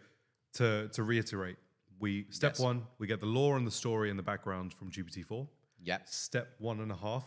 to 0.55 0.89
to 0.93 1.03
reiterate, 1.03 1.57
we 1.99 2.27
step 2.31 2.53
Yes. 2.53 2.61
one, 2.61 2.87
we 2.99 3.07
get 3.07 3.21
the 3.21 3.27
lore 3.27 3.57
and 3.57 3.67
the 3.67 3.71
story 3.71 4.11
and 4.11 4.19
the 4.19 4.23
background 4.23 4.73
from 4.73 4.91
GPT-4. 4.91 5.49
Yep. 5.83 6.09
Step 6.09 6.55
one 6.59 6.81
and 6.81 6.91
a 6.93 6.97
half 6.97 7.25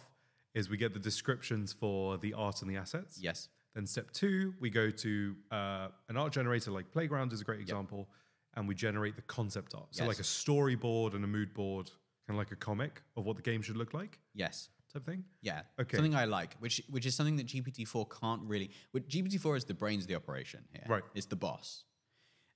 is 0.54 0.70
we 0.70 0.78
get 0.78 0.94
the 0.94 1.00
descriptions 1.00 1.74
for 1.74 2.18
the 2.18 2.34
art 2.34 2.62
and 2.62 2.70
the 2.70 2.78
assets. 2.78 3.18
Yes. 3.20 3.50
Then 3.74 3.88
step 3.88 4.12
two, 4.12 4.54
we 4.60 4.70
go 4.70 4.92
to 4.92 5.36
uh, 5.52 5.88
an 6.10 6.18
art 6.18 6.32
generator 6.34 6.70
like 6.72 6.92
Playground 6.92 7.34
is 7.34 7.42
a 7.42 7.44
great 7.44 7.60
example, 7.60 8.08
and 8.56 8.68
we 8.68 8.76
generate 8.76 9.16
the 9.16 9.24
concept 9.24 9.74
art. 9.74 9.88
So 9.96 10.04
Yes. 10.04 10.08
like 10.10 10.20
a 10.20 10.24
storyboard 10.24 11.16
and 11.16 11.24
a 11.24 11.28
mood 11.28 11.54
board, 11.56 11.88
kind 12.28 12.36
of 12.36 12.38
like 12.38 12.52
a 12.52 12.56
comic 12.56 13.02
of 13.18 13.26
what 13.26 13.36
the 13.36 13.42
game 13.42 13.64
should 13.64 13.78
look 13.78 13.94
like, 13.96 14.20
Yes. 14.36 14.70
Type 14.94 15.06
thing. 15.06 15.24
Yeah. 15.42 15.62
Okay. 15.80 15.98
Something 15.98 16.16
I 16.16 16.26
like, 16.26 16.56
which 16.60 16.82
which 16.90 17.06
is 17.06 17.16
something 17.16 17.36
that 17.38 17.48
GPT-4 17.48 18.06
can't 18.22 18.42
really. 18.44 18.72
Which 18.92 19.08
GPT-4 19.08 19.58
is 19.58 19.66
the 19.66 19.74
brains 19.74 20.04
of 20.04 20.08
the 20.08 20.16
operation 20.16 20.62
here. 20.72 20.86
Right. 20.88 21.04
It's 21.16 21.26
the 21.26 21.36
boss. 21.36 21.84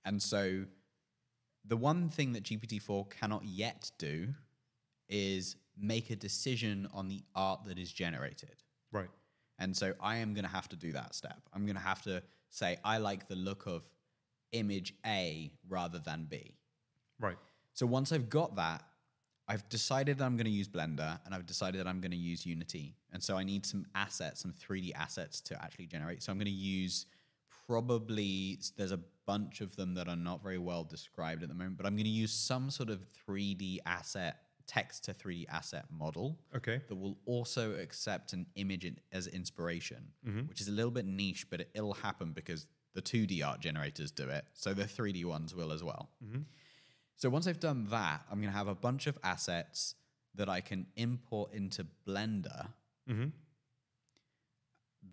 And 0.05 0.21
so 0.21 0.65
the 1.65 1.77
one 1.77 2.09
thing 2.09 2.33
that 2.33 2.43
GPT-4 2.43 3.09
cannot 3.09 3.43
yet 3.43 3.91
do 3.97 4.33
is 5.09 5.57
make 5.77 6.09
a 6.09 6.15
decision 6.15 6.87
on 6.93 7.07
the 7.07 7.23
art 7.35 7.65
that 7.65 7.77
is 7.77 7.91
generated. 7.91 8.63
Right. 8.91 9.09
And 9.59 9.75
so 9.75 9.93
I 9.99 10.17
am 10.17 10.33
going 10.33 10.45
to 10.45 10.51
have 10.51 10.69
to 10.69 10.75
do 10.75 10.91
that 10.93 11.15
step. 11.15 11.41
I'm 11.53 11.65
going 11.65 11.75
to 11.75 11.81
have 11.81 12.01
to 12.03 12.21
say 12.49 12.77
I 12.83 12.99
like 12.99 13.27
the 13.27 13.35
look 13.35 13.65
of 13.65 13.83
image 14.51 14.93
A 15.05 15.51
rather 15.67 15.99
than 15.99 16.27
B. 16.29 16.55
Right. 17.19 17.37
So 17.73 17.85
once 17.85 18.11
I've 18.11 18.29
got 18.29 18.55
that, 18.55 18.83
I've 19.47 19.67
decided 19.69 20.17
that 20.17 20.25
I'm 20.25 20.35
going 20.35 20.45
to 20.45 20.51
use 20.51 20.67
Blender 20.67 21.19
and 21.25 21.33
I've 21.33 21.45
decided 21.45 21.79
that 21.79 21.87
I'm 21.87 22.01
going 22.01 22.11
to 22.11 22.17
use 22.17 22.45
Unity. 22.45 22.95
And 23.13 23.23
so 23.23 23.37
I 23.37 23.43
need 23.43 23.65
some 23.65 23.85
assets, 23.95 24.41
some 24.41 24.53
3D 24.53 24.93
assets 24.93 25.39
to 25.41 25.61
actually 25.63 25.85
generate. 25.85 26.21
So 26.21 26.31
I'm 26.31 26.37
going 26.37 26.45
to 26.45 26.51
use 26.51 27.05
probably, 27.67 28.59
there's 28.75 28.91
a 28.91 28.99
bunch 29.25 29.61
of 29.61 29.75
them 29.75 29.93
that 29.95 30.07
are 30.07 30.15
not 30.15 30.43
very 30.43 30.57
well 30.57 30.83
described 30.83 31.43
at 31.43 31.49
the 31.49 31.55
moment, 31.55 31.77
but 31.77 31.85
I'm 31.85 31.95
going 31.95 32.05
to 32.05 32.09
use 32.09 32.31
some 32.31 32.69
sort 32.69 32.89
of 32.89 33.05
3D 33.27 33.79
asset, 33.85 34.39
text 34.67 35.05
to 35.05 35.13
3D 35.13 35.45
asset 35.49 35.85
model 35.89 36.37
Okay. 36.53 36.81
that 36.87 36.95
will 36.95 37.17
also 37.25 37.73
accept 37.75 38.33
an 38.33 38.45
image 38.55 38.83
in, 38.83 38.97
as 39.13 39.27
inspiration, 39.27 40.09
mm-hmm. 40.27 40.41
which 40.47 40.59
is 40.59 40.67
a 40.67 40.71
little 40.71 40.91
bit 40.91 41.05
niche, 41.05 41.49
but 41.49 41.61
it, 41.61 41.69
it'll 41.73 41.93
happen 41.93 42.31
because 42.33 42.67
the 42.93 43.01
2D 43.01 43.45
art 43.45 43.61
generators 43.61 44.11
do 44.11 44.27
it. 44.27 44.43
So 44.53 44.73
the 44.73 44.83
3D 44.83 45.23
ones 45.23 45.55
will 45.55 45.71
as 45.71 45.83
well. 45.83 46.09
Mm-hmm. 46.25 46.41
So 47.17 47.31
once 47.31 47.47
I've 47.47 47.59
done 47.59 47.87
that, 47.89 48.21
I'm 48.31 48.39
going 48.39 48.51
to 48.51 48.57
have 48.57 48.67
a 48.67 48.75
bunch 48.75 49.07
of 49.07 49.17
assets 49.23 49.95
that 50.35 50.47
I 50.47 50.61
can 50.61 50.85
import 50.95 51.51
into 51.51 51.85
Blender 52.07 52.67
mm-hmm. 53.09 53.29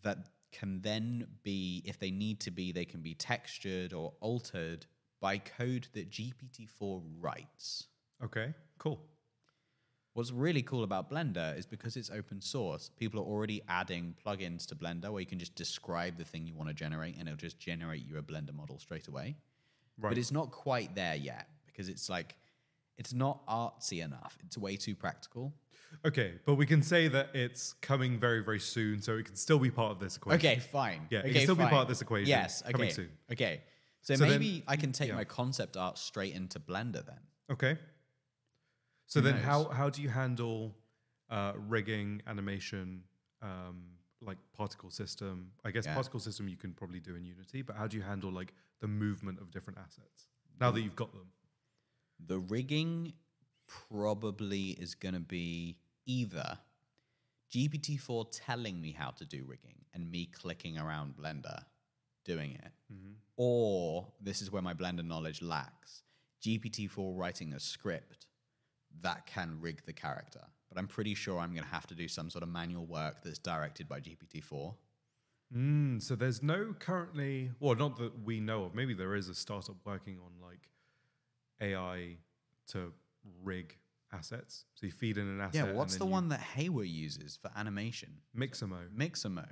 that 0.03 0.19
can 0.53 0.83
then 0.83 1.27
be, 1.43 1.83
if 1.87 1.99
they 1.99 2.11
need 2.11 2.41
to 2.41 2.51
be, 2.51 2.73
they 2.73 2.85
can 2.85 3.01
be 3.01 3.15
textured 3.15 3.95
or 3.95 4.13
altered 4.21 4.85
by 5.23 5.39
code 5.39 5.89
that 5.95 6.11
GPT-4 6.11 7.03
writes. 7.21 7.89
Okay. 8.23 8.53
Cool. 8.77 9.01
What's 10.13 10.31
really 10.31 10.63
cool 10.63 10.85
about 10.85 11.11
Blender 11.11 11.59
is 11.59 11.65
because 11.65 11.97
it's 11.97 12.11
open 12.11 12.43
source, 12.43 12.91
people 12.99 13.19
are 13.19 13.25
already 13.25 13.63
adding 13.67 14.15
plugins 14.25 14.67
to 14.67 14.77
Blender 14.77 15.11
where 15.11 15.21
you 15.21 15.27
can 15.27 15.39
just 15.39 15.55
describe 15.55 16.19
the 16.19 16.25
thing 16.25 16.47
you 16.47 16.55
want 16.55 16.69
to 16.69 16.75
generate 16.75 17.17
and 17.17 17.29
it'll 17.29 17.39
just 17.39 17.59
generate 17.59 18.07
you 18.07 18.19
a 18.19 18.23
Blender 18.23 18.55
model 18.55 18.79
straight 18.79 19.09
away. 19.09 19.37
Right. 19.99 20.11
But 20.11 20.19
it's 20.19 20.31
not 20.31 20.51
quite 20.51 20.95
there 20.95 21.17
yet 21.17 21.49
because 21.75 21.89
it's 21.89 22.09
like, 22.09 22.37
it's 22.97 23.12
not 23.12 23.45
artsy 23.47 24.05
enough. 24.05 24.39
It's 24.47 24.57
way 24.57 24.77
too 24.77 24.95
practical. 24.95 25.53
Okay, 26.07 26.35
but 26.47 26.55
we 26.55 26.66
can 26.66 26.83
say 26.83 27.09
that 27.09 27.31
it's 27.35 27.72
coming 27.75 28.18
very, 28.18 28.43
very 28.43 28.61
soon, 28.61 29.03
so 29.03 29.16
it 29.16 29.27
can 29.27 29.37
still 29.37 29.59
be 29.59 29.70
part 29.70 29.91
of 29.91 29.99
this 29.99 30.16
equation. 30.16 30.39
Okay, 30.39 30.61
fine. 30.61 31.07
Yeah, 31.11 31.20
it 31.20 31.22
can 31.22 31.31
okay, 31.31 31.43
still 31.43 31.55
be 31.57 31.62
part 31.64 31.83
of 31.83 31.89
this 31.89 32.03
equation. 32.03 32.29
Yes, 32.29 32.62
okay. 32.62 32.72
Coming 32.72 32.91
soon. 32.91 33.11
Okay. 33.33 33.62
So, 34.03 34.14
So 34.14 34.25
then- 34.25 34.31
maybe 34.33 34.62
I 34.66 34.77
can 34.77 34.93
take 34.93 35.09
yeah. 35.09 35.14
my 35.16 35.25
concept 35.25 35.77
art 35.77 35.99
straight 35.99 36.35
into 36.35 36.61
Blender 36.61 37.05
then. 37.05 37.20
Okay. 37.51 37.79
So 39.07 39.20
Who 39.20 39.27
then, 39.27 39.37
knows? 39.37 39.45
how 39.45 39.64
how 39.68 39.91
do 39.91 40.03
you 40.03 40.09
handle 40.09 40.75
uh, 41.31 41.53
rigging, 41.68 42.22
animation, 42.27 43.03
um, 43.43 43.85
like 44.20 44.39
particle 44.57 44.91
system? 44.91 45.53
I 45.64 45.70
guess 45.70 45.85
Yeah. 45.87 45.95
particle 45.95 46.20
system 46.20 46.49
you 46.49 46.57
can 46.57 46.72
probably 46.72 47.01
do 47.01 47.14
in 47.14 47.25
Unity, 47.25 47.62
but 47.62 47.77
how 47.77 47.87
do 47.87 47.97
you 47.97 48.03
handle 48.03 48.31
like 48.33 48.53
the 48.81 48.89
movement 48.89 49.41
of 49.41 49.51
different 49.51 49.79
assets 49.79 50.29
now 50.61 50.70
that 50.70 50.81
you've 50.81 50.97
got 50.97 51.12
them? 51.12 51.29
The 52.27 52.39
rigging 52.39 53.12
probably 53.66 54.70
is 54.70 54.95
going 54.95 55.14
to 55.14 55.20
be 55.20 55.77
either 56.07 56.59
GPT-4 57.53 58.27
telling 58.47 58.81
me 58.81 58.93
how 58.93 59.11
to 59.11 59.25
do 59.25 59.45
rigging 59.47 59.77
and 59.93 60.11
me 60.11 60.27
clicking 60.27 60.79
around 60.79 61.14
Blender 61.16 61.62
doing 62.25 62.53
it, 62.53 62.72
or 63.37 64.09
this 64.20 64.43
is 64.43 64.51
where 64.51 64.62
my 64.62 64.75
Blender 64.75 65.05
knowledge 65.07 65.43
lacks. 65.43 66.03
GPT-4 66.43 67.16
writing 67.16 67.53
a 67.53 67.61
script 67.61 68.27
that 69.03 69.27
can 69.27 69.59
rig 69.61 69.83
the 69.87 69.93
character, 69.93 70.41
but 70.68 70.79
I'm 70.79 70.89
pretty 70.89 71.14
sure 71.14 71.39
I'm 71.39 71.53
going 71.53 71.64
to 71.64 71.70
have 71.70 71.87
to 71.89 71.95
do 71.95 72.09
some 72.09 72.31
sort 72.31 72.43
of 72.43 72.49
manual 72.49 72.87
work 72.87 73.22
that's 73.22 73.39
directed 73.39 73.89
by 73.89 74.01
GPT-4. 74.01 74.75
Mm, 75.57 76.03
so 76.03 76.16
there's 76.16 76.43
no 76.43 76.75
currently, 76.79 77.53
well, 77.61 77.77
not 77.77 77.99
that 77.99 78.25
we 78.25 78.41
know 78.41 78.64
of. 78.64 78.75
Maybe 78.75 78.95
there 78.95 79.14
is 79.14 79.29
a 79.29 79.35
startup 79.35 79.77
working 79.85 80.18
on 80.18 80.33
like 80.43 80.68
AI 81.61 82.17
to 82.69 82.93
rig 83.43 83.77
assets. 84.13 84.65
So 84.75 84.87
you 84.87 84.93
feed 84.93 85.19
in 85.19 85.27
an 85.29 85.41
asset. 85.41 85.69
Yeah, 85.69 85.73
what's 85.73 85.97
the 85.97 86.07
one 86.07 86.29
that 86.29 86.41
Hayward 86.41 86.87
uses 86.89 87.39
for 87.41 87.51
animation? 87.57 88.11
Mixamo. 88.37 88.89
Mixamo. 88.97 89.47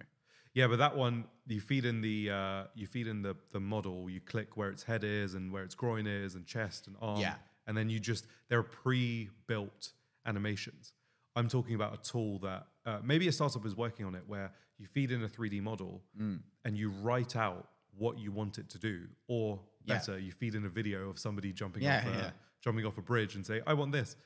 Yeah, 0.54 0.66
but 0.66 0.78
that 0.78 0.96
one 0.96 1.24
you 1.46 1.60
feed 1.60 1.84
in 1.86 2.00
the 2.02 2.30
uh, 2.30 2.64
you 2.74 2.86
feed 2.86 3.06
in 3.06 3.22
the 3.22 3.34
the 3.52 3.60
model. 3.60 4.08
You 4.10 4.20
click 4.20 4.56
where 4.56 4.68
its 4.70 4.82
head 4.82 5.02
is 5.04 5.34
and 5.34 5.50
where 5.52 5.64
its 5.64 5.74
groin 5.74 6.06
is 6.06 6.34
and 6.34 6.46
chest 6.46 6.86
and 6.86 6.96
arm. 7.00 7.20
Yeah. 7.20 7.34
and 7.66 7.76
then 7.76 7.88
you 7.88 7.98
just 7.98 8.26
there 8.48 8.58
are 8.58 8.62
pre-built 8.62 9.92
animations. 10.26 10.92
I'm 11.34 11.48
talking 11.48 11.74
about 11.74 11.94
a 11.94 12.02
tool 12.10 12.38
that 12.40 12.66
uh, 12.84 12.98
maybe 13.02 13.26
a 13.28 13.32
startup 13.32 13.64
is 13.64 13.74
working 13.74 14.04
on 14.04 14.14
it, 14.14 14.22
where 14.26 14.52
you 14.78 14.86
feed 14.86 15.10
in 15.10 15.22
a 15.24 15.28
3D 15.28 15.62
model 15.62 16.02
Mm. 16.20 16.40
and 16.64 16.76
you 16.76 16.90
write 16.90 17.34
out 17.36 17.68
what 17.96 18.18
you 18.18 18.30
want 18.32 18.58
it 18.58 18.68
to 18.70 18.78
do, 18.78 19.06
or 19.28 19.60
Yeah. 19.84 19.94
better, 19.98 20.18
you 20.18 20.32
feed 20.32 20.54
in 20.54 20.64
a 20.64 20.68
video 20.68 21.10
of 21.10 21.18
somebody 21.18 21.52
jumping 21.52 21.82
Yeah, 21.82 21.98
off 21.98 22.06
a, 22.06 22.18
yeah. 22.18 22.30
jumping 22.62 22.86
off 22.86 22.98
a 22.98 23.02
bridge 23.02 23.34
and 23.34 23.44
say, 23.46 23.60
"I 23.66 23.74
want 23.74 23.92
this." 23.92 24.16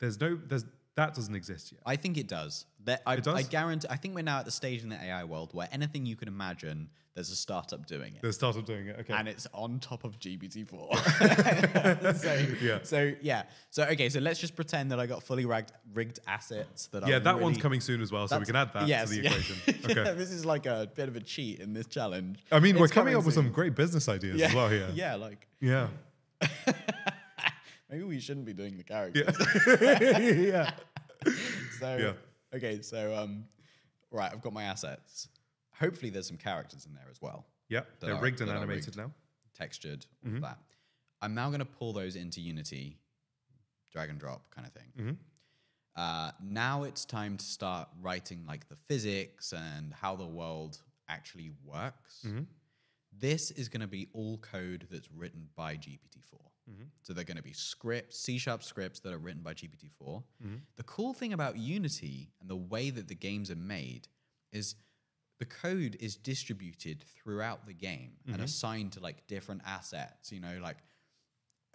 There's 0.00 0.20
no 0.20 0.36
there's 0.36 0.64
that 0.96 1.14
doesn't 1.14 1.34
exist 1.34 1.72
yet. 1.72 1.80
I 1.84 1.96
think 1.96 2.16
it 2.16 2.28
does. 2.28 2.66
That 2.84 3.02
I? 3.06 3.14
I 3.14 3.42
guarantee. 3.42 3.88
I 3.90 3.96
think 3.96 4.14
we're 4.14 4.22
now 4.22 4.38
at 4.38 4.44
the 4.44 4.50
stage 4.50 4.82
in 4.82 4.88
the 4.90 5.02
AI 5.02 5.24
world 5.24 5.50
where 5.52 5.68
anything 5.72 6.04
you 6.06 6.16
can 6.16 6.28
imagine, 6.28 6.88
there's 7.14 7.30
a 7.30 7.36
startup 7.36 7.86
doing 7.86 8.14
it, 8.16 8.22
They 8.22 8.30
started 8.32 8.66
doing 8.66 8.88
it. 8.88 8.96
Okay. 9.00 9.14
and 9.14 9.26
it's 9.28 9.46
on 9.54 9.78
top 9.80 10.04
of 10.04 10.18
GPT-4. 10.18 12.16
so 12.20 12.46
Yeah. 12.60 12.78
So 12.82 13.12
yeah. 13.22 13.44
So 13.70 13.84
okay. 13.84 14.08
So 14.08 14.20
let's 14.20 14.38
just 14.40 14.54
pretend 14.56 14.90
that 14.92 15.00
I 15.00 15.06
got 15.06 15.22
fully 15.22 15.46
rigged, 15.46 15.72
rigged 15.94 16.18
assets 16.26 16.88
that. 16.88 17.06
Yeah, 17.06 17.16
are 17.16 17.20
that 17.20 17.40
one's 17.40 17.58
coming 17.58 17.80
soon 17.80 18.00
as 18.02 18.10
well, 18.12 18.28
so 18.28 18.38
we 18.38 18.44
can 18.44 18.56
add 18.56 18.72
that 18.74 18.86
yes, 18.88 19.08
to 19.10 19.16
the 19.16 19.22
yeah. 19.22 19.30
equation. 19.30 19.56
Yeah, 19.88 20.00
Okay. 20.02 20.14
this 20.14 20.30
is 20.30 20.44
like 20.44 20.66
a 20.66 20.90
bit 20.94 21.08
of 21.08 21.16
a 21.16 21.20
cheat 21.20 21.60
in 21.60 21.72
this 21.72 21.86
challenge. 21.86 22.38
I 22.50 22.58
mean, 22.60 22.76
we're 22.78 22.84
It's 22.86 22.92
coming 22.94 23.14
up 23.16 23.24
with 23.24 23.34
some 23.34 23.50
great 23.50 23.74
business 23.74 24.08
ideas 24.08 24.36
yeah. 24.40 24.46
as 24.48 24.54
well 24.54 24.68
here. 24.68 24.88
Yeah, 24.94 25.14
like 25.14 25.46
Yeah. 25.60 25.88
maybe 27.90 28.02
we 28.04 28.18
shouldn't 28.20 28.46
be 28.46 28.52
doing 28.52 28.76
the 28.76 28.82
characters. 28.84 29.34
yeah. 30.48 30.70
So 31.80 31.96
Yeah. 31.96 32.12
Okay, 32.54 32.80
so 32.82 33.14
um, 33.14 33.44
right, 34.10 34.30
I've 34.32 34.42
got 34.42 34.52
my 34.52 34.64
assets. 34.64 35.28
Hopefully, 35.78 36.10
there's 36.10 36.26
some 36.28 36.36
characters 36.36 36.86
in 36.86 36.94
there 36.94 37.06
as 37.10 37.20
well, 37.20 37.44
Yeah. 37.68 37.80
That 37.80 38.06
They're 38.06 38.14
are- 38.16 38.20
rigged 38.22 38.40
and 38.40 38.48
that 38.48 38.54
are 38.54 38.58
animated 38.58 38.86
rigged. 38.96 38.98
now. 38.98 39.12
textured, 39.56 40.06
all 40.24 40.28
Mm-hmm. 40.28 40.36
of 40.36 40.42
that. 40.42 40.58
I'm 41.22 41.34
now 41.34 41.48
going 41.48 41.60
to 41.60 41.64
pull 41.64 41.92
those 41.92 42.16
into 42.16 42.40
Unity, 42.40 42.98
drag 43.92 44.10
and 44.10 44.18
drop 44.18 44.50
kind 44.50 44.66
of 44.66 44.72
thing. 44.72 44.92
Mm-hmm. 44.98 45.12
Uh, 45.96 46.32
now 46.42 46.82
it's 46.82 47.04
time 47.04 47.36
to 47.36 47.44
start 47.44 47.88
writing 48.02 48.44
like 48.48 48.68
the 48.68 48.76
physics 48.76 49.52
and 49.52 49.92
how 49.94 50.16
the 50.16 50.26
world 50.26 50.78
actually 51.08 51.52
works. 51.64 52.24
Mm-hmm. 52.26 52.42
This 53.16 53.52
is 53.52 53.68
going 53.68 53.80
to 53.82 53.86
be 53.86 54.08
all 54.12 54.38
code 54.38 54.86
that's 54.90 55.08
written 55.12 55.48
by 55.54 55.76
GPT-4. 55.76 56.40
Mm-hmm. 56.70 56.84
So 57.02 57.12
they're 57.12 57.24
going 57.24 57.36
to 57.36 57.42
be 57.42 57.52
scripts, 57.52 58.18
C 58.18 58.38
sharp 58.38 58.62
scripts 58.62 59.00
that 59.00 59.12
are 59.12 59.18
written 59.18 59.42
by 59.42 59.54
GPT-4. 59.54 60.22
Mm-hmm. 60.42 60.54
The 60.76 60.82
cool 60.84 61.12
thing 61.12 61.32
about 61.32 61.58
Unity 61.58 62.30
and 62.40 62.48
the 62.48 62.56
way 62.56 62.90
that 62.90 63.08
the 63.08 63.14
games 63.14 63.50
are 63.50 63.56
made 63.56 64.08
is 64.52 64.76
the 65.38 65.44
code 65.44 65.96
is 66.00 66.16
distributed 66.16 67.04
throughout 67.22 67.66
the 67.66 67.74
game 67.74 68.12
and 68.32 68.40
assigned 68.42 68.92
to 68.92 69.00
like 69.00 69.26
different 69.26 69.62
assets. 69.66 70.32
You 70.32 70.40
know, 70.40 70.58
like 70.62 70.78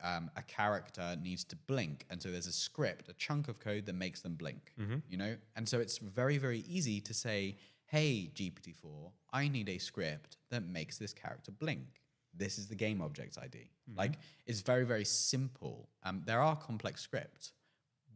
um, 0.04 0.32
a 0.36 0.42
character 0.42 1.18
needs 1.22 1.44
to 1.46 1.56
blink, 1.56 2.06
and 2.10 2.22
so 2.22 2.32
there's 2.32 2.48
a 2.48 2.54
script, 2.54 3.10
a 3.10 3.14
chunk 3.14 3.48
of 3.48 3.60
code 3.60 3.86
that 3.86 3.94
makes 3.94 4.22
them 4.22 4.36
blink. 4.36 4.74
You 5.10 5.18
know, 5.18 5.36
and 5.56 5.68
so 5.68 5.80
it's 5.80 5.98
very 5.98 6.38
very 6.38 6.64
easy 6.68 7.02
to 7.02 7.14
say, 7.14 7.58
"Hey 7.86 8.32
GPT-4, 8.34 9.12
I 9.34 9.50
need 9.50 9.70
a 9.70 9.78
script 9.78 10.38
that 10.52 10.66
makes 10.66 10.98
this 10.98 11.14
character 11.14 11.52
blink." 11.52 12.02
This 12.40 12.58
is 12.58 12.68
the 12.68 12.76
game 12.76 13.02
objects 13.02 13.38
ID. 13.38 13.70
Like 13.96 14.14
it's 14.48 14.62
very 14.62 14.86
very 14.86 15.06
simple. 15.06 15.90
Um, 16.04 16.24
there 16.26 16.42
are 16.42 16.56
complex 16.56 17.02
scripts, 17.02 17.54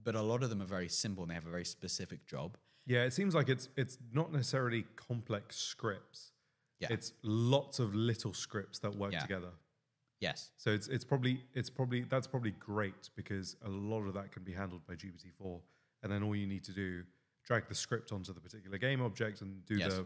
but 0.03 0.15
a 0.15 0.21
lot 0.21 0.41
of 0.43 0.49
them 0.49 0.61
are 0.61 0.71
very 0.79 0.89
simple 0.89 1.23
and 1.23 1.29
they 1.29 1.35
have 1.35 1.45
a 1.45 1.51
very 1.51 1.65
specific 1.65 2.25
job. 2.25 2.57
Yeah, 2.85 3.03
it 3.03 3.13
seems 3.13 3.35
like 3.35 3.49
it's 3.49 3.69
it's 3.77 3.97
not 4.11 4.31
necessarily 4.31 4.85
complex 4.95 5.57
scripts. 5.57 6.31
Yeah. 6.79 6.87
It's 6.91 7.13
lots 7.21 7.79
of 7.79 7.93
little 7.95 8.33
scripts 8.33 8.79
that 8.79 8.95
work 8.95 9.13
Yeah. 9.13 9.19
together. 9.21 9.51
Yes. 10.19 10.51
So 10.57 10.71
it's 10.71 10.87
it's 10.87 11.05
probably 11.05 11.43
it's 11.53 11.69
probably 11.69 12.01
that's 12.03 12.27
probably 12.27 12.51
great 12.51 13.09
because 13.15 13.55
a 13.63 13.69
lot 13.69 14.03
of 14.07 14.13
that 14.15 14.31
can 14.31 14.43
be 14.43 14.53
handled 14.53 14.85
by 14.87 14.95
GPT-4, 14.95 15.61
and 16.01 16.11
then 16.11 16.23
all 16.23 16.35
you 16.35 16.47
need 16.47 16.63
to 16.65 16.71
do 16.73 17.03
drag 17.45 17.67
the 17.67 17.75
script 17.75 18.13
onto 18.13 18.33
the 18.33 18.39
particular 18.39 18.77
game 18.77 19.01
object 19.01 19.41
and 19.41 19.65
do 19.65 19.75
Yes. 19.75 19.93
the 19.93 20.05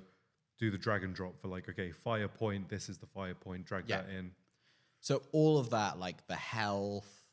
do 0.57 0.71
the 0.71 0.77
drag 0.77 1.03
and 1.03 1.13
drop 1.13 1.39
for 1.39 1.47
like 1.47 1.69
okay 1.69 1.91
fire 1.91 2.27
point 2.27 2.67
this 2.69 2.89
is 2.89 2.97
the 2.97 3.05
fire 3.05 3.33
point 3.35 3.65
drag 3.65 3.83
Yeah. 3.87 4.01
that 4.01 4.09
in. 4.09 4.31
So 4.99 5.21
all 5.31 5.57
of 5.59 5.69
that, 5.69 5.99
like 5.99 6.25
the 6.27 6.35
health, 6.35 7.23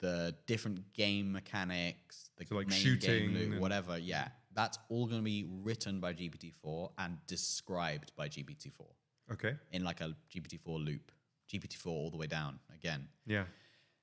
the 0.00 0.34
different 0.46 0.92
game 0.92 1.32
mechanics, 1.32 2.30
the 2.36 2.44
So, 2.46 2.56
like, 2.56 2.68
main 2.68 2.78
shooting 2.78 3.32
game 3.32 3.50
loop, 3.52 3.60
whatever, 3.60 3.96
yeah, 3.96 4.28
that's 4.54 4.78
all 4.88 5.06
going 5.06 5.20
to 5.20 5.24
be 5.24 5.46
written 5.62 6.00
by 6.00 6.12
GPT-4 6.12 6.90
and 6.98 7.16
described 7.26 8.12
by 8.16 8.28
GPT-4 8.28 8.86
okay. 9.32 9.54
In 9.70 9.84
like 9.84 10.00
a 10.00 10.14
GPT-4 10.34 10.84
loop, 10.84 11.12
GPT-4 11.50 11.86
all 11.86 12.10
the 12.10 12.16
way 12.16 12.26
down 12.26 12.58
again. 12.74 13.08
yeah. 13.26 13.44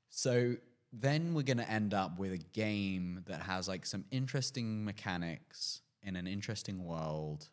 So 0.09 0.55
then 0.91 1.33
we're 1.33 1.43
going 1.43 1.57
to 1.57 1.69
end 1.69 1.93
up 1.93 2.19
with 2.19 2.31
a 2.31 2.37
game 2.37 3.21
that 3.25 3.41
has 3.41 3.67
like 3.67 3.85
some 3.85 4.05
interesting 4.11 4.85
mechanics 4.85 5.81
in 6.03 6.15
an 6.15 6.27
interesting 6.27 6.83
world, 6.85 7.49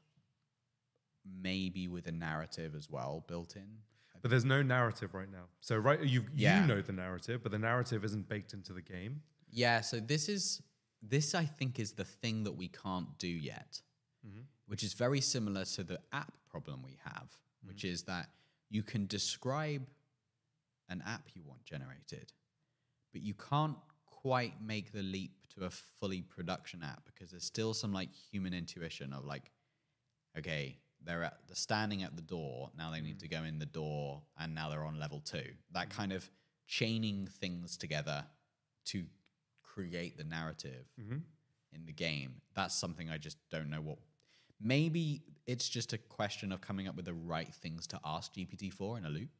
maybe 1.43 1.89
with 1.89 2.07
a 2.07 2.13
narrative 2.13 2.75
as 2.75 2.89
well 2.91 3.25
built 3.29 3.57
in. 3.57 3.69
but 4.23 4.31
there's 4.31 4.45
no 4.45 4.63
narrative 4.63 5.15
right 5.15 5.31
now 5.31 5.45
so 5.61 5.77
right 5.77 6.03
you 6.03 6.25
Yeah. 6.35 6.61
you 6.61 6.67
know 6.67 6.83
the 6.83 6.93
narrative 6.93 7.43
but 7.43 7.53
the 7.53 7.59
narrative 7.59 8.05
isn't 8.05 8.29
baked 8.29 8.53
into 8.53 8.73
the 8.73 8.83
game 8.83 9.23
Yeah, 9.51 9.81
so 9.81 9.99
this 10.01 10.29
is 10.29 10.63
this 11.03 11.35
I 11.35 11.45
think 11.47 11.79
is 11.79 11.93
the 11.93 12.05
thing 12.05 12.45
that 12.45 12.53
we 12.53 12.69
can't 12.69 13.19
do 13.19 13.29
yet, 13.29 13.81
mm-hmm. 14.27 14.43
which 14.67 14.83
is 14.83 14.93
very 14.95 15.21
similar 15.21 15.65
to 15.65 15.83
the 15.83 15.99
app 16.13 16.33
problem 16.51 16.83
we 16.85 16.99
have, 17.05 17.29
which 17.65 17.79
mm-hmm. 17.85 17.95
is 17.95 18.03
that 18.05 18.29
you 18.69 18.83
can 18.83 19.07
describe 19.07 19.87
an 20.89 21.03
app 21.07 21.23
you 21.35 21.43
want 21.47 21.65
generated, 21.65 22.33
but 23.13 23.23
you 23.23 23.35
can't 23.35 23.77
quite 24.05 24.55
make 24.63 24.93
the 24.93 25.03
leap 25.03 25.33
to 25.55 25.65
a 25.65 25.71
fully 25.71 26.21
production 26.23 26.83
app 26.83 27.03
because 27.07 27.31
there's 27.31 27.45
still 27.45 27.73
some 27.75 27.93
like 27.93 28.11
human 28.31 28.53
intuition 28.53 29.13
of 29.13 29.25
like, 29.25 29.51
okay, 30.39 30.77
they're 31.05 31.25
at 31.25 31.39
they're 31.47 31.57
standing 31.57 32.03
at 32.03 32.17
the 32.17 32.23
door, 32.23 32.71
now 32.77 32.91
they 32.91 33.01
need 33.01 33.17
mm. 33.17 33.21
to 33.21 33.29
go 33.29 33.45
in 33.45 33.59
the 33.59 33.67
door, 33.67 34.23
and 34.39 34.55
now 34.55 34.71
they're 34.71 34.85
on 34.85 34.99
level 34.99 35.21
two. 35.21 35.45
That 35.73 35.89
mm. 35.89 35.97
kind 35.97 36.13
of 36.13 36.29
chaining 36.67 37.29
things 37.41 37.77
together 37.77 38.25
to 38.87 39.05
create 39.63 40.17
the 40.17 40.25
narrative 40.25 40.87
mm-hmm. 41.01 41.19
in 41.73 41.87
the 41.87 41.93
game. 41.93 42.35
That's 42.55 42.75
something 42.75 43.11
I 43.11 43.19
just 43.19 43.39
don't 43.51 43.71
know 43.71 43.81
what. 43.81 43.99
Maybe 44.61 45.23
it's 45.47 45.69
just 45.69 45.93
a 45.93 45.99
question 45.99 46.53
of 46.53 46.61
coming 46.61 46.87
up 46.87 46.97
with 46.97 47.07
the 47.07 47.15
right 47.15 47.53
things 47.53 47.87
to 47.89 48.01
ask 48.05 48.35
GPT-4 48.35 48.99
in 48.99 49.05
a 49.05 49.09
loop, 49.09 49.31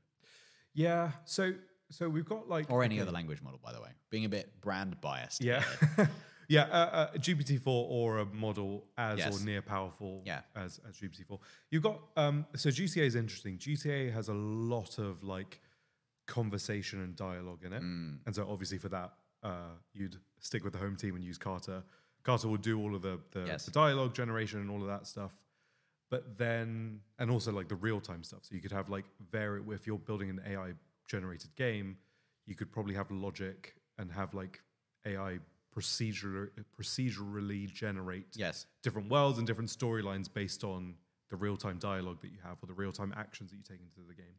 yeah 0.73 1.11
so 1.25 1.53
so 1.91 2.09
we've 2.09 2.25
got 2.25 2.49
like 2.49 2.71
or 2.71 2.83
any 2.85 3.01
other 3.01 3.11
language 3.11 3.43
model, 3.43 3.59
by 3.63 3.73
the 3.73 3.81
way. 3.81 3.91
Being 4.11 4.25
a 4.25 4.29
bit 4.29 4.61
brand 4.61 5.01
biased. 5.01 5.43
Yeah. 5.43 5.65
yeah. 6.51 6.63
Uh, 6.65 6.77
uh, 6.77 7.13
GPT-4 7.15 7.67
or 7.67 8.19
a 8.19 8.25
model 8.27 8.85
as 8.99 9.19
Yes. 9.19 9.41
or 9.41 9.45
near 9.45 9.63
powerful 9.63 10.23
Yeah. 10.27 10.43
as, 10.55 10.81
as 10.89 10.97
GPT-4. 10.97 11.39
You've 11.71 11.83
got, 11.83 12.01
um, 12.17 12.45
so 12.57 12.69
GTA 12.71 13.05
is 13.07 13.15
interesting. 13.15 13.57
GTA 13.59 14.13
has 14.13 14.29
a 14.29 14.35
lot 14.35 14.99
of 14.99 15.23
like 15.23 15.61
conversation 16.27 17.01
and 17.01 17.15
dialogue 17.17 17.65
in 17.65 17.73
it. 17.73 17.83
Mm. 17.83 18.19
And 18.27 18.35
so 18.35 18.47
obviously 18.51 18.79
for 18.79 18.89
that, 18.91 19.13
uh, 19.43 19.75
you'd 19.93 20.17
stick 20.39 20.65
with 20.65 20.73
the 20.73 20.79
home 20.79 20.97
team 20.97 21.15
and 21.15 21.25
use 21.25 21.39
Carter. 21.39 21.83
Carter 22.23 22.49
will 22.49 22.57
do 22.59 22.79
all 22.81 22.95
of 22.95 23.03
the, 23.03 23.19
the, 23.33 23.45
Yes. 23.47 23.65
the 23.65 23.71
dialogue 23.71 24.15
generation 24.15 24.61
and 24.61 24.71
all 24.71 24.81
of 24.83 24.89
that 24.89 25.07
stuff. 25.07 25.33
But 26.11 26.37
then, 26.37 27.01
and 27.21 27.31
also 27.31 27.53
like 27.53 27.69
the 27.69 27.77
real 27.77 28.01
time 28.01 28.25
stuff. 28.25 28.41
So 28.43 28.55
you 28.57 28.61
could 28.61 28.73
have 28.73 28.89
like 28.89 29.05
vary, 29.31 29.63
if 29.71 29.87
you're 29.87 29.99
building 29.99 30.29
an 30.31 30.41
AI 30.47 30.73
generated 31.09 31.55
game, 31.57 31.97
you 32.47 32.55
could 32.57 32.73
probably 32.73 32.95
have 32.95 33.11
logic 33.13 33.77
and 33.99 34.11
have 34.11 34.35
like 34.35 34.61
AI 35.07 35.39
procedural, 35.75 36.49
procedurally 36.79 37.73
generate 37.73 38.27
Yes. 38.37 38.67
different 38.83 39.09
worlds 39.11 39.39
and 39.39 39.47
different 39.47 39.71
storylines 39.71 40.33
based 40.33 40.65
on 40.65 40.97
the 41.29 41.37
real 41.37 41.57
time 41.57 41.79
dialogue 41.79 42.21
that 42.23 42.31
you 42.33 42.39
have 42.43 42.59
or 42.63 42.67
the 42.67 42.75
real 42.75 42.93
time 42.93 43.13
actions 43.17 43.51
that 43.51 43.57
you 43.57 43.63
take 43.63 43.81
into 43.81 44.01
the 44.07 44.15
game. 44.15 44.35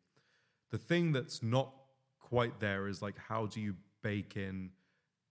The 0.71 0.77
thing 0.77 1.11
that's 1.11 1.41
not 1.41 1.73
quite 2.19 2.59
there 2.59 2.87
is 2.87 3.01
like, 3.01 3.17
how 3.17 3.45
do 3.45 3.61
you 3.61 3.75
bake 4.01 4.35
in 4.35 4.71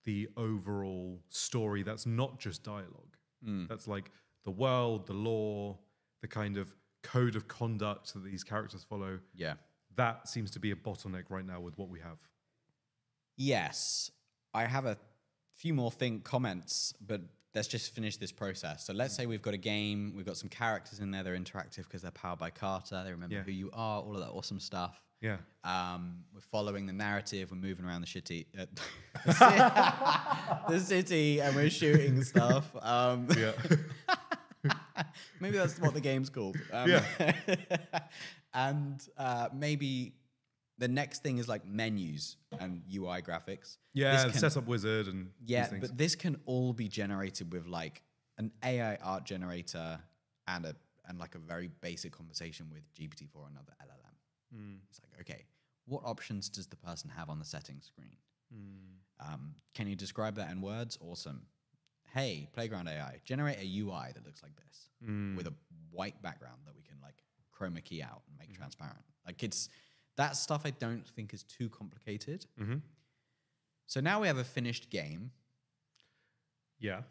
the 0.05 0.29
overall 0.37 1.21
story 1.29 1.83
that's 1.83 2.07
not 2.07 2.39
just 2.39 2.63
dialogue? 2.63 3.17
Mm. 3.47 3.69
That's 3.69 3.87
like 3.87 4.11
the 4.45 4.51
world, 4.51 5.07
the 5.07 5.13
lore, 5.15 5.79
the 6.23 6.29
kind 6.29 6.57
of 6.57 6.75
code 7.03 7.37
of 7.37 7.49
conduct 7.49 8.13
that 8.15 8.25
these 8.25 8.45
characters 8.45 8.85
follow. 8.85 9.21
Yeah. 9.35 9.55
That 9.97 10.29
seems 10.29 10.51
to 10.53 10.59
be 10.61 10.71
a 10.71 10.77
bottleneck 10.77 11.25
right 11.29 11.45
now 11.47 11.61
with 11.61 11.77
what 11.77 11.89
we 11.91 12.01
have. 12.01 12.19
Yes, 13.37 14.11
I 14.53 14.65
have 14.67 14.85
a 14.87 14.99
few 15.61 15.75
more 15.75 15.91
think 15.91 16.25
comments, 16.25 16.95
but 17.07 17.21
let's 17.55 17.69
just 17.69 17.95
finish 17.95 18.17
this 18.17 18.33
process. 18.33 18.87
So 18.87 18.93
let's 18.95 19.15
say 19.15 19.27
we've 19.27 19.43
got 19.43 19.53
a 19.55 19.59
game, 19.59 20.13
we've 20.17 20.25
got 20.25 20.37
some 20.39 20.49
characters 20.49 21.01
in 21.01 21.11
there, 21.11 21.23
they're 21.23 21.37
interactive 21.37 21.85
because 21.85 22.01
they're 22.03 22.11
powered 22.13 22.39
by 22.39 22.49
Carter, 22.51 23.03
they 23.05 23.11
remember 23.11 23.35
Yeah. 23.37 23.43
who 23.43 23.51
you 23.53 23.71
are, 23.75 24.01
all 24.01 24.15
of 24.15 24.21
that 24.21 24.31
awesome 24.31 24.59
stuff. 24.61 25.03
Yeah. 25.21 25.37
Um, 25.65 26.25
we're 26.33 26.41
following 26.41 26.87
the 26.87 26.95
narrative. 26.95 27.51
We're 27.51 27.59
moving 27.59 27.85
around 27.85 28.01
the 28.01 28.07
shitty, 28.07 28.47
uh, 28.59 28.65
the 30.71 30.79
city, 30.81 31.41
and 31.43 31.55
we're 31.55 31.69
shooting 31.69 32.23
stuff. 32.25 32.75
Um, 32.81 33.29
Yeah. 33.37 33.53
maybe 35.41 35.59
that's 35.59 35.79
what 35.79 35.93
the 35.93 36.01
game's 36.01 36.31
called. 36.31 36.57
Um, 36.73 36.89
Yeah. 36.91 37.05
and 38.55 39.07
uh, 39.19 39.49
maybe 39.55 40.15
the 40.81 40.89
next 40.89 41.23
thing 41.23 41.39
is 41.39 41.47
like 41.47 41.65
menus 41.67 42.37
and 42.59 42.83
UI 42.93 43.23
graphics. 43.23 43.77
yeah. 43.95 44.25
This 44.25 44.33
can- 44.33 44.41
Setup 44.41 44.67
wizard 44.67 45.07
and 45.07 45.31
yeah, 45.47 45.69
but 45.81 45.97
this 45.97 46.15
can 46.17 46.41
all 46.47 46.73
be 46.73 46.89
generated 46.89 47.53
with 47.53 47.67
like 47.69 48.03
an 48.39 48.51
AI 48.65 48.97
art 48.97 49.25
generator 49.25 50.01
and 50.49 50.65
a 50.67 50.75
and 51.07 51.19
like 51.19 51.35
a 51.35 51.39
very 51.39 51.69
basic 51.81 52.13
conversation 52.13 52.67
with 52.73 52.83
GPT-4 52.95 53.47
and 53.47 53.53
another 53.57 53.73
LLM. 53.83 54.57
Hmm. 54.57 54.75
It's 54.89 55.01
like, 55.03 55.21
okay, 55.23 55.45
what 55.87 56.03
options 56.05 56.49
does 56.49 56.67
the 56.69 56.77
person 56.77 57.11
have 57.11 57.29
on 57.31 57.39
the 57.39 57.45
settings 57.45 57.87
screen? 57.87 58.17
Hmm. 58.53 59.33
Um, 59.33 59.55
can 59.75 59.87
you 59.89 59.97
describe 59.97 60.37
that 60.37 60.51
in 60.51 60.61
words? 60.63 60.99
Awesome. 61.01 61.43
hey, 62.15 62.49
Playground 62.55 62.89
AI, 62.89 63.21
generate 63.25 63.59
a 63.59 63.79
UI 63.81 64.13
that 64.15 64.25
looks 64.25 64.43
like 64.43 64.53
this 64.57 64.89
with 65.37 65.47
a 65.47 65.55
white 65.91 66.21
background 66.23 66.61
that 66.67 66.75
we 66.75 66.83
can 66.83 66.97
like 67.03 67.23
chroma 67.57 67.83
key 67.85 68.03
out 68.03 68.23
and 68.29 68.37
make 68.39 68.57
transparent. 68.57 69.05
Like 69.27 69.43
it's 69.43 69.69
that 70.21 70.37
stuff 70.37 70.63
I 70.65 70.71
don't 70.71 71.07
think 71.17 71.33
is 71.35 71.43
too 71.43 71.69
complicated. 71.69 72.47
So 73.87 74.01
now 74.01 74.21
we 74.21 74.27
have 74.29 74.39
a 74.39 74.45
finished 74.45 74.91
game, 74.91 75.33
Yeah. 76.79 77.03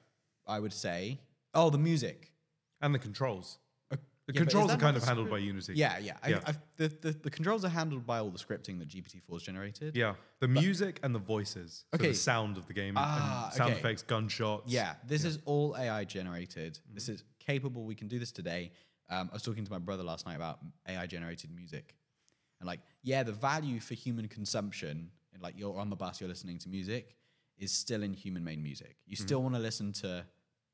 I 0.48 0.60
would 0.60 0.74
say. 0.74 1.20
Oh, 1.54 1.70
the 1.70 1.78
music. 1.78 2.32
And 2.82 2.94
the 2.96 3.00
controls. 3.00 3.58
The 3.92 4.36
yeah, 4.36 4.42
controls 4.42 4.72
are 4.72 4.78
kind 4.78 4.96
of 4.96 5.04
handled 5.04 5.30
by 5.32 5.40
Unity. 5.40 5.74
Yeah, 5.76 5.98
yeah. 5.98 6.14
Yeah. 6.28 6.40
I, 6.46 6.54
the, 6.78 6.88
the, 7.02 7.12
the 7.14 7.32
controls 7.32 7.66
are 7.66 7.70
handled 7.70 8.06
by 8.06 8.20
all 8.20 8.30
the 8.30 8.38
scripting 8.38 8.78
that 8.78 8.88
GPT-4 8.88 9.34
has 9.34 9.42
generated. 9.42 9.96
Yeah. 9.98 10.14
The 10.40 10.48
music 10.48 11.00
and 11.02 11.16
the 11.16 11.20
voices. 11.20 11.86
So 11.92 11.96
Okay. 11.96 12.10
the 12.10 12.14
sound 12.14 12.56
of 12.58 12.68
the 12.68 12.74
game 12.74 12.94
Ah, 12.96 13.46
and 13.46 13.54
sound 13.56 13.72
okay. 13.72 13.80
effects, 13.80 14.04
gunshots. 14.04 14.72
Yeah, 14.72 14.94
this 15.08 15.24
is 15.26 15.40
all 15.46 15.76
AI 15.76 16.04
generated. 16.06 16.74
Mm-hmm. 16.76 16.94
This 16.94 17.10
is 17.10 17.24
capable. 17.40 17.86
We 17.86 17.96
can 17.96 18.08
do 18.08 18.20
this 18.20 18.32
today. 18.32 18.72
Um, 19.10 19.30
I 19.32 19.34
was 19.34 19.42
talking 19.42 19.66
to 19.66 19.72
my 19.72 19.80
brother 19.80 20.04
last 20.04 20.28
night 20.28 20.36
about 20.36 20.60
AI 20.88 21.08
generated 21.08 21.50
music, 21.52 21.96
and 22.60 22.68
like, 22.68 22.80
yeah, 23.04 23.24
the 23.24 23.32
value 23.32 23.80
for 23.80 23.94
human 23.94 24.28
consumption, 24.28 25.10
and 25.34 25.42
like 25.42 25.56
you're 25.58 25.78
on 25.80 25.90
the 25.90 25.96
bus, 25.96 26.20
you're 26.20 26.30
listening 26.30 26.58
to 26.60 26.70
music, 26.70 27.16
is 27.58 27.72
still 27.72 28.04
in 28.04 28.14
human 28.14 28.44
made 28.44 28.62
music. 28.62 28.96
You 29.06 29.16
Mm-hmm. 29.16 29.26
still 29.26 29.42
want 29.44 29.56
to 29.56 29.60
listen 29.62 29.92
to 29.94 30.26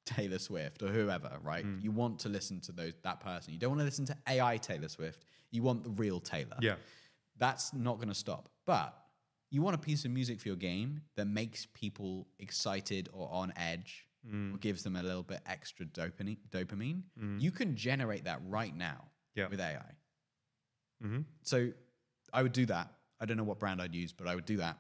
Taylor 0.06 0.38
Swift 0.40 0.84
or 0.84 0.88
whoever, 0.88 1.32
right? 1.44 1.66
Mm. 1.66 1.82
You 1.84 1.92
want 1.92 2.20
to 2.20 2.30
listen 2.30 2.60
to 2.62 2.72
those 2.72 2.94
that 3.04 3.20
person. 3.20 3.54
You 3.54 3.60
don't 3.60 3.72
want 3.72 3.80
to 3.82 3.86
listen 3.86 4.06
to 4.06 4.18
AI 4.28 4.58
Taylor 4.58 4.88
Swift. 4.88 5.26
You 5.52 5.64
want 5.64 5.84
the 5.84 5.90
real 5.92 6.20
Taylor 6.20 6.58
Yeah. 6.62 6.76
that's 7.38 7.74
not 7.74 7.96
going 7.98 8.10
to 8.10 8.14
stop. 8.16 8.50
But 8.66 8.96
you 9.52 9.62
want 9.64 9.76
a 9.76 9.80
piece 9.80 10.06
of 10.06 10.12
music 10.12 10.40
for 10.40 10.48
your 10.50 10.58
game 10.58 11.02
that 11.16 11.26
makes 11.26 11.66
people 11.74 12.28
excited 12.40 13.10
or 13.14 13.30
on 13.32 13.52
edge 13.56 14.06
or 14.28 14.58
gives 14.58 14.84
them 14.84 14.96
a 14.96 15.04
little 15.04 15.22
bit 15.24 15.40
extra 15.46 15.86
dopamine. 15.86 16.38
dopamine. 16.50 17.04
You 17.40 17.52
can 17.52 17.76
generate 17.76 18.24
that 18.26 18.42
right 18.48 18.76
now 18.76 19.06
Yeah. 19.36 19.48
with 19.48 19.60
AI. 19.60 19.92
Hmm 21.02 21.22
So 21.44 21.72
I 22.34 22.44
would 22.44 22.54
do 22.54 22.66
that. 22.68 22.92
I 23.20 23.26
don't 23.26 23.38
know 23.38 23.44
what 23.44 23.60
brand 23.60 23.82
I'd 23.82 23.96
use, 23.96 24.12
but 24.12 24.28
I 24.28 24.36
would 24.36 24.46
do 24.46 24.58
that. 24.58 24.78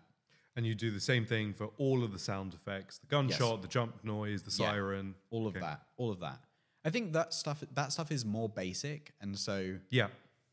And 0.58 0.66
you 0.66 0.74
do 0.76 0.90
the 0.92 1.00
same 1.02 1.26
thing 1.26 1.54
for 1.54 1.72
all 1.78 2.04
of 2.04 2.12
the 2.14 2.20
sound 2.20 2.54
effects 2.54 2.98
the 3.00 3.08
gunshot, 3.08 3.62
the 3.62 3.68
jump 3.68 4.04
noise, 4.04 4.42
the 4.44 4.52
Yeah. 4.64 4.70
siren. 4.72 5.16
All 5.30 5.48
of 5.48 5.56
Okay. 5.56 5.60
that. 5.62 5.86
All 5.98 6.12
of 6.12 6.20
that. 6.22 6.42
I 6.86 6.90
think 6.92 7.14
that 7.14 7.34
stuff 7.34 7.64
that 7.74 7.92
stuff 7.92 8.12
is 8.12 8.24
more 8.24 8.48
basic, 8.48 9.12
and 9.20 9.38
so 9.38 9.80
Yeah. 9.90 10.10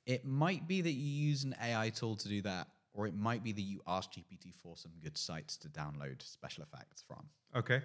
it 0.06 0.24
might 0.24 0.66
be 0.66 0.80
that 0.80 0.92
you 0.92 1.28
use 1.28 1.44
an 1.44 1.54
AI 1.60 1.90
tool 1.90 2.16
to 2.16 2.28
do 2.28 2.40
that, 2.42 2.68
or 2.94 3.06
it 3.06 3.14
might 3.14 3.42
be 3.44 3.52
that 3.52 3.60
you 3.62 3.82
ask 3.86 4.10
GPT 4.12 4.50
for 4.52 4.76
some 4.76 4.92
good 5.00 5.16
sites 5.18 5.56
to 5.58 5.68
download 5.68 6.22
special 6.22 6.62
effects 6.64 7.02
from. 7.02 7.28
Okay. 7.54 7.82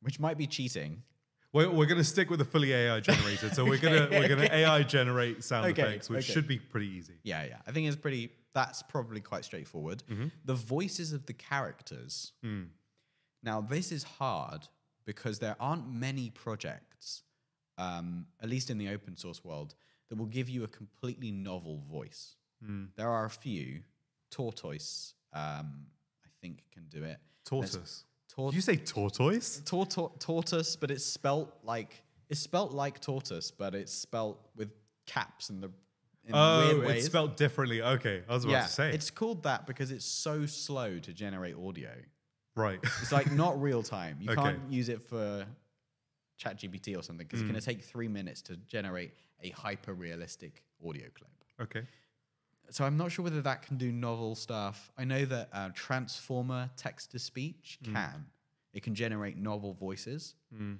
which 0.00 0.20
might 0.20 0.36
be 0.36 0.46
cheating. 0.46 1.02
We're, 1.56 1.70
we're 1.70 1.86
going 1.86 1.98
to 1.98 2.04
stick 2.04 2.28
with 2.28 2.38
the 2.38 2.44
fully 2.44 2.74
AI 2.74 3.00
generated. 3.10 3.54
So 3.54 3.64
we're 3.64 3.78
going 3.78 4.08
to 4.08 4.18
we're 4.18 4.28
going 4.28 4.40
to 4.40 4.54
AI 4.54 4.82
generate 4.82 5.42
sound 5.42 5.66
Okay, 5.68 5.82
effects, 5.82 6.10
which 6.10 6.24
okay. 6.24 6.32
should 6.34 6.46
be 6.46 6.58
pretty 6.58 6.88
easy. 6.88 7.14
Yeah, 7.22 7.44
yeah. 7.44 7.56
I 7.66 7.72
think 7.72 7.86
it's 7.86 7.96
pretty. 7.96 8.30
That's 8.52 8.82
probably 8.82 9.20
quite 9.20 9.44
straightforward. 9.44 10.02
The 10.44 10.54
voices 10.54 11.12
of 11.12 11.26
the 11.26 11.32
characters. 11.32 12.32
Now, 13.42 13.60
this 13.60 13.92
is 13.92 14.02
hard 14.02 14.68
because 15.04 15.38
there 15.38 15.56
aren't 15.60 15.88
many 15.88 16.30
projects, 16.30 17.22
um, 17.78 18.26
at 18.42 18.48
least 18.48 18.70
in 18.70 18.78
the 18.78 18.88
open 18.88 19.16
source 19.16 19.44
world, 19.44 19.74
that 20.08 20.16
will 20.16 20.26
give 20.26 20.48
you 20.48 20.64
a 20.64 20.68
completely 20.68 21.30
novel 21.30 21.82
voice. 21.90 22.36
There 22.96 23.08
are 23.08 23.24
a 23.24 23.30
few. 23.30 23.80
Tortoise, 24.30 25.14
um, 25.32 25.86
I 26.24 26.28
think, 26.42 26.64
can 26.72 26.84
do 26.88 27.04
it. 27.04 27.18
Tortoise. 27.44 28.04
Tor- 28.36 28.52
you 28.52 28.60
say 28.60 28.76
tortoise? 28.76 29.62
Torto- 29.64 30.18
tortoise, 30.20 30.76
but 30.76 30.90
it's 30.90 31.04
spelt 31.04 31.54
like 31.64 32.02
it's 32.28 32.40
spelt 32.40 32.72
like 32.72 33.00
tortoise, 33.00 33.50
but 33.50 33.74
it's 33.74 33.92
spelt 33.92 34.38
with 34.56 34.70
caps 35.06 35.48
and 35.50 35.62
the 35.62 35.70
in 36.28 36.34
Oh, 36.34 36.66
weird 36.74 36.86
ways. 36.86 36.96
it's 36.98 37.06
spelled 37.06 37.36
differently. 37.36 37.80
Okay, 37.82 38.22
I 38.28 38.34
was 38.34 38.44
about 38.44 38.52
yeah, 38.52 38.62
to 38.62 38.68
say. 38.68 38.90
it's 38.92 39.10
called 39.10 39.44
that 39.44 39.66
because 39.66 39.90
it's 39.92 40.04
so 40.04 40.44
slow 40.44 40.98
to 40.98 41.12
generate 41.12 41.54
audio. 41.56 41.90
right. 42.56 42.80
It's 42.82 43.12
like 43.12 43.30
not 43.30 43.60
real 43.68 43.82
time. 43.82 44.16
You 44.20 44.32
Okay. 44.32 44.42
can't 44.42 44.60
use 44.68 44.88
it 44.88 45.00
for 45.02 45.46
ChatGPT 46.42 46.98
or 46.98 47.02
something 47.02 47.26
because 47.26 47.40
it's 47.40 47.48
going 47.50 47.60
to 47.60 47.60
mm. 47.60 47.64
take 47.76 47.82
three 47.84 48.08
minutes 48.08 48.42
to 48.42 48.56
generate 48.56 49.12
a 49.42 49.50
hyper 49.50 49.94
realistic 49.94 50.62
audio 50.86 51.06
clip. 51.14 51.30
okay. 51.60 51.86
So 52.70 52.84
I'm 52.84 52.96
not 52.96 53.12
sure 53.12 53.22
whether 53.22 53.42
that 53.42 53.62
can 53.62 53.76
do 53.76 53.92
novel 53.92 54.34
stuff. 54.34 54.90
I 54.98 55.04
know 55.04 55.24
that 55.24 55.48
uh, 55.52 55.70
Transformer 55.74 56.70
text 56.76 57.12
to 57.12 57.18
speech 57.18 57.78
hmm. 57.84 57.94
can. 57.94 58.26
It 58.72 58.82
can 58.82 58.94
generate 58.94 59.36
novel 59.36 59.72
voices. 59.72 60.34
Hmm. 60.54 60.74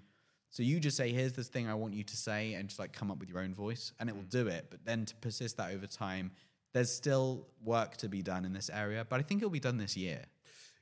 So 0.50 0.62
you 0.62 0.80
just 0.80 0.96
say, 0.96 1.12
"Here's 1.12 1.32
this 1.32 1.48
thing 1.48 1.68
I 1.68 1.74
want 1.74 1.94
you 1.94 2.04
to 2.04 2.16
say," 2.16 2.54
and 2.54 2.68
just 2.68 2.78
like 2.78 2.92
come 2.92 3.10
up 3.10 3.18
with 3.18 3.28
your 3.28 3.40
own 3.40 3.54
voice, 3.54 3.92
and 3.98 4.08
it 4.08 4.14
will 4.14 4.22
hmm. 4.22 4.28
do 4.28 4.46
it. 4.48 4.66
But 4.70 4.84
then 4.84 5.04
to 5.06 5.14
persist 5.16 5.56
that 5.58 5.72
over 5.72 5.86
time, 5.86 6.30
there's 6.72 6.92
still 6.92 7.46
work 7.64 7.96
to 7.98 8.08
be 8.08 8.22
done 8.22 8.44
in 8.44 8.52
this 8.52 8.70
area. 8.70 9.06
But 9.08 9.20
I 9.20 9.22
think 9.22 9.40
it'll 9.40 9.50
be 9.50 9.60
done 9.60 9.78
this 9.78 9.96
year. 9.96 10.24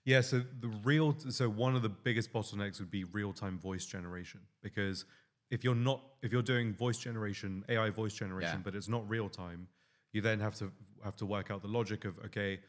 Yeah, 0.04 0.20
so 0.20 0.42
the 0.60 0.68
real 0.82 1.16
so 1.30 1.48
one 1.48 1.76
of 1.76 1.82
the 1.82 1.88
biggest 1.88 2.32
bottlenecks 2.32 2.78
would 2.78 2.90
be 2.90 3.04
real-time 3.04 3.58
voice 3.58 3.86
generation 3.86 4.40
because 4.62 5.06
if 5.50 5.64
you're 5.64 5.74
not 5.74 6.02
if 6.22 6.32
you're 6.32 6.42
doing 6.42 6.74
voice 6.74 6.98
generation, 6.98 7.64
AI 7.68 7.90
voice 7.90 8.12
generation, 8.12 8.58
Yeah. 8.58 8.62
but 8.62 8.74
it's 8.74 8.88
not 8.88 9.08
real 9.08 9.28
time, 9.28 9.68
you 10.14 10.22
then 10.22 10.40
have 10.40 10.54
to 10.54 10.72
have 11.04 11.16
to 11.16 11.26
work 11.26 11.50
out 11.50 11.60
the 11.60 11.68
logic 11.68 12.06
of 12.06 12.18
okay, 12.24 12.60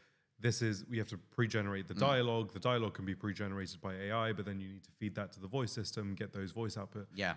this 0.42 0.62
is 0.62 0.84
we 0.90 0.98
have 0.98 1.08
to 1.08 1.18
pre-generate 1.18 1.88
the 1.88 1.94
Mm. 1.94 2.00
dialogue. 2.00 2.52
The 2.52 2.60
dialogue 2.60 2.96
can 2.96 3.06
be 3.06 3.16
pre-generated 3.16 3.80
by 3.80 3.94
AI, 3.96 4.34
but 4.34 4.46
then 4.46 4.60
you 4.60 4.68
need 4.68 4.84
to 4.84 4.92
feed 5.00 5.16
that 5.16 5.32
to 5.34 5.40
the 5.40 5.48
voice 5.48 5.72
system, 5.72 6.16
get 6.16 6.34
those 6.34 6.52
voice 6.52 6.76
output. 6.78 7.08
Yeah. 7.14 7.36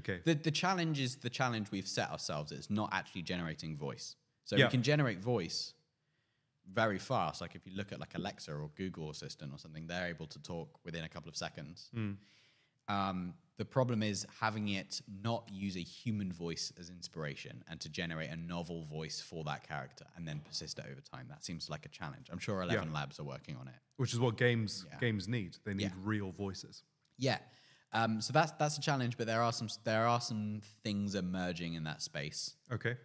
Okay. 0.00 0.20
The 0.24 0.34
the 0.34 0.50
challenge 0.50 0.98
is 0.98 1.16
the 1.16 1.30
challenge 1.30 1.70
we've 1.70 1.86
set 1.86 2.10
ourselves. 2.10 2.50
It's 2.50 2.70
not 2.70 2.88
actually 2.92 3.22
generating 3.22 3.76
voice. 3.76 4.16
So 4.44 4.56
Yeah. 4.56 4.64
we 4.66 4.70
can 4.72 4.82
generate 4.82 5.18
voice 5.20 5.74
very 6.66 6.98
fast. 6.98 7.40
Like 7.40 7.54
if 7.54 7.66
you 7.66 7.72
look 7.76 7.92
at 7.92 8.00
like 8.00 8.14
Alexa 8.16 8.52
or 8.52 8.70
Google 8.74 9.10
Assistant 9.10 9.52
or 9.52 9.58
something, 9.58 9.86
they're 9.86 10.06
able 10.08 10.26
to 10.28 10.38
talk 10.42 10.68
within 10.84 11.04
a 11.04 11.08
couple 11.08 11.28
of 11.28 11.36
seconds. 11.36 11.90
Um, 12.92 13.34
the 13.58 13.64
problem 13.64 14.02
is 14.02 14.26
having 14.40 14.68
it 14.68 15.00
not 15.22 15.48
use 15.52 15.76
a 15.76 15.80
human 15.82 16.32
voice 16.32 16.72
as 16.80 16.88
inspiration 16.90 17.62
and 17.70 17.78
to 17.80 17.88
generate 17.88 18.30
a 18.30 18.36
novel 18.36 18.84
voice 18.84 19.20
for 19.20 19.44
that 19.44 19.66
character 19.68 20.04
and 20.16 20.26
then 20.26 20.40
persist 20.44 20.78
it 20.78 20.86
over 20.90 21.00
time. 21.00 21.26
That 21.28 21.44
seems 21.44 21.68
like 21.70 21.84
a 21.86 21.88
challenge. 21.90 22.26
I'm 22.32 22.38
sure 22.38 22.62
Eleven 22.62 22.92
Labs 22.92 23.20
are 23.20 23.24
working 23.24 23.56
on 23.56 23.68
it. 23.68 23.74
Which 23.96 24.12
is 24.14 24.18
what 24.20 24.36
games 24.36 24.84
Yeah. 24.90 24.98
games 24.98 25.28
need. 25.28 25.58
They 25.64 25.74
need 25.74 25.84
Yeah. 25.84 25.90
real 26.12 26.32
voices. 26.32 26.82
Yeah. 27.18 27.38
Um, 27.92 28.20
so 28.22 28.32
that's 28.32 28.52
that's 28.52 28.78
a 28.78 28.80
challenge, 28.80 29.16
but 29.18 29.26
there 29.26 29.42
are 29.42 29.52
some 29.52 29.68
there 29.84 30.06
are 30.06 30.20
some 30.20 30.60
things 30.82 31.14
emerging 31.14 31.74
in 31.74 31.84
that 31.84 32.00
space. 32.02 32.56
Okay. 32.72 32.96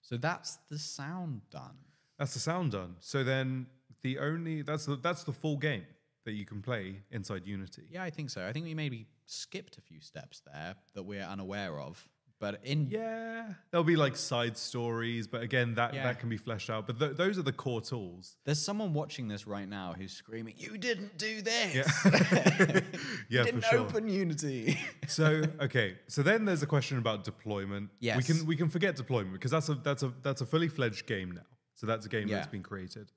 So 0.00 0.16
that's 0.16 0.56
the 0.68 0.78
sound 0.78 1.42
done. 1.50 1.76
That's 2.18 2.32
the 2.34 2.40
sound 2.40 2.72
done. 2.72 2.96
So 3.00 3.24
then 3.24 3.66
the 4.02 4.18
only 4.20 4.62
that's 4.62 4.86
the 4.86 4.96
that's 4.96 5.24
the 5.24 5.32
full 5.32 5.56
game 5.58 5.84
that 6.26 6.32
you 6.34 6.44
can 6.44 6.60
play 6.62 7.00
inside 7.10 7.46
Unity. 7.46 7.82
Yeah, 7.90 8.02
I 8.04 8.10
think 8.10 8.28
so. 8.30 8.46
I 8.46 8.52
think 8.52 8.66
we 8.66 8.74
maybe 8.74 9.06
skipped 9.24 9.78
a 9.78 9.80
few 9.80 10.00
steps 10.00 10.42
there 10.52 10.74
that 10.94 11.02
we're 11.04 11.22
unaware 11.22 11.80
of. 11.80 12.06
But 12.38 12.60
in 12.64 12.90
Yeah, 12.90 13.54
there'll 13.70 13.82
be 13.82 13.96
like 13.96 14.14
side 14.14 14.58
stories, 14.58 15.26
but 15.26 15.40
again, 15.40 15.74
that 15.76 15.94
Yeah. 15.94 16.02
that 16.04 16.20
can 16.20 16.28
be 16.28 16.36
fleshed 16.36 16.68
out. 16.68 16.86
But 16.86 16.98
th- 16.98 17.16
those 17.16 17.38
are 17.38 17.42
the 17.42 17.52
core 17.64 17.80
tools. 17.80 18.36
there's 18.44 18.60
someone 18.60 18.92
watching 18.92 19.26
this 19.26 19.46
right 19.46 19.66
now 19.66 19.94
who's 19.96 20.12
screaming, 20.12 20.52
"You 20.58 20.76
didn't 20.76 21.16
do 21.16 21.40
this! 21.40 21.74
Yeah, 21.74 21.84
you 23.30 23.42
didn't 23.42 23.64
sure. 23.64 23.78
open 23.78 24.06
Unity." 24.08 24.78
So 25.08 25.44
okay, 25.60 25.96
so 26.08 26.22
then 26.22 26.44
there's 26.44 26.62
a 26.62 26.66
question 26.66 26.98
about 26.98 27.24
deployment. 27.24 27.88
we 28.02 28.22
can 28.22 28.44
we 28.44 28.54
can 28.56 28.68
forget 28.68 28.96
deployment 28.96 29.32
because 29.32 29.52
that's 29.52 29.70
a 29.70 29.74
that's 29.76 30.02
a 30.02 30.12
that's 30.22 30.42
a 30.42 30.46
fully 30.46 30.68
fledged 30.68 31.06
game 31.06 31.30
now. 31.32 31.46
So 31.74 31.86
that's 31.86 32.04
a 32.04 32.08
game 32.10 32.28
that's 32.28 32.48
been 32.56 32.62
created. 32.62 33.12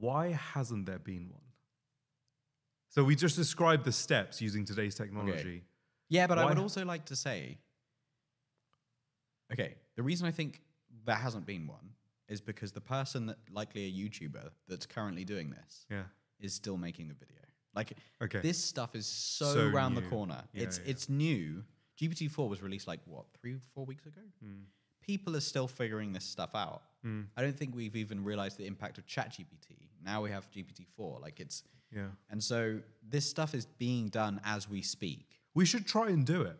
Why 0.00 0.32
hasn't 0.32 0.86
there 0.86 0.98
been 0.98 1.28
one? 1.30 1.45
So 2.96 3.04
we 3.04 3.14
just 3.14 3.36
described 3.36 3.84
the 3.84 3.92
steps 3.92 4.40
using 4.40 4.64
today's 4.64 4.94
technology. 4.94 5.64
yeah, 6.08 6.26
but 6.26 6.38
I 6.38 6.46
would 6.46 6.58
also 6.58 6.82
like 6.82 7.04
to 7.06 7.14
say, 7.16 7.58
okay, 9.52 9.74
the 9.96 10.02
reason 10.02 10.26
I 10.26 10.30
think 10.30 10.62
there 11.04 11.14
hasn't 11.14 11.44
been 11.44 11.66
one 11.66 11.90
is 12.26 12.40
because 12.40 12.72
the 12.72 12.80
person 12.80 13.26
that 13.26 13.36
likely 13.52 13.84
a 13.84 13.92
YouTuber 13.92 14.48
that's 14.66 14.86
currently 14.86 15.24
doing 15.26 15.50
this 15.50 15.84
Yeah. 15.90 16.04
is 16.40 16.54
still 16.54 16.78
making 16.78 17.08
the 17.08 17.14
video. 17.14 17.36
Like 17.74 17.92
Okay. 18.22 18.40
this 18.40 18.56
stuff 18.64 18.94
is 18.94 19.06
so, 19.06 19.52
So 19.52 19.68
round 19.68 19.94
the 19.94 20.08
corner. 20.08 20.42
Yeah, 20.54 20.62
it's 20.62 20.78
yeah. 20.78 20.84
it's 20.92 21.10
new. 21.10 21.64
GPT 22.00 22.30
four 22.30 22.48
was 22.48 22.62
released 22.62 22.86
like 22.88 23.00
what 23.04 23.26
three 23.38 23.58
four 23.74 23.84
weeks 23.84 24.06
ago. 24.06 24.22
Hmm. 24.42 24.62
People 25.02 25.36
are 25.36 25.40
still 25.40 25.68
figuring 25.68 26.14
this 26.14 26.24
stuff 26.24 26.54
out. 26.54 26.82
I 27.36 27.42
don't 27.42 27.56
think 27.56 27.76
we've 27.76 27.94
even 27.94 28.24
realized 28.24 28.56
the 28.58 28.66
impact 28.66 28.98
of 28.98 29.06
ChatGPT. 29.06 29.90
Now 30.02 30.22
we 30.22 30.30
have 30.30 30.50
GPT 30.50 30.86
four. 30.96 31.20
Like 31.20 31.38
it's 31.38 31.62
Yeah. 31.94 32.08
and 32.30 32.42
so 32.42 32.80
this 33.08 33.28
stuff 33.28 33.54
is 33.54 33.66
being 33.66 34.08
done 34.08 34.40
as 34.44 34.68
we 34.68 34.82
speak. 34.82 35.26
We 35.54 35.64
should 35.64 35.86
try 35.86 36.08
and 36.08 36.26
do 36.26 36.42
it. 36.42 36.58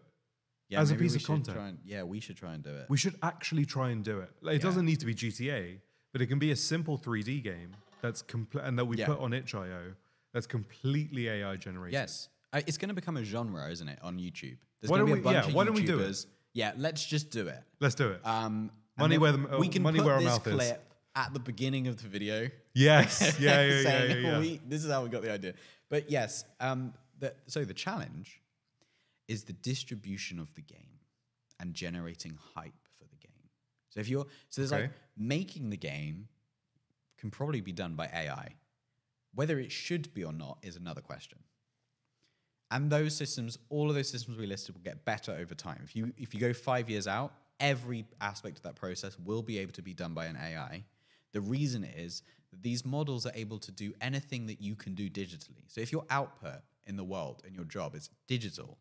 Yeah, 0.68 0.80
As 0.80 0.90
a 0.90 0.96
piece 0.96 1.14
of 1.14 1.22
content. 1.24 1.58
and- 1.58 1.78
yeah, 1.84 2.02
we 2.02 2.18
should 2.20 2.36
try 2.36 2.54
and 2.54 2.62
do 2.62 2.74
it. 2.74 2.86
We 2.88 2.96
should 2.96 3.16
actually 3.22 3.64
try 3.66 3.90
and 3.90 4.04
do 4.04 4.20
it. 4.20 4.30
Like, 4.40 4.56
it 4.56 4.58
Yeah. 4.58 4.62
doesn't 4.64 4.84
need 4.86 4.98
to 5.00 5.06
be 5.06 5.14
GTA, 5.14 5.80
but 6.12 6.20
it 6.22 6.26
can 6.26 6.38
be 6.38 6.50
a 6.50 6.56
simple 6.56 6.96
3D 6.98 7.40
game 7.40 7.76
that's 8.02 8.22
complete 8.22 8.62
and 8.64 8.76
that 8.78 8.84
we 8.86 8.96
Yeah. 8.96 9.06
put 9.06 9.18
on 9.20 9.32
itch.io 9.32 9.94
that's 10.32 10.46
completely 10.46 11.28
AI 11.28 11.56
generated. 11.56 11.92
yes, 11.92 12.28
Uh, 12.52 12.62
it's 12.66 12.78
going 12.78 12.88
to 12.88 12.94
become 12.94 13.16
a 13.16 13.24
genre, 13.24 13.68
isn't 13.70 13.88
it, 13.88 13.98
on 14.02 14.18
YouTube? 14.18 14.56
There's 14.80 14.88
going 14.88 15.00
to 15.00 15.06
be 15.06 15.12
a 15.12 15.14
we- 15.16 15.20
bunch 15.20 15.34
yeah, 15.34 15.48
of 15.48 15.54
why 15.54 15.64
don't 15.64 15.74
we 15.74 15.84
do 15.84 15.98
it? 16.00 16.08
YouTubers. 16.10 16.26
Yeah, 16.52 16.72
let's 16.76 17.04
just 17.04 17.30
do 17.30 17.48
it. 17.48 17.62
Let's 17.80 17.94
do 17.94 18.10
it. 18.12 18.24
Um, 18.24 18.70
Money 18.98 19.18
where 19.18 19.32
the- 19.32 19.58
we 19.58 19.68
can 19.68 19.82
money 19.82 19.98
put 19.98 20.06
where 20.06 20.14
our 20.14 20.20
this 20.20 20.28
mouth 20.30 20.46
is. 20.46 20.72
At 21.16 21.32
the 21.32 21.40
beginning 21.40 21.88
of 21.88 22.00
the 22.00 22.08
video. 22.08 22.48
yes. 22.74 23.36
Yeah. 23.40 23.62
Yeah. 23.62 23.68
Yeah. 23.74 23.82
saying, 23.82 24.10
Yeah. 24.24 24.30
yeah. 24.32 24.38
"We- 24.38 24.60
this 24.68 24.84
is 24.84 24.90
how 24.90 25.02
we 25.02 25.08
got 25.08 25.22
the 25.22 25.32
idea. 25.32 25.54
But 25.88 26.10
yes, 26.10 26.44
um, 26.60 26.92
the, 27.18 27.34
so 27.46 27.64
the 27.64 27.74
challenge 27.74 28.40
is 29.26 29.42
the 29.44 29.54
distribution 29.54 30.38
of 30.38 30.54
the 30.54 30.60
game 30.62 31.00
and 31.58 31.74
generating 31.74 32.38
hype 32.54 32.74
for 32.98 33.04
the 33.04 33.16
game. 33.16 33.48
So 33.88 34.00
if 34.00 34.08
you're 34.08 34.26
so 34.50 34.60
there's 34.60 34.72
like 34.72 34.90
making 35.16 35.70
the 35.70 35.76
game 35.76 36.28
can 37.18 37.30
probably 37.30 37.60
be 37.62 37.72
done 37.72 37.94
by 37.94 38.06
AI. 38.06 38.54
Whether 39.34 39.58
it 39.58 39.72
should 39.72 40.12
be 40.14 40.22
or 40.24 40.32
not 40.32 40.58
is 40.62 40.76
another 40.76 41.00
question. 41.00 41.38
And 42.70 42.90
those 42.90 43.14
systems, 43.16 43.58
all 43.70 43.88
of 43.88 43.94
those 43.96 44.08
systems 44.10 44.36
we 44.38 44.46
listed 44.46 44.74
will 44.74 44.82
get 44.82 45.04
better 45.04 45.32
over 45.32 45.54
time. 45.54 45.80
If 45.84 45.94
you 45.96 46.12
if 46.18 46.34
you 46.34 46.40
go 46.40 46.52
five 46.52 46.90
years 46.90 47.06
out, 47.06 47.32
every 47.60 48.04
aspect 48.20 48.58
of 48.58 48.62
that 48.64 48.74
process 48.76 49.16
will 49.24 49.42
be 49.42 49.58
able 49.58 49.72
to 49.72 49.82
be 49.82 49.94
done 49.94 50.12
by 50.14 50.26
an 50.26 50.36
AI. 50.36 50.84
The 51.32 51.40
reason 51.40 51.84
is 51.84 52.22
that 52.50 52.62
these 52.62 52.84
models 52.84 53.26
are 53.26 53.32
able 53.34 53.58
to 53.58 53.72
do 53.72 53.92
anything 54.00 54.46
that 54.46 54.60
you 54.60 54.74
can 54.76 54.94
do 54.94 55.10
digitally. 55.10 55.64
So 55.68 55.80
if 55.80 55.92
your 55.92 56.04
output 56.10 56.62
in 56.86 56.96
the 56.96 57.04
world 57.04 57.42
and 57.44 57.54
your 57.54 57.64
job 57.64 57.94
is 57.94 58.10
digital, 58.28 58.78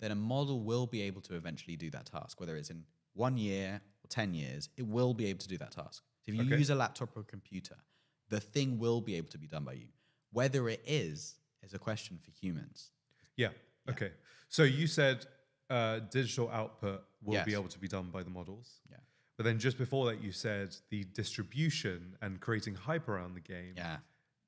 then 0.00 0.10
a 0.10 0.14
model 0.14 0.60
will 0.60 0.86
be 0.86 1.02
able 1.02 1.20
to 1.22 1.34
eventually 1.34 1.76
do 1.76 1.90
that 1.90 2.06
task. 2.06 2.40
Whether 2.40 2.56
it's 2.56 2.70
in 2.70 2.84
one 3.14 3.36
year 3.36 3.80
or 4.04 4.08
ten 4.08 4.32
years, 4.32 4.68
it 4.76 4.86
will 4.86 5.12
be 5.12 5.26
able 5.26 5.40
to 5.40 5.48
do 5.48 5.58
that 5.58 5.72
task. 5.72 6.02
So 6.22 6.32
if 6.32 6.34
you 6.34 6.42
Okay. 6.42 6.56
use 6.58 6.70
a 6.70 6.74
laptop 6.74 7.16
or 7.16 7.20
a 7.20 7.24
computer, 7.24 7.76
the 8.28 8.40
thing 8.40 8.78
will 8.78 9.00
be 9.00 9.16
able 9.16 9.28
to 9.30 9.38
be 9.38 9.46
done 9.46 9.64
by 9.64 9.72
you. 9.74 9.88
Whether 10.32 10.68
it 10.68 10.82
is 10.86 11.34
is 11.62 11.74
a 11.74 11.78
question 11.78 12.18
for 12.22 12.30
humans. 12.30 12.90
Yeah. 13.36 13.50
Okay. 13.88 14.12
So 14.48 14.62
you 14.62 14.86
said 14.86 15.26
uh, 15.68 15.98
digital 16.10 16.48
output 16.50 17.02
will 17.22 17.44
be 17.44 17.54
able 17.54 17.68
to 17.68 17.78
be 17.78 17.88
done 17.88 18.10
by 18.10 18.22
the 18.22 18.30
models. 18.30 18.80
Yeah. 18.90 18.98
But 19.38 19.44
then 19.44 19.58
just 19.60 19.78
before 19.78 20.06
that, 20.06 20.20
you 20.22 20.32
said 20.32 20.76
the 20.90 21.04
distribution 21.04 22.16
and 22.20 22.40
creating 22.40 22.74
hype 22.74 23.08
around 23.08 23.34
the 23.34 23.40
game. 23.40 23.74
Yeah. 23.76 23.98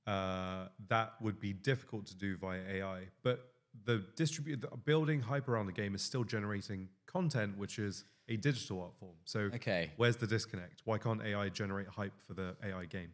Uh, 0.04 0.68
that 0.88 1.14
would 1.20 1.38
be 1.38 1.52
difficult 1.52 2.06
to 2.06 2.16
do 2.16 2.36
via 2.36 2.60
AI. 2.68 3.02
But 3.22 3.52
the 3.84 4.04
distribute 4.16 4.60
the 4.62 4.76
building 4.84 5.20
hype 5.20 5.48
around 5.48 5.66
the 5.66 5.72
game 5.72 5.94
is 5.94 6.02
still 6.02 6.24
generating 6.24 6.88
content, 7.06 7.56
which 7.56 7.78
is 7.78 8.02
a 8.28 8.36
digital 8.36 8.82
art 8.82 8.96
form. 8.98 9.14
So 9.24 9.38
Okay. 9.54 9.92
where's 9.96 10.16
the 10.16 10.26
disconnect? 10.26 10.82
Why 10.84 10.98
can't 10.98 11.22
AI 11.22 11.50
generate 11.50 11.86
hype 11.86 12.20
for 12.20 12.34
the 12.34 12.56
AI 12.60 12.86
game? 12.86 13.12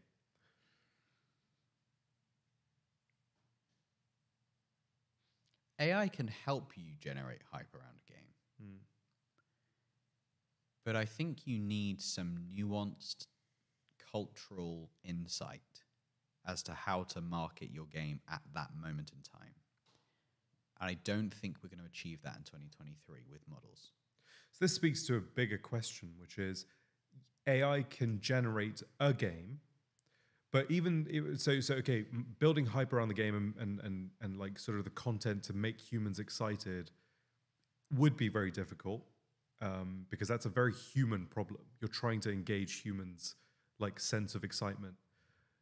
AI 5.78 6.08
can 6.08 6.28
help 6.28 6.72
you 6.76 6.94
generate 6.98 7.42
hype 7.52 7.74
around 7.74 7.96
a 8.08 8.10
game. 8.12 8.80
But 10.86 10.94
I 10.94 11.04
think 11.04 11.48
you 11.48 11.58
need 11.58 12.00
some 12.00 12.38
nuanced 12.56 13.26
cultural 14.12 14.88
insight 15.02 15.60
as 16.46 16.62
to 16.62 16.74
how 16.74 17.02
to 17.02 17.20
market 17.20 17.70
your 17.72 17.86
game 17.86 18.20
at 18.30 18.40
that 18.54 18.70
moment 18.80 19.10
in 19.10 19.20
time. 19.20 19.54
And 20.80 20.88
I 20.88 20.94
don't 21.02 21.34
think 21.34 21.56
we're 21.60 21.70
going 21.70 21.80
to 21.80 21.86
achieve 21.86 22.22
that 22.22 22.36
in 22.36 22.44
2023 22.44 23.24
with 23.28 23.40
models. 23.48 23.90
So 24.52 24.58
this 24.60 24.74
speaks 24.74 25.04
to 25.08 25.16
a 25.16 25.20
bigger 25.20 25.58
question, 25.58 26.10
which 26.20 26.38
is 26.38 26.66
AI 27.48 27.82
can 27.90 28.20
generate 28.20 28.80
a 29.00 29.12
game, 29.12 29.58
but 30.52 30.70
even 30.70 31.36
so, 31.36 31.58
so 31.58 31.74
okay, 31.74 32.04
building 32.38 32.64
hype 32.64 32.92
around 32.92 33.08
the 33.08 33.14
game 33.14 33.34
and, 33.34 33.54
and 33.58 33.80
and 33.80 34.10
and 34.20 34.38
like 34.38 34.56
sort 34.58 34.78
of 34.78 34.84
the 34.84 34.90
content 34.90 35.42
to 35.44 35.52
make 35.52 35.80
humans 35.80 36.20
excited 36.20 36.92
would 37.92 38.16
be 38.16 38.28
very 38.28 38.52
difficult 38.52 39.02
um, 39.60 40.06
because 40.10 40.28
that's 40.28 40.46
a 40.46 40.50
very 40.50 40.72
human 40.72 41.26
problem. 41.26 41.62
You're 41.80 41.88
trying 41.88 42.20
to 42.20 42.32
engage 42.32 42.82
humans' 42.82 43.34
like 43.78 44.00
sense 44.00 44.34
of 44.34 44.44
excitement. 44.44 44.94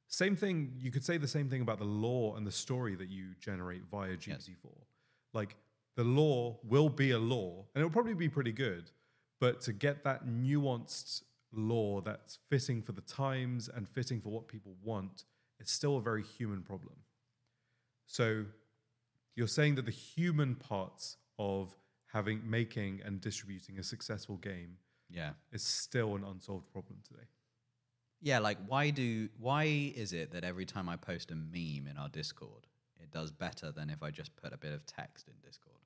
Same 0.09 0.37
thing. 0.37 0.73
You 0.79 0.91
could 0.91 1.05
say 1.05 1.17
the 1.17 1.29
same 1.29 1.49
thing 1.49 1.63
about 1.63 1.79
the 1.79 1.85
lore 1.85 2.37
and 2.37 2.47
the 2.47 2.53
story 2.53 2.95
that 2.97 3.09
you 3.09 3.35
generate 3.41 3.83
via 3.91 4.17
GPT-4. 4.17 4.71
Like 5.33 5.57
the 5.97 6.05
lore 6.05 6.59
will 6.63 6.89
be 6.89 7.13
a 7.13 7.19
lore, 7.19 7.65
and 7.75 7.81
it'll 7.81 7.93
probably 7.93 8.15
be 8.15 8.29
pretty 8.29 8.53
good. 8.53 8.91
But 9.41 9.61
to 9.63 9.73
get 9.73 10.05
that 10.05 10.27
nuanced 10.27 11.23
lore 11.53 12.03
that's 12.03 12.39
fitting 12.51 12.83
for 12.83 12.93
the 12.93 13.01
times 13.03 13.69
and 13.73 13.89
fitting 13.89 14.21
for 14.21 14.31
what 14.31 14.49
people 14.49 14.75
want, 14.83 15.25
it's 15.59 15.73
still 15.73 15.97
a 15.97 16.01
very 16.01 16.23
human 16.23 16.63
problem. 16.63 16.95
So 18.07 18.45
you're 19.35 19.49
saying 19.49 19.77
that 19.77 19.87
the 19.87 19.91
human 19.91 20.55
parts 20.55 21.17
of 21.39 21.75
having 22.15 22.49
making 22.49 23.03
and 23.05 23.21
distributing 23.21 23.79
a 23.79 23.83
successful 23.83 24.37
game 24.37 24.79
Yeah. 25.11 25.35
is 25.53 25.63
still 25.63 26.15
an 26.15 26.25
unsolved 26.25 26.71
problem 26.71 27.01
today. 27.07 27.27
Yeah, 28.21 28.39
like 28.39 28.59
why 28.67 28.91
do 28.91 29.29
why 29.39 29.65
is 29.65 30.13
it 30.15 30.31
that 30.31 30.45
every 30.45 30.65
time 30.65 30.89
I 30.89 30.97
post 30.97 31.31
a 31.31 31.35
meme 31.35 31.87
in 31.91 31.97
our 31.99 32.09
Discord, 32.09 32.67
it 33.03 33.11
does 33.11 33.31
better 33.33 33.71
than 33.73 33.91
if 33.91 34.03
I 34.03 34.11
just 34.11 34.35
put 34.37 34.53
a 34.55 34.57
bit 34.57 34.73
of 34.73 34.87
text 34.87 35.29
in 35.29 35.35
Discord? 35.45 35.81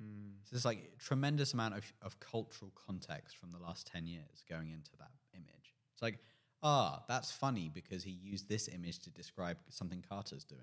Hmm. 0.00 0.30
So 0.44 0.48
there's 0.52 0.64
like 0.64 0.98
tremendous 0.98 1.52
amount 1.52 1.74
of, 1.76 1.92
of 2.02 2.18
cultural 2.18 2.72
context 2.74 3.36
from 3.36 3.52
the 3.52 3.58
last 3.58 3.86
10 3.86 4.06
years 4.06 4.42
going 4.48 4.70
into 4.70 4.90
that 4.98 5.12
image. 5.34 5.74
It's 5.92 6.02
like, 6.02 6.18
ah, 6.62 7.02
that's 7.08 7.30
funny 7.30 7.70
because 7.72 8.04
he 8.04 8.10
used 8.10 8.48
this 8.48 8.68
image 8.68 9.00
to 9.00 9.10
describe 9.10 9.56
something 9.68 10.02
Carter's 10.08 10.44
doing. 10.44 10.60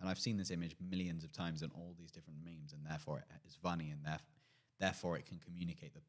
And 0.00 0.08
I've 0.08 0.18
seen 0.18 0.36
this 0.36 0.50
image 0.50 0.76
millions 0.90 1.24
of 1.24 1.32
times 1.32 1.62
in 1.62 1.70
all 1.74 1.94
these 1.98 2.10
different 2.10 2.38
memes, 2.44 2.72
and 2.72 2.84
therefore 2.84 3.18
it 3.18 3.24
is 3.46 3.54
funny, 3.54 3.90
and 3.90 4.02
theref- 4.02 4.26
therefore 4.78 5.16
it 5.16 5.26
can 5.26 5.38
communicate 5.38 5.94
the, 5.94 6.00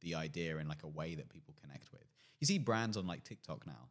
the 0.00 0.14
idea 0.14 0.56
in 0.58 0.68
like 0.68 0.82
a 0.84 0.88
way 0.88 1.14
that 1.14 1.28
people 1.28 1.54
connect 1.60 1.90
with. 1.92 2.02
You 2.40 2.46
see 2.46 2.58
brands 2.58 2.96
on 2.96 3.06
like 3.06 3.24
TikTok 3.24 3.66
now. 3.66 3.88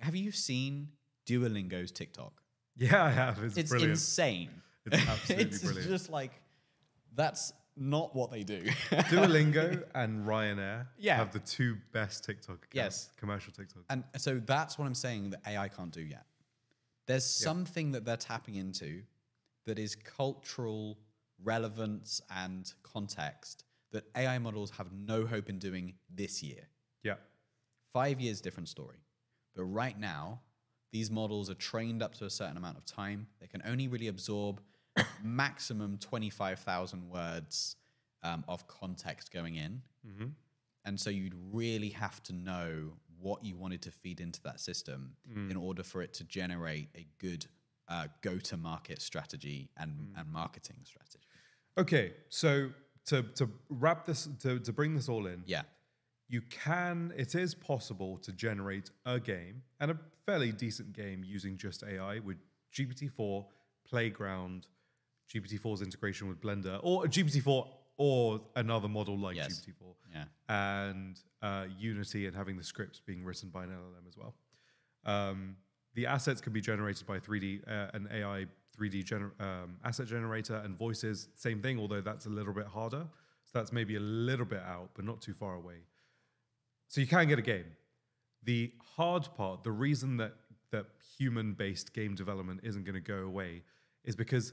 Have 0.00 0.16
you 0.16 0.32
seen 0.32 0.88
Duolingo's 1.26 1.92
TikTok? 1.92 2.42
Yeah, 2.76 3.04
I 3.04 3.10
have. 3.10 3.38
It's, 3.42 3.56
It's 3.56 3.72
insane. 3.72 4.50
It's 4.86 4.96
absolutely 5.08 5.44
it's 5.46 5.58
brilliant. 5.58 5.78
It's 5.78 6.02
just 6.02 6.10
like 6.10 6.32
that's 7.14 7.52
not 7.80 8.14
what 8.14 8.30
they 8.30 8.42
do. 8.44 8.62
Duolingo 8.90 9.82
and 9.94 10.26
Ryanair 10.26 10.86
Yeah. 10.98 11.16
have 11.16 11.32
the 11.32 11.38
two 11.40 11.76
best 11.92 12.22
TikTok 12.24 12.56
accounts, 12.66 12.74
Yes. 12.74 13.10
commercial 13.16 13.52
TikTok. 13.52 13.82
and 13.88 14.04
so 14.18 14.38
that's 14.38 14.78
what 14.78 14.84
I'm 14.86 14.94
saying 14.94 15.30
that 15.30 15.40
AI 15.46 15.68
can't 15.68 15.90
do 15.92 16.02
yet. 16.02 16.26
There's 17.06 17.24
something 17.24 17.92
that 17.92 18.04
they're 18.04 18.16
tapping 18.16 18.54
into 18.54 19.02
that 19.66 19.78
is 19.78 19.96
cultural 19.96 20.98
relevance 21.42 22.20
and 22.30 22.72
context 22.82 23.64
that 23.92 24.04
AI 24.14 24.38
models 24.38 24.70
have 24.72 24.92
no 24.92 25.26
hope 25.26 25.48
in 25.48 25.58
doing 25.58 25.94
this 26.14 26.42
year. 26.42 26.68
Yeah. 27.02 27.14
Five 27.92 28.20
years, 28.20 28.40
different 28.40 28.68
story. 28.68 28.98
But 29.56 29.64
right 29.64 29.98
now, 29.98 30.42
these 30.92 31.10
models 31.10 31.50
are 31.50 31.54
trained 31.54 32.02
up 32.02 32.14
to 32.16 32.24
a 32.26 32.30
certain 32.30 32.56
amount 32.56 32.76
of 32.78 32.84
time. 32.84 33.26
They 33.40 33.46
can 33.46 33.62
only 33.64 33.88
really 33.88 34.06
absorb 34.08 34.60
maximum 35.22 35.98
25,000 35.98 37.08
words 37.08 37.76
um, 38.22 38.44
of 38.48 38.66
context 38.66 39.32
going 39.32 39.56
in. 39.56 39.82
And 40.84 40.98
so 40.98 41.10
you'd 41.10 41.34
really 41.52 41.90
have 41.90 42.22
to 42.24 42.32
know 42.32 42.92
what 43.20 43.44
you 43.44 43.54
wanted 43.56 43.82
to 43.82 43.90
feed 43.90 44.18
into 44.20 44.40
that 44.44 44.60
system 44.60 45.12
in 45.50 45.56
order 45.56 45.82
for 45.82 46.00
it 46.02 46.14
to 46.14 46.24
generate 46.24 46.88
a 46.96 47.06
good 47.18 47.44
uh, 47.88 48.06
go 48.22 48.38
to 48.38 48.56
market 48.56 49.02
strategy 49.02 49.68
and, 49.76 50.14
and 50.16 50.28
marketing 50.32 50.76
strategy. 50.84 51.18
Okay, 51.76 52.14
so 52.28 52.70
to 53.06 53.22
to 53.34 53.48
wrap 53.68 54.06
this 54.06 54.28
to 54.40 54.58
to 54.60 54.72
bring 54.72 54.94
this 54.94 55.08
all 55.08 55.26
in, 55.26 55.42
Yeah. 55.46 55.62
you 56.28 56.40
can 56.42 57.12
it 57.16 57.34
is 57.34 57.54
possible 57.54 58.16
to 58.18 58.32
generate 58.32 58.90
a 59.04 59.18
game 59.20 59.62
and 59.80 59.90
a 59.90 59.98
fairly 60.24 60.52
decent 60.52 60.92
game 60.92 61.22
using 61.24 61.56
just 61.58 61.82
AI 61.84 62.20
with 62.20 62.38
GPT-4, 62.74 63.44
Playground, 63.86 64.66
GPT-4's 65.32 65.82
integration 65.82 66.28
with 66.28 66.40
Blender, 66.40 66.80
or 66.82 67.04
GPT-4 67.04 67.68
or 67.96 68.40
another 68.56 68.88
model 68.88 69.18
like 69.18 69.36
Yes. 69.36 69.60
GPT-4. 69.60 69.94
Yeah. 70.12 70.24
and 70.48 71.20
uh, 71.42 71.66
Unity 71.78 72.26
and 72.26 72.34
having 72.34 72.56
the 72.56 72.64
scripts 72.64 73.00
being 73.00 73.24
written 73.24 73.48
by 73.50 73.64
an 73.64 73.70
LLM 73.70 74.08
as 74.08 74.16
well. 74.16 74.34
Um, 75.04 75.56
the 75.94 76.06
assets 76.06 76.40
can 76.40 76.52
be 76.52 76.60
generated 76.60 77.06
by 77.06 77.18
3D, 77.20 77.62
uh, 77.68 77.90
an 77.94 78.08
AI 78.12 78.46
3D 78.76 79.04
gener- 79.04 79.40
um, 79.40 79.76
asset 79.84 80.06
generator, 80.06 80.56
and 80.64 80.76
voices, 80.76 81.28
same 81.34 81.60
thing, 81.62 81.78
although 81.78 82.00
that's 82.00 82.26
a 82.26 82.30
little 82.30 82.52
bit 82.52 82.66
harder. 82.66 83.06
So 83.44 83.58
that's 83.58 83.72
maybe 83.72 83.96
a 83.96 84.00
little 84.00 84.46
bit 84.46 84.60
out, 84.62 84.90
but 84.94 85.04
not 85.04 85.20
too 85.20 85.34
far 85.34 85.54
away. 85.54 85.76
So 86.88 87.00
you 87.00 87.06
can 87.06 87.28
get 87.28 87.38
a 87.38 87.42
game. 87.42 87.66
The 88.42 88.72
hard 88.96 89.28
part, 89.36 89.62
the 89.64 89.72
reason 89.72 90.16
that 90.18 90.34
that 90.72 90.86
human-based 91.18 91.92
game 91.92 92.14
development 92.14 92.60
isn't 92.62 92.84
going 92.84 92.94
to 92.94 93.00
go 93.00 93.18
away, 93.24 93.62
is 94.04 94.14
because 94.14 94.52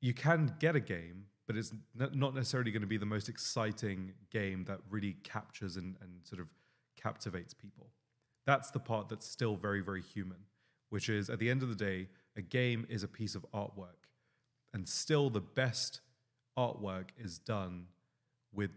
you 0.00 0.14
can 0.14 0.54
get 0.58 0.76
a 0.76 0.80
game, 0.80 1.26
but 1.46 1.56
it's 1.56 1.72
n- 2.00 2.10
not 2.14 2.34
necessarily 2.34 2.70
going 2.70 2.80
to 2.82 2.86
be 2.88 2.96
the 2.96 3.06
most 3.06 3.28
exciting 3.28 4.12
game 4.30 4.64
that 4.64 4.78
really 4.88 5.16
captures 5.24 5.76
and, 5.76 5.96
and 6.00 6.24
sort 6.24 6.40
of 6.40 6.48
captivates 6.96 7.54
people. 7.54 7.88
That's 8.46 8.70
the 8.70 8.80
part 8.80 9.08
that's 9.08 9.26
still 9.26 9.56
very, 9.56 9.80
very 9.80 10.02
human, 10.02 10.38
which 10.88 11.08
is 11.08 11.28
at 11.30 11.38
the 11.38 11.50
end 11.50 11.62
of 11.62 11.68
the 11.68 11.74
day, 11.74 12.08
a 12.36 12.42
game 12.42 12.86
is 12.88 13.02
a 13.02 13.08
piece 13.08 13.34
of 13.34 13.44
artwork. 13.52 14.08
and 14.72 14.88
still 14.88 15.30
the 15.30 15.40
best 15.40 16.00
artwork 16.56 17.08
is 17.18 17.38
done 17.38 17.86
with 18.52 18.70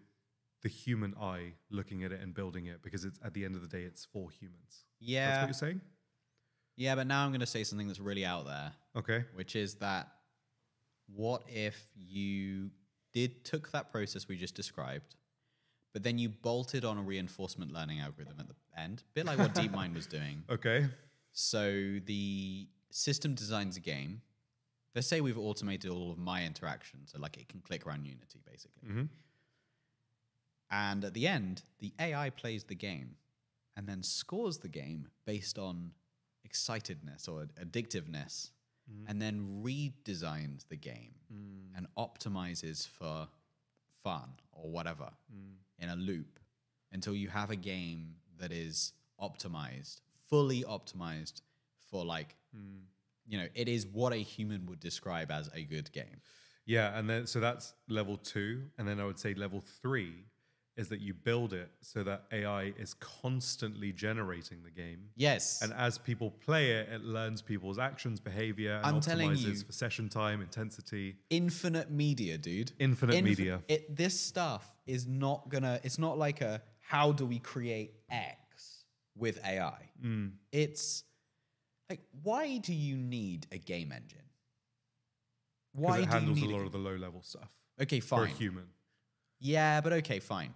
the 0.63 0.69
human 0.69 1.13
eye 1.21 1.53
looking 1.69 2.03
at 2.03 2.11
it 2.11 2.19
and 2.21 2.33
building 2.33 2.65
it 2.67 2.81
because 2.81 3.03
it's 3.05 3.19
at 3.23 3.33
the 3.33 3.43
end 3.45 3.53
of 3.55 3.61
the 3.61 3.67
day 3.67 3.83
it's 3.83 4.05
for 4.05 4.29
humans. 4.31 4.85
Yeah. 4.99 5.27
That's 5.29 5.41
what 5.41 5.47
you're 5.47 5.53
saying? 5.71 5.81
Yeah, 6.77 6.95
but 6.95 7.05
now 7.05 7.23
I'm 7.23 7.29
going 7.31 7.41
to 7.41 7.45
say 7.45 7.63
something 7.63 7.87
that's 7.87 7.99
really 7.99 8.25
out 8.25 8.45
there, 8.45 8.71
Okay. 8.95 9.25
which 9.35 9.55
is 9.55 9.75
that 9.75 10.07
what 11.07 11.43
if 11.47 11.89
you 11.95 12.69
did 13.13 13.43
took 13.45 13.71
that 13.71 13.91
process 13.91 14.27
we 14.27 14.35
just 14.37 14.55
described, 14.55 15.15
but 15.93 16.03
then 16.03 16.17
you 16.17 16.29
bolted 16.29 16.83
on 16.85 16.97
a 16.97 17.01
reinforcement 17.01 17.71
learning 17.71 17.99
algorithm 17.99 18.35
at 18.39 18.47
the 18.47 18.81
end, 18.81 19.03
bit 19.13 19.25
like 19.25 19.37
what 19.37 19.53
DeepMind 19.53 19.93
was 19.93 20.07
doing. 20.07 20.43
Okay. 20.49 20.87
So 21.31 21.99
the 22.05 22.67
system 22.91 23.33
designs 23.33 23.75
a 23.75 23.79
game. 23.79 24.21
Let's 24.93 25.07
say 25.07 25.19
we've 25.21 25.37
automated 25.37 25.89
all 25.89 26.11
of 26.11 26.19
my 26.19 26.45
interactions, 26.45 27.11
so 27.11 27.19
like 27.19 27.37
it 27.37 27.47
can 27.49 27.59
click 27.61 27.87
around 27.87 28.05
Unity 28.05 28.39
basically. 28.45 28.87
Mhm. 28.87 29.09
And 30.69 31.05
at 31.05 31.13
the 31.13 31.27
end, 31.27 31.63
the 31.79 31.93
AI 31.99 32.29
plays 32.29 32.63
the 32.65 32.75
game 32.75 33.15
and 33.75 33.87
then 33.87 34.03
scores 34.03 34.59
the 34.59 34.67
game 34.67 35.07
based 35.25 35.57
on 35.57 35.91
excitedness 36.47 37.27
or 37.27 37.45
addictiveness 37.59 38.51
Mm. 38.91 39.09
and 39.09 39.21
then 39.21 39.61
redesigns 39.63 40.67
the 40.67 40.75
game 40.75 41.15
mm. 41.33 41.77
and 41.77 41.87
optimizes 41.97 42.87
for 42.87 43.27
fun 44.03 44.29
or 44.51 44.69
whatever 44.69 45.09
mm. 45.33 45.53
in 45.79 45.89
a 45.89 45.95
loop 45.95 46.39
until 46.91 47.15
you 47.15 47.29
have 47.29 47.49
a 47.49 47.55
game 47.55 48.15
that 48.39 48.51
is 48.51 48.91
optimized, 49.21 50.01
fully 50.29 50.63
optimized 50.63 51.41
for 51.89 52.03
like, 52.03 52.35
you 53.25 53.37
know, 53.37 53.47
it 53.55 53.67
is 53.67 53.87
what 53.87 54.13
a 54.13 54.17
human 54.17 54.65
would 54.65 54.79
describe 54.79 55.31
as 55.31 55.49
a 55.55 55.63
good 55.63 55.91
game. 55.91 56.21
Yeah, 56.65 56.97
and 56.97 57.09
then 57.09 57.27
so 57.27 57.39
that's 57.39 57.73
level 57.89 58.17
two, 58.17 58.63
and 58.77 58.87
then 58.87 58.99
I 58.99 59.05
would 59.05 59.19
say 59.19 59.33
level 59.33 59.63
three 59.81 60.13
is 60.75 60.89
that 60.89 60.99
you 61.01 61.13
build 61.13 61.53
it 61.53 61.69
so 61.81 62.03
that 62.03 62.23
AI 62.31 62.73
is 62.79 62.95
constantly 62.95 63.91
generating 63.91 64.63
the 64.63 64.71
game. 64.71 65.09
Yes. 65.15 65.61
And 65.61 65.71
as 65.73 65.97
people 65.99 66.31
play 66.31 66.71
it, 66.71 66.89
it 66.89 67.03
learns 67.03 67.41
people's 67.41 67.77
actions, 67.77 68.19
behavior, 68.19 68.77
and 68.83 68.85
I'm 68.95 69.01
telling 69.01 69.35
you- 69.35 69.55
for 69.55 69.71
session 69.71 70.09
time, 70.09 70.41
intensity. 70.41 71.17
infinite 71.29 71.91
media, 71.91 72.37
dude. 72.37 72.71
Infinite 72.79 73.23
media. 73.23 73.61
It, 73.67 73.95
this 73.95 74.19
stuff 74.19 74.65
is 74.87 75.05
not 75.07 75.49
gonna. 75.49 75.79
It's 75.83 75.99
not 75.99 76.17
like 76.17 76.41
a 76.41 76.61
how 76.79 77.11
do 77.11 77.25
we 77.25 77.39
create 77.39 77.93
X 78.09 78.83
with 79.15 79.39
AI. 79.45 79.89
Mm. 80.03 80.31
It's 80.51 81.03
like 81.89 82.01
why 82.23 82.57
do 82.57 82.73
you 82.73 82.97
need 82.97 83.45
a 83.51 83.57
game 83.57 83.91
engine? 83.91 84.19
Why 85.73 85.99
it 85.99 86.05
do 86.05 86.09
handles 86.11 86.39
you 86.39 86.45
a 86.45 86.47
need 86.47 86.55
lot 86.57 86.65
of 86.65 86.71
the 86.71 86.77
low 86.77 86.95
level 86.95 87.21
stuff 87.23 87.49
Okay, 87.81 87.99
fine. 87.99 88.19
for 88.19 88.25
a 88.25 88.29
human. 88.29 88.65
Yeah, 89.39 89.81
but 89.81 89.93
okay, 89.93 90.19
fine. 90.19 90.53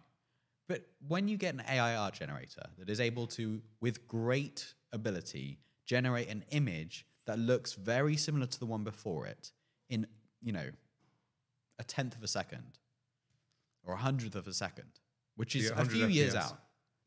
But 0.67 0.85
when 1.07 1.27
you 1.27 1.37
get 1.37 1.53
an 1.53 1.63
AI 1.67 1.95
art 1.95 2.13
generator 2.13 2.63
that 2.77 2.89
is 2.89 2.99
able 2.99 3.27
to, 3.27 3.61
with 3.79 4.07
great 4.07 4.73
ability, 4.91 5.59
generate 5.85 6.27
an 6.29 6.43
image 6.51 7.05
that 7.25 7.39
looks 7.39 7.73
very 7.73 8.17
similar 8.17 8.45
to 8.45 8.59
the 8.59 8.65
one 8.65 8.83
before 8.83 9.25
it 9.27 9.51
in, 9.89 10.07
you 10.41 10.51
know, 10.51 10.69
a 11.79 11.83
tenth 11.83 12.15
of 12.15 12.23
a 12.23 12.27
second 12.27 12.79
or 13.85 13.93
a 13.93 13.97
hundredth 13.97 14.35
of 14.35 14.47
a 14.47 14.53
second, 14.53 14.99
which 15.35 15.55
is 15.55 15.65
Yeah, 15.65 15.71
a 15.71 15.75
100 15.75 15.91
few 15.91 16.07
years 16.07 16.35
out. 16.35 16.57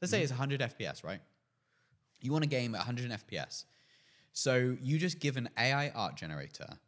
Let's 0.00 0.10
say 0.10 0.22
it's 0.22 0.32
100 0.32 0.60
FPS, 0.60 1.04
right? 1.04 1.20
You 2.22 2.32
want 2.32 2.44
a 2.44 2.48
game 2.48 2.74
at 2.74 2.78
100 2.78 3.10
FPS. 3.10 3.64
So 4.32 4.76
you 4.80 4.98
just 4.98 5.18
give 5.18 5.36
an 5.36 5.48
AI 5.58 5.90
art 5.90 6.16
generator 6.16 6.78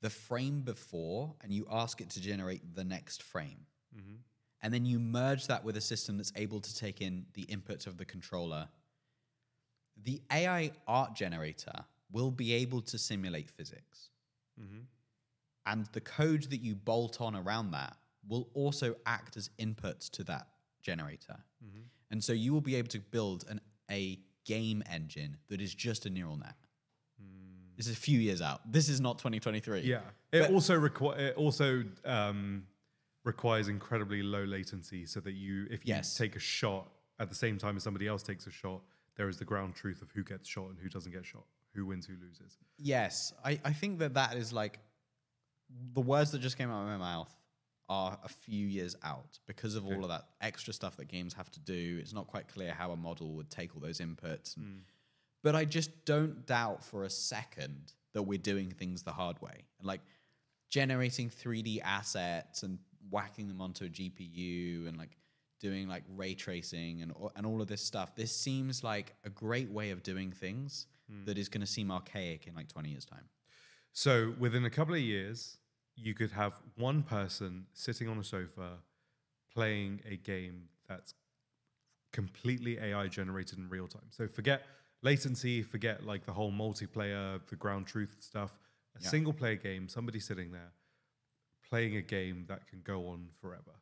the 0.00 0.10
frame 0.10 0.62
before 0.62 1.34
and 1.42 1.52
you 1.52 1.66
ask 1.70 2.00
it 2.00 2.10
to 2.10 2.20
generate 2.20 2.74
the 2.74 2.84
next 2.84 3.22
frame. 3.22 3.66
And 4.62 4.74
then 4.74 4.84
you 4.84 4.98
merge 4.98 5.46
that 5.46 5.64
with 5.64 5.76
a 5.76 5.80
system 5.80 6.16
that's 6.16 6.32
able 6.34 6.60
to 6.60 6.74
take 6.74 7.00
in 7.00 7.26
the 7.34 7.44
inputs 7.46 7.86
of 7.86 7.96
the 7.96 8.04
controller. 8.04 8.68
The 10.02 10.20
AI 10.32 10.72
art 10.86 11.14
generator 11.14 11.84
will 12.10 12.30
be 12.30 12.54
able 12.54 12.80
to 12.82 12.98
simulate 12.98 13.50
physics. 13.50 14.10
Mm-hmm. 14.60 14.80
And 15.66 15.86
the 15.92 16.00
code 16.00 16.44
that 16.44 16.60
you 16.60 16.74
bolt 16.74 17.20
on 17.20 17.36
around 17.36 17.72
that 17.72 17.96
will 18.26 18.48
also 18.54 18.96
act 19.06 19.36
as 19.36 19.50
inputs 19.58 20.10
to 20.10 20.24
that 20.24 20.48
generator. 20.82 21.36
Mm-hmm. 21.64 21.82
And 22.10 22.24
so 22.24 22.32
you 22.32 22.52
will 22.52 22.60
be 22.60 22.76
able 22.76 22.88
to 22.88 23.00
build 23.00 23.44
an, 23.48 23.60
a 23.90 24.18
game 24.44 24.82
engine 24.90 25.36
that 25.48 25.60
is 25.60 25.74
just 25.74 26.06
a 26.06 26.10
neural 26.10 26.36
net. 26.36 26.54
Mm. 27.22 27.76
This 27.76 27.86
is 27.86 27.92
a 27.92 28.00
few 28.00 28.18
years 28.18 28.40
out. 28.40 28.60
This 28.70 28.88
is 28.88 29.00
not 29.00 29.18
2023. 29.18 29.80
Yeah. 29.80 30.00
It 30.32 30.50
also 30.50 30.74
require 30.74 31.18
it 31.18 31.36
also 31.36 31.84
um, 32.04 32.64
requires 33.24 33.68
incredibly 33.68 34.22
low 34.22 34.44
latency 34.44 35.04
so 35.06 35.20
that 35.20 35.32
you 35.32 35.66
if 35.70 35.84
you 35.86 35.94
Yes. 35.94 36.16
take 36.16 36.36
a 36.36 36.40
shot 36.40 36.88
at 37.18 37.28
the 37.28 37.34
same 37.34 37.58
time 37.58 37.76
as 37.76 37.82
somebody 37.82 38.06
else 38.06 38.22
takes 38.22 38.46
a 38.46 38.50
shot, 38.50 38.80
there 39.16 39.28
is 39.28 39.38
the 39.38 39.44
ground 39.44 39.74
truth 39.74 40.02
of 40.02 40.10
who 40.12 40.22
gets 40.22 40.48
shot 40.48 40.68
and 40.70 40.78
who 40.78 40.88
doesn't 40.88 41.12
get 41.12 41.26
shot, 41.26 41.44
who 41.74 41.84
wins, 41.84 42.06
who 42.06 42.14
loses. 42.16 42.56
Yes, 42.78 43.32
I, 43.44 43.60
I 43.64 43.72
think 43.72 43.98
that 43.98 44.14
that 44.14 44.36
is 44.36 44.52
like 44.52 44.78
the 45.94 46.00
words 46.00 46.30
that 46.30 46.40
just 46.40 46.56
came 46.56 46.70
out 46.70 46.82
of 46.82 46.86
my 46.88 46.96
mouth 46.96 47.34
are 47.90 48.18
a 48.22 48.28
few 48.28 48.66
years 48.66 48.94
out 49.02 49.38
because 49.46 49.74
of 49.74 49.86
all 49.86 50.02
of 50.04 50.08
that 50.10 50.28
extra 50.40 50.72
stuff 50.72 50.96
that 50.98 51.08
games 51.08 51.32
have 51.34 51.50
to 51.50 51.60
do. 51.60 51.98
It's 52.00 52.12
not 52.12 52.26
quite 52.26 52.46
clear 52.46 52.72
how 52.72 52.92
a 52.92 52.96
model 52.96 53.32
would 53.34 53.50
take 53.50 53.74
all 53.74 53.80
those 53.80 53.98
inputs. 53.98 54.56
And- 54.56 54.84
But 55.42 55.56
I 55.56 55.64
just 55.64 56.04
don't 56.04 56.44
doubt 56.46 56.84
for 56.84 57.04
a 57.04 57.10
second 57.10 57.92
that 58.12 58.22
we're 58.24 58.38
doing 58.38 58.70
things 58.70 59.02
the 59.04 59.12
hard 59.12 59.40
way. 59.40 59.64
And 59.78 59.86
like 59.86 60.02
generating 60.68 61.30
3D 61.30 61.80
assets 61.80 62.62
and 62.62 62.78
whacking 63.10 63.48
them 63.48 63.60
onto 63.60 63.84
a 63.84 63.88
GPU 63.88 64.88
and 64.88 64.96
like 64.96 65.16
doing 65.60 65.88
like 65.88 66.04
ray 66.16 66.34
tracing 66.34 67.02
and, 67.02 67.12
and 67.36 67.46
all 67.46 67.60
of 67.60 67.68
this 67.68 67.82
stuff. 67.82 68.14
This 68.14 68.34
seems 68.34 68.84
like 68.84 69.14
a 69.24 69.30
great 69.30 69.70
way 69.70 69.90
of 69.90 70.02
doing 70.02 70.30
things 70.30 70.86
hmm. 71.10 71.24
that 71.24 71.38
is 71.38 71.48
going 71.48 71.60
to 71.60 71.66
seem 71.66 71.90
archaic 71.90 72.46
in 72.46 72.54
like 72.54 72.68
20 72.68 72.88
years' 72.90 73.04
time. 73.04 73.24
So 73.92 74.34
within 74.38 74.64
a 74.64 74.70
couple 74.70 74.94
of 74.94 75.00
years, 75.00 75.58
you 75.96 76.14
could 76.14 76.30
have 76.30 76.54
one 76.76 77.02
person 77.02 77.66
sitting 77.72 78.08
on 78.08 78.18
a 78.18 78.24
sofa 78.24 78.78
playing 79.52 80.00
a 80.08 80.16
game 80.16 80.68
that's 80.88 81.14
completely 82.12 82.78
AI 82.78 83.08
generated 83.08 83.58
in 83.58 83.68
real 83.68 83.88
time. 83.88 84.06
So 84.10 84.28
forget 84.28 84.62
latency, 85.02 85.62
forget 85.62 86.04
like 86.04 86.24
the 86.24 86.32
whole 86.32 86.52
multiplayer, 86.52 87.40
the 87.48 87.56
ground 87.56 87.86
truth 87.86 88.16
stuff. 88.20 88.58
A 88.96 89.00
Yeah. 89.02 89.10
single 89.10 89.32
player 89.32 89.56
game, 89.56 89.88
somebody 89.88 90.18
sitting 90.18 90.50
there 90.50 90.72
playing 91.70 91.96
a 91.96 92.02
game 92.02 92.44
that 92.48 92.66
can 92.66 92.80
go 92.82 93.08
on 93.08 93.28
forever 93.40 93.72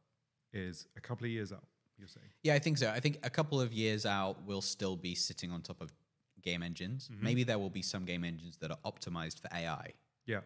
is 0.53 0.87
a 0.97 1.01
couple 1.01 1.25
of 1.25 1.31
years 1.31 1.53
out, 1.53 1.65
you're 1.99 2.09
saying. 2.09 2.27
Yeah, 2.43 2.55
I 2.55 2.59
think 2.59 2.79
so. 2.79 2.91
I 2.91 3.01
think 3.01 3.19
a 3.23 3.31
couple 3.31 3.61
of 3.61 3.73
years 3.73 4.07
out, 4.07 4.39
we'll 4.47 4.61
still 4.63 4.97
be 4.97 5.15
sitting 5.15 5.51
on 5.51 5.63
top 5.63 5.81
of 5.81 5.93
game 6.43 6.63
engines. 6.63 7.09
Mm-hmm. 7.13 7.25
Maybe 7.25 7.45
there 7.45 7.59
will 7.59 7.71
be 7.71 7.83
some 7.83 8.05
game 8.05 8.25
engines 8.25 8.57
that 8.59 8.71
are 8.71 8.79
optimized 8.85 9.41
for 9.41 9.49
AI, 9.55 9.91
Yeah. 10.27 10.41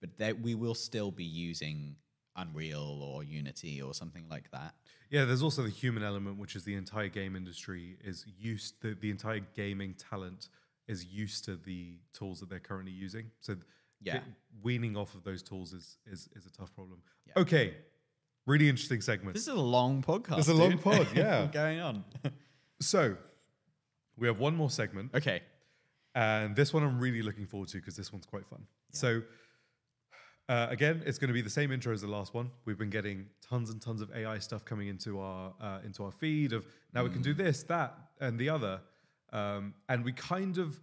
but 0.00 0.16
there, 0.18 0.34
we 0.34 0.54
will 0.54 0.74
still 0.74 1.10
be 1.10 1.24
using 1.24 1.96
Unreal 2.36 3.02
or 3.02 3.22
Unity 3.24 3.82
or 3.82 3.92
something 3.94 4.24
like 4.30 4.50
that. 4.52 4.74
Yeah, 5.10 5.26
there's 5.26 5.42
also 5.42 5.62
the 5.62 5.68
human 5.70 6.02
element, 6.02 6.38
which 6.38 6.56
is 6.56 6.64
the 6.64 6.74
entire 6.74 7.08
game 7.08 7.36
industry 7.36 7.98
is 8.02 8.24
used 8.38 8.80
the, 8.80 8.94
the 8.98 9.10
entire 9.10 9.40
gaming 9.54 9.94
talent 9.94 10.48
is 10.88 11.04
used 11.04 11.44
to 11.44 11.56
the 11.56 11.98
tools 12.14 12.40
that 12.40 12.48
they're 12.48 12.58
currently 12.58 12.92
using. 12.92 13.30
So 13.40 13.56
Yeah. 14.04 14.20
weaning 14.62 14.96
off 14.96 15.14
of 15.14 15.24
those 15.24 15.42
tools 15.42 15.72
is 15.72 15.98
is, 16.06 16.28
is 16.34 16.46
a 16.46 16.52
tough 16.52 16.74
problem. 16.74 17.02
Yeah. 17.26 17.42
Okay. 17.42 17.74
Really 18.46 18.68
interesting 18.68 19.00
segment. 19.00 19.34
This 19.34 19.44
is 19.44 19.54
a 19.54 19.54
long 19.54 20.02
podcast. 20.02 20.38
It's 20.40 20.48
a 20.48 20.54
long 20.54 20.70
dude. 20.70 20.82
pod, 20.82 21.06
yeah. 21.14 21.46
Going 21.52 21.78
on? 21.80 22.04
so 22.80 23.16
we 24.16 24.26
have 24.26 24.38
one 24.40 24.56
more 24.56 24.70
segment. 24.70 25.10
okay. 25.14 25.42
And 26.14 26.54
this 26.54 26.74
one 26.74 26.82
I'm 26.82 26.98
really 26.98 27.22
looking 27.22 27.46
forward 27.46 27.68
to 27.70 27.78
because 27.78 27.96
this 27.96 28.12
one's 28.12 28.26
quite 28.26 28.46
fun. 28.46 28.66
So, 28.90 29.22
uh, 30.48 30.66
again, 30.68 31.02
it's 31.06 31.18
going 31.18 31.28
to 31.28 31.34
be 31.34 31.40
the 31.40 31.48
same 31.48 31.72
intro 31.72 31.92
as 31.94 32.02
the 32.02 32.08
last 32.08 32.34
one. 32.34 32.50
We've 32.66 32.76
been 32.76 32.90
getting 32.90 33.26
tons 33.48 33.70
and 33.70 33.80
tons 33.80 34.02
of 34.02 34.10
AI 34.14 34.38
stuff 34.38 34.64
coming 34.64 34.88
into 34.88 35.20
our 35.20 35.54
uh, 35.60 35.78
into 35.84 36.04
our 36.04 36.12
feed 36.12 36.52
of 36.52 36.66
now 36.92 37.04
we 37.04 37.10
can 37.10 37.22
do 37.22 37.32
this, 37.32 37.62
that, 37.64 37.96
and 38.20 38.38
the 38.38 38.50
other, 38.50 38.80
um, 39.32 39.72
and 39.88 40.04
we 40.04 40.12
kind 40.12 40.58
of 40.58 40.78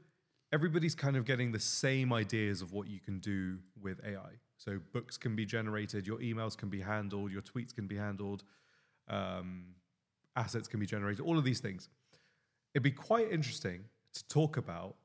everybody's 0.52 0.96
kind 0.96 1.16
of 1.16 1.26
getting 1.26 1.52
the 1.52 1.60
same 1.60 2.12
ideas 2.14 2.62
of 2.62 2.72
what 2.74 2.88
you 2.88 3.00
can 3.00 3.20
do 3.20 3.60
with 3.82 4.00
AI. 4.06 4.40
So 4.58 4.80
books 4.92 5.18
can 5.18 5.36
be 5.36 5.46
generated, 5.46 6.06
your 6.08 6.18
emails 6.20 6.58
can 6.58 6.70
be 6.70 6.82
handled, 6.82 7.32
your 7.32 7.42
tweets 7.42 7.74
can 7.74 7.88
be 7.88 7.96
handled, 7.96 8.44
um, 9.08 9.76
assets 10.36 10.68
can 10.68 10.80
be 10.80 10.86
generated, 10.86 11.22
all 11.26 11.38
of 11.38 11.44
these 11.44 11.60
things 11.60 11.90
it'd 12.74 12.84
be 12.84 12.92
quite 12.92 13.32
interesting 13.32 13.84
to 14.14 14.28
talk 14.28 14.58
about 14.58 14.96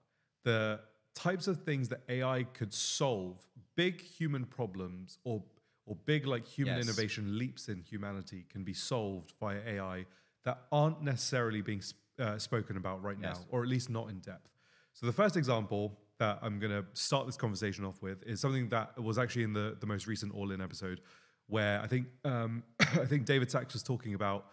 the 0.44 0.80
types 1.14 1.46
of 1.46 1.62
things 1.62 1.88
that 1.88 2.02
AI 2.08 2.42
could 2.52 2.72
solve, 2.72 3.46
big 3.76 4.00
human 4.00 4.44
problems 4.44 5.18
or 5.24 5.42
or 5.86 5.96
big 6.06 6.26
like 6.26 6.46
human 6.46 6.76
Yes. 6.76 6.86
innovation 6.86 7.36
leaps 7.38 7.68
in 7.68 7.82
humanity 7.82 8.46
can 8.48 8.64
be 8.64 8.72
solved 8.72 9.32
via 9.38 9.60
AI 9.66 10.06
that 10.44 10.62
aren't 10.72 11.02
necessarily 11.02 11.60
being 11.60 11.82
sp- 11.84 12.00
uh, 12.18 12.38
spoken 12.38 12.78
about 12.78 13.02
right 13.02 13.20
now, 13.20 13.34
or 13.50 13.62
at 13.62 13.68
least 13.68 13.90
not 13.90 14.08
in 14.08 14.18
depth. 14.20 14.48
So 14.94 15.06
the 15.06 15.12
first 15.12 15.36
example 15.36 15.98
that 16.20 16.38
I'm 16.40 16.60
going 16.60 16.72
to 16.72 16.84
start 16.92 17.26
this 17.26 17.36
conversation 17.36 17.84
off 17.84 18.00
with 18.00 18.22
is 18.22 18.40
something 18.40 18.68
that 18.68 19.00
was 19.02 19.18
actually 19.18 19.42
in 19.42 19.52
the, 19.52 19.76
the 19.80 19.86
most 19.86 20.06
recent 20.06 20.32
All 20.32 20.52
In 20.52 20.60
episode, 20.60 21.00
where 21.48 21.80
I 21.80 21.88
think 21.88 22.06
um, 22.24 22.62
I 22.80 23.04
think 23.04 23.26
David 23.26 23.50
Sacks 23.50 23.74
was 23.74 23.82
talking 23.82 24.14
about 24.14 24.46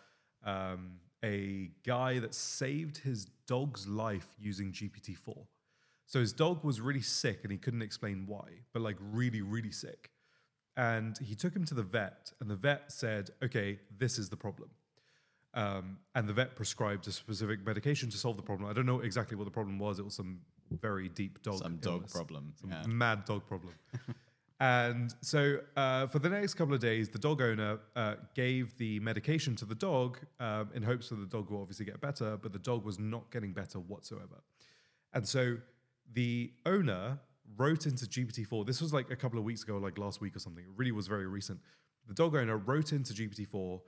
um, 0.43 0.93
a 1.23 1.69
guy 1.85 2.18
that 2.18 2.34
saved 2.34 2.97
his 2.97 3.26
dog's 3.47 3.88
life 3.88 4.34
using 4.39 4.72
GPT-4. 4.72 5.45
So 6.07 6.19
his 6.19 6.34
dog 6.34 6.63
was 6.63 6.81
really 6.81 7.01
sick 7.01 7.41
and 7.43 7.51
he 7.51 7.59
couldn't 7.59 7.84
explain 7.84 8.26
why, 8.26 8.47
but 8.73 8.81
like 8.81 8.97
really, 8.99 9.41
really 9.41 9.72
sick. 9.72 10.09
And 10.76 11.15
he 11.19 11.35
took 11.35 11.55
him 11.55 11.65
to 11.65 11.76
the 11.76 11.84
vet, 11.84 12.31
and 12.39 12.49
the 12.49 12.55
vet 12.55 12.91
said, 12.91 13.30
"Okay, 13.43 13.80
this 13.95 14.18
is 14.18 14.30
the 14.30 14.38
problem." 14.38 14.72
Um, 15.53 15.97
and 16.15 16.29
the 16.29 16.33
vet 16.33 16.55
prescribed 16.55 17.07
a 17.07 17.11
specific 17.11 17.65
medication 17.65 18.09
to 18.09 18.17
solve 18.17 18.37
the 18.37 18.43
problem. 18.43 18.69
I 18.69 18.73
don't 18.73 18.85
know 18.85 19.01
exactly 19.01 19.35
what 19.35 19.43
the 19.43 19.51
problem 19.51 19.79
was. 19.79 19.99
It 19.99 20.05
was 20.05 20.15
some 20.15 20.39
very 20.69 21.09
deep 21.09 21.41
dog, 21.43 21.57
Some 21.57 21.77
dog 21.77 21.93
illness, 21.93 22.13
problem. 22.13 22.53
some 22.59 22.71
yeah. 22.71 22.83
mad 22.87 23.25
dog 23.25 23.45
problem. 23.45 23.73
and 24.61 25.13
so 25.21 25.59
uh, 25.75 26.07
for 26.07 26.19
the 26.19 26.29
next 26.29 26.53
couple 26.53 26.73
of 26.73 26.79
days, 26.79 27.09
the 27.09 27.19
dog 27.19 27.41
owner 27.41 27.79
uh, 27.95 28.15
gave 28.33 28.77
the 28.77 28.99
medication 29.01 29.55
to 29.57 29.65
the 29.65 29.75
dog 29.75 30.19
um, 30.39 30.69
in 30.73 30.83
hopes 30.83 31.09
that 31.09 31.15
the 31.15 31.25
dog 31.25 31.49
will 31.49 31.61
obviously 31.61 31.85
get 31.85 31.99
better, 31.99 32.37
but 32.37 32.53
the 32.53 32.59
dog 32.59 32.85
was 32.85 32.97
not 32.97 33.29
getting 33.31 33.51
better 33.51 33.79
whatsoever. 33.79 34.41
And 35.13 35.27
so 35.27 35.57
the 36.13 36.51
owner 36.65 37.19
wrote 37.57 37.85
into 37.85 38.05
GPT-4. 38.05 38.65
This 38.65 38.81
was 38.81 38.93
like 38.93 39.11
a 39.11 39.15
couple 39.15 39.37
of 39.37 39.45
weeks 39.45 39.63
ago, 39.63 39.77
like 39.77 39.97
last 39.97 40.21
week 40.21 40.35
or 40.35 40.39
something. 40.39 40.63
It 40.63 40.71
really 40.75 40.91
was 40.91 41.07
very 41.07 41.27
recent. 41.27 41.59
The 42.07 42.13
dog 42.13 42.35
owner 42.35 42.57
wrote 42.57 42.93
into 42.93 43.13
GPT-4, 43.13 43.81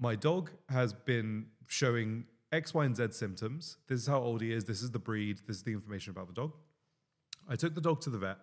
my 0.00 0.16
dog 0.16 0.50
has 0.70 0.92
been 0.94 1.46
showing 1.66 2.24
X, 2.50 2.74
Y, 2.74 2.84
and 2.84 2.96
Z 2.96 3.08
symptoms. 3.12 3.76
This 3.86 4.00
is 4.00 4.06
how 4.06 4.18
old 4.18 4.40
he 4.40 4.52
is. 4.52 4.64
This 4.64 4.82
is 4.82 4.90
the 4.90 4.98
breed. 4.98 5.40
This 5.46 5.58
is 5.58 5.62
the 5.62 5.72
information 5.72 6.10
about 6.10 6.26
the 6.26 6.32
dog. 6.32 6.54
I 7.48 7.54
took 7.54 7.74
the 7.74 7.80
dog 7.80 8.00
to 8.02 8.10
the 8.10 8.18
vet, 8.18 8.38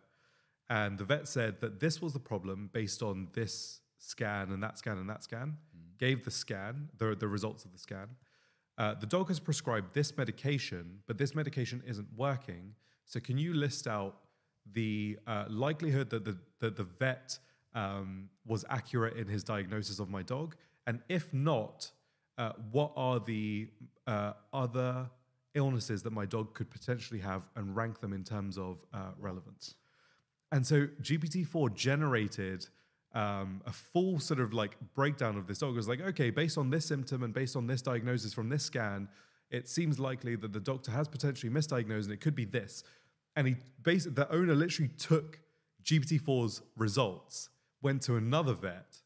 and 0.70 0.98
the 0.98 1.04
vet 1.04 1.28
said 1.28 1.60
that 1.62 1.80
this 1.80 2.02
was 2.02 2.14
the 2.14 2.20
problem 2.20 2.70
based 2.72 3.02
on 3.02 3.30
this 3.34 3.82
scan 3.98 4.52
and 4.52 4.62
that 4.64 4.78
scan 4.78 4.98
and 4.98 5.10
that 5.10 5.24
scan. 5.24 5.58
Gave 5.98 6.24
the 6.24 6.32
scan, 6.32 6.90
the, 6.98 7.16
the 7.16 7.28
results 7.28 7.66
of 7.66 7.74
the 7.74 7.80
scan. 7.80 8.08
Uh, 8.78 8.94
the 8.94 9.08
dog 9.08 9.30
has 9.30 9.40
prescribed 9.40 9.96
this 9.96 10.16
medication, 10.16 11.00
but 11.08 11.18
this 11.18 11.34
medication 11.34 11.82
isn't 11.88 12.08
working. 12.16 12.76
So, 13.06 13.20
can 13.20 13.40
you 13.40 13.56
list 13.56 13.88
out 13.88 14.18
the 14.72 15.18
uh, 15.26 15.46
likelihood 15.50 16.12
that 16.12 16.24
the, 16.24 16.38
that 16.60 16.76
the 16.76 16.84
vet 16.84 17.40
um, 17.74 18.30
was 18.46 18.64
accurate 18.70 19.18
in 19.18 19.28
his 19.28 19.44
diagnosis 19.44 19.98
of 19.98 20.10
my 20.12 20.22
dog? 20.22 20.56
And 20.88 21.02
if 21.10 21.34
not, 21.34 21.92
uh, 22.38 22.54
what 22.72 22.94
are 22.96 23.20
the 23.20 23.68
uh, 24.08 24.34
other 24.54 25.10
illnesses 25.54 26.02
that 26.04 26.14
my 26.14 26.26
dog 26.26 26.54
could 26.54 26.72
potentially 26.72 27.20
have 27.20 27.48
and 27.56 27.76
rank 27.76 28.00
them 28.00 28.14
in 28.14 28.24
terms 28.24 28.58
of 28.58 28.84
uh, 28.94 29.12
relevance? 29.20 29.76
And 30.52 30.66
so 30.66 30.88
GPT-4 31.02 31.76
generated 31.76 32.68
um, 33.14 33.62
a 33.66 33.72
full 33.72 34.20
sort 34.20 34.40
of 34.40 34.54
like 34.54 34.78
breakdown 34.96 35.38
of 35.38 35.46
this 35.48 35.60
dog. 35.60 35.74
It 35.74 35.76
was 35.76 35.88
like, 35.88 36.02
okay, 36.02 36.30
based 36.30 36.58
on 36.58 36.70
this 36.70 36.86
symptom 36.86 37.24
and 37.24 37.34
based 37.34 37.56
on 37.56 37.68
this 37.68 37.82
diagnosis 37.82 38.34
from 38.34 38.50
this 38.50 38.64
scan, 38.64 39.10
it 39.50 39.68
seems 39.68 40.00
likely 40.00 40.36
that 40.36 40.54
the 40.54 40.60
doctor 40.60 40.92
has 40.92 41.08
potentially 41.08 41.52
misdiagnosed 41.52 42.04
and 42.04 42.14
it 42.14 42.22
could 42.22 42.36
be 42.36 42.46
this. 42.46 42.84
And 43.36 43.48
he 43.48 43.56
basically, 43.82 44.16
the 44.16 44.32
owner 44.32 44.56
literally 44.56 44.92
took 44.98 45.40
GPT-4's 45.84 46.62
results, 46.76 47.50
went 47.82 48.02
to 48.04 48.16
another 48.16 48.54
vet, 48.54 49.02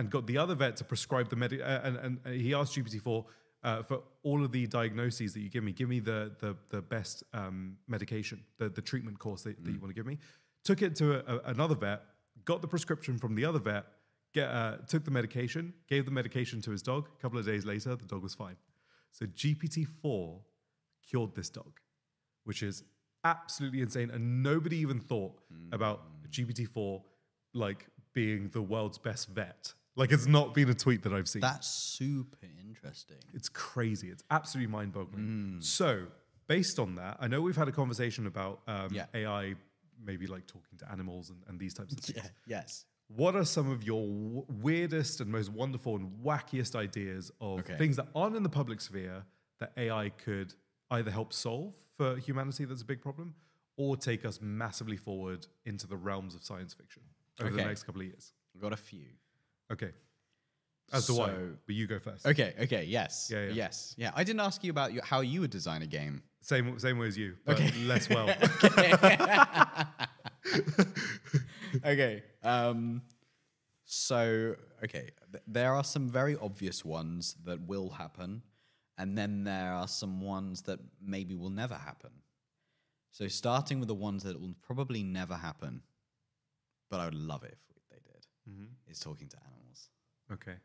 and 0.00 0.08
got 0.08 0.26
the 0.26 0.38
other 0.38 0.54
vet 0.54 0.76
to 0.76 0.84
prescribe 0.84 1.28
the 1.28 1.36
medic. 1.36 1.60
Uh, 1.60 1.80
and, 1.84 1.96
and 1.98 2.18
uh, 2.24 2.30
he 2.30 2.54
asked 2.54 2.74
GPT-4 2.74 3.24
uh, 3.62 3.82
for 3.82 4.00
all 4.22 4.42
of 4.42 4.50
the 4.50 4.66
diagnoses 4.66 5.34
that 5.34 5.40
you 5.40 5.50
give 5.50 5.62
me, 5.62 5.72
give 5.72 5.90
me 5.90 6.00
the 6.00 6.32
the, 6.40 6.56
the 6.70 6.80
best 6.80 7.22
um, 7.34 7.76
medication, 7.86 8.42
the, 8.56 8.70
the 8.70 8.80
treatment 8.80 9.18
course 9.18 9.42
that, 9.42 9.62
that 9.62 9.70
you 9.70 9.78
want 9.78 9.90
to 9.90 9.94
give 9.94 10.06
me. 10.06 10.16
Took 10.64 10.80
it 10.80 10.96
to 10.96 11.16
a, 11.16 11.36
a- 11.36 11.40
another 11.50 11.74
vet, 11.74 12.00
got 12.46 12.62
the 12.62 12.68
prescription 12.68 13.18
from 13.18 13.34
the 13.34 13.44
other 13.44 13.58
vet, 13.58 13.84
get, 14.32 14.48
uh, 14.48 14.78
took 14.88 15.04
the 15.04 15.10
medication, 15.10 15.74
gave 15.86 16.06
the 16.06 16.10
medication 16.10 16.62
to 16.62 16.70
his 16.70 16.80
dog. 16.80 17.08
A 17.18 17.22
couple 17.22 17.38
of 17.38 17.44
days 17.44 17.66
later, 17.66 17.94
the 17.94 18.06
dog 18.06 18.22
was 18.22 18.34
fine. 18.34 18.56
So 19.10 19.26
GPT-4 19.26 20.40
cured 21.06 21.34
this 21.34 21.50
dog, 21.50 21.78
which 22.44 22.62
is 22.62 22.84
absolutely 23.24 23.82
insane. 23.82 24.10
And 24.10 24.42
nobody 24.42 24.78
even 24.78 24.98
thought 24.98 25.34
about 25.72 26.00
GPT-4 26.30 27.02
like 27.52 27.86
being 28.14 28.48
the 28.48 28.62
world's 28.62 28.96
best 28.96 29.28
vet. 29.28 29.74
Like 29.96 30.12
it's 30.12 30.26
not 30.26 30.54
been 30.54 30.70
a 30.70 30.74
tweet 30.74 31.02
that 31.02 31.12
I've 31.12 31.28
seen. 31.28 31.40
That's 31.42 31.68
super 31.68 32.38
interesting. 32.66 33.16
It's 33.34 33.48
crazy. 33.48 34.08
It's 34.08 34.22
absolutely 34.30 34.70
mind 34.72 34.92
boggling. 34.92 35.58
So, 35.60 36.06
based 36.46 36.78
on 36.78 36.94
that, 36.96 37.16
I 37.20 37.26
know 37.28 37.40
we've 37.42 37.56
had 37.56 37.68
a 37.68 37.72
conversation 37.72 38.26
about 38.26 38.60
um, 38.66 38.88
Yeah. 38.92 39.06
AI, 39.14 39.54
maybe 40.02 40.26
like 40.26 40.46
talking 40.46 40.78
to 40.78 40.90
animals 40.90 41.30
and, 41.30 41.38
and 41.48 41.58
these 41.58 41.74
types 41.74 41.92
of 41.92 41.98
things. 42.04 42.30
Yes. 42.46 42.86
What 43.08 43.34
are 43.34 43.44
some 43.44 43.68
of 43.70 43.82
your 43.82 44.06
w- 44.06 44.44
weirdest 44.62 45.20
and 45.20 45.30
most 45.30 45.50
wonderful 45.50 45.96
and 45.96 46.10
wackiest 46.24 46.76
ideas 46.76 47.30
of 47.40 47.58
Okay. 47.60 47.76
things 47.76 47.96
that 47.96 48.06
aren't 48.14 48.36
in 48.36 48.42
the 48.44 48.48
public 48.48 48.80
sphere 48.80 49.24
that 49.58 49.72
AI 49.76 50.10
could 50.10 50.54
either 50.92 51.10
help 51.10 51.32
solve 51.32 51.74
for 51.96 52.16
humanity 52.16 52.64
that's 52.64 52.82
a 52.82 52.84
big 52.84 53.00
problem 53.02 53.34
or 53.76 53.96
take 53.96 54.24
us 54.24 54.40
massively 54.40 54.96
forward 54.96 55.46
into 55.66 55.86
the 55.88 55.96
realms 55.96 56.34
of 56.36 56.44
science 56.44 56.72
fiction 56.72 57.02
over 57.40 57.50
the 57.50 57.64
next 57.64 57.82
couple 57.82 58.00
of 58.00 58.06
years? 58.06 58.32
I've 58.54 58.62
got 58.62 58.72
a 58.72 58.76
few. 58.76 59.06
Okay. 59.72 59.90
As 60.92 61.06
to 61.06 61.14
why, 61.14 61.26
So- 61.28 61.56
but 61.66 61.74
you 61.74 61.86
go 61.86 61.98
first. 61.98 62.26
Okay. 62.26 62.54
Okay. 62.60 62.84
Yes. 62.84 63.30
Yeah, 63.32 63.44
yeah. 63.46 63.52
Yes. 63.52 63.94
Yeah. 63.96 64.10
I 64.14 64.24
didn't 64.24 64.40
ask 64.40 64.64
you 64.64 64.70
about 64.70 64.92
your, 64.92 65.04
how 65.04 65.20
you 65.20 65.40
would 65.42 65.50
design 65.50 65.82
a 65.82 65.86
game. 65.86 66.22
Same, 66.42 66.78
same 66.78 66.98
way 66.98 67.06
as 67.06 67.18
you, 67.18 67.36
but 67.44 67.60
less 67.84 68.08
well. 68.08 68.28
okay. 71.84 72.22
Um, 72.42 73.02
so, 73.84 74.54
okay, 74.84 75.10
th- 75.32 75.44
there 75.46 75.74
are 75.74 75.84
some 75.84 76.08
very 76.08 76.36
obvious 76.36 76.84
ones 76.84 77.36
that 77.44 77.60
will 77.66 77.90
happen, 77.90 78.42
and 78.98 79.16
then 79.18 79.44
there 79.44 79.72
are 79.72 79.88
some 79.88 80.20
ones 80.20 80.62
that 80.62 80.78
maybe 81.02 81.34
will 81.34 81.50
never 81.50 81.74
happen. 81.74 82.10
So, 83.12 83.28
starting 83.28 83.78
with 83.80 83.88
the 83.88 83.94
ones 83.94 84.22
that 84.22 84.40
will 84.40 84.54
probably 84.64 85.02
never 85.02 85.34
happen, 85.34 85.82
but 86.90 87.00
I 87.00 87.04
would 87.06 87.14
love 87.14 87.42
it 87.44 87.58
if 87.76 87.82
they 87.90 87.96
did, 87.96 88.26
is 88.88 89.00
talking 89.00 89.28
to 89.28 89.36
animals. 89.44 89.59
Okay. 90.32 90.56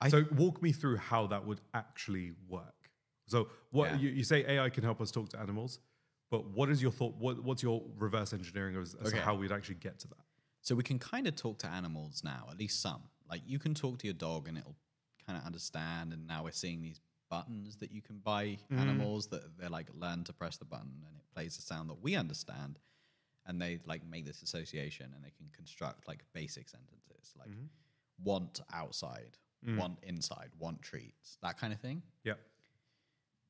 I- 0.00 0.08
so 0.08 0.24
walk 0.32 0.62
me 0.62 0.72
through 0.72 0.96
how 0.96 1.26
that 1.28 1.44
would 1.46 1.60
actually 1.74 2.32
work. 2.48 2.90
So 3.26 3.50
what 3.70 3.90
Yeah. 3.90 3.98
you, 3.98 4.08
you 4.10 4.24
say 4.24 4.44
AI 4.46 4.70
can 4.70 4.84
help 4.84 5.00
us 5.00 5.10
talk 5.10 5.28
to 5.30 5.38
animals, 5.40 5.80
but 6.30 6.46
what 6.50 6.70
is 6.70 6.80
your 6.80 6.92
thought? 6.92 7.14
What, 7.16 7.42
what's 7.42 7.62
your 7.62 7.84
reverse 7.96 8.32
engineering 8.32 8.76
as, 8.76 8.94
as 8.94 9.12
to 9.12 9.20
how 9.20 9.34
we'd 9.34 9.52
actually 9.52 9.76
get 9.76 9.98
to 10.00 10.08
that? 10.08 10.24
So 10.62 10.74
we 10.74 10.82
can 10.82 10.98
kind 10.98 11.26
of 11.26 11.36
talk 11.36 11.58
to 11.60 11.66
animals 11.66 12.22
now, 12.24 12.46
at 12.50 12.58
least 12.58 12.80
some. 12.80 13.02
Like 13.28 13.42
you 13.46 13.58
can 13.58 13.74
talk 13.74 13.98
to 13.98 14.06
your 14.06 14.14
dog 14.14 14.48
and 14.48 14.58
it'll 14.58 14.76
kind 15.26 15.38
of 15.38 15.44
understand. 15.44 16.12
And 16.12 16.26
now 16.26 16.44
we're 16.44 16.52
seeing 16.52 16.82
these 16.82 17.00
buttons 17.30 17.76
that 17.76 17.92
you 17.92 18.02
can 18.02 18.18
buy 18.18 18.58
mm. 18.72 18.78
animals 18.78 19.28
that 19.28 19.58
they're 19.58 19.68
like 19.68 19.88
learn 19.94 20.24
to 20.24 20.32
press 20.32 20.56
the 20.56 20.64
button 20.64 21.04
and 21.06 21.16
it 21.16 21.22
plays 21.34 21.58
a 21.58 21.62
sound 21.62 21.90
that 21.90 22.02
we 22.02 22.16
understand. 22.16 22.78
And 23.46 23.60
they 23.60 23.78
like 23.86 24.06
make 24.06 24.26
this 24.26 24.42
association 24.42 25.12
and 25.14 25.24
they 25.24 25.32
can 25.36 25.48
construct 25.54 26.06
like 26.06 26.24
basic 26.34 26.68
sentences 26.68 27.34
like 27.38 27.48
mm-hmm. 27.48 27.66
Want 28.22 28.60
outside, 28.72 29.38
mm. 29.66 29.76
want 29.78 29.98
inside, 30.02 30.50
want 30.58 30.82
treats, 30.82 31.38
that 31.42 31.58
kind 31.58 31.72
of 31.72 31.80
thing. 31.80 32.02
Yeah. 32.24 32.34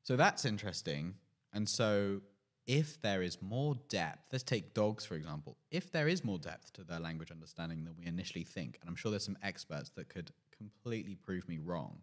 So 0.02 0.16
that's 0.16 0.44
interesting. 0.44 1.14
And 1.52 1.68
so 1.68 2.20
if 2.66 3.00
there 3.00 3.22
is 3.22 3.40
more 3.40 3.74
depth, 3.88 4.26
let's 4.32 4.44
take 4.44 4.74
dogs 4.74 5.04
for 5.04 5.14
example. 5.14 5.56
If 5.70 5.90
there 5.90 6.08
is 6.08 6.24
more 6.24 6.38
depth 6.38 6.72
to 6.74 6.84
their 6.84 7.00
language 7.00 7.30
understanding 7.30 7.84
than 7.84 7.94
we 7.98 8.06
initially 8.06 8.44
think, 8.44 8.78
and 8.80 8.88
I'm 8.88 8.96
sure 8.96 9.10
there's 9.10 9.24
some 9.24 9.38
experts 9.42 9.90
that 9.96 10.08
could 10.08 10.30
completely 10.56 11.14
prove 11.14 11.48
me 11.48 11.58
wrong. 11.58 11.98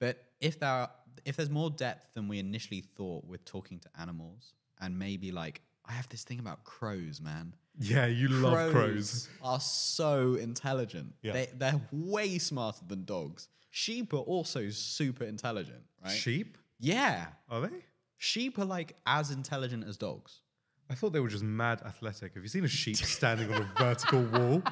But 0.00 0.24
if 0.40 0.58
there 0.58 0.68
are, 0.68 0.90
if 1.24 1.36
there's 1.36 1.50
more 1.50 1.70
depth 1.70 2.14
than 2.14 2.28
we 2.28 2.38
initially 2.38 2.80
thought 2.80 3.24
with 3.24 3.44
talking 3.44 3.78
to 3.80 3.88
animals, 3.98 4.54
and 4.80 4.98
maybe 4.98 5.32
like 5.32 5.60
I 5.86 5.92
have 5.92 6.08
this 6.08 6.24
thing 6.24 6.40
about 6.40 6.64
crows, 6.64 7.20
man. 7.20 7.54
Yeah, 7.78 8.06
you 8.06 8.28
love 8.28 8.70
crows. 8.72 9.28
are 9.42 9.60
so 9.60 10.34
intelligent. 10.34 11.14
Yeah. 11.22 11.32
They 11.32 11.48
they're 11.56 11.80
way 11.90 12.38
smarter 12.38 12.84
than 12.86 13.04
dogs. 13.04 13.48
Sheep 13.70 14.12
are 14.14 14.18
also 14.18 14.70
super 14.70 15.24
intelligent, 15.24 15.82
right? 16.02 16.10
Sheep? 16.12 16.56
Yeah. 16.78 17.26
Are 17.50 17.60
they? 17.62 17.84
Sheep 18.18 18.58
are 18.58 18.64
like 18.64 18.94
as 19.06 19.30
intelligent 19.32 19.84
as 19.88 19.96
dogs. 19.96 20.40
I 20.88 20.94
thought 20.94 21.12
they 21.12 21.20
were 21.20 21.28
just 21.28 21.42
mad 21.42 21.82
athletic. 21.84 22.34
Have 22.34 22.42
you 22.42 22.48
seen 22.48 22.64
a 22.64 22.68
sheep 22.68 22.96
standing 22.96 23.52
on 23.52 23.62
a 23.62 23.70
vertical 23.78 24.22
wall? 24.22 24.62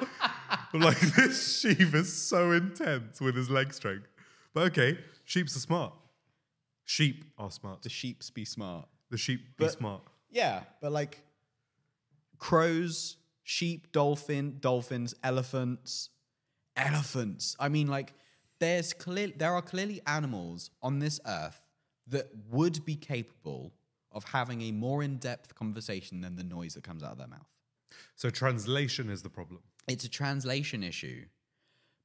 I'm 0.73 0.81
like, 0.91 1.01
this 1.17 1.61
sheep 1.61 1.95
is 1.95 2.13
so 2.13 2.53
intense 2.53 3.21
with 3.21 3.35
his 3.35 3.51
leg 3.51 3.73
strength. 3.73 4.07
But 4.55 4.65
okay, 4.73 4.99
sheeps 5.25 5.57
are 5.57 5.61
smart. 5.61 5.95
Sheep 6.85 7.25
are 7.39 7.51
smart. 7.51 7.83
The 7.83 7.89
sheeps 7.89 8.31
be 8.31 8.45
smart. 8.45 8.87
The 9.11 9.17
sheep 9.17 9.41
be 9.57 9.65
But- 9.65 9.73
smart. 9.73 10.03
Yeah, 10.31 10.63
but 10.81 10.93
like 10.93 11.23
crows, 12.43 13.19
sheep, 13.45 13.93
dolphin, 13.93 14.57
dolphins, 14.59 15.15
elephants, 15.23 16.11
elephants. 16.77 17.55
I 17.61 17.69
mean, 17.69 17.87
like 17.87 18.15
there's 18.59 18.93
clear 18.93 19.29
there 19.37 19.55
are 19.55 19.63
clearly 19.63 20.03
animals 20.09 20.73
on 20.83 20.99
this 20.99 21.21
earth 21.25 21.61
that 22.09 22.27
would 22.51 22.85
be 22.85 22.97
capable 22.97 23.73
of 24.11 24.25
having 24.25 24.61
a 24.63 24.73
more 24.73 25.05
in 25.05 25.19
depth 25.19 25.55
conversation 25.55 26.21
than 26.21 26.35
the 26.35 26.43
noise 26.43 26.75
that 26.75 26.83
comes 26.83 27.05
out 27.05 27.13
of 27.13 27.19
their 27.19 27.29
mouth. 27.29 27.47
So 28.17 28.29
translation 28.29 29.09
is 29.09 29.23
the 29.23 29.31
problem. 29.31 29.61
It's 29.87 30.05
a 30.05 30.11
translation 30.11 30.83
issue, 30.83 31.27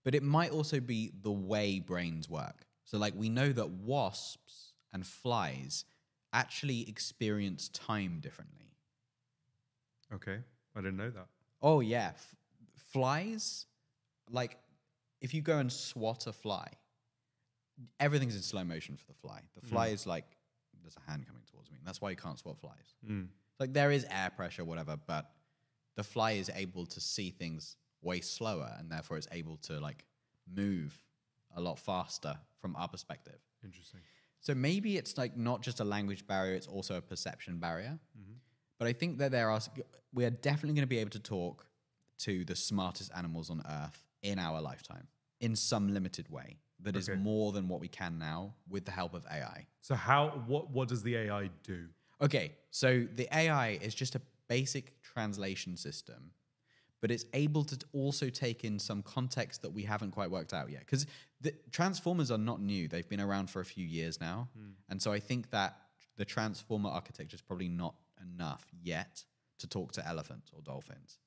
but 0.05 0.13
it 0.13 0.21
might 0.21 0.51
also 0.51 0.79
be 0.79 1.13
the 1.19 1.31
way 1.31 1.79
brains 1.79 2.29
work. 2.29 2.67
So, 2.85 2.99
like, 2.99 3.15
we 3.15 3.29
know 3.29 3.49
that 3.49 3.71
wasps 3.71 4.73
and 4.93 5.05
flies 5.05 5.83
actually 6.31 6.87
experience 6.87 7.69
time 7.69 8.19
differently. 8.21 8.66
Okay, 10.13 10.37
I 10.75 10.79
didn't 10.79 10.97
know 10.97 11.09
that. 11.09 11.27
Oh, 11.61 11.79
yeah. 11.79 12.11
F- 12.15 12.35
flies, 12.91 13.65
like, 14.31 14.57
if 15.21 15.33
you 15.33 15.41
go 15.41 15.57
and 15.57 15.71
swat 15.71 16.27
a 16.27 16.33
fly, 16.33 16.67
everything's 17.99 18.35
in 18.35 18.41
slow 18.41 18.63
motion 18.63 18.95
for 18.95 19.05
the 19.07 19.13
fly. 19.13 19.41
The 19.55 19.65
mm. 19.65 19.69
fly 19.69 19.87
is 19.87 20.07
like, 20.07 20.25
there's 20.81 20.95
a 20.95 21.11
hand 21.11 21.25
coming 21.25 21.41
towards 21.51 21.71
me. 21.71 21.77
That's 21.85 21.99
why 21.99 22.11
you 22.11 22.15
can't 22.15 22.39
swat 22.39 22.57
flies. 22.59 22.95
Mm. 23.07 23.27
Like, 23.59 23.73
there 23.73 23.91
is 23.91 24.05
air 24.09 24.31
pressure, 24.35 24.63
whatever, 24.63 24.97
but 25.07 25.31
the 25.95 26.03
fly 26.03 26.33
is 26.33 26.49
able 26.55 26.85
to 26.85 27.01
see 27.01 27.31
things 27.31 27.75
way 28.01 28.21
slower 28.21 28.71
and 28.77 28.91
therefore 28.91 29.17
it's 29.17 29.27
able 29.31 29.57
to, 29.57 29.79
like, 29.79 30.05
move 30.55 30.97
a 31.55 31.61
lot 31.61 31.79
faster 31.79 32.37
from 32.61 32.75
our 32.75 32.87
perspective. 32.87 33.39
Interesting. 33.63 34.01
So 34.39 34.53
maybe 34.53 34.97
it's 34.97 35.17
like 35.17 35.35
not 35.35 35.61
just 35.61 35.79
a 35.79 35.83
language 35.83 36.25
barrier, 36.27 36.55
it's 36.55 36.67
also 36.67 36.95
a 36.95 37.01
perception 37.01 37.57
barrier. 37.57 37.99
Mm-hmm. 38.17 38.33
But 38.77 38.87
I 38.87 38.93
think 38.93 39.17
that 39.19 39.31
there 39.31 39.49
are, 39.49 39.59
we 40.13 40.25
are 40.25 40.29
definitely 40.29 40.73
going 40.73 40.83
to 40.83 40.87
be 40.87 40.99
able 40.99 41.11
to 41.11 41.19
talk 41.19 41.65
to 42.19 42.45
the 42.45 42.55
smartest 42.55 43.11
animals 43.15 43.49
on 43.49 43.61
earth 43.67 44.03
in 44.21 44.39
our 44.39 44.61
lifetime 44.61 45.07
in 45.39 45.55
some 45.55 45.93
limited 45.93 46.29
way 46.29 46.57
that 46.81 46.95
is 46.95 47.09
Okay. 47.09 47.19
more 47.19 47.51
than 47.51 47.67
what 47.67 47.79
we 47.79 47.87
can 47.87 48.17
now 48.17 48.53
with 48.69 48.85
the 48.85 48.91
help 48.91 49.13
of 49.13 49.25
AI. 49.31 49.65
So 49.81 49.95
how 49.95 50.43
what 50.47 50.69
what 50.69 50.87
does 50.87 51.03
the 51.03 51.15
AI 51.15 51.49
do? 51.63 51.87
Okay, 52.21 52.53
so 52.71 53.05
the 53.15 53.27
AI 53.35 53.79
is 53.81 53.93
just 53.93 54.15
a 54.15 54.21
basic 54.47 55.01
translation 55.01 55.77
system, 55.77 56.31
but 57.01 57.11
it's 57.11 57.25
able 57.33 57.63
to 57.65 57.77
also 57.93 58.29
take 58.29 58.63
in 58.63 58.79
some 58.79 59.03
context 59.03 59.61
that 59.61 59.71
we 59.71 59.83
haven't 59.83 60.11
quite 60.11 60.31
worked 60.31 60.53
out 60.53 60.71
yet. 60.71 60.79
Because 60.79 61.05
the 61.41 61.53
transformers 61.71 62.31
are 62.31 62.37
not 62.37 62.61
new; 62.61 62.87
they've 62.87 63.09
been 63.09 63.21
around 63.21 63.49
for 63.49 63.59
a 63.59 63.65
few 63.65 63.85
years 63.85 64.19
now, 64.19 64.47
hmm. 64.57 64.71
and 64.89 65.01
so 65.01 65.11
I 65.11 65.19
think 65.19 65.51
that 65.51 65.77
the 66.17 66.25
transformer 66.25 66.89
architecture 66.89 67.35
is 67.35 67.41
probably 67.41 67.69
not 67.69 67.93
enough 68.21 68.65
yet 68.81 69.23
to 69.59 69.67
talk 69.67 69.91
to 69.93 70.07
elephants 70.07 70.51
or 70.53 70.61
dolphins. 70.61 71.19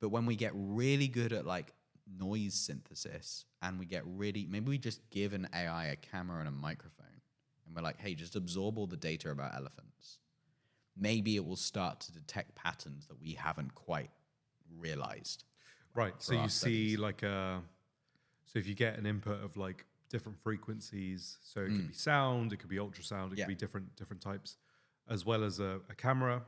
But 0.00 0.08
when 0.08 0.26
we 0.26 0.36
get 0.36 0.52
really 0.54 1.08
good 1.08 1.32
at 1.32 1.46
like 1.46 1.72
noise 2.18 2.54
synthesis 2.54 3.44
and 3.62 3.78
we 3.78 3.86
get 3.86 4.02
really 4.06 4.46
maybe 4.50 4.68
we 4.70 4.78
just 4.78 5.08
give 5.10 5.32
an 5.32 5.48
AI 5.54 5.86
a 5.86 5.96
camera 5.96 6.40
and 6.40 6.48
a 6.48 6.52
microphone 6.52 7.06
and 7.66 7.76
we're 7.76 7.82
like, 7.82 8.00
hey, 8.00 8.14
just 8.14 8.34
absorb 8.34 8.78
all 8.78 8.86
the 8.86 8.96
data 8.96 9.30
about 9.30 9.54
elephants. 9.54 10.18
Maybe 10.96 11.36
it 11.36 11.46
will 11.46 11.56
start 11.56 12.00
to 12.00 12.12
detect 12.12 12.54
patterns 12.56 13.06
that 13.06 13.20
we 13.20 13.32
haven't 13.34 13.74
quite 13.74 14.10
realized. 14.78 15.44
Right. 15.94 16.14
So 16.18 16.32
you 16.32 16.40
our 16.40 16.48
see 16.48 16.96
like 16.96 17.22
a 17.22 17.60
so 18.46 18.58
if 18.58 18.66
you 18.66 18.74
get 18.74 18.98
an 18.98 19.06
input 19.06 19.44
of 19.44 19.56
like 19.56 19.84
different 20.08 20.38
frequencies, 20.42 21.38
so 21.44 21.60
it 21.60 21.66
could 21.68 21.88
be 21.88 21.94
sound, 21.94 22.52
it 22.52 22.56
could 22.58 22.68
be 22.70 22.78
ultrasound, 22.78 23.26
it 23.28 23.34
Mm. 23.34 23.38
Yeah. 23.38 23.44
could 23.44 23.48
be 23.48 23.54
different 23.54 23.94
different 23.96 24.22
types, 24.22 24.56
as 25.10 25.26
well 25.26 25.44
as 25.44 25.58
a, 25.58 25.80
a 25.90 25.94
camera, 25.94 26.42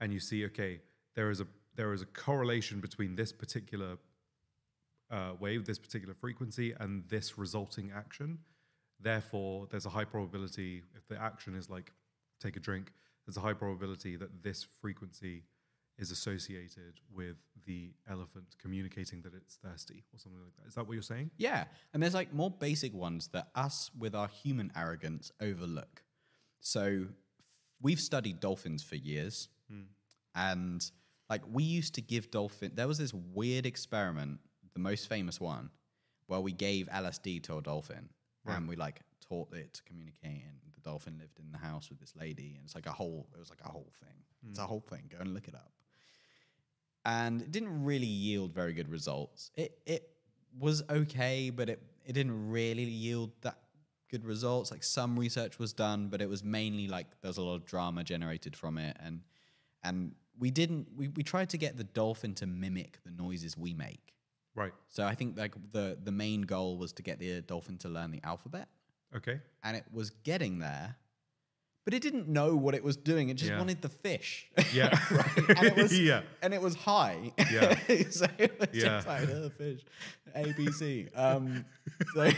and 0.00 0.12
you 0.12 0.20
see 0.20 0.44
okay, 0.46 0.80
there 1.14 1.30
is 1.30 1.40
a 1.40 1.46
there 1.74 1.92
is 1.92 2.02
a 2.02 2.06
correlation 2.06 2.80
between 2.80 3.16
this 3.16 3.32
particular 3.32 3.98
uh, 5.10 5.32
wave, 5.38 5.66
this 5.66 5.78
particular 5.78 6.14
frequency, 6.14 6.74
and 6.80 7.04
this 7.08 7.36
resulting 7.36 7.92
action. 7.94 8.38
Therefore, 9.00 9.66
there's 9.70 9.86
a 9.86 9.90
high 9.90 10.04
probability 10.04 10.82
if 10.96 11.06
the 11.08 11.20
action 11.20 11.54
is 11.54 11.68
like 11.68 11.92
take 12.40 12.56
a 12.56 12.60
drink, 12.60 12.92
there's 13.26 13.36
a 13.36 13.40
high 13.40 13.52
probability 13.52 14.16
that 14.16 14.42
this 14.42 14.66
frequency 14.80 15.44
is 15.98 16.10
associated 16.12 17.00
with 17.12 17.36
the 17.66 17.90
elephant 18.08 18.46
communicating 18.60 19.20
that 19.22 19.34
it's 19.34 19.56
thirsty 19.56 20.04
or 20.14 20.18
something 20.18 20.40
like 20.40 20.54
that. 20.56 20.68
Is 20.68 20.74
that 20.76 20.86
what 20.86 20.94
you're 20.94 21.02
saying? 21.02 21.30
Yeah. 21.36 21.64
And 21.92 22.02
there's 22.02 22.14
like 22.14 22.32
more 22.32 22.50
basic 22.50 22.94
ones 22.94 23.28
that 23.28 23.48
us 23.54 23.90
with 23.98 24.14
our 24.14 24.28
human 24.28 24.72
arrogance 24.76 25.32
overlook. 25.40 26.04
So 26.60 27.06
we've 27.80 28.00
studied 28.00 28.40
dolphins 28.40 28.82
for 28.82 28.96
years. 28.96 29.48
Hmm. 29.70 29.82
And 30.34 30.90
like 31.28 31.42
we 31.50 31.62
used 31.62 31.94
to 31.94 32.02
give 32.02 32.30
dolphin, 32.30 32.72
there 32.74 32.88
was 32.88 32.98
this 32.98 33.12
weird 33.12 33.66
experiment, 33.66 34.40
the 34.72 34.80
most 34.80 35.08
famous 35.08 35.40
one, 35.40 35.70
where 36.26 36.40
we 36.40 36.52
gave 36.52 36.88
LSD 36.88 37.42
to 37.44 37.58
a 37.58 37.62
dolphin 37.62 38.08
and 38.46 38.66
we 38.66 38.76
like 38.76 39.00
taught 39.28 39.52
it 39.52 39.74
to 39.74 39.82
communicate. 39.82 40.44
And 40.46 40.58
the 40.74 40.80
dolphin 40.80 41.18
lived 41.18 41.38
in 41.38 41.52
the 41.52 41.58
house 41.58 41.90
with 41.90 42.00
this 42.00 42.14
lady. 42.18 42.54
And 42.56 42.64
it's 42.64 42.74
like 42.74 42.86
a 42.86 42.92
whole, 42.92 43.28
it 43.34 43.38
was 43.38 43.50
like 43.50 43.60
a 43.64 43.68
whole 43.68 43.92
thing. 44.00 44.24
It's 44.48 44.58
a 44.58 44.62
hmm. 44.62 44.68
whole 44.68 44.84
thing. 44.88 45.10
Go 45.10 45.18
and 45.20 45.34
look 45.34 45.48
it 45.48 45.54
up 45.54 45.72
and 47.08 47.40
it 47.40 47.50
didn't 47.50 47.84
really 47.84 48.06
yield 48.06 48.52
very 48.52 48.72
good 48.74 48.90
results. 48.90 49.50
It 49.56 49.78
it 49.86 50.10
was 50.58 50.82
okay, 50.90 51.50
but 51.50 51.68
it 51.68 51.82
it 52.04 52.12
didn't 52.12 52.50
really 52.50 52.84
yield 52.84 53.32
that 53.42 53.58
good 54.08 54.24
results. 54.24 54.70
Like 54.70 54.82
some 54.84 55.18
research 55.18 55.58
was 55.58 55.72
done, 55.72 56.08
but 56.08 56.20
it 56.20 56.28
was 56.28 56.42
mainly 56.44 56.88
like 56.88 57.06
there's 57.20 57.38
a 57.38 57.42
lot 57.42 57.54
of 57.56 57.64
drama 57.64 58.04
generated 58.04 58.56
from 58.56 58.78
it, 58.78 58.96
and 59.00 59.20
and 59.82 60.14
we 60.38 60.50
didn't 60.50 60.88
we, 60.96 61.08
we 61.08 61.22
tried 61.22 61.50
to 61.50 61.58
get 61.58 61.76
the 61.76 61.84
dolphin 61.84 62.34
to 62.36 62.46
mimic 62.46 62.98
the 63.04 63.10
noises 63.10 63.56
we 63.56 63.74
make. 63.74 64.14
Right. 64.54 64.72
So 64.88 65.04
I 65.06 65.14
think 65.14 65.38
like 65.38 65.54
the 65.72 65.98
the 66.02 66.12
main 66.12 66.42
goal 66.42 66.78
was 66.78 66.92
to 66.94 67.02
get 67.02 67.18
the 67.18 67.40
dolphin 67.42 67.78
to 67.78 67.88
learn 67.88 68.10
the 68.10 68.20
alphabet, 68.24 68.68
Okay. 69.14 69.40
and 69.62 69.76
it 69.76 69.84
was 69.92 70.10
getting 70.10 70.58
there. 70.58 70.96
But 71.88 71.94
it 71.94 72.02
didn't 72.02 72.28
know 72.28 72.54
what 72.54 72.74
it 72.74 72.84
was 72.84 72.98
doing. 72.98 73.30
It 73.30 73.38
just 73.38 73.50
Yeah. 73.50 73.56
wanted 73.56 73.80
the 73.80 73.88
fish. 73.88 74.50
Yeah. 74.74 74.90
right? 75.10 75.38
And 75.56 75.66
it 75.68 75.76
was, 75.82 75.98
Yeah. 75.98 76.20
and 76.42 76.52
it 76.52 76.60
was 76.60 76.74
high. 76.74 77.32
Yeah. 77.50 77.78
so 78.10 78.26
it 78.36 78.60
was 78.60 78.68
Yeah. 78.74 78.84
just 78.84 79.06
like 79.06 79.26
oh, 79.30 79.48
fish, 79.56 79.80
ABC. 80.36 81.08
Um, 81.16 81.64
so, 82.14 82.30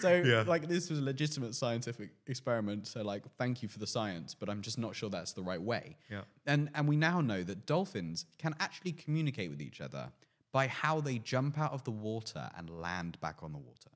so 0.00 0.14
Yeah. 0.24 0.44
like 0.46 0.66
this 0.66 0.88
was 0.88 0.98
a 0.98 1.02
legitimate 1.02 1.54
scientific 1.54 2.08
experiment. 2.26 2.86
So 2.86 3.02
like, 3.02 3.22
thank 3.36 3.62
you 3.62 3.68
for 3.68 3.78
the 3.80 3.86
science, 3.86 4.32
but 4.32 4.48
I'm 4.48 4.62
just 4.62 4.78
not 4.78 4.96
sure 4.96 5.10
that's 5.10 5.32
the 5.34 5.42
right 5.42 5.60
way. 5.60 5.98
Yeah. 6.10 6.22
And 6.46 6.70
and 6.74 6.88
we 6.88 6.96
now 6.96 7.20
know 7.20 7.42
that 7.42 7.66
dolphins 7.66 8.24
can 8.38 8.54
actually 8.60 8.92
communicate 8.92 9.50
with 9.50 9.60
each 9.60 9.82
other 9.82 10.10
by 10.52 10.68
how 10.68 11.02
they 11.02 11.18
jump 11.18 11.58
out 11.58 11.72
of 11.72 11.84
the 11.84 11.90
water 11.90 12.48
and 12.56 12.70
land 12.70 13.20
back 13.20 13.42
on 13.42 13.52
the 13.52 13.58
water. 13.58 13.90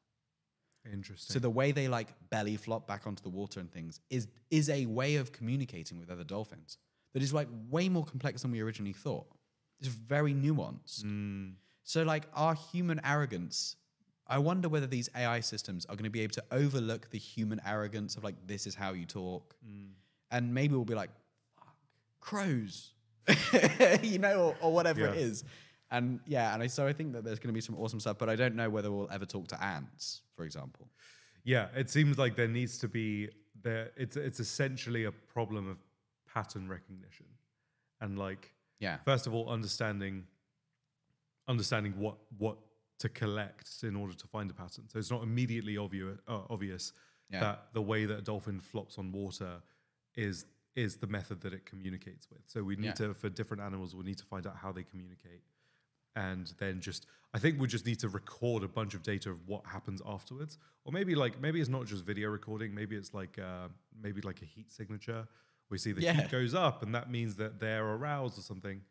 Interesting. 0.90 1.32
So 1.32 1.38
the 1.38 1.50
way 1.50 1.72
they 1.72 1.88
like 1.88 2.08
belly 2.30 2.56
flop 2.56 2.86
back 2.88 3.06
onto 3.06 3.22
the 3.22 3.28
water 3.28 3.60
and 3.60 3.70
things 3.70 4.00
is 4.10 4.26
is 4.50 4.68
a 4.68 4.86
way 4.86 5.16
of 5.16 5.32
communicating 5.32 5.98
with 5.98 6.10
other 6.10 6.24
dolphins 6.24 6.78
that 7.12 7.22
is 7.22 7.32
like 7.32 7.48
way 7.70 7.88
more 7.88 8.04
complex 8.04 8.42
than 8.42 8.50
we 8.50 8.60
originally 8.60 8.92
thought. 8.92 9.26
It's 9.78 9.88
very 9.88 10.32
nuanced. 10.34 11.04
Mm. 11.04 11.54
So 11.84 12.02
like 12.02 12.24
our 12.34 12.54
human 12.54 13.00
arrogance, 13.04 13.76
I 14.26 14.38
wonder 14.38 14.68
whether 14.68 14.86
these 14.86 15.08
AI 15.16 15.40
systems 15.40 15.84
are 15.86 15.94
going 15.94 16.04
to 16.04 16.10
be 16.10 16.20
able 16.20 16.34
to 16.34 16.44
overlook 16.50 17.10
the 17.10 17.18
human 17.18 17.60
arrogance 17.66 18.16
of 18.16 18.24
like 18.24 18.34
this 18.46 18.66
is 18.66 18.74
how 18.74 18.92
you 18.92 19.04
talk, 19.06 19.54
mm. 19.66 19.90
and 20.30 20.52
maybe 20.54 20.74
we'll 20.74 20.84
be 20.84 20.94
like, 20.94 21.10
Fuck, 21.56 21.74
crows, 22.20 22.92
you 24.02 24.18
know, 24.18 24.40
or, 24.40 24.56
or 24.60 24.72
whatever 24.72 25.06
it 25.06 25.14
Yeah. 25.14 25.20
is. 25.26 25.44
And 25.92 26.20
yeah, 26.26 26.54
and 26.54 26.62
I, 26.62 26.66
so 26.68 26.86
I 26.86 26.92
think 26.94 27.12
that 27.12 27.22
there's 27.22 27.38
going 27.38 27.48
to 27.54 27.58
be 27.60 27.60
some 27.60 27.76
awesome 27.76 28.00
stuff, 28.00 28.16
but 28.18 28.28
I 28.28 28.34
don't 28.36 28.56
know 28.56 28.68
whether 28.70 28.90
we'll 28.90 29.10
ever 29.12 29.26
talk 29.26 29.46
to 29.48 29.62
ants, 29.62 30.22
for 30.34 30.44
example. 30.44 30.88
yeah, 31.44 31.68
it 31.76 31.90
seems 31.90 32.16
like 32.18 32.34
there 32.34 32.48
needs 32.48 32.78
to 32.78 32.88
be 32.88 33.28
there. 33.62 33.90
It's 33.96 34.16
it's 34.16 34.40
essentially 34.40 35.04
a 35.04 35.12
problem 35.12 35.68
of 35.68 35.76
pattern 36.34 36.68
recognition, 36.68 37.26
and 38.00 38.18
like 38.18 38.52
Yeah. 38.80 38.96
first 39.04 39.26
of 39.26 39.34
all 39.34 39.48
understanding 39.50 40.26
understanding 41.48 41.92
what 41.98 42.16
what 42.38 42.56
to 42.98 43.08
collect 43.08 43.82
in 43.82 43.96
order 43.96 44.14
to 44.14 44.26
find 44.26 44.50
a 44.50 44.54
pattern. 44.54 44.88
So 44.88 44.98
it's 44.98 45.10
not 45.10 45.22
immediately 45.22 45.76
obvious 45.76 46.18
uh, 46.28 46.42
obvious 46.48 46.92
Yeah. 47.28 47.40
that 47.40 47.58
the 47.74 47.82
way 47.82 48.06
that 48.06 48.18
a 48.18 48.22
dolphin 48.22 48.60
flops 48.60 48.98
on 48.98 49.12
water 49.12 49.62
is 50.14 50.46
is 50.74 50.96
the 50.96 51.06
method 51.06 51.40
that 51.42 51.52
it 51.52 51.66
communicates 51.66 52.30
with. 52.30 52.42
So 52.46 52.62
we 52.62 52.76
need 52.76 52.86
Yeah. 52.98 53.08
to 53.08 53.14
for 53.14 53.28
different 53.28 53.62
animals 53.62 53.94
we 53.94 54.04
need 54.04 54.18
to 54.18 54.24
find 54.24 54.46
out 54.46 54.56
how 54.56 54.72
they 54.72 54.84
communicate. 54.84 55.42
And 56.16 56.52
then 56.58 56.80
just 56.80 57.06
I 57.34 57.38
think 57.38 57.58
we 57.60 57.66
just 57.66 57.86
need 57.86 57.98
to 58.00 58.08
record 58.08 58.62
a 58.62 58.68
bunch 58.68 58.94
of 58.94 59.02
data 59.02 59.30
of 59.30 59.38
what 59.46 59.64
happens 59.66 60.02
afterwards. 60.06 60.58
Or 60.84 60.92
maybe 60.92 61.14
like 61.14 61.40
maybe 61.40 61.60
it's 61.60 61.70
not 61.70 61.86
just 61.86 62.04
video 62.04 62.28
recording, 62.28 62.74
maybe 62.74 62.96
it's 62.96 63.14
like 63.14 63.38
uh, 63.38 63.68
maybe 64.00 64.20
like 64.20 64.42
a 64.42 64.44
heat 64.44 64.70
signature. 64.70 65.26
We 65.70 65.78
see 65.78 65.92
the 65.92 66.02
Yeah. 66.02 66.12
heat 66.12 66.30
goes 66.30 66.54
up 66.54 66.82
and 66.82 66.94
that 66.94 67.10
means 67.10 67.36
that 67.36 67.58
they're 67.58 67.86
aroused 67.86 68.38
or 68.38 68.42
something. 68.42 68.82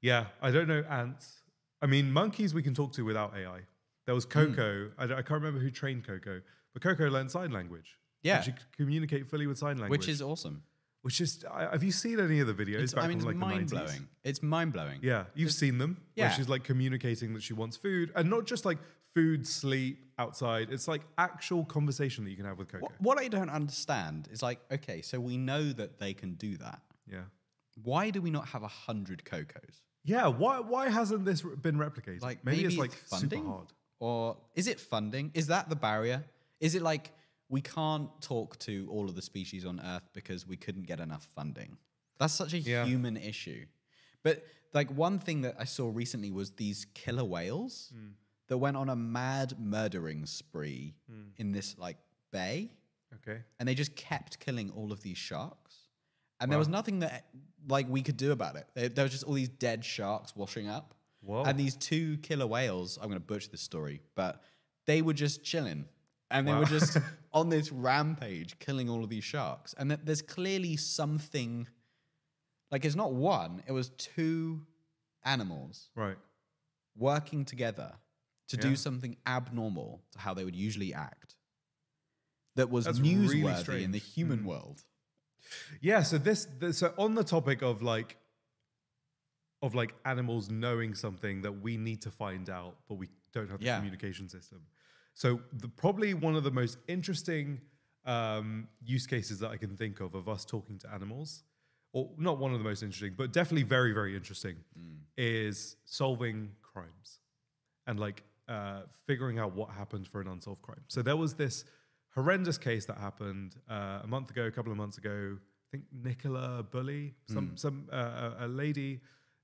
Yeah, 0.00 0.26
I 0.40 0.50
don't 0.50 0.68
know 0.68 0.82
ants. 0.88 1.42
I 1.82 1.86
mean, 1.86 2.10
monkeys 2.12 2.54
we 2.54 2.62
can 2.62 2.72
talk 2.74 2.92
to 2.94 3.02
without 3.04 3.36
AI. 3.36 3.60
There 4.06 4.14
was 4.14 4.24
Hmm. 4.24 4.30
Koko. 4.54 4.90
I, 4.96 5.04
I 5.04 5.06
can't 5.08 5.30
remember 5.30 5.60
who 5.60 5.70
trained 5.70 6.06
Koko, 6.06 6.40
but 6.72 6.82
Koko 6.82 7.10
learned 7.10 7.30
sign 7.30 7.50
language. 7.50 7.98
Yeah. 8.22 8.40
She 8.40 8.52
could 8.52 8.72
communicate 8.76 9.26
fully 9.26 9.46
with 9.46 9.58
sign 9.58 9.76
language. 9.78 10.00
Which 10.00 10.08
is 10.08 10.22
awesome. 10.22 10.62
Which 11.02 11.20
is 11.20 11.44
have 11.52 11.82
you 11.82 11.92
seen 11.92 12.18
any 12.20 12.40
of 12.40 12.46
the 12.48 12.54
videos 12.54 12.80
It's, 12.80 12.94
back 12.94 13.04
I 13.04 13.08
mean, 13.08 13.18
from 13.20 13.28
like 13.28 13.36
mind 13.36 13.68
the 13.68 13.76
90s? 13.76 13.84
blowing. 13.86 14.08
It's 14.24 14.42
mind 14.42 14.72
blowing. 14.72 14.98
Yeah, 15.02 15.24
you've 15.34 15.52
seen 15.52 15.78
them. 15.78 16.02
Yeah. 16.16 16.24
Where 16.26 16.32
she's 16.36 16.48
like 16.48 16.64
communicating 16.64 17.34
that 17.34 17.42
she 17.42 17.52
wants 17.54 17.76
food, 17.76 18.10
and 18.16 18.28
not 18.28 18.46
just 18.46 18.64
like 18.64 18.78
food, 19.14 19.46
sleep, 19.46 20.04
outside. 20.18 20.68
It's 20.70 20.88
like 20.88 21.02
actual 21.16 21.64
conversation 21.64 22.24
that 22.24 22.30
you 22.30 22.36
can 22.36 22.44
have 22.46 22.58
with 22.58 22.68
Koko. 22.68 22.82
What, 22.84 22.92
what 23.00 23.18
I 23.18 23.28
don't 23.28 23.48
understand 23.48 24.28
is 24.30 24.42
like, 24.42 24.60
okay, 24.72 25.00
so 25.00 25.18
we 25.20 25.36
know 25.36 25.72
that 25.72 25.98
they 25.98 26.12
can 26.14 26.34
do 26.34 26.56
that. 26.58 26.82
Yeah, 27.10 27.20
Why 27.82 28.10
do 28.10 28.20
we 28.20 28.30
not 28.30 28.48
have 28.48 28.62
a 28.62 28.68
hundred 28.68 29.24
Kokos? 29.24 29.80
yeah. 30.04 30.26
Why 30.26 30.58
why 30.60 30.88
hasn't 30.90 31.24
this 31.24 31.42
been 31.42 31.76
replicated? 31.76 32.22
Like 32.22 32.44
maybe, 32.44 32.64
it's 32.64 32.76
like 32.76 32.92
funding? 32.92 33.40
super 33.40 33.48
hard. 33.50 33.66
Or 34.00 34.36
is 34.54 34.66
it 34.68 34.78
funding? 34.80 35.30
Is 35.34 35.46
that 35.46 35.68
the 35.68 35.76
barrier? 35.76 36.24
Is 36.60 36.74
it 36.74 36.82
like 36.82 37.12
we 37.48 37.60
can't 37.60 38.10
talk 38.20 38.58
to 38.60 38.88
all 38.90 39.08
of 39.08 39.14
the 39.14 39.22
species 39.22 39.64
on 39.64 39.80
Earth 39.80 40.08
because 40.12 40.46
we 40.46 40.56
couldn't 40.56 40.86
get 40.86 41.00
enough 41.00 41.24
funding? 41.34 41.78
That's 42.18 42.34
such 42.34 42.52
a 42.52 42.58
Yeah. 42.58 42.84
human 42.84 43.16
issue. 43.16 43.66
But 44.22 44.44
like 44.74 44.90
one 44.90 45.18
thing 45.18 45.42
that 45.42 45.56
I 45.58 45.64
saw 45.64 45.88
recently 45.90 46.30
was 46.30 46.50
these 46.52 46.84
killer 46.94 47.24
whales 47.24 47.90
Hmm. 47.94 48.08
that 48.48 48.58
went 48.58 48.76
on 48.76 48.88
a 48.88 48.96
mad 48.96 49.58
murdering 49.58 50.26
spree 50.26 50.94
in 51.36 51.52
this 51.52 51.78
like 51.78 51.96
bay 52.30 52.70
Okay. 53.14 53.42
and 53.58 53.68
they 53.68 53.74
just 53.74 53.94
kept 53.96 54.38
killing 54.40 54.70
all 54.70 54.92
of 54.92 55.02
these 55.02 55.16
sharks. 55.18 55.88
And 56.40 56.50
there 56.52 56.58
was 56.58 56.68
nothing 56.68 56.98
that 57.00 57.30
like 57.68 57.88
we 57.88 58.02
could 58.02 58.16
do 58.16 58.30
about 58.32 58.56
it. 58.56 58.66
There, 58.74 58.88
there 58.88 59.04
was 59.04 59.12
just 59.12 59.24
all 59.24 59.34
these 59.34 59.48
dead 59.48 59.84
sharks 59.84 60.36
washing 60.36 60.68
up. 60.68 60.94
Whoa. 61.20 61.42
And 61.44 61.58
these 61.58 61.76
two 61.76 62.18
killer 62.18 62.46
whales, 62.46 62.96
I'm 62.98 63.08
going 63.08 63.20
to 63.20 63.26
butcher 63.26 63.50
this 63.50 63.60
story, 63.62 64.00
but 64.14 64.42
they 64.86 65.02
were 65.02 65.12
just 65.14 65.42
chilling. 65.42 65.88
And 66.30 66.46
they 66.46 66.54
were 66.54 66.64
just 66.66 66.96
on 67.32 67.48
this 67.48 67.72
rampage 67.72 68.58
killing 68.58 68.88
all 68.90 69.02
of 69.02 69.10
these 69.10 69.24
sharks. 69.24 69.74
And 69.78 69.90
that 69.90 70.04
there's 70.06 70.22
clearly 70.22 70.76
something 70.76 71.66
like 72.70 72.84
it's 72.84 72.96
not 72.96 73.12
one, 73.14 73.62
it 73.66 73.72
was 73.72 73.90
two 73.90 74.66
animals 75.24 75.88
Right. 75.94 76.18
working 76.96 77.44
together 77.44 77.94
to 78.48 78.56
Yeah. 78.56 78.62
do 78.62 78.76
something 78.76 79.16
abnormal 79.26 80.02
to 80.12 80.18
how 80.18 80.34
they 80.34 80.44
would 80.44 80.56
usually 80.56 80.92
act. 80.94 81.36
That 82.56 82.70
was 82.70 82.84
That's 82.84 83.00
really 83.00 83.42
newsworthy 83.42 83.82
in 83.82 83.92
the 83.92 84.00
strange. 84.00 84.02
Mm. 84.02 84.14
human 84.14 84.44
world. 84.44 84.84
Yeah. 85.80 86.02
So 86.02 86.18
this, 86.18 86.46
this 86.58 86.78
so 86.78 86.92
on 86.98 87.14
the 87.14 87.24
topic 87.24 87.62
of 87.62 87.80
like 87.82 88.18
of 89.62 89.74
like 89.74 89.94
animals 90.04 90.50
knowing 90.50 90.94
something 90.94 91.42
that 91.42 91.52
we 91.62 91.76
need 91.76 92.02
to 92.02 92.10
find 92.10 92.48
out, 92.50 92.76
but 92.88 92.94
we 92.94 93.08
don't 93.32 93.50
have 93.50 93.58
the 93.60 93.66
Yeah. 93.66 93.76
communication 93.76 94.28
system. 94.28 94.60
So 95.18 95.40
the, 95.52 95.66
probably 95.66 96.14
one 96.14 96.36
of 96.36 96.44
the 96.44 96.52
most 96.52 96.78
interesting 96.86 97.60
um, 98.04 98.68
use 98.84 99.04
cases 99.04 99.40
that 99.40 99.50
I 99.50 99.56
can 99.56 99.76
think 99.76 99.98
of 99.98 100.14
of 100.14 100.28
us 100.28 100.44
talking 100.44 100.78
to 100.78 100.94
animals, 100.94 101.42
or 101.92 102.08
not 102.16 102.38
one 102.38 102.52
of 102.52 102.58
the 102.58 102.64
most 102.64 102.84
interesting, 102.84 103.14
but 103.16 103.32
definitely 103.32 103.64
very 103.64 103.92
very 103.92 104.14
interesting, 104.14 104.56
is 105.16 105.76
solving 105.84 106.52
crimes 106.62 107.18
and 107.88 107.98
like 107.98 108.22
uh, 108.48 108.82
figuring 109.08 109.40
out 109.40 109.56
what 109.56 109.70
happened 109.70 110.06
for 110.06 110.20
an 110.20 110.28
unsolved 110.28 110.62
crime. 110.62 110.84
So 110.86 111.02
there 111.02 111.16
was 111.16 111.34
this 111.34 111.64
horrendous 112.14 112.56
case 112.56 112.86
that 112.86 112.98
happened 112.98 113.56
uh, 113.68 114.00
a 114.04 114.06
month 114.06 114.30
ago, 114.30 114.44
a 114.44 114.52
couple 114.52 114.70
of 114.70 114.78
months 114.78 114.98
ago. 114.98 115.36
I 115.36 115.68
think 115.72 115.84
Nicola 115.92 116.62
Bulley, 116.62 117.14
some 117.26 117.56
some 117.56 117.88
uh, 117.92 118.46
a 118.46 118.48
lady 118.48 119.00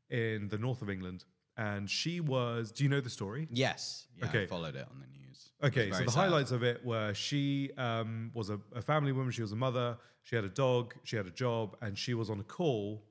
in 0.09 0.49
the 0.49 0.59
north 0.59 0.83
of 0.83 0.89
England, 0.89 1.25
and 1.57 1.89
she 1.89 2.21
was. 2.21 2.73
Do 2.73 2.85
you 2.85 2.91
know 2.91 3.01
the 3.01 3.11
story? 3.11 3.49
Yes. 3.51 4.07
Yeah, 4.19 4.27
Okay. 4.27 4.43
I 4.43 4.47
followed 4.47 4.77
it 4.77 4.87
on 4.91 4.99
the 5.01 5.07
news. 5.07 5.51
Okay, 5.63 5.91
so 5.91 6.05
the 6.05 6.11
sad. 6.11 6.21
highlights 6.21 6.51
of 6.51 6.63
it 6.63 6.85
were 6.85 7.15
she 7.15 7.71
um, 7.79 8.31
was 8.35 8.51
a, 8.51 8.61
a 8.75 8.83
family 8.83 9.13
woman, 9.13 9.31
she 9.31 9.43
was 9.43 9.53
a 9.53 9.57
mother, 9.57 9.97
she 10.23 10.37
had 10.37 10.45
a 10.45 10.49
dog, 10.51 10.95
she 11.05 11.17
had 11.17 11.27
a 11.27 11.31
job, 11.31 11.77
and 11.81 11.97
she 11.97 12.13
was 12.15 12.29
on 12.29 12.41
a 12.41 12.43
call 12.43 13.03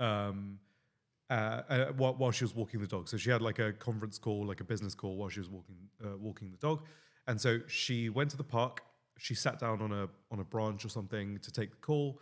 um, 0.00 0.58
uh, 1.30 1.62
uh, 1.68 1.86
while, 1.96 2.14
while 2.14 2.30
she 2.30 2.44
was 2.44 2.54
walking 2.54 2.80
the 2.80 2.86
dog. 2.86 3.08
So 3.08 3.16
she 3.16 3.30
had 3.30 3.40
like 3.42 3.58
a 3.58 3.72
conference 3.72 4.18
call, 4.18 4.46
like 4.46 4.60
a 4.60 4.64
business 4.64 4.94
call 4.94 5.16
while 5.16 5.28
she 5.28 5.40
was 5.40 5.48
walking 5.48 5.76
uh, 6.04 6.16
walking 6.18 6.50
the 6.50 6.56
dog. 6.56 6.82
And 7.26 7.40
so 7.40 7.60
she 7.66 8.08
went 8.08 8.30
to 8.30 8.36
the 8.36 8.44
park. 8.44 8.82
She 9.18 9.34
sat 9.34 9.58
down 9.60 9.80
on 9.80 9.92
a 9.92 10.08
on 10.30 10.40
a 10.40 10.44
branch 10.44 10.84
or 10.84 10.88
something 10.88 11.38
to 11.38 11.52
take 11.52 11.70
the 11.70 11.76
call. 11.76 12.20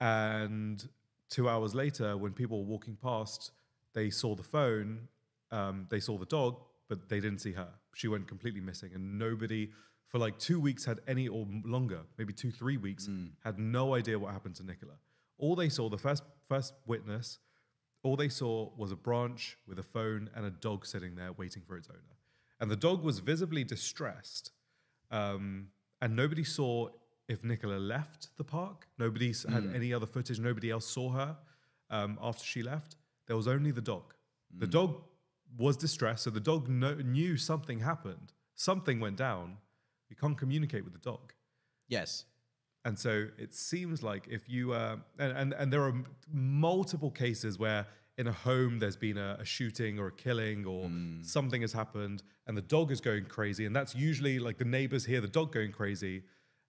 And 0.00 0.86
two 1.28 1.48
hours 1.48 1.74
later, 1.74 2.16
when 2.16 2.32
people 2.32 2.58
were 2.60 2.70
walking 2.70 2.96
past, 2.96 3.50
they 3.94 4.10
saw 4.10 4.34
the 4.34 4.42
phone, 4.42 5.08
um, 5.50 5.86
they 5.90 6.00
saw 6.00 6.18
the 6.18 6.26
dog, 6.26 6.60
but 6.88 7.08
they 7.08 7.20
didn't 7.20 7.40
see 7.40 7.52
her. 7.52 7.68
She 7.94 8.08
went 8.08 8.28
completely 8.28 8.60
missing, 8.60 8.90
and 8.94 9.18
nobody 9.18 9.70
for 10.08 10.18
like 10.18 10.38
two 10.38 10.58
weeks 10.58 10.84
had 10.86 11.00
any, 11.06 11.28
or 11.28 11.46
longer, 11.64 12.00
maybe 12.16 12.32
two, 12.32 12.50
three 12.50 12.78
weeks, 12.78 13.08
had 13.44 13.58
no 13.58 13.94
idea 13.94 14.18
what 14.18 14.32
happened 14.32 14.54
to 14.56 14.64
Nicola. 14.64 14.94
All 15.36 15.54
they 15.54 15.68
saw, 15.68 15.88
the 15.88 15.98
first 15.98 16.22
first 16.48 16.74
witness, 16.86 17.38
all 18.02 18.16
they 18.16 18.28
saw 18.28 18.70
was 18.76 18.90
a 18.90 18.96
branch 18.96 19.58
with 19.66 19.78
a 19.78 19.82
phone 19.82 20.30
and 20.34 20.46
a 20.46 20.50
dog 20.50 20.86
sitting 20.86 21.14
there 21.14 21.32
waiting 21.32 21.62
for 21.66 21.76
its 21.76 21.88
owner. 21.90 22.16
And 22.60 22.70
the 22.70 22.76
dog 22.76 23.04
was 23.04 23.18
visibly 23.18 23.64
distressed. 23.64 24.50
Um, 25.10 25.68
and 26.00 26.16
nobody 26.16 26.44
saw 26.44 26.88
if 27.28 27.44
Nicola 27.44 27.74
left 27.74 28.28
the 28.36 28.44
park. 28.44 28.86
Nobody 28.98 29.34
had 29.48 29.70
any 29.74 29.92
other 29.92 30.06
footage. 30.06 30.40
Nobody 30.40 30.70
else 30.70 30.86
saw 30.86 31.10
her 31.10 31.36
um, 31.90 32.18
after 32.22 32.44
she 32.44 32.62
left. 32.62 32.96
There 33.28 33.36
was 33.36 33.46
only 33.46 33.70
the 33.70 33.80
dog. 33.80 34.14
The 34.56 34.66
dog 34.66 34.96
was 35.56 35.76
distressed. 35.76 36.24
So 36.24 36.30
the 36.30 36.40
dog 36.40 36.68
kno- 36.68 36.96
knew 36.96 37.36
something 37.36 37.78
happened. 37.80 38.32
Something 38.54 38.98
went 38.98 39.16
down. 39.16 39.58
You 40.10 40.16
can't 40.16 40.36
communicate 40.36 40.82
with 40.84 40.92
the 40.94 40.98
dog. 40.98 41.32
Yes. 41.86 42.24
And 42.84 42.98
so 42.98 43.28
it 43.38 43.54
seems 43.54 44.02
like 44.02 44.26
if 44.28 44.48
you 44.48 44.72
uh, 44.72 44.96
and, 45.18 45.32
and 45.36 45.52
and 45.52 45.72
there 45.72 45.82
are 45.84 45.94
multiple 46.32 47.10
cases 47.10 47.58
where 47.58 47.86
in 48.16 48.26
a 48.26 48.32
home 48.32 48.78
there's 48.78 48.96
been 48.96 49.18
a, 49.18 49.36
a 49.40 49.44
shooting 49.44 49.98
or 49.98 50.06
a 50.08 50.12
killing 50.12 50.64
or 50.66 50.90
something 51.22 51.60
has 51.60 51.72
happened 51.72 52.22
and 52.46 52.56
the 52.56 52.62
dog 52.62 52.90
is 52.90 53.00
going 53.00 53.24
crazy 53.26 53.64
and 53.66 53.74
that's 53.76 53.94
usually 53.94 54.38
like 54.40 54.58
the 54.58 54.64
neighbors 54.64 55.04
hear 55.04 55.20
the 55.20 55.28
dog 55.28 55.52
going 55.52 55.70
crazy 55.70 56.22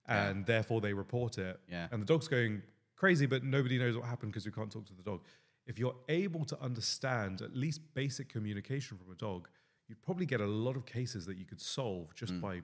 and 0.06 0.46
therefore 0.46 0.80
they 0.80 0.92
report 0.92 1.38
it 1.38 1.58
Yeah. 1.68 1.88
and 1.90 2.00
the 2.00 2.06
dog's 2.06 2.28
going 2.28 2.62
crazy 2.96 3.26
but 3.26 3.42
nobody 3.42 3.78
knows 3.78 3.96
what 3.96 4.06
happened 4.06 4.30
because 4.32 4.46
we 4.46 4.52
can't 4.52 4.70
talk 4.70 4.86
to 4.86 4.94
the 4.94 5.02
dog 5.02 5.20
if 5.66 5.78
you're 5.78 5.96
able 6.08 6.44
to 6.44 6.60
understand 6.60 7.42
at 7.42 7.54
least 7.54 7.80
basic 7.94 8.28
communication 8.28 8.96
from 8.98 9.10
a 9.12 9.16
dog 9.16 9.48
you'd 9.88 10.02
probably 10.02 10.26
get 10.26 10.40
a 10.40 10.46
lot 10.46 10.76
of 10.76 10.84
cases 10.86 11.26
that 11.26 11.36
you 11.36 11.44
could 11.44 11.60
solve 11.60 12.14
just 12.14 12.32
mm. 12.32 12.40
by 12.40 12.60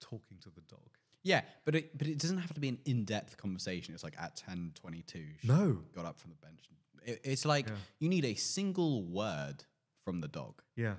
talking 0.00 0.38
to 0.40 0.50
the 0.50 0.62
dog 0.68 0.88
Yeah, 1.24 1.42
but 1.64 1.74
it 1.76 1.96
but 1.98 2.06
it 2.08 2.18
doesn't 2.18 2.38
have 2.38 2.52
to 2.54 2.60
be 2.60 2.68
an 2.68 2.78
in-depth 2.84 3.36
conversation. 3.36 3.94
It's 3.94 4.02
like 4.08 4.16
at 4.18 4.34
10, 4.36 4.72
22, 4.74 5.24
she 5.40 5.46
No. 5.48 5.78
got 5.94 6.04
up 6.04 6.18
from 6.18 6.30
the 6.34 6.40
bench. 6.46 6.58
It, 7.04 7.20
it's 7.32 7.44
like 7.44 7.66
you 8.00 8.08
need 8.08 8.24
a 8.24 8.34
single 8.34 8.94
word 9.20 9.58
from 10.04 10.20
the 10.20 10.28
dog. 10.28 10.54
yeah 10.76 10.96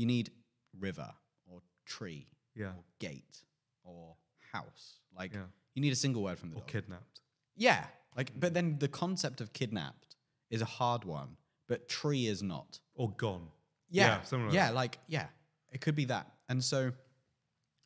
You 0.00 0.06
need 0.14 0.30
river 0.78 1.10
or 1.46 1.62
tree 1.94 2.26
Yeah. 2.54 2.72
or 2.76 2.84
gate 2.98 3.36
or 3.84 4.16
house. 4.52 4.84
Like 5.18 5.32
Yeah. 5.32 5.46
you 5.74 5.80
need 5.84 5.92
a 5.92 6.00
single 6.04 6.22
word 6.22 6.38
from 6.38 6.50
the 6.50 6.56
or 6.56 6.60
dog. 6.60 6.68
kidnapped 6.74 7.20
Yeah, 7.68 7.82
like 8.18 8.30
but 8.42 8.50
mm. 8.50 8.54
then 8.56 8.78
the 8.78 8.88
concept 9.02 9.40
of 9.40 9.48
kidnapped 9.60 10.05
is 10.50 10.62
a 10.62 10.66
hard 10.66 11.04
one, 11.04 11.36
but 11.68 11.88
tree 11.88 12.26
is 12.26 12.42
not. 12.42 12.78
or 12.94 13.10
gone. 13.10 13.48
Yeah, 13.90 14.22
something 14.22 14.46
like 14.46 14.54
yeah, 14.54 14.70
like 14.70 14.98
yeah, 15.06 15.26
it 15.72 15.80
could 15.80 15.94
be 15.94 16.06
that. 16.06 16.26
And 16.48 16.62
so, 16.62 16.92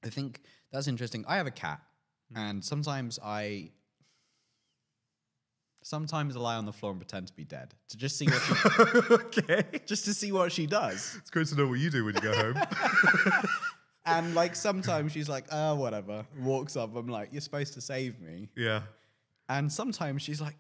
I 0.05 0.09
think 0.09 0.41
that's 0.73 0.87
interesting. 0.89 1.25
I 1.29 1.37
have 1.37 1.47
a 1.47 1.51
cat, 1.51 1.81
Hmm. 2.33 2.39
and 2.39 2.65
sometimes 2.65 3.19
I, 3.23 3.71
sometimes 5.83 6.37
I 6.37 6.41
lie 6.41 6.57
on 6.57 6.67
the 6.67 6.73
floor 6.73 6.93
and 6.93 7.01
pretend 7.01 7.27
to 7.29 7.35
be 7.35 7.45
dead 7.45 7.75
to 7.89 7.97
just 7.97 8.17
see 8.19 8.27
what 8.27 8.41
she, 8.43 9.15
okay. 9.43 9.65
just 9.87 10.05
to 10.05 10.15
see 10.15 10.31
what 10.33 10.53
she 10.53 10.67
does. 10.67 11.17
It's 11.19 11.31
great 11.31 11.47
to 11.49 11.55
know 11.57 11.67
what 11.67 11.79
you 11.79 11.91
do 11.91 12.05
when 12.05 12.15
you 12.15 12.21
go 12.21 12.35
home. 12.35 12.57
And 14.07 14.35
like 14.35 14.57
sometimes 14.57 15.13
she's 15.13 15.29
like, 15.29 15.45
oh, 15.53 15.75
whatever, 15.75 16.25
walks 16.41 16.75
up. 16.75 16.97
I'm 16.97 17.07
like, 17.07 17.29
you're 17.33 17.43
supposed 17.43 17.75
to 17.75 17.83
save 17.83 18.19
me. 18.19 18.49
yeah. 18.57 18.81
And 19.49 19.71
sometimes 19.71 20.23
she's 20.23 20.41
like, 20.41 20.57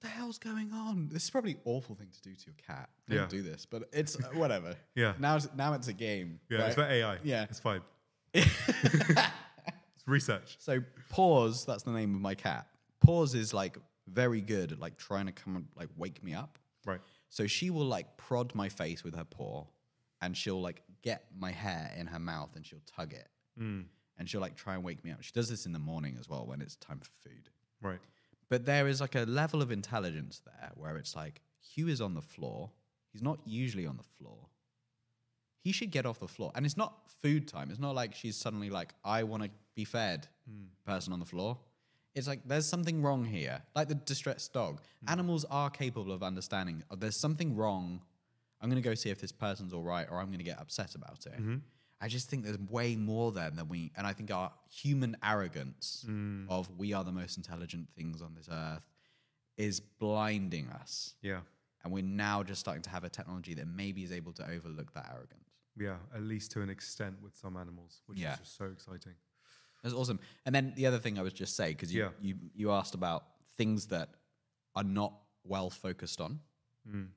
what 0.00 0.08
the 0.10 0.16
hell's 0.16 0.38
going 0.38 0.72
on? 0.72 1.08
This 1.12 1.24
is 1.24 1.30
probably 1.30 1.52
an 1.52 1.60
awful 1.64 1.94
thing 1.96 2.08
to 2.12 2.22
do 2.22 2.34
to 2.34 2.46
your 2.46 2.54
cat. 2.66 2.88
Don't 3.08 3.18
Yeah. 3.18 3.26
do 3.26 3.42
this, 3.42 3.66
but 3.66 3.88
it's 3.92 4.16
uh, 4.16 4.28
whatever. 4.34 4.74
Yeah. 4.94 5.14
Now, 5.18 5.36
it's, 5.36 5.48
now 5.56 5.72
it's 5.74 5.88
a 5.88 5.92
game. 5.92 6.40
Yeah. 6.48 6.58
right? 6.58 6.66
It's 6.66 6.74
for 6.76 6.82
AI. 6.82 7.18
Yeah. 7.24 7.46
It's 7.50 7.60
fine. 7.60 7.80
it's 8.34 8.46
research. 10.06 10.56
So 10.60 10.82
pause, 11.08 11.64
that's 11.64 11.82
the 11.82 11.90
name 11.90 12.14
of 12.14 12.20
my 12.20 12.34
cat. 12.34 12.66
Pause 13.04 13.34
is 13.34 13.54
like 13.54 13.78
very 14.08 14.40
good 14.40 14.72
at 14.72 14.78
like 14.80 14.96
trying 14.98 15.26
to 15.26 15.32
come 15.32 15.56
and 15.56 15.66
like 15.76 15.88
wake 15.96 16.22
me 16.22 16.34
up. 16.34 16.58
Right. 16.86 17.00
So 17.28 17.46
she 17.46 17.70
will 17.70 17.84
like 17.86 18.16
prod 18.16 18.54
my 18.54 18.68
face 18.68 19.02
with 19.04 19.14
her 19.16 19.24
paw 19.24 19.64
and 20.20 20.36
she'll 20.36 20.60
like 20.60 20.82
get 21.02 21.24
my 21.36 21.50
hair 21.50 21.92
in 21.96 22.06
her 22.06 22.18
mouth 22.18 22.54
and 22.56 22.64
she'll 22.64 22.82
tug 22.86 23.12
it. 23.14 23.28
Mm. 23.60 23.84
And 24.18 24.28
she'll 24.28 24.40
like 24.40 24.56
try 24.56 24.74
and 24.74 24.82
wake 24.82 25.04
me 25.04 25.10
up. 25.12 25.22
She 25.22 25.32
does 25.32 25.48
this 25.48 25.64
in 25.66 25.72
the 25.72 25.78
morning 25.78 26.16
as 26.18 26.28
well 26.28 26.44
when 26.46 26.60
it's 26.60 26.76
time 26.76 26.98
for 27.00 27.10
food. 27.28 27.50
Right. 27.80 28.00
But 28.50 28.64
there 28.64 28.88
is 28.88 29.00
like 29.00 29.14
a 29.14 29.24
level 29.24 29.60
of 29.62 29.70
intelligence 29.70 30.40
there 30.44 30.70
where 30.74 30.96
it's 30.96 31.14
like 31.14 31.42
Hugh 31.60 31.88
is 31.88 32.00
on 32.00 32.14
the 32.14 32.22
floor. 32.22 32.70
He's 33.12 33.22
not 33.22 33.40
usually 33.44 33.86
on 33.86 33.96
the 33.96 34.04
floor. 34.18 34.48
He 35.62 35.72
should 35.72 35.90
get 35.90 36.06
off 36.06 36.20
the 36.20 36.28
floor. 36.28 36.52
And 36.54 36.64
it's 36.64 36.76
not 36.76 36.94
food 37.20 37.48
time. 37.48 37.70
It's 37.70 37.80
not 37.80 37.94
like 37.94 38.14
she's 38.14 38.36
suddenly 38.36 38.70
like, 38.70 38.94
I 39.04 39.22
want 39.24 39.42
to 39.42 39.50
be 39.74 39.84
fed, 39.84 40.28
hmm. 40.48 40.66
person 40.86 41.12
on 41.12 41.20
the 41.20 41.26
floor. 41.26 41.58
it's 42.14 42.26
like 42.26 42.40
there's 42.46 42.66
something 42.66 43.02
wrong 43.02 43.24
here. 43.24 43.62
Like 43.74 43.88
the 43.88 43.94
distressed 43.94 44.52
dog. 44.52 44.80
Hmm. 45.04 45.12
Animals 45.12 45.44
are 45.50 45.68
capable 45.70 46.12
of 46.12 46.22
understanding 46.22 46.82
oh, 46.90 46.96
there's 46.96 47.16
something 47.16 47.54
wrong. 47.54 48.00
I'm 48.60 48.70
going 48.70 48.82
to 48.82 48.88
go 48.88 48.94
see 48.94 49.10
if 49.10 49.20
this 49.20 49.32
person's 49.32 49.72
all 49.72 49.82
right 49.84 50.06
or 50.10 50.18
I'm 50.18 50.26
going 50.26 50.38
to 50.38 50.44
get 50.44 50.60
upset 50.60 50.94
about 50.94 51.26
it. 51.26 51.40
Mm-hmm. 51.40 51.56
I 52.00 52.08
just 52.08 52.30
think 52.30 52.44
there's 52.44 52.58
way 52.58 52.94
more 52.94 53.32
there 53.32 53.50
than 53.50 53.68
we, 53.68 53.90
and 53.96 54.06
I 54.06 54.12
think 54.12 54.30
our 54.32 54.52
human 54.70 55.16
arrogance 55.22 56.04
mm. 56.08 56.48
of 56.48 56.70
we 56.78 56.92
are 56.92 57.02
the 57.02 57.12
most 57.12 57.36
intelligent 57.36 57.88
things 57.96 58.22
on 58.22 58.34
this 58.36 58.48
earth 58.50 58.88
is 59.56 59.80
blinding 59.80 60.68
us. 60.68 61.14
Yeah. 61.22 61.40
And 61.82 61.92
we're 61.92 62.04
now 62.04 62.42
just 62.42 62.60
starting 62.60 62.82
to 62.82 62.90
have 62.90 63.04
a 63.04 63.08
technology 63.08 63.54
that 63.54 63.66
maybe 63.66 64.04
is 64.04 64.12
able 64.12 64.32
to 64.34 64.48
overlook 64.48 64.94
that 64.94 65.06
arrogance. 65.12 65.50
Yeah. 65.76 65.96
At 66.14 66.22
least 66.22 66.52
to 66.52 66.62
an 66.62 66.70
extent 66.70 67.16
with 67.22 67.34
some 67.36 67.56
animals, 67.56 68.02
which 68.06 68.18
Yeah. 68.18 68.34
is 68.34 68.40
just 68.40 68.56
so 68.56 68.66
exciting. 68.66 69.14
That's 69.82 69.94
awesome. 69.94 70.20
And 70.44 70.54
then 70.54 70.72
the 70.76 70.86
other 70.86 70.98
thing 70.98 71.18
I 71.18 71.22
was 71.22 71.32
just 71.32 71.56
say 71.56 71.68
because 71.68 71.92
you, 71.92 72.02
Yeah. 72.02 72.10
you 72.20 72.38
you 72.54 72.70
asked 72.72 72.94
about 72.94 73.24
things 73.56 73.86
that 73.86 74.10
are 74.74 74.84
not 74.84 75.12
well 75.44 75.70
focused 75.70 76.20
on. 76.20 76.40
Mm. 76.88 77.08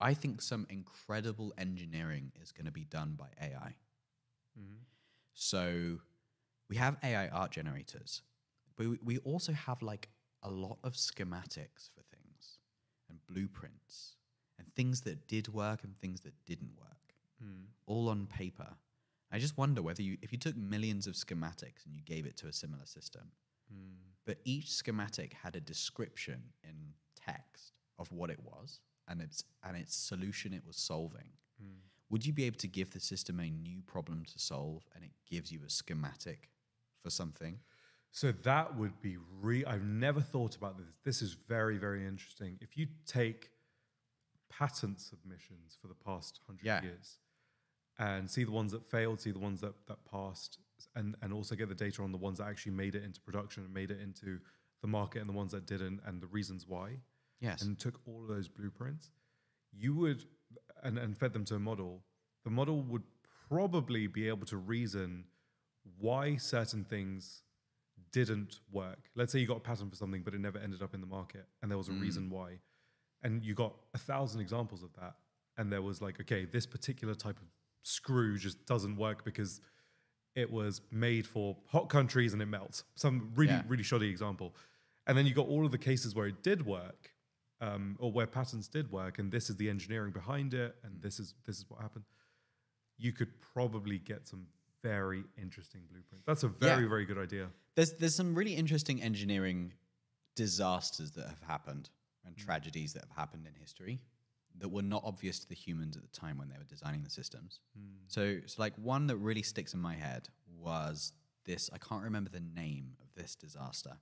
I 0.00 0.14
think 0.14 0.40
some 0.40 0.66
incredible 0.70 1.52
engineering 1.58 2.32
is 2.40 2.52
going 2.52 2.66
to 2.66 2.72
be 2.72 2.84
done 2.84 3.14
by 3.14 3.28
AI. 3.40 3.74
Mm-hmm. 4.58 4.82
So 5.34 5.98
we 6.68 6.76
have 6.76 6.96
AI 7.02 7.28
art 7.28 7.50
generators, 7.50 8.22
but 8.76 8.86
we, 8.88 8.98
we 9.04 9.18
also 9.18 9.52
have 9.52 9.82
like 9.82 10.08
a 10.42 10.50
lot 10.50 10.78
of 10.84 10.94
schematics 10.94 11.90
for 11.94 12.02
things 12.10 12.58
and 13.08 13.18
blueprints 13.28 14.16
and 14.58 14.68
things 14.74 15.02
that 15.02 15.26
did 15.26 15.52
work 15.52 15.84
and 15.84 15.98
things 15.98 16.20
that 16.22 16.34
didn't 16.46 16.72
work, 16.78 17.14
mm. 17.44 17.64
all 17.86 18.08
on 18.08 18.26
paper. 18.26 18.68
I 19.32 19.38
just 19.38 19.56
wonder 19.56 19.82
whether 19.82 20.02
you, 20.02 20.16
if 20.22 20.32
you 20.32 20.38
took 20.38 20.56
millions 20.56 21.06
of 21.06 21.14
schematics 21.14 21.84
and 21.86 21.94
you 21.94 22.02
gave 22.04 22.26
it 22.26 22.36
to 22.38 22.48
a 22.48 22.52
similar 22.52 22.86
system, 22.86 23.32
mm. 23.72 23.94
but 24.26 24.38
each 24.44 24.70
schematic 24.70 25.34
had 25.42 25.56
a 25.56 25.60
description 25.60 26.42
in 26.64 26.94
text 27.16 27.72
of 27.98 28.10
what 28.12 28.30
it 28.30 28.40
was 28.42 28.80
and 29.08 29.20
its 29.20 29.44
and 29.64 29.76
its 29.76 29.94
solution 29.94 30.52
it 30.52 30.62
was 30.66 30.76
solving. 30.76 31.30
Mm. 31.62 31.89
Would 32.10 32.26
you 32.26 32.32
be 32.32 32.44
able 32.44 32.58
to 32.58 32.68
give 32.68 32.90
the 32.90 33.00
system 33.00 33.38
a 33.40 33.48
new 33.48 33.82
problem 33.82 34.24
to 34.24 34.38
solve 34.38 34.82
and 34.94 35.04
it 35.04 35.12
gives 35.30 35.50
you 35.52 35.60
a 35.66 35.70
schematic 35.70 36.50
for 37.02 37.10
something? 37.10 37.60
So 38.10 38.32
that 38.32 38.76
would 38.76 39.00
be 39.00 39.16
re. 39.40 39.64
I've 39.64 39.84
never 39.84 40.20
thought 40.20 40.56
about 40.56 40.76
this. 40.76 40.86
This 41.04 41.22
is 41.22 41.34
very, 41.34 41.78
very 41.78 42.04
interesting. 42.06 42.58
If 42.60 42.76
you 42.76 42.88
take 43.06 43.50
patent 44.50 45.00
submissions 45.00 45.78
for 45.80 45.86
the 45.86 45.94
past 45.94 46.40
hundred 46.46 46.64
Yeah. 46.66 46.82
years 46.82 47.18
and 47.98 48.28
see 48.28 48.42
the 48.42 48.50
ones 48.50 48.72
that 48.72 48.84
failed, 48.90 49.20
see 49.20 49.30
the 49.30 49.38
ones 49.38 49.60
that 49.60 49.86
that 49.86 50.04
passed, 50.04 50.58
and 50.96 51.14
and 51.22 51.32
also 51.32 51.54
get 51.54 51.68
the 51.68 51.74
data 51.76 52.02
on 52.02 52.10
the 52.10 52.18
ones 52.18 52.38
that 52.38 52.48
actually 52.48 52.72
made 52.72 52.96
it 52.96 53.04
into 53.04 53.20
production 53.20 53.64
and 53.64 53.72
made 53.72 53.92
it 53.92 54.00
into 54.00 54.40
the 54.80 54.88
market, 54.88 55.20
and 55.20 55.28
the 55.28 55.32
ones 55.34 55.52
that 55.52 55.66
didn't, 55.66 56.00
and 56.04 56.20
the 56.20 56.26
reasons 56.26 56.66
why, 56.66 56.98
Yes. 57.38 57.62
and 57.62 57.78
took 57.78 58.00
all 58.06 58.22
of 58.22 58.28
those 58.28 58.48
blueprints, 58.48 59.10
you 59.70 59.94
would 59.94 60.24
and, 60.82 60.98
and 60.98 61.16
fed 61.16 61.32
them 61.32 61.44
to 61.46 61.54
a 61.56 61.58
model. 61.58 62.02
The 62.44 62.50
model 62.50 62.82
would 62.82 63.02
probably 63.48 64.06
be 64.06 64.28
able 64.28 64.46
to 64.46 64.56
reason 64.56 65.24
why 65.98 66.36
certain 66.36 66.84
things 66.84 67.42
didn't 68.12 68.60
work. 68.72 69.10
Let's 69.14 69.32
say 69.32 69.38
you 69.38 69.46
got 69.46 69.58
a 69.58 69.60
pattern 69.60 69.90
for 69.90 69.96
something, 69.96 70.22
but 70.22 70.34
it 70.34 70.40
never 70.40 70.58
ended 70.58 70.82
up 70.82 70.94
in 70.94 71.00
the 71.00 71.06
market, 71.06 71.46
and 71.62 71.70
there 71.70 71.78
was 71.78 71.88
a 71.88 71.92
hmm. 71.92 72.00
reason 72.00 72.30
why. 72.30 72.58
And 73.22 73.44
you 73.44 73.54
got 73.54 73.74
a 73.94 73.98
thousand 73.98 74.40
examples 74.40 74.82
of 74.82 74.90
that. 74.94 75.14
And 75.58 75.70
there 75.70 75.82
was 75.82 76.00
like, 76.00 76.20
okay, 76.20 76.46
this 76.46 76.64
particular 76.64 77.14
type 77.14 77.38
of 77.38 77.46
screw 77.82 78.38
just 78.38 78.64
doesn't 78.66 78.96
work 78.96 79.24
because 79.24 79.60
it 80.34 80.50
was 80.50 80.80
made 80.90 81.26
for 81.26 81.56
hot 81.66 81.88
countries 81.88 82.32
and 82.32 82.40
it 82.40 82.46
melts. 82.46 82.84
Some 82.94 83.32
really, 83.34 83.52
Yeah. 83.52 83.62
really 83.68 83.82
shoddy 83.82 84.08
example. 84.08 84.54
And 85.06 85.18
then 85.18 85.26
you 85.26 85.34
got 85.34 85.48
all 85.48 85.66
of 85.66 85.72
the 85.72 85.78
cases 85.78 86.14
where 86.14 86.26
it 86.26 86.42
did 86.42 86.64
work, 86.64 87.12
um, 87.60 87.96
or 87.98 88.10
where 88.12 88.26
patterns 88.26 88.68
did 88.68 88.90
work, 88.90 89.18
and 89.18 89.30
this 89.30 89.50
is 89.50 89.56
the 89.56 89.68
engineering 89.68 90.12
behind 90.12 90.54
it, 90.54 90.76
and 90.84 91.00
this 91.02 91.18
is 91.20 91.34
this 91.46 91.58
is 91.58 91.64
what 91.68 91.80
happened. 91.80 92.04
You 92.98 93.12
could 93.12 93.40
probably 93.54 93.98
get 93.98 94.26
some 94.28 94.46
very 94.82 95.24
interesting 95.36 95.82
blueprints. 95.90 96.24
That's 96.26 96.42
a 96.42 96.48
very, 96.48 96.82
Yeah. 96.82 96.88
very 96.88 97.04
good 97.04 97.18
idea. 97.18 97.50
There's 97.74 97.92
there's 97.94 98.14
some 98.14 98.34
really 98.34 98.54
interesting 98.54 99.02
engineering 99.02 99.72
disasters 100.36 101.12
that 101.12 101.28
have 101.28 101.40
happened 101.42 101.90
and 102.24 102.36
tragedies 102.36 102.92
that 102.94 103.02
have 103.06 103.16
happened 103.16 103.46
in 103.46 103.54
history 103.54 104.00
that 104.58 104.68
were 104.68 104.82
not 104.82 105.02
obvious 105.04 105.38
to 105.40 105.48
the 105.48 105.54
humans 105.54 105.96
at 105.96 106.02
the 106.02 106.08
time 106.20 106.36
when 106.38 106.48
they 106.48 106.56
were 106.58 106.64
designing 106.64 107.02
the 107.02 107.10
systems. 107.10 107.60
So, 108.08 108.38
so 108.46 108.60
like 108.60 108.74
one 108.76 109.06
that 109.06 109.16
really 109.16 109.42
sticks 109.42 109.74
in 109.74 109.80
my 109.80 109.94
head 109.94 110.28
was 110.58 111.12
this. 111.44 111.70
I 111.72 111.78
can't 111.78 112.02
remember 112.02 112.30
the 112.30 112.40
name 112.40 112.96
of 113.00 113.14
this 113.14 113.34
disaster, 113.36 113.96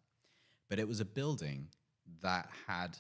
but 0.69 0.79
it 0.79 0.89
was 0.89 1.01
a 1.01 1.05
building 1.05 1.69
that 2.23 2.49
had 2.67 2.99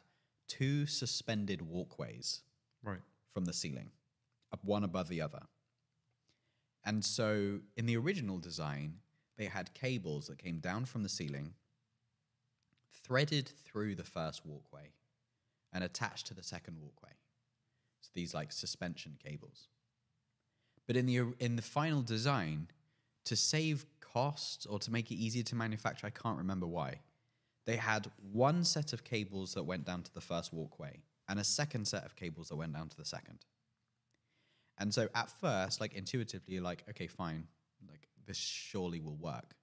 two 0.48 0.86
suspended 0.86 1.62
walkways 1.62 2.42
Right. 2.82 3.00
from 3.32 3.44
the 3.44 3.52
ceiling, 3.52 3.92
up 4.52 4.64
one 4.64 4.82
above 4.84 5.08
the 5.08 5.20
other. 5.20 5.46
And 6.84 7.04
so 7.04 7.60
in 7.76 7.86
the 7.86 7.96
original 7.96 8.38
design, 8.38 9.00
they 9.36 9.46
had 9.46 9.74
cables 9.74 10.26
that 10.26 10.38
came 10.38 10.58
down 10.58 10.86
from 10.86 11.02
the 11.02 11.08
ceiling, 11.08 11.54
threaded 12.90 13.48
through 13.48 13.94
the 13.94 14.04
first 14.04 14.44
walkway, 14.44 14.92
and 15.72 15.84
attached 15.84 16.26
to 16.28 16.34
the 16.34 16.42
second 16.42 16.80
walkway. 16.80 17.12
So 18.00 18.10
these 18.14 18.34
like 18.34 18.52
suspension 18.52 19.16
cables. 19.22 19.68
But 20.86 20.96
in 20.96 21.06
the 21.06 21.34
in 21.38 21.56
the 21.56 21.62
final 21.62 22.02
design, 22.02 22.70
to 23.24 23.36
save 23.36 23.84
costs 24.00 24.64
or 24.64 24.78
to 24.78 24.90
make 24.90 25.10
it 25.10 25.16
easier 25.16 25.42
to 25.44 25.54
manufacture, 25.54 26.06
I 26.06 26.10
can't 26.10 26.38
remember 26.38 26.66
why. 26.66 27.00
They 27.68 27.76
had 27.76 28.10
one 28.32 28.64
set 28.64 28.94
of 28.94 29.04
cables 29.04 29.52
that 29.52 29.62
went 29.62 29.84
down 29.84 30.02
to 30.02 30.14
the 30.14 30.22
first 30.22 30.54
walkway 30.54 31.02
and 31.28 31.38
a 31.38 31.44
second 31.44 31.86
set 31.86 32.02
of 32.06 32.16
cables 32.16 32.48
that 32.48 32.56
went 32.56 32.72
down 32.72 32.88
to 32.88 32.96
the 32.96 33.04
second. 33.04 33.40
And 34.78 34.94
so 34.94 35.10
at 35.14 35.30
first, 35.38 35.78
like 35.78 35.92
intuitively, 35.92 36.54
you're 36.54 36.62
like, 36.62 36.82
okay, 36.88 37.06
fine, 37.06 37.46
like 37.86 38.08
this 38.26 38.38
surely 38.38 39.00
will 39.00 39.16
work. 39.16 39.54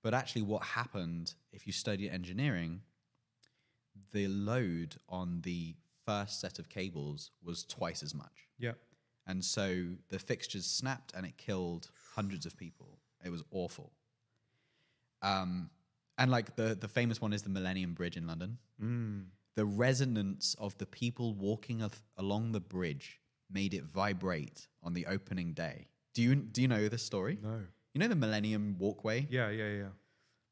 But 0.00 0.14
actually, 0.14 0.42
what 0.42 0.62
happened 0.62 1.34
if 1.52 1.66
you 1.66 1.72
study 1.72 2.08
engineering, 2.08 2.82
the 4.12 4.28
load 4.28 4.94
on 5.08 5.40
the 5.42 5.74
first 6.06 6.40
set 6.40 6.60
of 6.60 6.68
cables 6.68 7.32
was 7.42 7.64
twice 7.64 8.04
as 8.04 8.14
much. 8.14 8.46
Yeah. 8.60 8.74
And 9.26 9.44
so 9.44 9.86
the 10.08 10.20
fixtures 10.20 10.66
snapped 10.66 11.12
and 11.16 11.26
it 11.26 11.36
killed 11.36 11.90
hundreds 12.14 12.46
of 12.46 12.56
people. 12.56 13.00
It 13.24 13.30
was 13.30 13.42
awful. 13.50 13.90
Um, 15.20 15.70
and 16.18 16.30
like 16.30 16.56
the, 16.56 16.74
the 16.74 16.88
famous 16.88 17.20
one 17.20 17.32
is 17.32 17.42
the 17.42 17.50
Millennium 17.50 17.94
Bridge 17.94 18.16
in 18.16 18.26
London. 18.26 18.58
Mm. 18.82 19.26
The 19.56 19.64
resonance 19.64 20.56
of 20.58 20.76
the 20.78 20.86
people 20.86 21.34
walking 21.34 21.82
af- 21.82 22.02
along 22.16 22.52
the 22.52 22.60
bridge 22.60 23.20
made 23.50 23.74
it 23.74 23.84
vibrate 23.84 24.66
on 24.82 24.94
the 24.94 25.06
opening 25.06 25.52
day. 25.52 25.88
Do 26.14 26.22
you 26.22 26.34
do 26.34 26.62
you 26.62 26.68
know 26.68 26.88
this 26.88 27.02
story? 27.02 27.38
No. 27.42 27.60
You 27.92 28.00
know 28.00 28.08
the 28.08 28.16
Millennium 28.16 28.76
Walkway? 28.78 29.26
Yeah, 29.30 29.50
yeah, 29.50 29.68
yeah. 29.68 29.88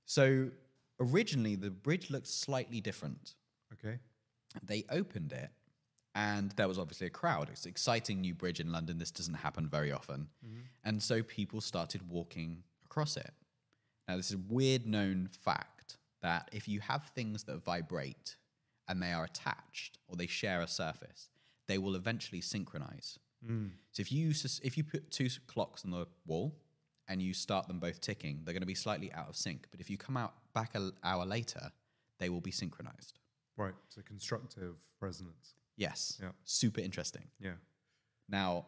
So 0.04 0.50
originally 1.00 1.56
the 1.56 1.70
bridge 1.70 2.10
looked 2.10 2.28
slightly 2.28 2.80
different 2.80 3.34
Okay. 3.72 3.98
they 4.62 4.84
opened 4.90 5.32
it 5.32 5.50
and 6.14 6.52
there 6.52 6.68
was 6.68 6.78
obviously 6.78 7.06
a 7.06 7.10
crowd 7.10 7.48
it's 7.50 7.64
an 7.64 7.70
exciting 7.70 8.20
new 8.20 8.34
bridge 8.34 8.60
in 8.60 8.70
london 8.70 8.98
this 8.98 9.10
doesn't 9.10 9.34
happen 9.34 9.66
very 9.66 9.90
often 9.90 10.28
mm-hmm. 10.46 10.60
and 10.84 11.02
so 11.02 11.22
people 11.22 11.60
started 11.60 12.08
walking 12.08 12.62
across 12.84 13.16
it 13.16 13.32
now 14.08 14.16
this 14.16 14.30
is 14.30 14.36
a 14.36 14.52
weird 14.52 14.86
known 14.86 15.28
fact 15.40 15.98
that 16.22 16.48
if 16.52 16.68
you 16.68 16.80
have 16.80 17.04
things 17.14 17.44
that 17.44 17.64
vibrate 17.64 18.36
and 18.88 19.02
they 19.02 19.12
are 19.12 19.24
attached 19.24 19.98
or 20.08 20.16
they 20.16 20.26
share 20.26 20.60
a 20.60 20.68
surface 20.68 21.28
they 21.68 21.78
will 21.78 21.94
eventually 21.94 22.40
synchronize 22.40 23.18
hmm. 23.44 23.66
so 23.92 24.00
if 24.00 24.12
you 24.12 24.32
if 24.62 24.76
you 24.76 24.84
put 24.84 25.10
two 25.10 25.28
clocks 25.46 25.84
on 25.84 25.90
the 25.90 26.06
wall 26.26 26.54
and 27.08 27.20
you 27.20 27.34
start 27.34 27.66
them 27.66 27.78
both 27.78 28.00
ticking 28.00 28.40
they're 28.44 28.54
going 28.54 28.60
to 28.60 28.66
be 28.66 28.74
slightly 28.74 29.12
out 29.12 29.28
of 29.28 29.36
sync 29.36 29.66
but 29.70 29.80
if 29.80 29.90
you 29.90 29.96
come 29.96 30.16
out 30.16 30.34
back 30.54 30.74
an 30.74 30.92
hour 31.04 31.24
later 31.24 31.70
they 32.18 32.28
will 32.28 32.40
be 32.40 32.52
synchronized 32.52 33.18
Right. 33.56 33.74
So 33.88 34.02
constructive 34.02 34.76
resonance. 35.00 35.54
Yes. 35.76 36.18
Yeah. 36.20 36.30
Super 36.44 36.80
interesting. 36.80 37.24
Yeah. 37.40 37.52
Now, 38.28 38.66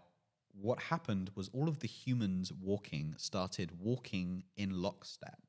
what 0.61 0.81
happened 0.81 1.31
was 1.35 1.49
all 1.53 1.69
of 1.69 1.81
the 1.81 1.89
humans 1.89 2.53
walking 2.53 3.15
started 3.17 3.73
walking 3.81 4.45
in 4.57 4.83
lockstep 4.83 5.41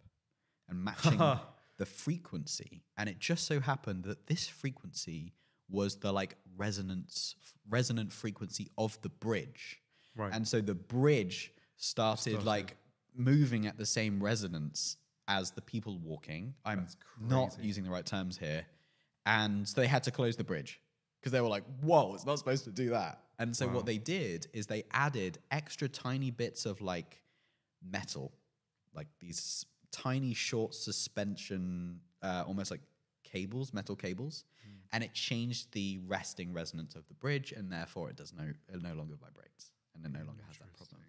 and 0.67 0.83
matching 0.83 1.17
the 1.77 1.85
frequency. 1.85 2.83
And 2.97 3.09
it 3.09 3.19
just 3.19 3.45
so 3.45 3.59
happened 3.59 4.03
that 4.05 4.27
this 4.27 4.47
frequency 4.47 5.33
was 5.69 5.95
the 5.97 6.11
like 6.11 6.35
resonance 6.57 7.35
resonant 7.69 8.11
frequency 8.11 8.69
of 8.77 8.99
the 9.01 9.09
bridge. 9.09 9.79
Right. 10.15 10.33
And 10.33 10.47
so 10.47 10.61
the 10.61 10.75
bridge 10.75 11.51
started, 11.77 12.43
like 12.43 12.77
moving 13.15 13.65
at 13.67 13.77
the 13.77 13.85
same 13.85 14.21
resonance 14.21 14.97
as 15.27 15.51
the 15.51 15.61
people 15.61 15.97
walking. 15.99 16.53
I'm 16.65 16.87
not 17.19 17.57
using 17.61 17.83
the 17.83 17.89
right 17.89 18.05
terms 18.05 18.37
here. 18.37 18.65
And 19.25 19.67
so 19.67 19.81
they 19.81 19.87
had 19.87 20.03
to 20.03 20.11
close 20.11 20.35
the 20.35 20.43
bridge 20.43 20.79
because 21.19 21.31
they 21.31 21.41
were 21.41 21.49
like, 21.49 21.63
whoa, 21.81 22.13
it's 22.13 22.25
not 22.25 22.37
supposed 22.37 22.63
to 22.65 22.71
do 22.71 22.91
that. 22.91 23.19
And 23.39 23.55
so 23.55 23.67
what 23.67 23.85
they 23.85 23.97
did 23.97 24.47
is 24.53 24.67
they 24.67 24.83
added 24.91 25.39
extra 25.51 25.87
tiny 25.89 26.31
bits 26.31 26.65
of 26.65 26.81
like 26.81 27.21
metal, 27.83 28.31
like 28.93 29.07
these 29.19 29.65
tiny 29.91 30.33
short 30.33 30.73
suspension, 30.73 31.99
uh, 32.21 32.43
almost 32.47 32.71
like 32.71 32.81
cables, 33.23 33.73
metal 33.73 33.95
cables, 33.95 34.45
and 34.93 35.03
it 35.03 35.13
changed 35.13 35.71
the 35.73 35.99
resting 36.07 36.53
resonance 36.53 36.95
of 36.95 37.07
the 37.07 37.13
bridge, 37.13 37.51
and 37.51 37.71
therefore 37.71 38.09
it 38.09 38.15
does 38.15 38.33
no 38.33 38.45
it 38.73 38.81
no 38.81 38.93
longer 38.93 39.15
vibrates 39.15 39.71
and 39.93 40.05
it 40.05 40.11
no 40.17 40.25
longer 40.25 40.43
has 40.47 40.57
that 40.57 40.73
problem. 40.73 41.01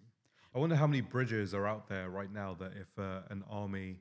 I 0.55 0.59
wonder 0.59 0.75
how 0.75 0.87
many 0.87 1.01
bridges 1.01 1.53
are 1.53 1.67
out 1.67 1.87
there 1.87 2.09
right 2.09 2.31
now 2.33 2.55
that 2.59 2.71
if 2.79 2.97
uh, 2.97 3.21
an 3.29 3.43
army 3.49 3.99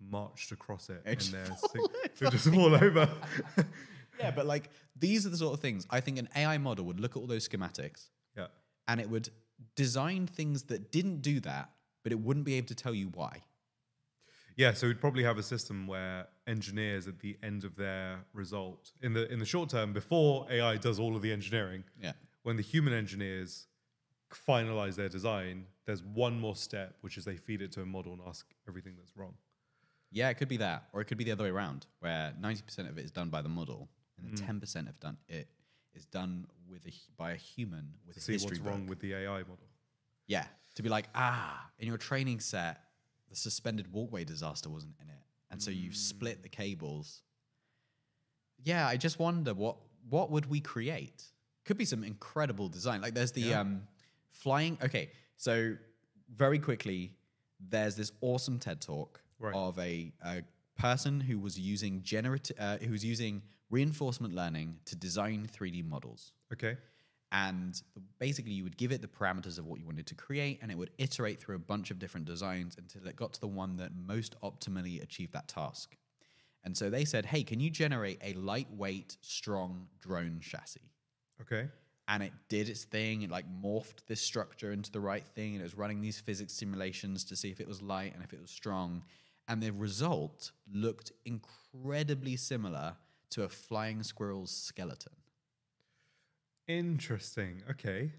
marched 0.00 0.50
across 0.50 0.90
it 0.90 1.02
It'd 1.06 1.26
in 1.26 1.32
their 1.32 1.46
just 1.46 1.70
sig- 1.70 1.82
it 2.04 2.20
would 2.20 2.32
just 2.32 2.48
fall 2.48 2.74
over. 2.74 3.08
Yeah, 4.18 4.30
but 4.30 4.46
like 4.46 4.70
these 4.96 5.26
are 5.26 5.30
the 5.30 5.36
sort 5.36 5.54
of 5.54 5.60
things 5.60 5.86
I 5.90 6.00
think 6.00 6.18
an 6.18 6.28
AI 6.36 6.58
model 6.58 6.84
would 6.86 7.00
look 7.00 7.16
at 7.16 7.20
all 7.20 7.26
those 7.26 7.48
schematics 7.48 8.08
yeah. 8.36 8.46
and 8.88 9.00
it 9.00 9.08
would 9.08 9.30
design 9.74 10.26
things 10.26 10.64
that 10.64 10.92
didn't 10.92 11.22
do 11.22 11.40
that, 11.40 11.70
but 12.02 12.12
it 12.12 12.20
wouldn't 12.20 12.44
be 12.44 12.54
able 12.54 12.68
to 12.68 12.74
tell 12.74 12.94
you 12.94 13.08
why. 13.14 13.42
Yeah, 14.56 14.74
so 14.74 14.86
we'd 14.86 15.00
probably 15.00 15.24
have 15.24 15.38
a 15.38 15.42
system 15.42 15.86
where 15.86 16.28
engineers 16.46 17.08
at 17.08 17.20
the 17.20 17.38
end 17.42 17.64
of 17.64 17.74
their 17.76 18.18
result, 18.34 18.92
in 19.00 19.14
the 19.14 19.30
in 19.32 19.38
the 19.38 19.46
short 19.46 19.70
term, 19.70 19.92
before 19.92 20.46
AI 20.50 20.76
does 20.76 20.98
all 20.98 21.16
of 21.16 21.22
the 21.22 21.32
engineering, 21.32 21.84
Yeah. 22.00 22.12
when 22.42 22.56
the 22.56 22.62
human 22.62 22.92
engineers 22.92 23.66
finalize 24.30 24.94
their 24.96 25.08
design, 25.08 25.66
there's 25.86 26.02
one 26.02 26.38
more 26.38 26.56
step, 26.56 26.96
which 27.00 27.16
is 27.16 27.24
they 27.24 27.36
feed 27.36 27.62
it 27.62 27.72
to 27.72 27.82
a 27.82 27.86
model 27.86 28.12
and 28.12 28.22
ask 28.26 28.46
everything 28.68 28.94
that's 28.98 29.16
wrong. 29.16 29.34
Yeah, 30.10 30.28
it 30.28 30.34
could 30.34 30.48
be 30.48 30.58
that, 30.58 30.88
or 30.92 31.00
it 31.00 31.06
could 31.06 31.18
be 31.18 31.24
the 31.24 31.32
other 31.32 31.44
way 31.44 31.50
around, 31.50 31.86
where 32.00 32.34
ninety 32.38 32.62
percent 32.62 32.88
of 32.88 32.98
it 32.98 33.04
is 33.04 33.10
done 33.10 33.30
by 33.30 33.40
the 33.40 33.48
model, 33.48 33.88
and 34.22 34.32
Mm. 34.32 34.36
the 34.36 34.42
ten 34.42 34.60
percent 34.60 34.86
have 34.86 34.98
done 35.00 35.16
it 35.28 35.48
is 35.94 36.04
done 36.06 36.46
with 36.68 36.86
a 36.86 36.92
by 37.16 37.32
a 37.32 37.36
human 37.36 37.94
with 38.06 38.14
To 38.16 38.20
a 38.20 38.22
see 38.22 38.32
history 38.32 38.56
what's 38.58 38.60
wrong 38.60 38.86
with 38.86 39.00
the 39.00 39.14
AI 39.14 39.38
model. 39.40 39.68
Yeah, 40.26 40.46
to 40.76 40.82
be 40.82 40.88
like, 40.88 41.08
ah, 41.14 41.70
in 41.78 41.86
your 41.88 41.98
training 41.98 42.40
set, 42.40 42.80
the 43.28 43.36
suspended 43.36 43.92
walkway 43.92 44.24
disaster 44.24 44.70
wasn't 44.70 44.94
in 45.02 45.08
it, 45.08 45.22
and 45.50 45.60
so 45.62 45.70
you've 45.70 45.96
split 45.96 46.42
the 46.42 46.48
cables. 46.48 47.22
Yeah, 48.62 48.86
I 48.86 48.96
just 48.96 49.18
wonder 49.18 49.54
what 49.54 49.76
what 50.08 50.30
would 50.30 50.46
we 50.46 50.60
create? 50.60 51.24
Could 51.64 51.78
be 51.78 51.84
some 51.84 52.02
incredible 52.04 52.68
design. 52.68 53.00
Like 53.02 53.14
there's 53.14 53.32
the 53.32 53.42
Yeah. 53.42 53.60
um, 53.60 53.86
flying. 54.30 54.78
Okay, 54.82 55.10
so 55.36 55.76
very 56.28 56.58
quickly, 56.58 57.14
there's 57.60 57.94
this 57.96 58.10
awesome 58.20 58.58
TED 58.58 58.80
talk 58.80 59.20
Right. 59.38 59.54
of 59.54 59.78
a, 59.78 60.12
a 60.24 60.42
person 60.76 61.20
who 61.20 61.38
was 61.38 61.58
using 61.58 62.02
generative, 62.02 62.56
uh, 62.58 62.78
who 62.78 62.90
was 62.92 63.04
using 63.04 63.42
reinforcement 63.72 64.32
learning 64.34 64.76
to 64.84 64.94
design 64.94 65.48
3D 65.52 65.84
models. 65.84 66.32
Okay. 66.52 66.76
and 67.32 67.82
basically 68.18 68.52
you 68.52 68.62
would 68.62 68.76
give 68.76 68.92
it 68.92 69.00
the 69.00 69.08
parameters 69.08 69.58
of 69.58 69.64
what 69.66 69.80
you 69.80 69.86
wanted 69.86 70.06
to 70.06 70.14
create 70.14 70.58
and 70.62 70.70
it 70.70 70.76
would 70.76 70.90
iterate 70.98 71.40
through 71.40 71.56
a 71.56 71.64
bunch 71.72 71.90
of 71.90 71.98
different 71.98 72.26
designs 72.26 72.76
until 72.76 73.08
it 73.08 73.16
got 73.16 73.32
to 73.32 73.40
the 73.40 73.46
one 73.62 73.72
that 73.78 73.90
most 73.96 74.36
optimally 74.42 75.02
achieved 75.02 75.32
that 75.32 75.48
task. 75.48 75.96
And 76.64 76.76
so 76.76 76.90
they 76.90 77.04
said 77.06 77.24
hey 77.26 77.42
can 77.42 77.58
you 77.58 77.70
generate 77.70 78.18
a 78.22 78.34
lightweight 78.34 79.16
strong 79.22 79.88
drone 80.00 80.40
chassis? 80.40 80.90
Okay. 81.40 81.68
and 82.08 82.22
it 82.22 82.32
did 82.48 82.68
its 82.68 82.84
thing. 82.84 83.22
It 83.22 83.30
like 83.30 83.46
morphed 83.64 84.04
this 84.06 84.20
structure 84.20 84.70
into 84.72 84.90
the 84.92 85.00
right 85.00 85.26
thing 85.34 85.52
and 85.54 85.60
it 85.62 85.68
was 85.70 85.76
running 85.82 86.00
these 86.02 86.20
physics 86.20 86.52
simulations 86.52 87.24
to 87.24 87.34
see 87.36 87.50
if 87.50 87.60
it 87.60 87.66
was 87.66 87.80
light 87.80 88.12
and 88.14 88.22
if 88.22 88.32
it 88.34 88.40
was 88.42 88.50
strong. 88.50 89.02
And 89.48 89.62
the 89.62 89.70
result 89.70 90.52
looked 90.72 91.12
incredibly 91.24 92.36
similar 92.36 92.96
to 93.32 93.42
a 93.44 93.48
flying 93.48 94.02
squirrel's 94.02 94.50
skeleton 94.50 95.12
Interesting. 96.68 97.62
Okay. 97.70 98.12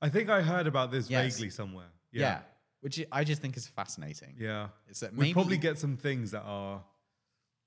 I 0.00 0.08
think 0.08 0.28
I 0.30 0.40
heard 0.42 0.66
about 0.66 0.90
this 0.90 1.10
Yes. 1.10 1.34
vaguely 1.34 1.50
somewhere. 1.50 1.90
yeah, 2.10 2.20
Yeah. 2.20 2.42
which 2.80 3.04
I- 3.12 3.22
just 3.24 3.40
think 3.42 3.56
is 3.56 3.66
fascinating 3.68 4.34
Yeah. 4.38 4.70
It's 4.88 5.00
that 5.00 5.14
We'd 5.14 5.32
probably 5.34 5.58
get 5.58 5.78
some 5.78 5.96
things 5.96 6.30
that 6.32 6.42
are 6.42 6.84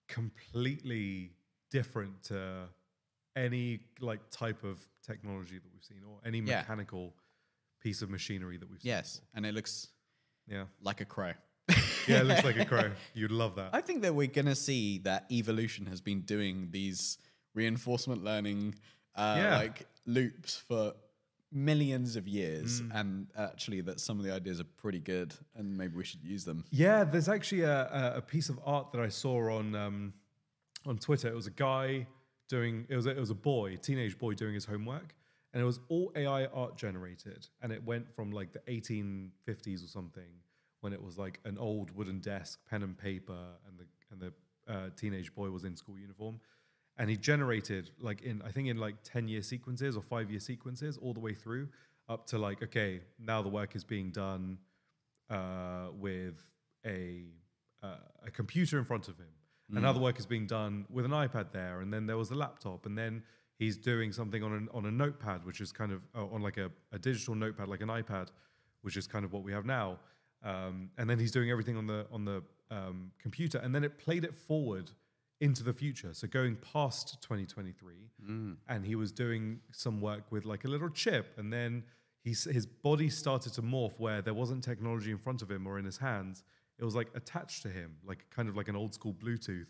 completely 0.08 1.32
different 1.70 2.24
to 2.24 2.70
any 3.36 3.86
like 4.00 4.30
type 4.32 4.64
of 4.64 4.80
technology 5.04 5.60
that 5.60 5.72
we've 5.74 5.84
seen 5.84 6.04
or 6.04 6.22
any 6.26 6.40
Yeah. 6.40 6.62
mechanical 6.62 7.16
piece 7.82 8.02
of 8.02 8.10
machinery 8.10 8.58
that 8.58 8.68
we've 8.70 8.82
seen. 8.82 8.90
yes, 8.90 9.22
and 9.34 9.46
it 9.46 9.54
looks 9.54 9.86
before. 10.48 10.60
Yeah. 10.60 10.68
like 10.80 11.02
a 11.02 11.06
crow. 11.06 11.34
Yeah, 12.07 12.22
it 12.22 12.26
looks 12.26 12.44
like 12.44 12.57
a 12.57 12.65
crow. 12.65 12.91
You'd 13.14 13.32
love 13.32 13.56
that. 13.56 13.69
I 13.73 13.82
think 13.82 14.02
that 14.03 14.14
we're 14.15 14.27
gonna 14.27 14.56
see 14.56 14.99
that 14.99 15.26
evolution 15.32 15.86
has 15.88 16.02
been 16.02 16.22
doing 16.22 16.69
these 16.72 17.18
reinforcement 17.53 18.23
learning 18.23 18.76
uh, 19.15 19.36
Yeah. 19.38 19.57
like 19.57 19.88
loops 20.06 20.56
for 20.57 20.94
millions 21.52 22.15
of 22.18 22.27
years, 22.27 22.82
and 22.94 23.27
actually 23.38 23.80
that 23.82 23.99
some 23.99 24.19
of 24.19 24.26
the 24.26 24.34
ideas 24.34 24.60
are 24.60 24.65
pretty 24.77 24.99
good, 24.99 25.34
and 25.56 25.77
maybe 25.77 25.95
we 25.95 26.03
should 26.03 26.23
use 26.23 26.44
them. 26.44 26.65
Yeah, 26.69 27.06
there's 27.06 27.30
actually 27.30 27.61
a, 27.61 27.84
a, 27.88 28.18
a 28.18 28.22
piece 28.22 28.49
of 28.49 28.60
art 28.65 28.91
that 28.91 28.99
I 29.02 29.07
saw 29.07 29.57
on 29.57 29.73
um, 29.76 30.14
on 30.86 30.98
Twitter. 30.98 31.27
It 31.30 31.36
was 31.36 31.48
a 31.48 31.52
guy 31.52 32.07
doing 32.49 32.86
it 32.90 32.95
was 32.95 33.06
a, 33.06 33.11
it 33.11 33.19
was 33.19 33.30
a 33.30 33.36
boy, 33.36 33.77
teenage 33.77 34.18
boy 34.19 34.34
doing 34.34 34.53
his 34.53 34.65
homework, 34.65 35.15
and 35.53 35.61
it 35.61 35.65
was 35.65 35.80
all 35.88 36.11
AI 36.15 36.45
art 36.48 36.76
generated, 36.77 37.48
and 37.61 37.72
it 37.72 37.84
went 37.86 38.14
from 38.14 38.32
like 38.32 38.52
the 38.52 38.60
1850s 38.69 39.84
or 39.84 39.88
something 39.88 40.27
when 40.86 40.94
it 40.94 41.02
was 41.02 41.18
like 41.18 41.40
an 41.45 41.57
old 41.57 41.90
wooden 41.95 42.20
desk, 42.20 42.60
pen 42.70 42.84
and 42.84 42.95
paper, 42.95 43.44
and 43.68 43.80
the 43.80 43.86
and 44.12 44.22
the 44.22 44.72
uh, 44.72 44.90
teenage 44.95 45.34
boy 45.34 45.49
was 45.49 45.64
in 45.64 45.76
school 45.76 45.98
uniform. 45.98 46.40
And 46.99 47.10
he 47.10 47.18
generated 47.18 47.90
like 47.99 48.22
in 48.22 48.44
I 48.44 48.52
think 48.52 48.68
in 48.68 48.78
like 48.78 48.98
10 49.03 49.28
year 49.28 49.41
sequences 49.41 49.98
or 49.98 50.03
five 50.03 50.30
year 50.30 50.40
sequences 50.40 50.99
all 51.02 51.12
the 51.12 51.20
way 51.20 51.34
through 51.34 51.70
up 52.07 52.28
to 52.28 52.38
like, 52.38 52.62
okay, 52.62 53.02
now 53.18 53.41
the 53.41 53.49
work 53.49 53.76
is 53.76 53.84
being 53.84 54.12
done 54.12 54.60
uh, 55.32 55.88
with 55.99 56.38
a 56.86 57.24
uh, 57.82 58.28
a 58.28 58.30
computer 58.30 58.78
in 58.78 58.86
front 58.86 59.07
of 59.07 59.18
him. 59.18 59.34
Another 59.76 59.99
work 59.99 60.20
is 60.20 60.28
being 60.28 60.45
done 60.45 60.86
with 60.91 61.06
an 61.06 61.12
iPad 61.12 61.52
there, 61.52 61.82
and 61.82 61.91
then 61.91 62.06
there 62.06 62.18
was 62.18 62.30
a 62.30 62.36
laptop, 62.36 62.86
and 62.86 62.95
then 62.95 63.24
he's 63.57 63.76
doing 63.76 64.12
something 64.12 64.44
on 64.44 64.53
an 64.53 64.70
on 64.72 64.86
a 64.86 64.91
notepad, 64.91 65.44
which 65.48 65.62
is 65.62 65.72
kind 65.72 65.91
of 65.91 66.02
uh, 66.14 66.36
on 66.36 66.44
like 66.44 66.57
a, 66.57 66.70
a 66.91 66.99
digital 66.99 67.34
notepad, 67.34 67.68
like 67.68 67.82
an 67.82 67.90
iPad, 67.90 68.28
which 68.84 68.95
is 68.95 69.07
kind 69.07 69.26
of 69.26 69.34
what 69.34 69.41
we 69.41 69.52
have 69.52 69.66
now. 69.66 69.98
Um, 70.46 70.92
and 70.98 71.10
then 71.10 71.20
he's 71.20 71.32
doing 71.32 71.50
everything 71.50 71.76
on 71.76 71.88
the 71.88 72.06
on 72.12 72.24
the 72.24 72.44
um, 72.72 73.12
computer, 73.20 73.58
and 73.58 73.76
then 73.76 73.84
it 73.84 73.98
played 73.98 74.24
it 74.24 74.34
forward 74.34 74.92
into 75.42 75.64
the 75.64 75.74
future, 75.74 76.14
so 76.14 76.28
going 76.28 76.56
past 76.56 77.22
2023, 77.22 77.94
and 78.70 78.86
he 78.86 78.96
was 78.96 79.12
doing 79.12 79.60
some 79.72 80.00
work 80.00 80.32
with 80.32 80.46
like 80.46 80.64
a 80.64 80.68
little 80.68 80.90
chip, 80.90 81.34
and 81.38 81.52
then 81.52 81.84
he's, 82.24 82.46
his 82.46 82.66
body 82.66 83.10
started 83.10 83.54
to 83.54 83.62
morph 83.62 84.00
where 84.00 84.22
there 84.22 84.34
wasn't 84.34 84.64
technology 84.64 85.12
in 85.12 85.18
front 85.18 85.42
of 85.42 85.50
him 85.50 85.68
or 85.68 85.78
in 85.78 85.86
his 85.86 85.98
hands. 85.98 86.44
It 86.80 86.84
was 86.84 86.96
like 86.96 87.08
attached 87.16 87.62
to 87.64 87.70
him, 87.70 87.96
like 88.06 88.26
kind 88.30 88.50
of 88.50 88.56
like 88.58 88.68
an 88.68 88.76
old 88.76 88.94
school 88.94 89.14
Bluetooth. 89.14 89.68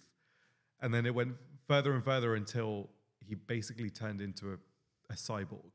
And 0.82 0.94
then 0.94 1.06
it 1.06 1.14
went 1.14 1.36
further 1.68 1.94
and 1.94 2.04
further 2.04 2.36
until 2.36 2.90
he 3.20 3.36
basically 3.36 3.90
turned 3.90 4.22
into 4.22 4.54
a, 4.54 4.58
a 5.12 5.16
cyborg. 5.16 5.72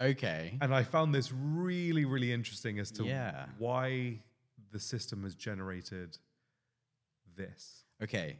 Okay. 0.00 0.58
And 0.60 0.74
I 0.74 0.82
found 0.82 1.14
this 1.14 1.32
really, 1.32 2.04
really 2.04 2.32
interesting 2.32 2.78
as 2.78 2.90
to 2.92 3.04
Yeah. 3.04 3.46
why 3.58 4.22
the 4.70 4.80
system 4.80 5.22
has 5.22 5.34
generated 5.34 6.18
this. 7.34 7.84
Okay. 8.02 8.38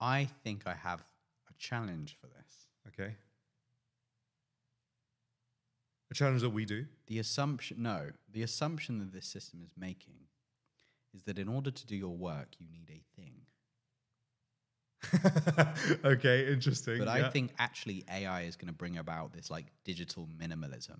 I 0.00 0.24
think 0.42 0.66
I 0.66 0.74
have 0.74 1.00
a 1.48 1.54
challenge 1.58 2.16
for 2.20 2.26
this. 2.26 2.66
Okay. 2.88 3.14
A 6.10 6.14
challenge 6.14 6.42
that 6.42 6.50
we 6.50 6.64
do. 6.64 6.86
The 7.06 7.18
assumption, 7.18 7.82
no, 7.82 8.12
the 8.30 8.42
assumption 8.42 8.98
that 9.00 9.12
this 9.12 9.26
system 9.26 9.60
is 9.62 9.72
making 9.76 10.14
is 11.14 11.22
that 11.24 11.38
in 11.38 11.48
order 11.48 11.70
to 11.70 11.86
do 11.86 11.96
your 11.96 12.16
work, 12.16 12.54
you 12.58 12.66
need 12.68 12.90
a 12.90 13.02
thing. 13.20 13.46
okay, 16.04 16.52
interesting. 16.52 16.98
But 16.98 17.08
I 17.08 17.28
think 17.30 17.52
actually 17.58 18.04
AI 18.12 18.42
is 18.42 18.56
going 18.56 18.68
to 18.68 18.74
bring 18.74 18.98
about 18.98 19.32
this 19.32 19.50
like 19.50 19.66
digital 19.84 20.28
minimalism. 20.38 20.98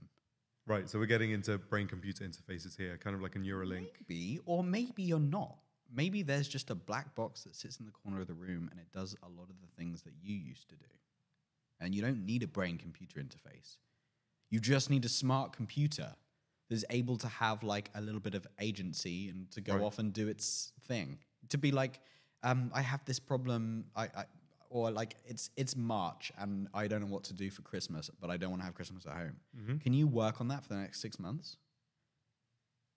Right, 0.66 0.88
so 0.88 0.98
we're 0.98 1.06
getting 1.06 1.30
into 1.30 1.58
brain 1.58 1.86
computer 1.86 2.24
interfaces 2.24 2.76
here, 2.76 2.96
kind 2.98 3.14
of 3.14 3.22
like 3.22 3.36
a 3.36 3.38
Neuralink. 3.38 3.86
Maybe, 4.08 4.40
or 4.46 4.64
maybe 4.64 5.04
you're 5.04 5.20
not. 5.20 5.56
Maybe 5.94 6.22
there's 6.22 6.48
just 6.48 6.70
a 6.70 6.74
black 6.74 7.14
box 7.14 7.44
that 7.44 7.54
sits 7.54 7.78
in 7.78 7.86
the 7.86 7.92
corner 7.92 8.20
of 8.20 8.26
the 8.26 8.34
room 8.34 8.68
and 8.72 8.80
it 8.80 8.90
does 8.92 9.14
a 9.22 9.28
lot 9.28 9.48
of 9.48 9.60
the 9.60 9.68
things 9.78 10.02
that 10.02 10.14
you 10.20 10.34
used 10.34 10.68
to 10.70 10.74
do. 10.74 10.86
And 11.78 11.94
you 11.94 12.02
don't 12.02 12.26
need 12.26 12.42
a 12.42 12.48
brain 12.48 12.78
computer 12.78 13.20
interface. 13.20 13.76
You 14.50 14.58
just 14.58 14.90
need 14.90 15.04
a 15.04 15.08
smart 15.08 15.52
computer 15.52 16.16
that's 16.68 16.84
able 16.90 17.16
to 17.18 17.28
have 17.28 17.62
like 17.62 17.90
a 17.94 18.00
little 18.00 18.18
bit 18.20 18.34
of 18.34 18.44
agency 18.60 19.28
and 19.28 19.48
to 19.52 19.60
go 19.60 19.74
Right. 19.74 19.84
off 19.84 20.00
and 20.00 20.12
do 20.12 20.26
its 20.26 20.72
thing. 20.88 21.18
To 21.50 21.58
be 21.58 21.70
like, 21.70 22.00
um, 22.48 22.70
I 22.74 22.82
have 22.82 23.04
this 23.04 23.18
problem, 23.18 23.86
I, 23.94 24.04
I 24.04 24.24
or 24.70 24.90
like 24.90 25.16
it's 25.24 25.50
it's 25.56 25.74
March 25.76 26.32
and 26.38 26.68
I 26.74 26.86
don't 26.88 27.00
know 27.00 27.12
what 27.16 27.24
to 27.24 27.34
do 27.34 27.50
for 27.50 27.62
Christmas, 27.62 28.10
but 28.20 28.30
I 28.30 28.36
don't 28.36 28.50
want 28.50 28.60
to 28.62 28.66
have 28.66 28.74
Christmas 28.74 29.06
at 29.06 29.12
home. 29.12 29.36
Mm-hmm. 29.58 29.76
Can 29.78 29.92
you 29.92 30.06
work 30.06 30.40
on 30.40 30.48
that 30.48 30.62
for 30.62 30.70
the 30.74 30.80
next 30.80 31.00
six 31.00 31.18
months? 31.18 31.56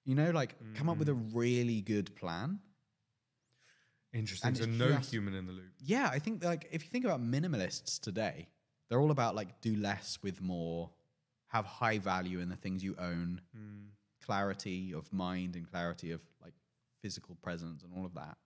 You 0.05 0.15
know, 0.15 0.31
like 0.31 0.55
come 0.75 0.89
up 0.89 0.97
with 0.97 1.09
a 1.09 1.13
Mm. 1.13 1.35
really 1.35 1.81
good 1.81 2.15
plan. 2.15 2.59
Interesting. 4.13 4.47
And 4.47 4.57
So 4.57 4.65
no 4.65 4.89
just- 4.97 5.11
human 5.11 5.35
in 5.35 5.45
the 5.45 5.53
loop. 5.53 5.71
Yeah, 5.79 6.09
I 6.11 6.19
think 6.19 6.43
like 6.43 6.67
if 6.71 6.83
you 6.83 6.89
think 6.89 7.05
about 7.05 7.21
minimalists 7.21 7.99
today, 7.99 8.49
they're 8.89 8.99
all 8.99 9.11
about 9.11 9.35
like 9.35 9.61
do 9.61 9.75
less 9.75 10.17
with 10.23 10.41
more, 10.41 10.89
have 11.47 11.65
high 11.65 11.99
value 11.99 12.39
in 12.39 12.49
the 12.49 12.55
things 12.55 12.83
you 12.83 12.95
own, 12.97 13.41
Hmm. 13.55 13.85
clarity 14.21 14.93
of 14.93 15.11
mind 15.13 15.55
and 15.55 15.69
clarity 15.69 16.11
of 16.11 16.21
like 16.41 16.53
physical 17.01 17.35
presence 17.35 17.83
and 17.83 17.93
all 17.95 18.05
of 18.05 18.13
that. 18.15 18.37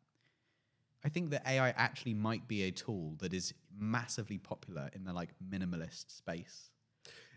I 1.05 1.09
think 1.09 1.31
that 1.31 1.43
AI 1.45 1.69
actually 1.71 2.13
might 2.13 2.47
be 2.47 2.63
a 2.63 2.71
tool 2.71 3.15
that 3.19 3.33
is 3.33 3.53
massively 3.77 4.37
popular 4.37 4.89
in 4.93 5.03
the 5.03 5.13
like 5.13 5.29
minimalist 5.45 6.15
space. 6.15 6.69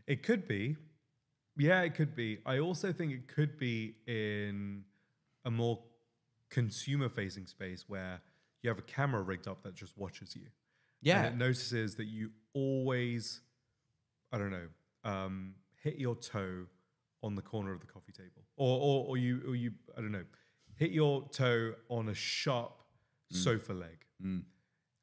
It 0.07 0.23
could 0.23 0.47
be. 0.47 0.77
Yeah, 1.57 1.83
it 1.83 1.95
could 1.95 2.15
be. 2.15 2.39
I 2.47 2.59
also 2.59 2.93
think 2.93 3.13
it 3.13 3.29
could 3.29 3.59
be 3.59 3.97
in 4.07 4.85
a 5.45 5.51
more 5.51 5.81
consumer 6.51 7.09
facing 7.09 7.47
space 7.47 7.85
where 7.89 8.21
you 8.63 8.71
have 8.71 8.79
a 8.79 8.83
camera 8.83 9.23
rigged 9.23 9.49
up 9.49 9.63
that 9.65 9.75
just 9.75 9.97
watches 9.97 10.37
you. 10.37 10.47
Yeah. 11.03 11.25
And 11.25 11.27
it 11.27 11.39
notices 11.39 11.97
that 11.97 12.07
you 12.07 12.31
always, 12.53 13.41
I 14.33 14.39
don't 14.39 14.51
know, 14.51 14.69
um, 15.05 15.55
hit 15.83 15.99
your 15.99 16.15
toe 16.15 16.67
on 17.23 17.35
the 17.35 17.43
corner 17.43 17.73
of 17.73 17.81
the 17.81 17.87
coffee 17.87 18.13
table. 18.13 18.45
Or, 18.57 18.79
or, 18.79 19.09
or 19.09 19.17
you, 19.17 19.43
or 19.49 19.57
you, 19.57 19.73
I 19.97 20.01
don't 20.01 20.13
know, 20.13 20.25
hit 20.77 20.91
your 20.91 21.29
toe 21.31 21.73
on 21.89 22.09
a 22.09 22.15
sharp 22.15 22.73
sofa 23.31 23.73
leg. 23.73 24.05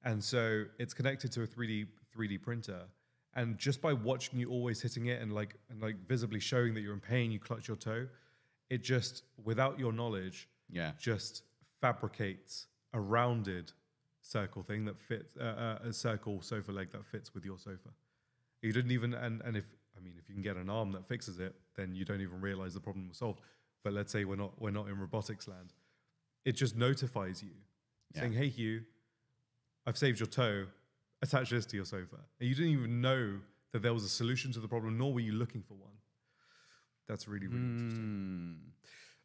And 0.06 0.24
so 0.24 0.66
it's 0.80 0.94
connected 0.94 1.32
to 1.34 1.44
a 1.44 1.48
3D 1.48 1.88
3D 2.16 2.42
printer. 2.42 2.82
And 3.36 3.58
just 3.58 3.82
by 3.82 3.94
watching 3.94 4.38
you 4.40 4.50
always 4.52 4.82
hitting 4.82 5.08
it 5.08 5.22
and 5.22 5.34
like 5.34 5.56
and 5.70 5.82
like 5.82 5.96
visibly 6.08 6.40
showing 6.40 6.74
that 6.76 6.82
you're 6.82 6.94
in 6.94 7.00
pain, 7.00 7.32
you 7.32 7.40
clutch 7.40 7.68
your 7.68 7.78
toe, 7.78 8.08
it 8.70 8.84
just 8.84 9.24
without 9.44 9.80
your 9.80 9.92
knowledge, 9.94 10.50
Yeah. 10.70 10.92
just 11.00 11.44
fabricates 11.82 12.68
a 12.94 13.00
rounded 13.00 13.72
circle 14.22 14.64
thing 14.64 14.86
that 14.86 15.00
fits 15.00 15.36
uh, 15.38 15.44
uh, 15.84 15.88
a 15.90 15.94
circle 15.94 16.42
sofa 16.42 16.72
leg 16.72 16.92
that 16.92 17.06
fits 17.06 17.34
with 17.34 17.44
your 17.46 17.58
sofa. 17.58 17.90
You 18.62 18.72
didn't 18.72 18.92
even 18.92 19.14
and 19.14 19.42
and 19.42 19.58
if 19.58 19.66
I 19.98 20.00
mean 20.02 20.14
if 20.18 20.28
you 20.30 20.36
can 20.36 20.44
get 20.44 20.56
an 20.58 20.70
arm 20.70 20.92
that 20.92 21.08
fixes 21.08 21.40
it, 21.40 21.56
then 21.76 21.96
you 21.96 22.06
don't 22.06 22.22
even 22.22 22.40
realize 22.42 22.74
the 22.74 22.80
problem 22.82 23.08
was 23.10 23.18
solved. 23.18 23.40
But 23.84 23.94
let's 23.94 24.12
say 24.12 24.26
we're 24.26 24.36
not 24.36 24.62
we're 24.62 24.72
not 24.72 24.88
in 24.90 25.00
robotics 25.00 25.48
land. 25.48 25.74
It 26.46 26.54
just 26.54 26.76
notifies 26.76 27.42
you 27.42 27.52
Yeah. 28.14 28.22
saying, 28.22 28.34
"Hey 28.34 28.50
Hugh, 28.50 28.84
I've 29.86 29.98
saved 29.98 30.20
your 30.20 30.28
toe. 30.28 30.68
Attach 31.22 31.50
this 31.50 31.66
to 31.68 31.76
your 31.76 31.86
sofa." 31.86 32.18
And 32.40 32.50
you 32.50 32.56
didn't 32.56 32.72
even 32.72 33.02
know 33.02 33.40
that 33.72 33.82
there 33.82 33.94
was 33.94 34.04
a 34.04 34.10
solution 34.10 34.52
to 34.54 34.60
the 34.60 34.68
problem, 34.68 34.98
nor 34.98 35.14
were 35.14 35.20
you 35.20 35.34
looking 35.34 35.62
for 35.62 35.74
one. 35.76 35.94
That's 37.08 37.28
really 37.28 37.48
really 37.48 37.60
interesting. 37.60 38.60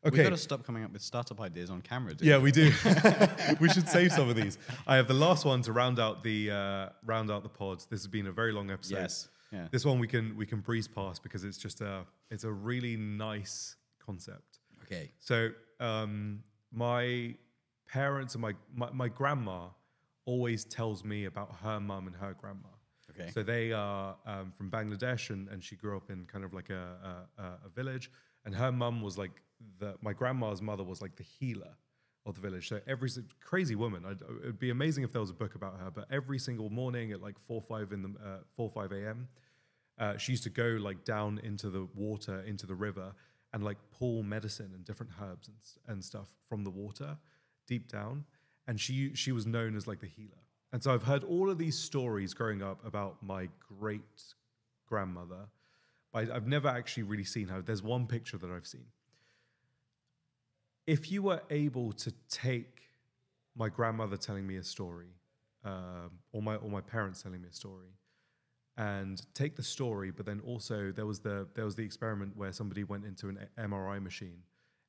We've 0.04 0.14
got 0.22 0.30
to 0.30 0.36
stop 0.36 0.64
coming 0.64 0.84
up 0.84 0.92
with 0.92 1.02
startup 1.02 1.40
ideas 1.40 1.70
on 1.70 1.82
camera. 1.82 2.14
Yeah, 2.20 2.38
we 2.38 2.52
do. 2.52 2.72
we 3.60 3.68
should 3.68 3.88
save 3.88 4.12
some 4.12 4.28
of 4.28 4.36
these. 4.36 4.56
I 4.86 4.96
have 4.96 5.08
the 5.08 5.14
last 5.14 5.44
one 5.44 5.60
to 5.62 5.72
round 5.72 5.98
out 5.98 6.22
the 6.22 6.50
uh, 6.50 6.88
round 7.04 7.30
out 7.30 7.42
the 7.42 7.48
pods. 7.48 7.86
This 7.86 8.00
has 8.00 8.06
been 8.06 8.28
a 8.28 8.32
very 8.32 8.52
long 8.52 8.70
episode. 8.70 8.96
Yes. 8.96 9.28
Yeah. 9.52 9.66
This 9.70 9.84
one 9.84 9.98
we 9.98 10.06
can 10.06 10.36
we 10.36 10.46
can 10.46 10.60
breeze 10.60 10.86
past 10.86 11.22
because 11.22 11.44
it's 11.44 11.58
just 11.58 11.80
a 11.80 12.04
it's 12.30 12.44
a 12.44 12.50
really 12.50 12.96
nice 12.96 13.76
concept. 14.04 14.60
Okay. 14.84 15.10
So 15.18 15.50
um, 15.80 16.42
my 16.72 17.34
parents 17.88 18.34
and 18.34 18.42
my, 18.42 18.54
my 18.74 18.90
my 18.92 19.08
grandma 19.08 19.68
always 20.24 20.64
tells 20.64 21.04
me 21.04 21.24
about 21.24 21.54
her 21.62 21.80
mum 21.80 22.06
and 22.06 22.16
her 22.16 22.34
grandma. 22.34 22.68
Okay. 23.10 23.30
So 23.30 23.42
they 23.42 23.72
are 23.72 24.14
um, 24.26 24.52
from 24.56 24.70
Bangladesh, 24.70 25.30
and, 25.30 25.48
and 25.48 25.64
she 25.64 25.74
grew 25.76 25.96
up 25.96 26.10
in 26.10 26.26
kind 26.26 26.44
of 26.44 26.52
like 26.52 26.70
a 26.70 27.26
a, 27.38 27.42
a- 27.42 27.68
village. 27.74 28.10
And 28.44 28.54
her 28.54 28.70
mum 28.70 29.00
was 29.02 29.16
like 29.18 29.42
the 29.78 29.94
my 30.02 30.12
grandma's 30.12 30.62
mother 30.62 30.84
was 30.84 31.00
like 31.00 31.16
the 31.16 31.24
healer 31.24 31.74
of 32.26 32.34
the 32.34 32.40
village. 32.40 32.68
So 32.68 32.80
every 32.86 33.10
crazy 33.40 33.74
woman. 33.74 34.04
I'd, 34.04 34.18
it'd 34.42 34.58
be 34.58 34.70
amazing 34.70 35.04
if 35.04 35.12
there 35.12 35.20
was 35.20 35.30
a 35.30 35.34
book 35.34 35.54
about 35.54 35.80
her. 35.80 35.90
But 35.90 36.04
every 36.10 36.38
single 36.38 36.68
morning 36.68 37.12
at 37.12 37.22
like 37.22 37.38
four 37.38 37.62
five 37.62 37.92
in 37.92 38.02
the 38.02 38.10
uh, 38.22 38.38
four 38.56 38.70
five 38.70 38.92
a.m. 38.92 39.28
Uh, 39.98 40.16
she 40.16 40.32
used 40.32 40.44
to 40.44 40.50
go 40.50 40.78
like 40.80 41.04
down 41.04 41.40
into 41.42 41.70
the 41.70 41.88
water, 41.94 42.40
into 42.46 42.66
the 42.66 42.74
river, 42.74 43.14
and 43.52 43.64
like 43.64 43.78
pull 43.98 44.22
medicine 44.22 44.70
and 44.74 44.84
different 44.84 45.10
herbs 45.20 45.48
and, 45.48 45.56
and 45.92 46.04
stuff 46.04 46.28
from 46.46 46.62
the 46.62 46.70
water 46.70 47.16
deep 47.68 47.88
down. 47.88 48.24
And 48.66 48.80
she 48.80 49.14
she 49.14 49.32
was 49.32 49.46
known 49.46 49.76
as 49.76 49.86
like 49.86 50.00
the 50.00 50.06
healer. 50.06 50.42
And 50.72 50.82
so 50.82 50.92
I've 50.92 51.04
heard 51.04 51.24
all 51.24 51.48
of 51.48 51.56
these 51.58 51.78
stories 51.78 52.34
growing 52.34 52.62
up 52.62 52.84
about 52.84 53.22
my 53.22 53.48
great 53.78 54.22
grandmother, 54.86 55.48
but 56.12 56.30
I've 56.30 56.46
never 56.46 56.68
actually 56.68 57.04
really 57.04 57.24
seen 57.24 57.48
her. 57.48 57.62
There's 57.62 57.82
one 57.82 58.06
picture 58.06 58.36
that 58.38 58.50
I've 58.50 58.66
seen. 58.66 58.86
If 60.86 61.10
you 61.10 61.22
were 61.22 61.42
able 61.50 61.92
to 61.92 62.12
take 62.30 62.82
my 63.56 63.68
grandmother 63.68 64.16
telling 64.16 64.46
me 64.46 64.56
a 64.56 64.64
story, 64.64 65.14
um, 65.64 66.10
or 66.32 66.42
my 66.42 66.56
or 66.56 66.70
my 66.70 66.80
parents 66.80 67.22
telling 67.22 67.40
me 67.40 67.48
a 67.50 67.54
story, 67.54 67.92
and 68.76 69.20
take 69.34 69.56
the 69.56 69.62
story, 69.62 70.10
but 70.10 70.24
then 70.24 70.40
also 70.46 70.92
there 70.92 71.06
was 71.06 71.20
the 71.20 71.48
there 71.54 71.64
was 71.64 71.76
the 71.76 71.84
experiment 71.84 72.36
where 72.36 72.52
somebody 72.52 72.84
went 72.84 73.04
into 73.04 73.28
an 73.28 73.38
MRI 73.58 74.02
machine, 74.02 74.42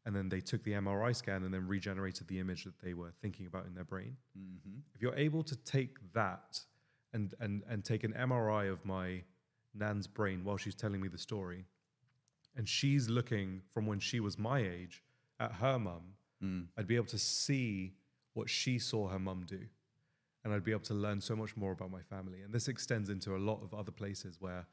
and 0.05 0.15
then 0.15 0.29
they 0.29 0.39
took 0.39 0.63
the 0.63 0.71
MRI 0.71 1.15
scan 1.15 1.43
and 1.43 1.53
then 1.53 1.67
regenerated 1.67 2.27
the 2.27 2.39
image 2.39 2.63
that 2.63 2.79
they 2.81 2.93
were 2.93 3.11
thinking 3.21 3.45
about 3.45 3.65
in 3.65 3.73
their 3.73 3.83
brain. 3.83 4.15
Mm-hmm. 4.37 4.79
If 4.95 5.01
you're 5.01 5.15
able 5.15 5.43
to 5.43 5.55
take 5.57 5.97
that 6.13 6.59
and 7.13 7.33
and 7.39 7.63
and 7.69 7.83
take 7.83 8.03
an 8.03 8.13
MRI 8.13 8.71
of 8.71 8.85
my 8.85 9.23
nan's 9.73 10.07
brain 10.07 10.43
while 10.43 10.57
she's 10.57 10.75
telling 10.75 11.01
me 11.01 11.07
the 11.07 11.17
story, 11.17 11.65
and 12.55 12.67
she's 12.67 13.09
looking 13.09 13.61
from 13.71 13.85
when 13.85 13.99
she 13.99 14.19
was 14.19 14.37
my 14.37 14.59
age 14.59 15.03
at 15.39 15.53
her 15.53 15.77
mum, 15.79 16.15
mm. 16.43 16.65
I'd 16.77 16.87
be 16.87 16.95
able 16.95 17.07
to 17.07 17.19
see 17.19 17.93
what 18.33 18.49
she 18.49 18.79
saw 18.79 19.09
her 19.09 19.19
mum 19.19 19.45
do 19.47 19.59
and 20.43 20.53
I'd 20.53 20.63
be 20.63 20.71
able 20.71 20.81
to 20.81 20.93
learn 20.93 21.21
so 21.21 21.35
much 21.35 21.57
more 21.57 21.71
about 21.71 21.91
my 21.91 22.01
family. 22.01 22.41
And 22.41 22.53
this 22.53 22.67
extends 22.67 23.09
into 23.09 23.35
a 23.35 23.37
lot 23.37 23.61
of 23.61 23.73
other 23.73 23.91
places 23.91 24.37
where 24.39 24.65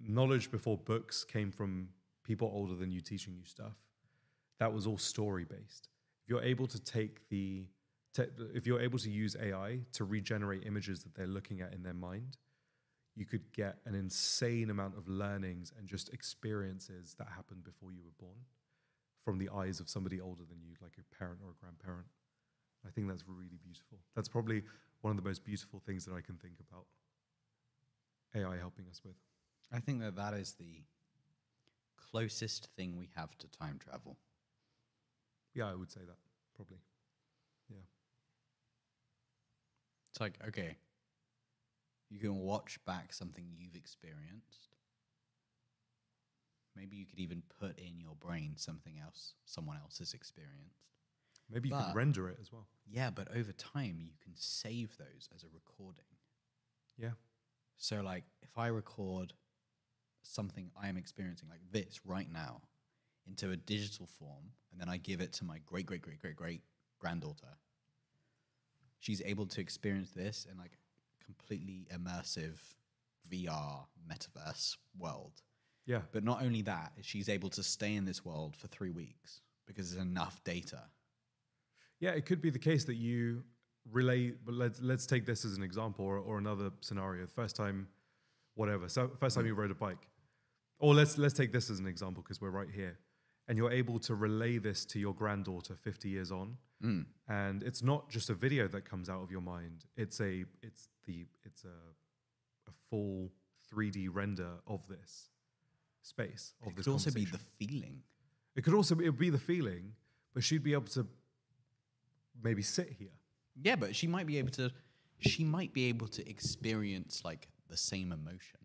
knowledge 0.00 0.50
before 0.50 0.76
books 0.76 1.24
came 1.24 1.50
from 1.50 1.88
people 2.24 2.50
older 2.52 2.74
than 2.74 2.90
you 2.90 3.00
teaching 3.00 3.34
you 3.34 3.44
stuff. 3.44 3.74
That 4.58 4.72
was 4.72 4.86
all 4.86 4.98
story 4.98 5.44
based. 5.44 5.88
If 6.24 6.30
you're 6.30 6.42
able 6.42 6.66
to 6.66 6.78
take 6.78 7.28
the, 7.28 7.66
if 8.54 8.66
you're 8.66 8.80
able 8.80 8.98
to 8.98 9.10
use 9.10 9.36
AI 9.40 9.80
to 9.92 10.04
regenerate 10.04 10.64
images 10.66 11.02
that 11.04 11.14
they're 11.14 11.26
looking 11.26 11.60
at 11.60 11.72
in 11.72 11.82
their 11.82 11.94
mind, 11.94 12.36
you 13.14 13.26
could 13.26 13.52
get 13.52 13.78
an 13.84 13.94
insane 13.94 14.70
amount 14.70 14.96
of 14.96 15.08
learnings 15.08 15.72
and 15.76 15.88
just 15.88 16.12
experiences 16.12 17.14
that 17.18 17.28
happened 17.34 17.64
before 17.64 17.90
you 17.92 18.02
were 18.04 18.14
born 18.18 18.38
from 19.24 19.38
the 19.38 19.48
eyes 19.54 19.80
of 19.80 19.88
somebody 19.88 20.20
older 20.20 20.42
than 20.48 20.58
you, 20.62 20.74
like 20.80 20.96
a 20.98 21.14
parent 21.16 21.40
or 21.44 21.50
a 21.50 21.54
grandparent. 21.60 22.06
I 22.86 22.90
think 22.90 23.08
that's 23.08 23.24
really 23.26 23.58
beautiful. 23.62 23.98
That's 24.14 24.28
probably 24.28 24.62
one 25.00 25.10
of 25.10 25.16
the 25.16 25.28
most 25.28 25.44
beautiful 25.44 25.80
things 25.84 26.04
that 26.04 26.14
I 26.14 26.20
can 26.20 26.36
think 26.36 26.54
about 26.70 26.86
AI 28.34 28.56
helping 28.56 28.86
us 28.88 29.02
with. 29.04 29.16
I 29.72 29.80
think 29.80 30.00
that 30.00 30.16
that 30.16 30.34
is 30.34 30.54
the 30.54 30.82
closest 32.10 32.68
thing 32.76 32.96
we 32.96 33.10
have 33.16 33.36
to 33.38 33.48
time 33.48 33.78
travel. 33.78 34.16
Yeah, 35.58 35.68
I 35.72 35.74
would 35.74 35.90
say 35.90 36.02
that 36.06 36.16
probably. 36.54 36.78
Yeah. 37.68 37.82
It's 40.12 40.20
like, 40.20 40.38
okay, 40.46 40.76
you 42.08 42.20
can 42.20 42.36
watch 42.38 42.78
back 42.86 43.12
something 43.12 43.44
you've 43.56 43.74
experienced. 43.74 44.68
Maybe 46.76 46.96
you 46.96 47.06
could 47.06 47.18
even 47.18 47.42
put 47.58 47.76
in 47.76 47.98
your 47.98 48.14
brain 48.14 48.52
something 48.56 49.00
else 49.02 49.34
someone 49.46 49.78
else 49.82 49.98
has 49.98 50.14
experienced. 50.14 50.86
Maybe 51.50 51.70
you 51.70 51.74
But- 51.74 51.86
could 51.88 51.96
render 51.96 52.28
it 52.28 52.38
as 52.40 52.52
well. 52.52 52.68
Yeah, 52.86 53.10
but 53.10 53.26
over 53.34 53.52
time 53.52 53.98
you 53.98 54.12
can 54.22 54.36
save 54.36 54.96
those 54.96 55.28
as 55.34 55.42
a 55.42 55.48
recording. 55.48 56.04
Yeah. 56.96 57.14
So 57.78 58.00
like 58.00 58.26
if 58.42 58.56
I 58.56 58.68
record 58.68 59.32
something 60.22 60.70
I 60.80 60.88
am 60.88 60.96
experiencing 60.96 61.48
like 61.48 61.62
this 61.72 62.06
right 62.06 62.30
now 62.30 62.62
into 63.28 63.50
a 63.50 63.56
digital 63.56 64.06
form 64.18 64.52
and 64.72 64.80
then 64.80 64.88
I 64.88 64.96
give 64.96 65.20
it 65.20 65.32
to 65.34 65.44
my 65.44 65.58
great 65.66 65.86
great 65.86 66.02
great 66.02 66.20
great 66.20 66.36
great 66.36 66.62
granddaughter 66.98 67.56
she's 68.98 69.22
able 69.24 69.46
to 69.46 69.60
experience 69.60 70.10
this 70.10 70.46
in 70.50 70.58
like 70.58 70.72
completely 71.24 71.86
immersive 71.94 72.58
VR 73.30 73.84
metaverse 74.10 74.76
world. 74.98 75.42
Yeah. 75.86 76.00
But 76.12 76.24
not 76.24 76.42
only 76.42 76.62
that, 76.62 76.92
she's 77.02 77.28
able 77.28 77.50
to 77.50 77.62
stay 77.62 77.94
in 77.94 78.04
this 78.04 78.24
world 78.24 78.56
for 78.56 78.66
3 78.68 78.90
weeks 78.90 79.40
because 79.66 79.92
there's 79.92 80.02
enough 80.02 80.42
data. 80.44 80.82
Yeah, 82.00 82.10
it 82.10 82.26
could 82.26 82.40
be 82.40 82.50
the 82.50 82.58
case 82.58 82.84
that 82.84 82.96
you 82.96 83.42
relay. 83.90 84.30
But 84.30 84.54
let's 84.54 84.80
let's 84.80 85.06
take 85.06 85.26
this 85.26 85.44
as 85.44 85.56
an 85.56 85.62
example, 85.62 86.04
or, 86.04 86.18
or 86.18 86.38
another 86.38 86.70
scenario. 86.80 87.26
First 87.26 87.56
time, 87.56 87.88
whatever. 88.54 88.88
So 88.88 89.10
first 89.18 89.34
time 89.34 89.46
you 89.46 89.54
rode 89.54 89.72
a 89.72 89.74
bike, 89.74 90.06
or 90.78 90.94
let's 90.94 91.18
let's 91.18 91.34
take 91.34 91.52
this 91.52 91.70
as 91.70 91.80
an 91.80 91.86
example 91.86 92.22
because 92.22 92.40
we're 92.40 92.50
right 92.50 92.68
here, 92.72 92.98
and 93.48 93.56
you're 93.58 93.72
able 93.72 93.98
to 94.00 94.14
relay 94.14 94.58
this 94.58 94.84
to 94.84 94.98
your 94.98 95.14
granddaughter 95.14 95.74
50 95.74 96.08
years 96.08 96.30
on, 96.30 96.56
mm. 96.84 97.04
and 97.28 97.62
it's 97.62 97.82
not 97.82 98.08
just 98.10 98.30
a 98.30 98.34
video 98.34 98.68
that 98.68 98.84
comes 98.84 99.08
out 99.08 99.22
of 99.22 99.30
your 99.30 99.40
mind. 99.40 99.86
It's 99.96 100.20
a 100.20 100.44
it's 100.62 100.88
the 101.06 101.26
it's 101.44 101.64
a 101.64 102.68
a 102.68 102.72
full 102.90 103.30
3D 103.72 104.08
render 104.12 104.50
of 104.66 104.86
this 104.88 105.30
space 106.02 106.54
of 106.62 106.72
It 106.72 106.76
this 106.76 106.84
could 106.84 106.92
also 106.92 107.10
be 107.10 107.24
the 107.24 107.38
feeling. 107.38 108.02
It 108.54 108.62
could 108.64 108.74
also 108.74 108.94
be, 108.94 109.06
it 109.06 109.18
be 109.18 109.30
the 109.30 109.38
feeling, 109.38 109.92
but 110.34 110.42
she'd 110.42 110.62
be 110.62 110.72
able 110.72 110.88
to 110.88 111.06
maybe 112.42 112.62
sit 112.62 112.92
here. 112.98 113.08
Yeah, 113.60 113.76
but 113.76 113.94
she 113.94 114.06
might 114.06 114.26
be 114.26 114.38
able 114.38 114.50
to 114.52 114.70
she 115.20 115.44
might 115.44 115.72
be 115.72 115.86
able 115.86 116.06
to 116.08 116.28
experience 116.28 117.22
like 117.24 117.48
the 117.68 117.76
same 117.76 118.12
emotion 118.12 118.60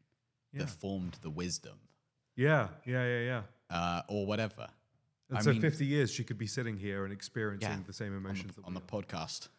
Yeah. 0.51 0.61
that 0.61 0.69
formed 0.69 1.17
the 1.21 1.29
wisdom 1.29 1.79
Yeah, 2.35 2.67
yeah, 2.85 3.05
yeah, 3.05 3.19
yeah. 3.19 3.41
Uh, 3.73 4.01
or 4.07 4.25
whatever. 4.25 4.67
And 5.29 5.37
I 5.39 5.41
so 5.41 5.51
mean- 5.51 5.61
50 5.61 5.85
years, 5.85 6.11
she 6.11 6.23
could 6.23 6.37
be 6.37 6.47
sitting 6.47 6.77
here 6.77 7.03
and 7.05 7.13
experiencing 7.13 7.69
Yeah, 7.69 7.77
the 7.87 7.93
same 7.93 8.15
on 8.15 8.23
the, 8.23 8.29
emotions 8.29 8.53
on 8.63 8.73
the 8.73 8.81
podcast. 8.81 9.49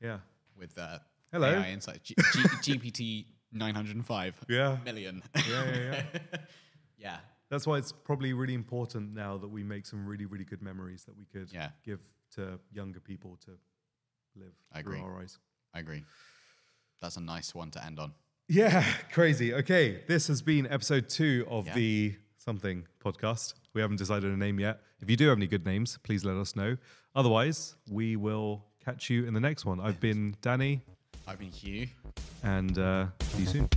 Yeah, 0.00 0.18
with 0.58 0.76
uh, 0.78 0.98
Hello. 1.32 1.48
AI 1.48 1.70
Insight. 1.70 2.02
G- 2.02 2.14
G- 2.64 2.76
GPT 2.78 3.24
905 3.52 4.36
Yeah. 4.48 4.76
million. 4.84 5.22
Yeah, 5.36 5.42
yeah, 5.48 6.02
yeah. 6.12 6.38
yeah. 6.98 7.16
That's 7.50 7.66
why 7.66 7.78
it's 7.78 7.92
probably 7.92 8.32
really 8.32 8.54
important 8.54 9.14
now 9.14 9.36
that 9.38 9.48
we 9.48 9.62
make 9.62 9.86
some 9.86 10.06
really, 10.06 10.26
really 10.26 10.44
good 10.44 10.62
memories 10.62 11.04
that 11.04 11.16
we 11.16 11.24
could 11.26 11.48
Yeah. 11.52 11.70
give 11.84 12.00
to 12.36 12.58
younger 12.72 13.00
people 13.00 13.38
to 13.44 13.52
live 14.36 14.54
I 14.72 14.82
through 14.82 14.92
agree. 14.94 15.02
our 15.04 15.20
eyes. 15.20 15.38
I 15.74 15.80
agree. 15.80 16.02
That's 17.00 17.16
a 17.16 17.20
nice 17.20 17.54
one 17.54 17.70
to 17.72 17.84
end 17.84 17.98
on. 17.98 18.12
Yeah, 18.48 18.84
crazy. 19.12 19.52
Okay, 19.54 20.02
this 20.08 20.26
has 20.28 20.42
been 20.42 20.66
episode 20.66 21.08
two 21.08 21.46
of 21.48 21.66
Yeah. 21.66 21.74
the 21.74 22.14
something 22.42 22.86
podcast. 23.04 23.54
We 23.72 23.80
haven't 23.80 23.96
decided 23.98 24.32
a 24.32 24.36
name 24.36 24.58
yet. 24.58 24.80
If 25.00 25.08
you 25.08 25.16
do 25.16 25.28
have 25.28 25.38
any 25.38 25.46
good 25.46 25.64
names, 25.64 25.98
please 26.02 26.24
let 26.24 26.36
us 26.36 26.56
know. 26.56 26.76
Otherwise, 27.14 27.76
we 27.90 28.16
will 28.16 28.64
catch 28.84 29.08
you 29.10 29.24
in 29.26 29.34
the 29.34 29.40
next 29.40 29.64
one. 29.64 29.80
I've 29.80 30.00
been 30.00 30.34
Danny, 30.42 30.82
I've 31.26 31.38
been 31.38 31.50
Hugh. 31.50 31.86
and 32.42 32.78
uh, 32.78 33.06
see 33.20 33.42
you 33.42 33.68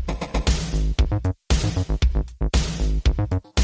soon. 3.30 3.55